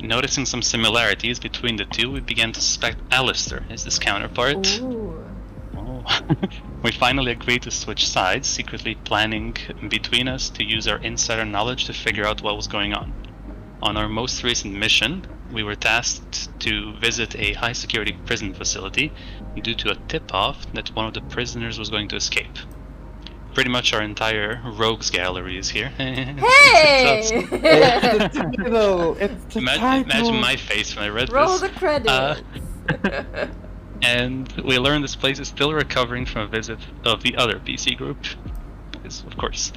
Noticing 0.02 0.46
some 0.46 0.62
similarities 0.62 1.38
between 1.38 1.76
the 1.76 1.84
two, 1.84 2.10
we 2.10 2.20
began 2.20 2.52
to 2.52 2.60
suspect 2.60 2.98
Alistair 3.10 3.64
is 3.68 3.84
this 3.84 3.98
counterpart. 3.98 4.80
Ooh. 4.80 5.22
Oh. 5.76 6.20
we 6.82 6.90
finally 6.90 7.32
agreed 7.32 7.62
to 7.62 7.70
switch 7.70 8.08
sides, 8.08 8.48
secretly 8.48 8.94
planning 8.94 9.56
between 9.88 10.26
us 10.26 10.48
to 10.50 10.64
use 10.64 10.88
our 10.88 10.98
insider 10.98 11.44
knowledge 11.44 11.84
to 11.84 11.92
figure 11.92 12.26
out 12.26 12.40
what 12.40 12.56
was 12.56 12.66
going 12.66 12.94
on. 12.94 13.12
On 13.82 13.96
our 13.96 14.08
most 14.08 14.42
recent 14.42 14.74
mission, 14.74 15.26
we 15.52 15.62
were 15.62 15.74
tasked 15.74 16.58
to 16.60 16.94
visit 16.94 17.34
a 17.36 17.52
high 17.54 17.72
security 17.72 18.16
prison 18.24 18.54
facility 18.54 19.12
due 19.62 19.74
to 19.74 19.90
a 19.90 19.96
tip 20.08 20.32
off 20.32 20.70
that 20.72 20.94
one 20.96 21.06
of 21.06 21.14
the 21.14 21.20
prisoners 21.20 21.78
was 21.78 21.90
going 21.90 22.08
to 22.08 22.16
escape. 22.16 22.56
Pretty 23.54 23.70
much 23.70 23.92
our 23.92 24.02
entire 24.02 24.60
rogues 24.64 25.10
gallery 25.10 25.58
is 25.58 25.68
here. 25.70 25.88
Hey! 25.98 27.20
It's 27.22 27.30
the 27.30 28.28
title. 28.56 29.16
It's 29.16 29.54
the 29.54 29.58
imagine, 29.60 29.80
title. 29.80 30.04
imagine 30.28 30.40
my 30.40 30.56
face 30.56 30.94
when 30.94 31.04
I 31.04 31.08
read 31.08 31.32
Roll 31.32 31.58
this. 31.58 31.62
the 31.62 31.68
credits. 31.78 32.10
Uh, 32.10 32.40
and 34.02 34.50
we 34.64 34.78
learn 34.78 35.02
this 35.02 35.16
place 35.16 35.38
is 35.40 35.48
still 35.48 35.72
recovering 35.72 36.26
from 36.26 36.42
a 36.42 36.46
visit 36.46 36.78
of 37.04 37.22
the 37.22 37.36
other 37.36 37.58
PC 37.58 37.96
group. 37.96 38.18
Because, 38.92 39.24
of 39.24 39.36
course, 39.36 39.72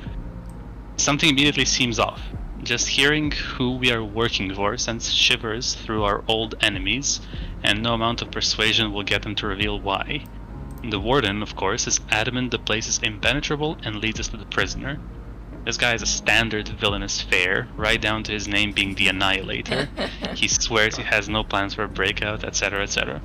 something 0.97 1.29
immediately 1.29 1.65
seems 1.65 1.99
off. 1.99 2.21
Just 2.61 2.87
hearing 2.87 3.31
who 3.31 3.75
we 3.77 3.91
are 3.91 4.03
working 4.03 4.53
for 4.53 4.77
sends 4.77 5.11
shivers 5.11 5.73
through 5.75 6.03
our 6.03 6.23
old 6.27 6.55
enemies, 6.61 7.19
and 7.63 7.81
no 7.83 7.93
amount 7.93 8.21
of 8.21 8.31
persuasion 8.31 8.93
will 8.93 9.03
get 9.03 9.23
them 9.23 9.35
to 9.35 9.47
reveal 9.47 9.79
why. 9.79 10.23
The 10.83 10.99
warden, 10.99 11.41
of 11.41 11.55
course, 11.55 11.87
is 11.87 12.01
adamant 12.09 12.51
the 12.51 12.59
place 12.59 12.87
is 12.87 12.99
impenetrable 12.99 13.77
and 13.83 13.95
leads 13.95 14.19
us 14.19 14.27
to 14.29 14.37
the 14.37 14.45
prisoner. 14.45 14.99
This 15.65 15.77
guy 15.77 15.93
is 15.93 16.01
a 16.01 16.05
standard 16.05 16.67
villainous 16.67 17.21
fare, 17.21 17.69
right 17.77 18.01
down 18.01 18.23
to 18.23 18.33
his 18.33 18.49
name 18.49 18.73
being 18.73 18.95
the 18.95 19.07
Annihilator. 19.07 19.87
he 20.35 20.49
swears 20.49 20.97
he 20.97 21.03
has 21.03 21.29
no 21.29 21.43
plans 21.43 21.73
for 21.75 21.83
a 21.83 21.87
breakout, 21.87 22.43
etc., 22.43 22.83
etc. 22.83 23.21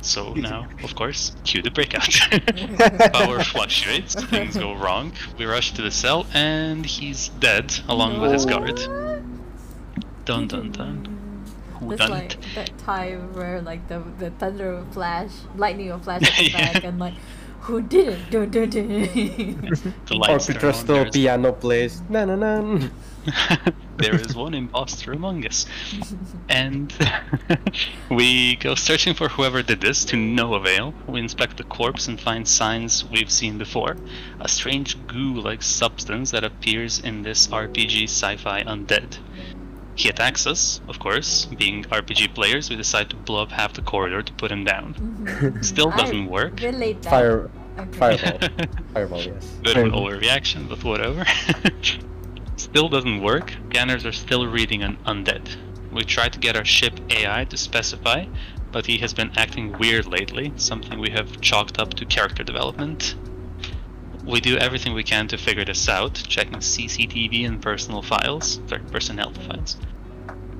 So 0.00 0.34
now, 0.34 0.66
of 0.82 0.96
course, 0.96 1.36
cue 1.44 1.62
the 1.62 1.70
breakout. 1.70 2.10
Power 3.12 3.44
fluctuates, 3.44 4.16
things 4.24 4.56
go 4.56 4.74
wrong. 4.74 5.12
We 5.38 5.44
rush 5.44 5.72
to 5.74 5.82
the 5.82 5.92
cell, 5.92 6.26
and 6.34 6.84
he's 6.84 7.28
dead 7.28 7.78
along 7.88 8.20
with 8.20 8.32
his 8.32 8.44
guard. 8.44 8.76
Dun 10.24 10.48
dun 10.48 10.72
dun. 10.72 11.11
Who 11.82 11.92
It's 11.92 12.00
done 12.00 12.10
like 12.10 12.36
that 12.54 12.76
time 12.78 13.32
where 13.34 13.60
like 13.60 13.86
the 13.88 14.02
the 14.18 14.30
thunder 14.30 14.74
will 14.76 14.86
flash, 14.92 15.30
lightning 15.56 15.88
will 15.90 15.98
flash 15.98 16.22
at 16.30 16.36
the 16.36 16.50
Yeah. 16.50 16.72
back, 16.72 16.84
and 16.84 16.98
like, 16.98 17.14
who 17.60 17.80
did 17.82 18.08
it? 18.08 18.30
Dun, 18.30 18.50
dun, 18.50 18.70
dun. 18.70 18.88
The 20.06 20.14
lights 20.14 20.46
turn 20.46 20.56
on, 20.56 20.64
Orchestral 20.64 20.96
there's- 20.96 21.10
piano 21.12 21.52
plays. 21.52 22.02
Na 22.08 22.24
na 22.24 22.34
na. 22.36 22.88
there 23.98 24.16
is 24.16 24.34
one 24.34 24.52
imposter 24.52 25.12
among 25.12 25.46
us. 25.46 25.64
And 26.48 26.92
we 28.10 28.56
go 28.56 28.74
searching 28.74 29.14
for 29.14 29.28
whoever 29.28 29.62
did 29.62 29.80
this 29.80 30.04
to 30.06 30.16
no 30.16 30.54
avail. 30.54 30.92
We 31.06 31.20
inspect 31.20 31.56
the 31.56 31.62
corpse 31.62 32.08
and 32.08 32.20
find 32.20 32.46
signs 32.48 33.04
we've 33.04 33.30
seen 33.30 33.58
before. 33.58 33.96
A 34.40 34.48
strange 34.48 34.96
goo 35.06 35.34
like 35.40 35.62
substance 35.62 36.32
that 36.32 36.42
appears 36.42 36.98
in 36.98 37.22
this 37.22 37.46
RPG 37.46 38.04
sci 38.08 38.36
fi 38.38 38.64
undead. 38.64 39.18
He 39.94 40.08
attacks 40.08 40.46
us, 40.46 40.80
of 40.88 40.98
course. 40.98 41.44
Being 41.46 41.84
RPG 41.84 42.34
players, 42.34 42.70
we 42.70 42.76
decide 42.76 43.10
to 43.10 43.16
blow 43.16 43.42
up 43.42 43.52
half 43.52 43.74
the 43.74 43.82
corridor 43.82 44.22
to 44.22 44.32
put 44.34 44.50
him 44.50 44.64
down. 44.64 44.94
Mhm. 44.94 45.64
Still 45.64 45.90
doesn't 45.90 46.26
work. 46.26 46.60
Relate 46.60 47.02
that. 47.02 47.10
Fire, 47.10 47.50
Okay. 47.78 47.98
fireball, 47.98 48.38
fireball. 48.94 49.20
Yes. 49.22 49.46
Bit 49.62 49.76
of 49.76 49.84
an 49.84 49.90
overreaction, 49.92 50.68
but 50.68 50.82
whatever. 50.84 51.24
still 52.56 52.88
doesn't 52.88 53.20
work, 53.22 53.52
scanners 53.70 54.04
are 54.06 54.12
still 54.12 54.46
reading 54.46 54.82
an 54.82 54.96
undead. 55.06 55.56
We 55.90 56.02
try 56.04 56.28
to 56.28 56.38
get 56.38 56.56
our 56.56 56.64
ship 56.64 56.98
AI 57.10 57.44
to 57.44 57.56
specify, 57.56 58.24
but 58.70 58.86
he 58.86 58.96
has 58.98 59.12
been 59.12 59.30
acting 59.36 59.76
weird 59.78 60.06
lately, 60.06 60.52
something 60.56 60.98
we 60.98 61.10
have 61.10 61.40
chalked 61.42 61.78
up 61.78 61.92
to 61.94 62.04
character 62.06 62.42
development. 62.42 63.14
We 64.24 64.40
do 64.40 64.56
everything 64.56 64.94
we 64.94 65.02
can 65.02 65.26
to 65.28 65.36
figure 65.38 65.64
this 65.64 65.88
out, 65.88 66.14
checking 66.14 66.54
CCTV 66.58 67.46
and 67.46 67.60
personal 67.60 68.02
files, 68.02 68.60
sorry, 68.66 68.82
personnel 68.90 69.32
files. 69.32 69.76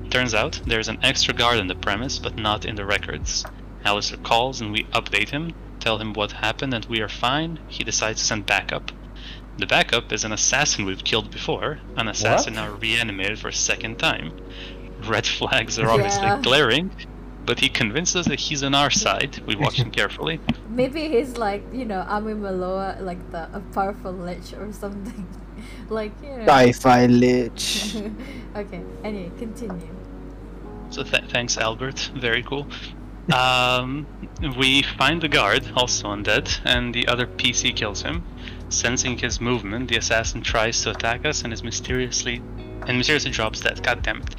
Turns 0.09 0.33
out 0.35 0.59
there's 0.65 0.89
an 0.89 0.99
extra 1.01 1.33
guard 1.33 1.59
on 1.59 1.67
the 1.67 1.75
premise, 1.75 2.19
but 2.19 2.35
not 2.35 2.65
in 2.65 2.75
the 2.75 2.85
records. 2.85 3.45
Alistair 3.85 4.17
calls 4.19 4.61
and 4.61 4.71
we 4.71 4.83
update 4.85 5.29
him, 5.29 5.53
tell 5.79 5.97
him 5.97 6.13
what 6.13 6.33
happened 6.33 6.73
and 6.73 6.85
we 6.85 7.01
are 7.01 7.09
fine. 7.09 7.59
He 7.67 7.83
decides 7.83 8.19
to 8.19 8.25
send 8.25 8.45
backup. 8.45 8.91
The 9.57 9.65
backup 9.67 10.11
is 10.11 10.23
an 10.23 10.31
assassin 10.33 10.85
we've 10.85 11.03
killed 11.03 11.31
before, 11.31 11.79
an 11.95 12.07
assassin 12.07 12.55
What? 12.55 12.63
now 12.69 12.75
reanimated 12.75 13.39
for 13.39 13.47
a 13.49 13.53
second 13.53 13.97
time. 13.97 14.33
Red 15.05 15.25
flags 15.25 15.77
are 15.79 15.89
obviously 15.89 16.23
Yeah. 16.25 16.39
glaring, 16.41 16.91
but 17.45 17.59
he 17.59 17.69
convinced 17.69 18.15
us 18.15 18.27
that 18.27 18.39
he's 18.39 18.63
on 18.63 18.73
our 18.73 18.89
side. 18.89 19.41
We 19.45 19.55
watch 19.55 19.75
him 19.75 19.91
carefully. 19.99 20.39
Maybe 20.69 21.09
he's 21.09 21.37
like, 21.37 21.63
you 21.73 21.85
know, 21.85 22.05
Ami 22.07 22.33
Maloa, 22.33 23.01
like 23.01 23.31
the 23.31 23.43
a 23.55 23.59
powerful 23.73 24.13
lich 24.13 24.53
or 24.53 24.71
something. 24.71 25.27
like, 25.89 26.11
you 26.21 26.29
know. 26.29 26.45
Sci-fi 26.45 27.05
lich. 27.07 27.95
okay, 28.55 28.81
anyway, 29.03 29.31
continue. 29.37 29.95
So 30.89 31.03
th- 31.03 31.25
thanks, 31.29 31.57
Albert. 31.57 32.11
Very 32.15 32.43
cool. 32.43 32.67
Um, 33.33 34.05
we 34.57 34.83
find 34.83 35.21
the 35.21 35.29
guard, 35.29 35.71
also 35.75 36.09
undead, 36.09 36.59
and 36.65 36.93
the 36.93 37.07
other 37.07 37.25
PC 37.25 37.75
kills 37.75 38.01
him. 38.01 38.23
Sensing 38.69 39.17
his 39.17 39.39
movement, 39.39 39.89
the 39.89 39.97
assassin 39.97 40.41
tries 40.41 40.81
to 40.83 40.91
attack 40.91 41.25
us 41.25 41.43
and 41.43 41.53
is 41.53 41.63
mysteriously 41.63 42.41
and 42.87 42.97
mysteriously 42.97 43.31
drops 43.31 43.61
dead. 43.61 43.81
God 43.83 44.01
damn 44.03 44.21
it. 44.21 44.35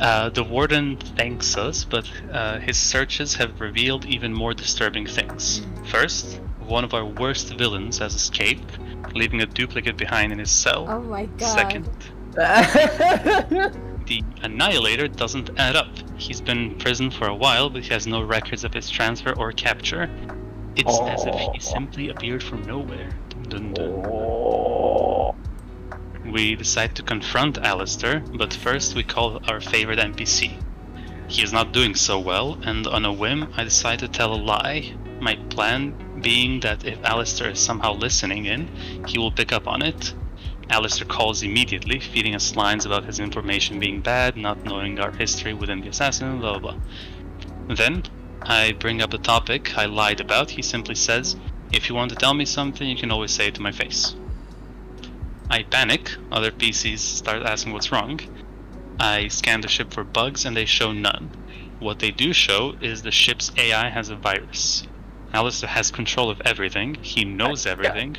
Uh, 0.00 0.30
the 0.30 0.42
warden 0.42 0.96
thanks 0.96 1.58
us, 1.58 1.84
but 1.84 2.10
uh, 2.32 2.58
his 2.58 2.78
searches 2.78 3.34
have 3.34 3.60
revealed 3.60 4.06
even 4.06 4.32
more 4.32 4.54
disturbing 4.54 5.06
things. 5.06 5.60
First, 5.84 6.40
one 6.66 6.84
of 6.84 6.94
our 6.94 7.04
worst 7.04 7.52
villains 7.52 7.98
has 7.98 8.14
escaped, 8.14 8.78
leaving 9.14 9.42
a 9.42 9.46
duplicate 9.46 9.98
behind 9.98 10.32
in 10.32 10.38
his 10.38 10.50
cell. 10.50 10.86
Oh 10.88 11.02
my 11.02 11.26
god. 11.26 11.54
Second, 11.54 11.88
the 12.32 14.22
Annihilator 14.42 15.06
doesn't 15.06 15.50
add 15.58 15.76
up. 15.76 15.90
He's 16.16 16.40
been 16.40 16.58
in 16.58 16.78
prison 16.78 17.10
for 17.10 17.28
a 17.28 17.34
while, 17.34 17.68
but 17.68 17.82
he 17.82 17.92
has 17.92 18.06
no 18.06 18.22
records 18.22 18.64
of 18.64 18.72
his 18.72 18.88
transfer 18.88 19.34
or 19.36 19.52
capture. 19.52 20.08
It's 20.76 20.98
as 20.98 21.26
if 21.26 21.34
he 21.52 21.60
simply 21.60 22.08
appeared 22.08 22.42
from 22.42 22.62
nowhere. 22.62 23.10
Dun, 23.48 23.74
dun, 23.74 24.02
dun. 24.02 25.34
We 26.30 26.54
decide 26.54 26.94
to 26.94 27.02
confront 27.02 27.58
Alistair, 27.58 28.20
but 28.20 28.54
first 28.54 28.94
we 28.94 29.02
call 29.02 29.42
our 29.48 29.60
favorite 29.60 29.98
NPC. 29.98 30.52
He 31.26 31.42
is 31.42 31.52
not 31.52 31.72
doing 31.72 31.96
so 31.96 32.20
well, 32.20 32.56
and 32.62 32.86
on 32.86 33.04
a 33.04 33.12
whim, 33.12 33.52
I 33.56 33.64
decide 33.64 33.98
to 33.98 34.08
tell 34.08 34.32
a 34.32 34.36
lie. 34.36 34.94
My 35.20 35.34
plan 35.48 36.20
being 36.22 36.60
that 36.60 36.84
if 36.84 37.02
Alistair 37.04 37.50
is 37.50 37.58
somehow 37.58 37.94
listening 37.94 38.46
in, 38.46 38.68
he 39.08 39.18
will 39.18 39.32
pick 39.32 39.52
up 39.52 39.66
on 39.66 39.82
it. 39.82 40.14
Alistair 40.68 41.08
calls 41.08 41.42
immediately, 41.42 41.98
feeding 41.98 42.36
us 42.36 42.54
lines 42.54 42.86
about 42.86 43.06
his 43.06 43.18
information 43.18 43.80
being 43.80 44.00
bad, 44.00 44.36
not 44.36 44.64
knowing 44.64 45.00
our 45.00 45.10
history 45.10 45.52
within 45.52 45.80
the 45.80 45.88
assassin, 45.88 46.38
blah 46.38 46.60
blah 46.60 46.72
blah. 46.72 47.74
Then, 47.74 48.04
I 48.42 48.70
bring 48.70 49.02
up 49.02 49.10
the 49.10 49.18
topic 49.18 49.76
I 49.76 49.86
lied 49.86 50.20
about. 50.20 50.50
He 50.50 50.62
simply 50.62 50.94
says, 50.94 51.34
If 51.72 51.88
you 51.88 51.96
want 51.96 52.10
to 52.10 52.16
tell 52.16 52.34
me 52.34 52.44
something, 52.44 52.88
you 52.88 52.96
can 52.96 53.10
always 53.10 53.32
say 53.32 53.48
it 53.48 53.56
to 53.56 53.62
my 53.62 53.72
face. 53.72 54.14
I 55.50 55.64
panic, 55.64 56.12
other 56.30 56.52
PCs 56.52 57.00
start 57.00 57.42
asking 57.42 57.72
what's 57.72 57.90
wrong. 57.90 58.20
I 59.00 59.26
scan 59.26 59.62
the 59.62 59.68
ship 59.68 59.92
for 59.92 60.04
bugs 60.04 60.44
and 60.44 60.56
they 60.56 60.64
show 60.64 60.92
none. 60.92 61.30
What 61.80 61.98
they 61.98 62.12
do 62.12 62.32
show 62.32 62.76
is 62.80 63.02
the 63.02 63.10
ship's 63.10 63.50
AI 63.56 63.88
has 63.88 64.10
a 64.10 64.14
virus. 64.14 64.86
Alistair 65.32 65.70
has 65.70 65.90
control 65.90 66.30
of 66.30 66.40
everything, 66.44 66.94
he 67.02 67.24
knows 67.24 67.66
everything, 67.66 68.16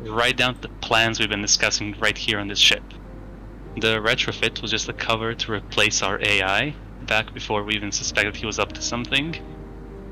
right 0.00 0.36
down 0.36 0.56
to 0.56 0.60
the 0.62 0.68
plans 0.80 1.20
we've 1.20 1.28
been 1.28 1.42
discussing 1.42 1.94
right 2.00 2.18
here 2.18 2.40
on 2.40 2.48
this 2.48 2.58
ship. 2.58 2.82
The 3.76 3.98
retrofit 3.98 4.60
was 4.60 4.72
just 4.72 4.88
a 4.88 4.92
cover 4.92 5.34
to 5.34 5.52
replace 5.52 6.02
our 6.02 6.18
AI, 6.20 6.74
back 7.02 7.32
before 7.34 7.62
we 7.62 7.74
even 7.74 7.92
suspected 7.92 8.34
he 8.34 8.46
was 8.46 8.58
up 8.58 8.72
to 8.72 8.82
something. 8.82 9.36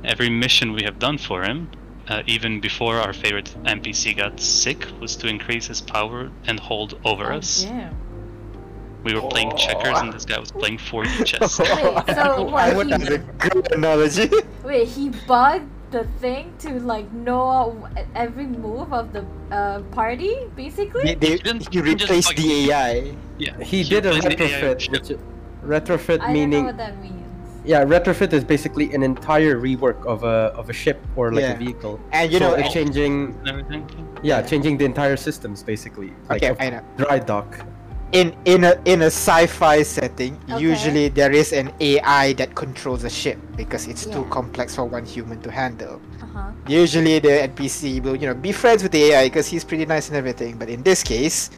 Every 0.04 0.30
mission 0.30 0.72
we 0.72 0.84
have 0.84 1.00
done 1.00 1.18
for 1.18 1.42
him, 1.42 1.70
uh, 2.08 2.22
even 2.26 2.60
before 2.60 2.96
our 2.96 3.12
favorite 3.12 3.54
NPC 3.64 4.16
got 4.16 4.38
sick, 4.40 4.86
was 5.00 5.16
to 5.16 5.26
increase 5.28 5.66
his 5.66 5.80
power 5.80 6.30
and 6.46 6.58
hold 6.60 6.98
over 7.04 7.32
Oh, 7.32 7.38
us. 7.38 7.64
damn. 7.64 7.94
We 9.04 9.14
were 9.14 9.22
playing 9.28 9.56
checkers 9.56 9.98
and 10.00 10.12
this 10.12 10.24
guy 10.24 10.38
was 10.38 10.50
playing 10.50 10.78
4D 10.78 11.24
chess. 11.30 11.58
Wait, 11.60 12.16
so 12.16 12.42
what? 12.42 12.74
What 12.74 12.86
He, 12.88 12.92
is 12.94 13.08
a 13.08 13.18
good 13.18 13.72
analogy? 13.72 14.30
wait, 14.64 14.88
he 14.88 15.10
bugged 15.28 15.68
the 15.92 16.04
thing 16.20 16.52
to 16.58 16.80
like 16.80 17.10
know 17.12 17.88
every 18.16 18.46
move 18.46 18.92
of 18.92 19.12
the 19.12 19.24
uh, 19.52 19.80
party, 19.92 20.36
basically. 20.56 21.02
They, 21.04 21.14
they, 21.14 21.36
didn't- 21.38 21.72
you 21.72 21.84
he 21.84 21.92
replaced 21.94 22.28
fucking- 22.30 22.48
the 22.48 22.72
AI. 22.72 23.14
Yeah, 23.38 23.60
he 23.62 23.84
did 23.84 24.06
a 24.06 24.14
replaced 24.14 24.38
the 24.38 24.44
AI 24.44 24.74
retrofit. 24.74 24.80
ship. 24.80 24.92
Which, 24.92 25.18
retrofit 25.64 26.14
I 26.14 26.16
don't 26.16 26.26
know 26.26 26.32
meaning 26.32 26.64
what 26.64 26.76
that 26.78 27.00
means. 27.00 27.22
Yeah, 27.66 27.84
retrofit 27.84 28.32
is 28.32 28.44
basically 28.44 28.94
an 28.94 29.02
entire 29.02 29.58
rework 29.60 30.04
of 30.06 30.22
a 30.24 30.54
of 30.54 30.70
a 30.70 30.72
ship 30.72 30.98
or 31.16 31.32
like 31.32 31.42
Yeah. 31.42 31.52
a 31.54 31.58
vehicle. 31.58 32.00
And 32.12 32.32
you 32.32 32.38
So 32.38 32.44
know, 32.50 32.54
it's 32.54 32.72
changing 32.72 33.34
everything. 33.46 33.82
yeah, 34.22 34.40
changing 34.42 34.78
the 34.78 34.84
entire 34.84 35.16
systems 35.16 35.62
basically. 35.62 36.12
Like 36.30 36.42
okay, 36.42 36.54
a 36.54 36.62
I 36.64 36.70
know. 36.70 36.82
dry 36.96 37.18
dock. 37.18 37.58
In 38.12 38.32
in 38.46 38.62
a 38.64 38.78
in 38.86 39.02
a 39.02 39.10
sci-fi 39.10 39.82
setting, 39.82 40.38
Okay. 40.48 40.62
usually 40.62 41.08
there 41.10 41.32
is 41.34 41.52
an 41.52 41.72
AI 41.80 42.32
that 42.38 42.54
controls 42.54 43.02
a 43.02 43.10
ship 43.10 43.36
because 43.56 43.88
it's 43.90 44.06
too 44.06 44.24
complex 44.30 44.76
for 44.78 44.84
one 44.86 45.04
human 45.04 45.42
to 45.42 45.50
handle. 45.50 45.98
Uh 46.22 46.26
huh. 46.32 46.50
Usually 46.70 47.18
the 47.18 47.42
NPC 47.50 47.98
will, 48.00 48.14
you 48.14 48.28
know, 48.30 48.34
be 48.38 48.52
friends 48.52 48.82
with 48.86 48.92
the 48.92 49.10
AI 49.10 49.24
because 49.26 49.48
he's 49.50 49.64
pretty 49.66 49.84
nice 49.86 50.06
and 50.08 50.16
everything. 50.16 50.54
But 50.56 50.70
in 50.70 50.82
this 50.86 51.02
case, 51.02 51.50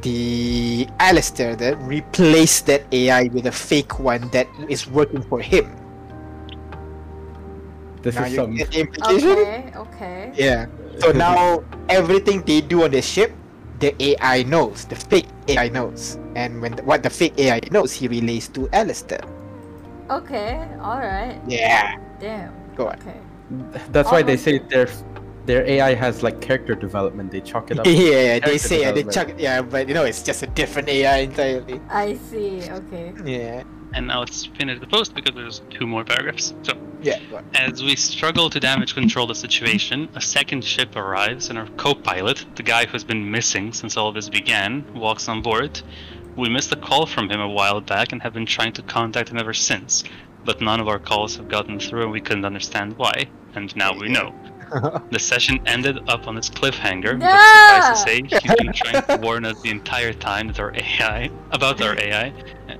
the 0.00 0.88
Alistair 0.98 1.54
that 1.56 1.76
replaced 1.84 2.66
that 2.66 2.84
AI 2.92 3.28
with 3.28 3.46
a 3.46 3.52
fake 3.52 3.98
one 4.00 4.28
that 4.30 4.48
is 4.68 4.88
working 4.88 5.22
for 5.22 5.40
him. 5.40 5.68
This 8.00 8.14
now 8.16 8.24
is 8.24 8.32
you 8.32 8.36
some 8.36 8.54
get 8.56 8.70
the 8.70 8.80
implication? 8.80 9.36
Okay. 9.38 9.72
Okay. 9.76 10.32
Yeah. 10.34 10.66
So 10.98 11.12
now 11.16 11.62
everything 11.88 12.42
they 12.42 12.60
do 12.60 12.84
on 12.84 12.90
the 12.90 13.02
ship, 13.02 13.32
the 13.78 13.94
AI 14.02 14.42
knows. 14.44 14.86
The 14.86 14.96
fake 14.96 15.28
AI 15.48 15.68
knows. 15.68 16.18
And 16.34 16.60
when 16.62 16.72
the, 16.72 16.82
what 16.82 17.02
the 17.02 17.10
fake 17.10 17.38
AI 17.38 17.60
knows, 17.70 17.92
he 17.92 18.08
relays 18.08 18.48
to 18.56 18.68
Alistair. 18.72 19.20
Okay. 20.10 20.66
All 20.80 20.98
right. 20.98 21.38
Yeah. 21.46 21.96
Damn. 22.18 22.52
Go 22.74 22.88
on. 22.88 22.98
Okay. 22.98 23.20
That's 23.92 24.10
why 24.10 24.22
they 24.22 24.32
Almost 24.40 24.44
say 24.44 24.58
their 24.58 24.88
their 25.46 25.66
AI 25.66 25.94
has 25.94 26.22
like 26.22 26.40
character 26.40 26.74
development. 26.74 27.30
They 27.32 27.40
chalk 27.40 27.70
it 27.70 27.78
up. 27.78 27.86
yeah, 27.88 28.38
they 28.38 28.58
say 28.58 28.84
uh, 28.84 28.92
they 28.92 29.02
development. 29.02 29.12
chuck. 29.12 29.28
Yeah, 29.38 29.62
but 29.62 29.88
you 29.88 29.94
know, 29.94 30.04
it's 30.04 30.22
just 30.22 30.42
a 30.42 30.46
different 30.46 30.88
AI 30.88 31.18
entirely. 31.18 31.80
I 31.88 32.14
see. 32.14 32.62
Okay. 32.70 33.12
Yeah. 33.24 33.64
And 33.94 34.06
now 34.06 34.20
let's 34.20 34.46
finish 34.46 34.80
the 34.80 34.86
post 34.86 35.14
because 35.14 35.34
there's 35.34 35.60
two 35.68 35.86
more 35.86 36.02
paragraphs. 36.02 36.54
So, 36.62 36.72
Yeah. 37.02 37.18
As 37.54 37.82
we 37.82 37.94
struggle 37.96 38.48
to 38.48 38.58
damage 38.58 38.94
control 38.94 39.26
the 39.26 39.34
situation, 39.34 40.08
a 40.14 40.20
second 40.20 40.64
ship 40.64 40.96
arrives, 40.96 41.50
and 41.50 41.58
our 41.58 41.66
co 41.76 41.94
pilot, 41.94 42.46
the 42.54 42.62
guy 42.62 42.86
who's 42.86 43.04
been 43.04 43.30
missing 43.30 43.72
since 43.74 43.96
all 43.98 44.08
of 44.08 44.14
this 44.14 44.30
began, 44.30 44.84
walks 44.94 45.28
on 45.28 45.42
board. 45.42 45.82
We 46.36 46.48
missed 46.48 46.72
a 46.72 46.76
call 46.76 47.04
from 47.04 47.28
him 47.28 47.40
a 47.40 47.48
while 47.48 47.82
back 47.82 48.12
and 48.12 48.22
have 48.22 48.32
been 48.32 48.46
trying 48.46 48.72
to 48.74 48.82
contact 48.82 49.28
him 49.28 49.36
ever 49.36 49.52
since, 49.52 50.04
but 50.46 50.62
none 50.62 50.80
of 50.80 50.88
our 50.88 50.98
calls 50.98 51.36
have 51.36 51.48
gotten 51.48 51.78
through 51.78 52.04
and 52.04 52.12
we 52.12 52.22
couldn't 52.22 52.46
understand 52.46 52.96
why, 52.96 53.26
and 53.54 53.76
now 53.76 53.92
we 53.92 54.08
know. 54.08 54.34
The 55.10 55.18
session 55.18 55.60
ended 55.66 56.08
up 56.08 56.26
on 56.26 56.34
this 56.34 56.48
cliffhanger, 56.48 57.18
but 57.18 57.40
suffice 57.40 58.02
to 58.02 58.08
say, 58.08 58.22
he's 58.22 58.54
been 58.56 58.72
trying 58.72 59.02
to 59.04 59.16
warn 59.22 59.44
us 59.44 59.60
the 59.60 59.70
entire 59.70 60.12
time 60.12 60.46
that 60.48 60.58
our 60.58 60.72
AI 60.74 61.30
about 61.50 61.80
our 61.82 61.98
AI 61.98 62.32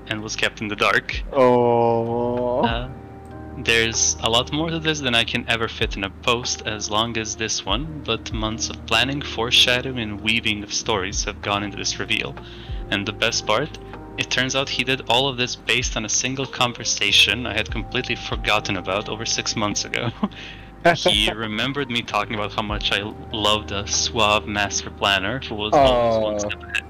and 0.07 0.21
was 0.21 0.35
kept 0.35 0.61
in 0.61 0.67
the 0.67 0.75
dark. 0.75 1.21
Oh. 1.31 2.63
Uh, 2.63 2.89
there's 3.57 4.17
a 4.21 4.29
lot 4.29 4.51
more 4.51 4.69
to 4.69 4.79
this 4.79 4.99
than 4.99 5.13
I 5.13 5.23
can 5.23 5.45
ever 5.47 5.67
fit 5.67 5.95
in 5.95 6.03
a 6.03 6.09
post 6.09 6.63
as 6.65 6.89
long 6.89 7.17
as 7.17 7.35
this 7.35 7.65
one, 7.65 8.01
but 8.03 8.33
months 8.33 8.69
of 8.69 8.83
planning, 8.87 9.21
foreshadowing, 9.21 9.99
and 9.99 10.21
weaving 10.21 10.63
of 10.63 10.73
stories 10.73 11.23
have 11.25 11.41
gone 11.41 11.63
into 11.63 11.77
this 11.77 11.99
reveal. 11.99 12.35
And 12.89 13.05
the 13.05 13.13
best 13.13 13.45
part, 13.45 13.77
it 14.17 14.29
turns 14.29 14.55
out 14.55 14.69
he 14.69 14.83
did 14.83 15.01
all 15.07 15.27
of 15.27 15.37
this 15.37 15.55
based 15.55 15.95
on 15.95 16.05
a 16.05 16.09
single 16.09 16.45
conversation 16.45 17.45
I 17.45 17.53
had 17.53 17.71
completely 17.71 18.15
forgotten 18.15 18.77
about 18.77 19.07
over 19.07 19.25
six 19.25 19.55
months 19.55 19.85
ago. 19.85 20.11
he 20.95 21.31
remembered 21.31 21.89
me 21.89 22.01
talking 22.01 22.35
about 22.35 22.53
how 22.53 22.61
much 22.61 22.91
I 22.91 23.01
loved 23.31 23.71
a 23.71 23.87
suave 23.87 24.47
master 24.47 24.89
planner 24.89 25.39
who 25.39 25.55
was 25.55 25.73
always 25.73 26.23
one 26.23 26.35
Oh. 26.35 26.37
step 26.39 26.63
ahead. 26.63 26.83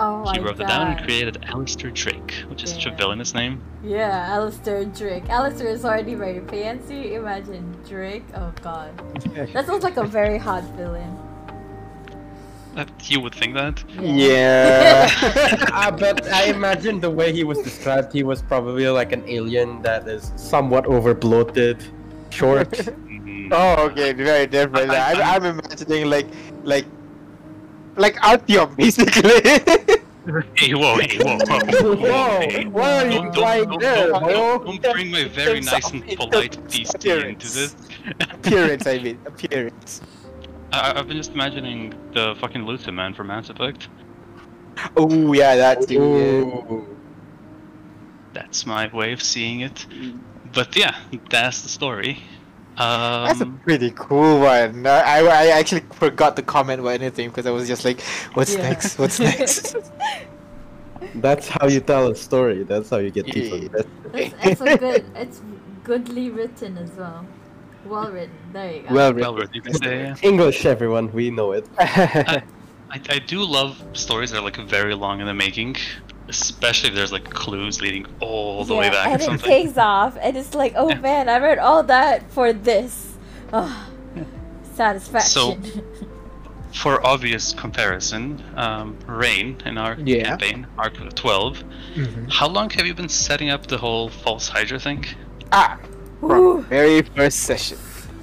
Oh 0.00 0.30
He 0.32 0.38
wrote 0.38 0.58
god. 0.58 0.64
it 0.64 0.68
down 0.68 0.86
and 0.92 1.04
created 1.04 1.44
Alistair 1.46 1.90
Drake, 1.90 2.32
which 2.48 2.62
is 2.62 2.70
such 2.72 2.86
a 2.86 2.90
villainous 2.92 3.34
name. 3.34 3.60
Yeah, 3.82 4.26
Alistair 4.30 4.84
Drake. 4.84 5.28
Alistair 5.28 5.68
is 5.68 5.84
already 5.84 6.14
very 6.14 6.40
fancy. 6.46 7.14
Imagine 7.14 7.76
Drake. 7.88 8.24
Oh 8.34 8.52
god. 8.62 8.92
That 9.52 9.66
sounds 9.66 9.82
like 9.82 9.96
a 9.96 10.04
very 10.04 10.38
hot 10.38 10.62
villain. 10.76 11.16
that 12.74 12.88
you 13.10 13.18
would 13.20 13.34
think 13.34 13.54
that. 13.54 13.82
Yeah. 14.00 15.08
uh, 15.72 15.90
but 15.90 16.24
I 16.32 16.44
imagine 16.44 17.00
the 17.00 17.10
way 17.10 17.32
he 17.32 17.42
was 17.42 17.58
described, 17.58 18.12
he 18.12 18.22
was 18.22 18.40
probably 18.40 18.88
like 18.88 19.10
an 19.10 19.24
alien 19.26 19.82
that 19.82 20.06
is 20.06 20.32
somewhat 20.36 20.86
over 20.86 21.12
bloated, 21.12 21.82
short. 22.30 22.70
Oh, 23.52 23.86
okay, 23.86 24.12
very 24.12 24.46
different. 24.46 24.90
I- 24.90 25.12
I'm, 25.12 25.16
I- 25.18 25.34
I'm 25.36 25.44
imagining 25.44 26.10
like, 26.10 26.26
like, 26.64 26.86
like 27.96 28.16
Artyom, 28.16 28.76
basically. 28.82 29.40
Hey, 30.56 30.74
whoa, 30.74 30.98
hey, 30.98 31.18
whoa, 31.24 31.38
whoa, 31.38 31.96
Whoa, 31.96 32.40
hey, 32.40 32.66
why 32.66 33.02
are 33.02 33.06
you 33.06 33.18
don't, 33.22 33.34
flying 33.34 33.64
don't, 33.70 33.80
there, 33.80 34.08
don't, 34.08 34.22
don't, 34.28 34.82
don't 34.82 34.92
bring 34.92 35.10
my 35.10 35.24
very 35.24 35.60
nice 35.60 35.90
and 35.90 36.06
polite 36.16 36.52
terms 36.52 36.94
appearance. 36.94 37.56
into 37.56 37.74
this. 37.74 37.76
appearance, 38.20 38.86
I 38.86 38.98
mean, 38.98 39.18
appearance. 39.24 40.02
I, 40.70 40.98
I've 40.98 41.08
been 41.08 41.16
just 41.16 41.32
imagining 41.32 41.94
the 42.12 42.34
fucking 42.40 42.60
Illusive 42.60 42.92
Man 42.92 43.14
from 43.14 43.28
Mass 43.28 43.48
Effect. 43.48 43.88
Oh 44.98 45.32
yeah, 45.32 45.56
that's 45.56 45.86
the. 45.86 45.96
Ooh. 45.96 46.86
That's 48.34 48.66
my 48.66 48.88
way 48.94 49.12
of 49.12 49.22
seeing 49.22 49.60
it. 49.60 49.86
Mm. 49.90 50.20
But 50.52 50.76
yeah, 50.76 50.94
that's 51.30 51.62
the 51.62 51.68
story. 51.70 52.22
Um, 52.78 53.24
That's 53.26 53.40
a 53.40 53.46
pretty 53.46 53.90
cool 53.96 54.40
one. 54.40 54.86
I, 54.86 55.00
I, 55.00 55.18
I 55.20 55.46
actually 55.48 55.82
forgot 55.92 56.36
to 56.36 56.42
comment 56.42 56.80
about 56.80 56.90
anything 56.90 57.28
because 57.28 57.44
I 57.46 57.50
was 57.50 57.66
just 57.66 57.84
like, 57.84 58.00
what's 58.34 58.54
Yeah. 58.54 58.68
next? 58.68 58.98
What's 58.98 59.18
next? 59.18 59.76
That's 61.16 61.48
how 61.48 61.66
you 61.66 61.80
tell 61.80 62.10
a 62.10 62.14
story. 62.14 62.62
That's 62.62 62.90
how 62.90 62.98
you 62.98 63.10
get 63.10 63.26
people. 63.26 63.58
Yeah. 63.58 63.82
It's, 64.14 64.34
it's 64.44 64.60
a 64.60 64.76
good. 64.78 65.04
It's 65.16 65.42
goodly 65.82 66.30
written 66.30 66.78
as 66.78 66.90
well. 66.92 67.26
Well 67.84 68.10
written. 68.12 68.34
There 68.52 68.72
you 68.72 68.82
go. 68.82 68.94
well, 68.94 69.14
well, 69.14 69.34
written, 69.34 69.54
you 69.54 69.62
can 69.62 69.74
say, 69.74 70.00
yeah. 70.00 70.16
English, 70.22 70.64
everyone, 70.66 71.10
we 71.12 71.30
know 71.30 71.52
it. 71.52 71.66
I, 71.78 72.42
I 72.90 73.18
do 73.18 73.42
love 73.42 73.82
stories 73.92 74.30
that 74.30 74.38
are 74.38 74.42
like 74.44 74.56
very 74.56 74.94
long 74.94 75.20
in 75.20 75.26
the 75.26 75.34
making, 75.34 75.76
especially 76.28 76.90
if 76.90 76.94
there's 76.94 77.12
like 77.12 77.28
clues 77.30 77.80
leading 77.80 78.06
all 78.20 78.64
the 78.64 78.74
way 78.74 78.86
Yeah, 78.86 78.90
back 78.92 79.06
or 79.06 79.12
and 79.12 79.22
it 79.22 79.24
something. 79.24 79.48
pays 79.50 79.78
off, 79.78 80.16
and 80.20 80.36
it's 80.36 80.54
like, 80.54 80.74
oh 80.76 80.90
Yeah. 80.90 81.00
man, 81.00 81.28
I 81.28 81.38
read 81.38 81.58
all 81.58 81.82
that 81.84 82.30
for 82.30 82.52
this. 82.52 83.14
Oh, 83.52 83.88
satisfaction. 84.74 85.62
For 86.72 87.04
obvious 87.04 87.54
comparison, 87.54 88.42
um, 88.56 88.96
Rain 89.06 89.56
in 89.64 89.78
our 89.78 89.94
Yeah. 89.98 90.24
campaign, 90.36 90.66
Arc 90.76 90.94
12, 91.14 91.64
Mhm. 91.96 92.30
how 92.30 92.46
long 92.46 92.68
have 92.70 92.86
you 92.86 92.94
been 92.94 93.08
setting 93.08 93.48
up 93.50 93.66
the 93.66 93.78
whole 93.78 94.10
false 94.10 94.48
Hydra 94.48 94.78
thing? 94.78 95.04
Ah, 95.50 95.78
from 96.20 96.30
Ooh. 96.30 96.62
very 96.68 97.02
first 97.02 97.40
session. 97.40 97.78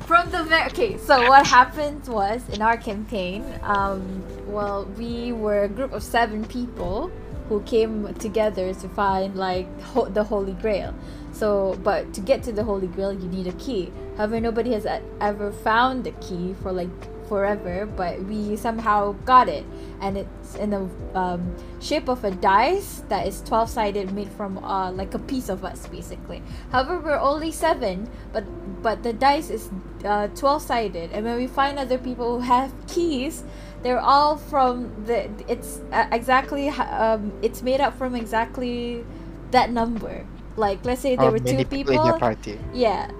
From 0.05 0.29
the 0.29 0.43
very 0.43 0.67
okay, 0.67 0.97
so 0.99 1.27
what 1.27 1.47
happened 1.47 2.07
was 2.07 2.47
in 2.53 2.61
our 2.61 2.77
campaign, 2.77 3.43
um, 3.63 4.21
well, 4.45 4.85
we 4.99 5.31
were 5.31 5.63
a 5.63 5.67
group 5.67 5.91
of 5.93 6.03
seven 6.03 6.45
people 6.45 7.09
who 7.49 7.61
came 7.61 8.13
together 8.15 8.73
to 8.73 8.89
find 8.89 9.35
like 9.35 9.67
ho- 9.81 10.05
the 10.09 10.23
Holy 10.23 10.53
Grail. 10.53 10.93
So, 11.31 11.77
but 11.83 12.13
to 12.13 12.21
get 12.21 12.43
to 12.43 12.51
the 12.51 12.63
Holy 12.63 12.87
Grail, 12.87 13.11
you 13.13 13.27
need 13.27 13.47
a 13.47 13.53
key. 13.53 13.91
However, 14.17 14.39
nobody 14.39 14.71
has 14.71 14.85
ever 15.19 15.51
found 15.51 16.03
the 16.05 16.11
key 16.11 16.55
for 16.61 16.71
like 16.71 16.89
forever, 17.27 17.85
but 17.85 18.23
we 18.23 18.55
somehow 18.55 19.13
got 19.25 19.49
it, 19.49 19.65
and 19.99 20.17
it's 20.17 20.55
in 20.55 20.69
the 20.69 20.87
um, 21.15 21.55
shape 21.81 22.07
of 22.07 22.23
a 22.23 22.31
dice 22.31 23.03
that 23.09 23.27
is 23.27 23.41
twelve 23.41 23.69
sided, 23.69 24.13
made 24.13 24.29
from 24.29 24.57
uh, 24.59 24.91
like 24.91 25.13
a 25.13 25.19
piece 25.19 25.49
of 25.49 25.65
us, 25.65 25.87
basically. 25.87 26.41
However, 26.71 26.99
we're 26.99 27.19
only 27.19 27.51
seven, 27.51 28.09
but 28.31 28.45
but 28.81 29.03
the 29.03 29.11
dice 29.11 29.49
is 29.49 29.69
uh, 30.05 30.27
12 30.27 30.61
sided 30.61 31.11
and 31.11 31.25
when 31.25 31.37
we 31.37 31.47
find 31.47 31.79
other 31.79 31.97
people 31.97 32.39
who 32.39 32.41
have 32.45 32.71
keys 32.87 33.43
they're 33.85 33.99
all 33.99 34.35
from 34.35 35.05
the 35.05 35.29
it's 35.47 35.79
uh, 35.91 36.07
exactly 36.11 36.69
um, 36.69 37.31
it's 37.43 37.61
made 37.61 37.79
up 37.79 37.95
from 37.95 38.15
exactly 38.15 39.05
that 39.51 39.69
number. 39.69 40.25
Like 40.57 40.83
let's 40.83 41.01
say 41.01 41.15
there 41.15 41.29
were 41.29 41.37
two 41.37 41.63
people 41.65 41.93
in 41.93 42.03
your 42.03 42.13
people 42.13 42.19
party? 42.19 42.59
yeah. 42.73 43.11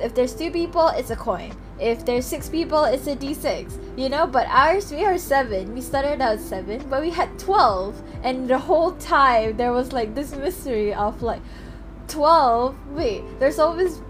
If 0.00 0.16
there's 0.16 0.34
two 0.34 0.50
people 0.50 0.88
it's 0.88 1.10
a 1.10 1.16
coin. 1.16 1.52
If 1.78 2.04
there's 2.04 2.26
six 2.26 2.48
people 2.48 2.84
it's 2.84 3.06
a 3.06 3.14
d6 3.14 3.96
you 3.96 4.08
know? 4.08 4.26
But 4.26 4.48
ours 4.48 4.90
we 4.90 5.04
are 5.04 5.16
seven. 5.16 5.74
We 5.74 5.80
started 5.80 6.20
out 6.20 6.40
seven 6.40 6.84
but 6.90 7.02
we 7.02 7.10
had 7.10 7.38
12 7.38 8.02
and 8.24 8.50
the 8.50 8.58
whole 8.58 8.92
time 8.92 9.56
there 9.58 9.72
was 9.72 9.92
like 9.92 10.16
this 10.16 10.34
mystery 10.34 10.92
of 10.92 11.22
like 11.22 11.40
12 12.08 12.74
wait 12.90 13.22
there's 13.38 13.60
always 13.60 14.02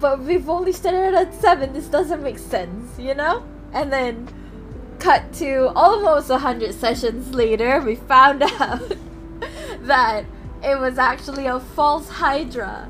but 0.00 0.18
we've 0.18 0.48
only 0.48 0.72
started 0.72 1.14
at 1.14 1.32
7 1.32 1.72
this 1.72 1.86
doesn't 1.86 2.24
make 2.24 2.38
sense 2.38 2.98
you 2.98 3.14
know? 3.14 3.44
And 3.72 3.92
then 3.92 4.28
cut 5.02 5.32
to 5.32 5.68
almost 5.74 6.30
100 6.30 6.72
sessions 6.72 7.34
later 7.34 7.80
we 7.80 7.96
found 7.96 8.42
out 8.60 8.92
that 9.80 10.24
it 10.62 10.78
was 10.78 10.96
actually 10.96 11.46
a 11.46 11.58
false 11.58 12.08
hydra 12.08 12.88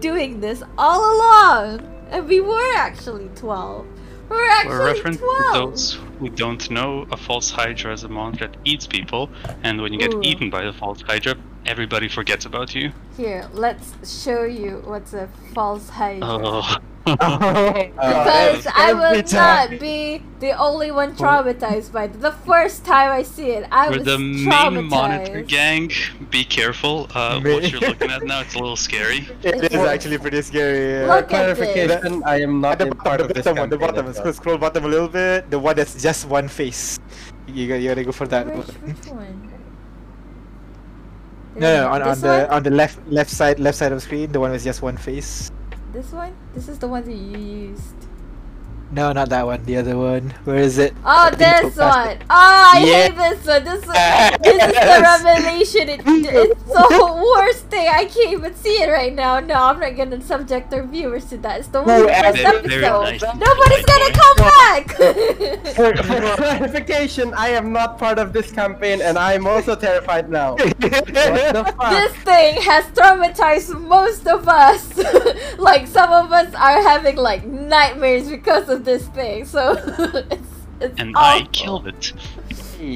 doing 0.00 0.40
this 0.40 0.62
all 0.78 1.16
along. 1.16 1.86
And 2.10 2.28
we 2.28 2.40
were 2.40 2.74
actually 2.76 3.28
12 3.36 3.86
we 4.30 4.36
were 4.36 4.42
For 4.42 4.50
actually 4.52 4.92
reference 4.92 5.16
12 5.16 5.38
to 5.38 5.58
those 5.58 5.98
who 6.20 6.28
don't 6.28 6.70
know, 6.70 7.06
a 7.10 7.16
false 7.16 7.50
Hydra 7.50 7.92
is 7.92 8.04
a 8.04 8.08
monster 8.08 8.46
that 8.46 8.56
eats 8.64 8.86
people, 8.86 9.28
and 9.64 9.80
when 9.80 9.92
you 9.92 9.98
get 9.98 10.14
Ooh. 10.14 10.20
eaten 10.22 10.50
by 10.50 10.64
the 10.64 10.72
false 10.72 11.02
Hydra, 11.02 11.34
everybody 11.66 12.08
forgets 12.08 12.44
about 12.46 12.74
you. 12.74 12.92
here 13.16 13.48
let's 13.52 13.92
show 14.22 14.44
you 14.44 14.82
what's 14.84 15.12
a 15.14 15.28
false 15.54 15.88
hydra 15.88 16.28
Oh, 16.28 16.76
Because 17.10 18.66
Uh, 18.66 18.72
I 18.74 18.92
will 18.92 19.22
time. 19.22 19.70
not 19.70 19.80
be 19.80 20.22
the 20.38 20.52
only 20.52 20.90
one 20.90 21.16
traumatized 21.16 21.92
by 21.92 22.04
it. 22.04 22.20
The 22.20 22.32
first 22.32 22.84
time 22.84 23.10
I 23.10 23.22
see 23.22 23.50
it, 23.52 23.66
I 23.72 23.88
we're 23.88 23.98
was 23.98 24.04
the 24.04 24.18
main 24.18 24.84
monitor 24.88 25.40
gang. 25.42 25.90
Be 26.30 26.44
careful. 26.44 27.08
Uh, 27.14 27.40
what 27.40 27.70
you're 27.72 27.80
looking 27.80 28.10
at 28.10 28.22
now, 28.22 28.40
it's 28.42 28.54
a 28.54 28.58
little 28.58 28.76
scary. 28.76 29.28
It 29.42 29.72
is 29.72 29.80
actually 29.80 30.18
pretty 30.18 30.42
scary. 30.42 31.06
Look 31.06 31.30
For 31.30 31.36
at 31.36 31.56
this. 31.56 31.72
clarification, 31.74 32.22
I 32.26 32.40
am 32.42 32.60
not 32.60 32.80
At 32.80 32.80
the 32.80 32.86
in 32.86 32.90
bottom, 32.90 33.04
part 33.04 33.18
the 33.18 33.24
of 33.24 33.32
this 33.34 33.46
bottom 33.46 33.56
one, 33.56 33.68
the 33.70 33.78
bottom. 33.78 34.06
as 34.06 34.16
Scroll, 34.16 34.24
well. 34.24 34.32
scroll 34.34 34.58
bottom 34.58 34.84
a 34.84 34.88
little 34.88 35.08
bit. 35.08 35.50
The 35.50 35.58
one 35.58 35.76
that's 35.76 36.00
just 36.00 36.26
one 36.28 36.48
face. 36.48 36.98
You 37.48 37.66
gotta, 37.66 37.80
you 37.80 37.88
gotta 37.88 38.04
go 38.04 38.12
for 38.12 38.26
that 38.28 38.46
Which, 38.46 38.56
one. 38.56 38.66
which 38.84 39.06
one? 39.08 39.49
No, 41.56 41.82
no, 41.82 41.88
on, 41.90 42.02
on 42.02 42.20
the 42.20 42.28
one? 42.28 42.46
on 42.46 42.62
the 42.62 42.70
left 42.70 42.98
left 43.08 43.30
side 43.30 43.58
left 43.58 43.78
side 43.78 43.92
of 43.92 43.96
the 43.96 44.02
screen, 44.02 44.30
the 44.30 44.40
one 44.40 44.50
with 44.52 44.62
just 44.62 44.82
one 44.82 44.96
face. 44.96 45.50
This 45.92 46.12
one? 46.12 46.36
This 46.54 46.68
is 46.68 46.78
the 46.78 46.86
one 46.86 47.04
that 47.04 47.14
you 47.14 47.38
used. 47.38 48.09
No, 48.92 49.12
not 49.12 49.28
that 49.28 49.46
one. 49.46 49.62
The 49.64 49.76
other 49.76 49.96
one. 49.96 50.34
Where 50.44 50.56
is 50.56 50.76
it? 50.78 50.94
Oh, 51.04 51.30
I 51.30 51.30
this 51.30 51.74
so 51.76 51.82
fast. 51.86 52.08
one! 52.08 52.16
Oh, 52.28 52.72
I 52.74 52.82
Yeah. 52.84 53.06
hate 53.06 53.16
this 53.16 53.46
one. 53.46 53.62
This 53.64 53.86
one. 53.86 53.96
This 54.42 54.62
is 54.66 54.72
the 54.74 54.98
revelation. 55.14 55.88
It, 55.88 56.00
it's 56.04 56.64
the 56.64 57.34
worst 57.38 57.66
thing. 57.66 57.86
I 57.88 58.04
can't 58.06 58.32
even 58.32 58.52
see 58.56 58.82
it 58.82 58.90
right 58.90 59.14
now. 59.14 59.38
No, 59.38 59.54
I'm 59.54 59.78
not 59.78 59.94
gonna 59.96 60.20
subject 60.20 60.74
our 60.74 60.82
viewers 60.82 61.26
to 61.26 61.36
that. 61.38 61.60
It's 61.60 61.68
the 61.68 61.80
Oh, 61.80 61.84
worst 61.84 62.10
and- 62.10 62.36
Very, 62.36 62.66
very 62.66 62.84
episode. 62.84 63.02
nice. 63.02 63.22
Nobody's 63.22 63.86
gonna 63.86 64.10
Boy. 64.10 64.18
come 64.18 64.36
back. 64.58 64.84
For, 65.78 65.90
for 66.02 66.36
clarification, 66.36 67.32
I 67.34 67.50
am 67.50 67.72
not 67.72 67.96
part 67.96 68.18
of 68.18 68.32
this 68.32 68.50
campaign, 68.50 69.00
and 69.02 69.16
I 69.16 69.34
am 69.34 69.46
also 69.46 69.76
terrified 69.76 70.28
now. 70.30 70.56
What 70.56 70.80
the 70.80 71.74
fuck? 71.78 71.90
this 71.90 72.12
thing 72.26 72.60
has 72.62 72.84
traumatized 72.86 73.70
most 73.86 74.26
of 74.26 74.48
us. 74.48 74.98
like 75.58 75.86
some 75.86 76.10
of 76.10 76.32
us 76.32 76.52
are 76.54 76.82
having 76.82 77.14
like 77.16 77.44
nightmares 77.70 78.28
because 78.28 78.68
of 78.68 78.84
this 78.84 79.08
thing. 79.08 79.46
So 79.46 79.72
it's 80.30 80.66
it's 80.80 80.98
And 80.98 81.12
I 81.16 81.42
killed 81.52 81.86
it. 81.88 82.12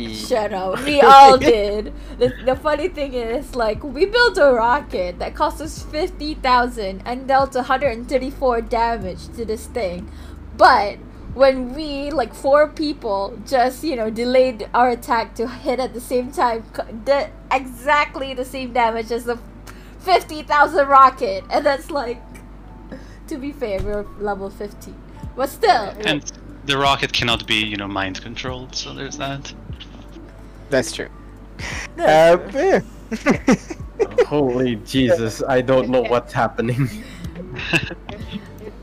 Shut 0.06 0.52
up. 0.52 0.80
We 0.84 1.02
all 1.02 1.38
did. 1.38 1.92
The, 2.18 2.34
the 2.44 2.56
funny 2.56 2.88
thing 2.88 3.14
is, 3.14 3.54
like, 3.54 3.82
we 3.84 4.06
built 4.06 4.38
a 4.38 4.52
rocket 4.52 5.18
that 5.18 5.34
cost 5.34 5.60
us 5.60 5.82
50,000 5.82 7.02
and 7.04 7.28
dealt 7.28 7.54
134 7.54 8.62
damage 8.62 9.28
to 9.36 9.44
this 9.44 9.66
thing. 9.66 10.10
But 10.56 10.98
when 11.34 11.74
we, 11.74 12.10
like, 12.10 12.34
four 12.34 12.68
people 12.68 13.38
just, 13.46 13.84
you 13.84 13.96
know, 13.96 14.10
delayed 14.10 14.68
our 14.74 14.90
attack 14.90 15.34
to 15.36 15.48
hit 15.48 15.80
at 15.80 15.94
the 15.94 16.00
same 16.00 16.32
time, 16.32 16.64
c- 16.76 16.82
did 17.04 17.30
exactly 17.52 18.34
the 18.34 18.44
same 18.44 18.72
damage 18.72 19.10
as 19.12 19.24
the 19.24 19.38
50,000 20.00 20.88
rocket. 20.88 21.44
And 21.50 21.66
that's 21.66 21.90
like, 21.90 22.22
to 23.28 23.38
be 23.38 23.52
fair, 23.52 23.82
we're 23.82 24.04
level 24.18 24.50
50. 24.50 24.94
But 25.36 25.48
still, 25.48 25.94
And 26.04 26.22
the 26.64 26.78
rocket 26.78 27.12
cannot 27.12 27.46
be, 27.46 27.56
you 27.56 27.76
know, 27.76 27.88
mind 27.88 28.20
controlled, 28.22 28.74
so 28.74 28.94
there's 28.94 29.16
that. 29.18 29.52
That's 30.70 30.92
true. 30.92 31.08
that's 31.96 32.24
Uh, 32.26 32.36
true. 32.36 32.50
yeah. 32.54 32.80
Holy 34.26 34.76
Jesus, 34.76 35.42
I 35.48 35.60
don't 35.60 35.88
know 35.88 36.02
what's 36.02 36.32
happening. 36.32 36.88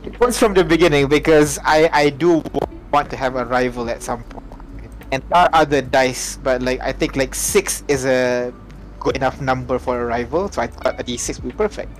It 0.03 0.19
was 0.19 0.37
from 0.37 0.53
the 0.53 0.63
beginning 0.63 1.07
because 1.07 1.59
I 1.63 1.89
I 1.93 2.09
do 2.09 2.43
want 2.91 3.09
to 3.11 3.17
have 3.17 3.35
a 3.35 3.45
rival 3.45 3.89
at 3.89 4.01
some 4.03 4.23
point. 4.25 4.45
point, 4.49 4.91
and 5.11 5.21
there 5.29 5.37
are 5.45 5.49
other 5.53 5.81
dice, 5.81 6.37
but 6.41 6.61
like 6.61 6.79
I 6.81 6.91
think 6.93 7.15
like 7.15 7.35
six 7.35 7.83
is 7.87 8.05
a 8.05 8.53
good 8.99 9.15
enough 9.15 9.41
number 9.41 9.77
for 9.79 10.01
a 10.01 10.05
rival, 10.05 10.49
so 10.49 10.61
I 10.61 10.67
thought 10.67 10.99
a 10.99 11.03
d6 11.03 11.41
would 11.41 11.51
be 11.53 11.57
perfect. 11.57 11.91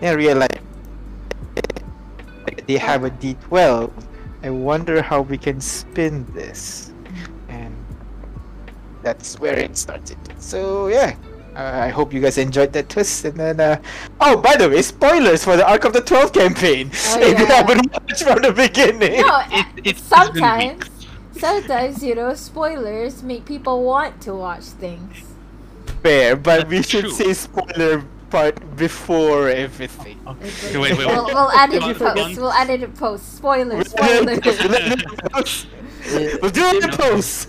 Then 0.00 0.12
I 0.12 0.16
realized 0.16 0.65
they 2.66 2.76
have 2.78 3.04
a 3.04 3.10
d12. 3.10 3.90
I 4.42 4.50
wonder 4.50 5.02
how 5.02 5.22
we 5.22 5.38
can 5.38 5.60
spin 5.60 6.26
this, 6.34 6.92
and 7.48 7.74
that's 9.02 9.38
where 9.40 9.58
it 9.58 9.76
started. 9.76 10.18
So 10.38 10.88
yeah. 10.88 11.16
Uh, 11.56 11.84
I 11.84 11.88
hope 11.88 12.12
you 12.12 12.20
guys 12.20 12.36
enjoyed 12.36 12.74
that 12.74 12.90
twist. 12.90 13.24
And 13.24 13.40
then, 13.40 13.60
uh, 13.60 13.80
oh, 14.20 14.36
by 14.36 14.56
the 14.56 14.68
way, 14.68 14.82
spoilers 14.82 15.42
for 15.42 15.56
the 15.56 15.66
Arc 15.66 15.84
of 15.86 15.94
the 15.94 16.02
Twelve 16.02 16.30
campaign. 16.30 16.90
Oh, 16.92 17.18
if 17.22 17.38
you 17.38 17.46
haven't 17.46 17.90
watched 17.94 18.24
from 18.24 18.42
the 18.42 18.52
beginning. 18.52 19.22
No, 19.22 19.40
It- 19.50 19.64
uh, 19.64 19.80
it's 19.82 20.02
sometimes, 20.02 20.84
sometimes 21.32 22.02
you 22.04 22.14
know, 22.14 22.34
spoilers 22.34 23.22
make 23.22 23.46
people 23.46 23.84
want 23.84 24.20
to 24.28 24.34
watch 24.34 24.64
things. 24.64 25.16
Fair, 26.02 26.36
but 26.36 26.68
we 26.68 26.82
should 26.82 27.04
true. 27.06 27.10
say 27.12 27.32
spoiler 27.32 28.04
part 28.36 28.54
before 28.76 29.48
everything. 29.48 30.18
Okay, 30.26 30.76
wait, 30.82 30.96
wait, 30.98 31.06
We'll, 31.06 31.26
we'll 31.36 31.50
add 31.62 31.72
it 31.72 31.80
Come 31.80 31.90
in 31.90 31.96
on, 32.02 32.14
post. 32.16 32.36
We'll 32.40 32.52
add 32.52 32.70
it 32.70 32.82
in 32.82 32.92
post. 32.92 33.36
Spoilers. 33.36 33.94
We'll 33.94 34.08
Spoilers. 34.08 34.40
do 34.44 34.50
it 36.72 36.84
in 36.84 36.90
post. 36.90 37.48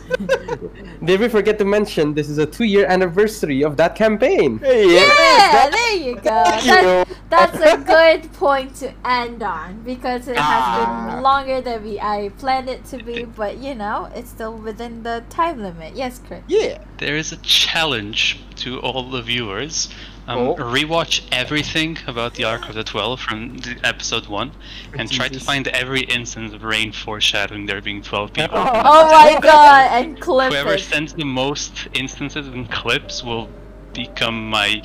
Did 1.07 1.19
we 1.19 1.27
forget 1.30 1.57
to 1.59 1.65
mention 1.65 2.14
this 2.14 2.30
is 2.30 2.38
a 2.39 2.45
two-year 2.45 2.85
anniversary 2.88 3.64
of 3.64 3.77
that 3.77 3.95
campaign? 3.95 4.59
yeah, 4.64 4.72
yeah, 4.72 5.69
there 5.69 5.95
you 5.95 6.15
go. 6.15 6.43
Thank 6.45 6.64
That, 6.65 7.07
you. 7.09 7.15
that's 7.30 7.59
a 7.59 7.77
good 7.77 8.31
point 8.34 8.76
to 8.77 8.91
end 9.05 9.43
on 9.43 9.81
because 9.84 10.27
it 10.27 10.38
has 10.38 10.64
Ah. 10.65 11.11
been 11.11 11.22
longer 11.22 11.61
than 11.61 11.84
we 11.84 11.99
I 11.99 12.30
planned 12.39 12.69
it 12.69 12.84
to 12.91 12.97
be, 13.03 13.26
but 13.26 13.57
you 13.57 13.76
know, 13.76 14.09
it's 14.15 14.30
still 14.30 14.55
within 14.57 15.03
the 15.03 15.23
time 15.30 15.61
limit. 15.61 15.95
Yes, 15.95 16.19
Chris. 16.26 16.41
Yeah. 16.47 16.80
There 16.97 17.15
is 17.18 17.31
a 17.31 17.38
challenge 17.38 18.39
to 18.64 18.80
all 18.80 19.09
the 19.11 19.22
viewers. 19.22 19.89
Um, 20.27 20.37
Oh. 20.39 20.55
Rewatch 20.55 21.21
everything 21.31 21.97
about 22.05 22.33
the 22.33 22.43
Arc 22.43 22.67
of 22.67 22.75
the 22.75 22.83
Twelve 22.83 23.21
from 23.21 23.57
the 23.59 23.79
episode 23.83 24.27
one, 24.27 24.51
and 24.97 25.09
try 25.09 25.29
to 25.29 25.39
find 25.39 25.67
every 25.69 26.01
instance 26.01 26.51
of 26.53 26.63
Rain 26.63 26.91
foreshadowing 26.91 27.65
there 27.65 27.81
being 27.81 28.01
twelve 28.01 28.33
people. 28.33 28.57
Oh 28.57 29.11
my 29.11 29.39
god, 29.41 29.89
and 30.03 30.19
clip 30.27 30.51
Whoever 30.51 30.73
it. 30.73 30.81
sends 30.81 31.13
the 31.13 31.23
most 31.23 31.87
instances 31.93 32.47
and 32.47 32.69
clips 32.69 33.23
will 33.23 33.49
become 33.93 34.49
my 34.49 34.81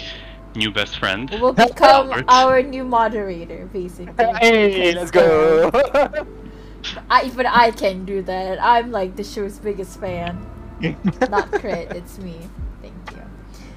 new 0.55 0.71
best 0.71 0.97
friend. 0.99 1.29
will 1.41 1.53
become 1.53 2.13
Albert. 2.13 2.25
our 2.29 2.63
new 2.63 2.85
moderator, 2.85 3.67
basically. 3.73 4.25
Hey, 4.41 4.95
let's 4.95 5.11
go. 5.11 5.71
I, 7.11 7.25
even 7.25 7.47
I 7.47 7.71
can 7.73 8.05
do 8.05 8.23
that. 8.23 8.59
I'm 8.63 8.91
like 8.93 9.17
the 9.17 9.25
show's 9.25 9.59
biggest 9.59 9.99
fan. 9.99 10.47
Not 11.31 11.51
Crit, 11.53 11.93
it's 11.93 12.19
me. 12.19 12.37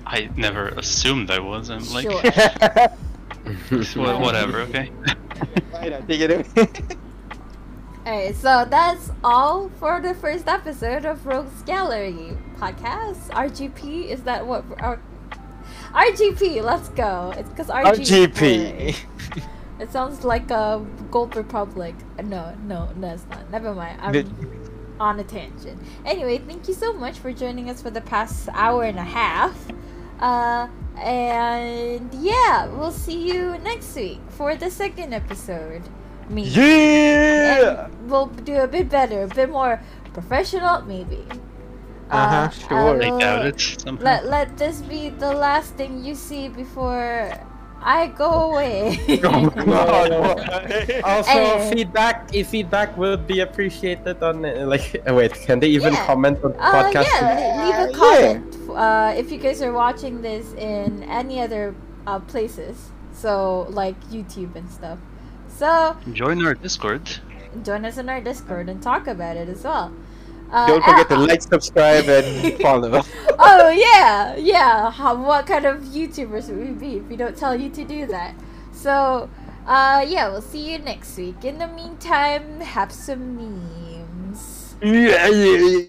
Thank 0.10 0.38
you. 0.38 0.44
I 0.46 0.50
never 0.50 0.68
assumed 0.70 1.32
I 1.32 1.40
was. 1.40 1.70
I'm 1.70 1.88
like, 1.92 2.04
Sure. 2.10 2.22
wha- 4.04 4.20
whatever, 4.20 4.60
okay. 4.62 4.88
Why 5.72 5.90
not? 5.90 6.08
Take 6.08 6.22
it 6.22 6.32
away. 6.32 6.68
Alright, 8.06 8.36
so 8.36 8.66
that's 8.70 9.10
all 9.24 9.70
for 9.80 10.00
the 10.00 10.14
first 10.14 10.48
episode 10.48 11.06
of 11.06 11.26
Rogues 11.26 11.62
Gallery 11.64 12.38
podcast. 12.58 13.30
RGP, 13.30 14.10
is 14.10 14.22
that 14.24 14.46
what 14.46 14.64
our 14.80 15.00
RGP, 15.92 16.62
let's 16.64 16.90
go. 16.90 17.34
It's 17.36 17.50
because 17.50 17.68
RGP. 17.68 18.34
RGP. 18.34 19.44
It 19.78 19.92
sounds 19.92 20.24
like 20.24 20.50
a 20.52 20.86
Gold 21.12 21.36
Republic. 21.36 21.96
Uh, 22.18 22.22
No, 22.22 22.56
no, 22.66 22.88
no, 22.96 23.10
it's 23.14 23.26
not. 23.30 23.52
Never 23.52 23.74
mind. 23.74 24.00
I'm 24.02 24.14
Did- 24.14 24.30
on 25.02 25.20
a 25.20 25.24
tangent. 25.26 25.78
Anyway, 26.06 26.38
thank 26.38 26.70
you 26.70 26.74
so 26.74 26.94
much 26.94 27.20
for 27.20 27.34
joining 27.34 27.70
us 27.70 27.82
for 27.82 27.90
the 27.90 28.00
past 28.00 28.48
hour 28.54 28.84
and 28.84 28.98
a 28.98 29.04
half. 29.04 29.54
Uh, 30.20 30.68
and 30.98 32.14
yeah, 32.14 32.68
we'll 32.68 32.92
see 32.92 33.28
you 33.28 33.58
next 33.60 33.96
week 33.96 34.20
for 34.30 34.56
the 34.56 34.72
second 34.72 35.14
episode. 35.14 35.82
Maybe. 36.30 36.50
Yeah. 36.50 37.86
And 37.86 38.10
we'll 38.10 38.28
do 38.28 38.56
a 38.58 38.68
bit 38.68 38.90
better, 38.90 39.24
a 39.24 39.28
bit 39.28 39.50
more 39.50 39.82
professional, 40.14 40.82
maybe. 40.84 41.24
Uh-huh, 42.10 42.50
sure. 42.50 42.78
I 42.78 42.84
will 42.94 43.20
doubt 43.20 43.46
it. 43.46 43.60
Somehow. 43.60 44.04
Let, 44.04 44.26
let 44.28 44.58
this 44.58 44.82
be 44.82 45.10
the 45.10 45.34
last 45.34 45.74
thing 45.76 46.04
you 46.04 46.16
see 46.16 46.48
before 46.48 47.34
I 47.86 48.08
go 48.08 48.50
away. 48.52 48.98
Oh 49.24 49.42
my 49.54 49.64
god. 49.64 50.10
Also, 51.06 51.38
Eh. 51.38 51.70
feedback. 51.70 52.34
If 52.34 52.48
feedback 52.50 52.98
would 52.98 53.28
be 53.28 53.40
appreciated 53.42 54.22
on 54.24 54.44
uh, 54.44 54.66
like. 54.66 54.98
wait, 55.08 55.34
can 55.46 55.60
they 55.62 55.70
even 55.70 55.94
Yeah. 55.94 56.06
comment 56.10 56.42
on 56.44 56.54
Uh, 56.58 56.72
podcast? 56.74 57.06
yeah, 57.06 57.62
leave 57.62 57.80
a 57.86 57.88
Yeah. 57.94 57.98
comment 58.02 58.52
uh, 58.74 59.14
if 59.16 59.32
you 59.32 59.38
guys 59.38 59.62
are 59.62 59.72
watching 59.72 60.22
this 60.22 60.52
in 60.58 61.04
any 61.06 61.40
other 61.40 61.76
uh, 62.08 62.20
places, 62.20 62.90
so 63.14 63.68
like 63.70 63.96
YouTube 64.10 64.56
and 64.58 64.66
stuff. 64.70 64.98
So 65.48 65.96
Join 66.12 66.44
our 66.46 66.56
Discord. 66.58 67.06
join 67.64 67.86
us 67.86 67.98
in 68.02 68.10
our 68.10 68.20
Discord 68.20 68.68
and 68.68 68.82
talk 68.84 69.08
about 69.08 69.38
it 69.38 69.48
as 69.48 69.64
well. 69.64 69.94
Uh, 70.50 70.68
Don't 70.68 70.84
forget 70.84 71.10
to 71.10 71.16
like, 71.18 71.42
subscribe, 71.42 72.08
and 72.08 72.54
follow. 72.62 73.02
oh 73.40 73.70
yeah, 73.70 74.36
yeah. 74.36 74.92
How, 74.92 75.16
what 75.16 75.48
kind 75.48 75.66
of 75.66 75.82
YouTubers 75.82 76.50
would 76.50 76.58
we 76.60 76.72
be 76.74 76.98
if 76.98 77.04
we 77.10 77.16
don't 77.16 77.36
tell 77.38 77.56
you 77.56 77.70
to 77.72 77.84
do 77.84 78.06
that? 78.08 78.36
So, 78.72 79.30
uh, 79.66 80.06
yeah, 80.08 80.30
we'll 80.30 80.42
see 80.42 80.72
you 80.72 80.80
next 80.80 81.18
week. 81.18 81.44
In 81.46 81.58
the 81.58 81.68
meantime, 81.68 82.62
have 82.62 82.92
some 82.92 83.36
memes. 83.36 84.76
Yeah, 84.82 85.28
yeah, 85.28 85.58
yeah. 85.58 85.86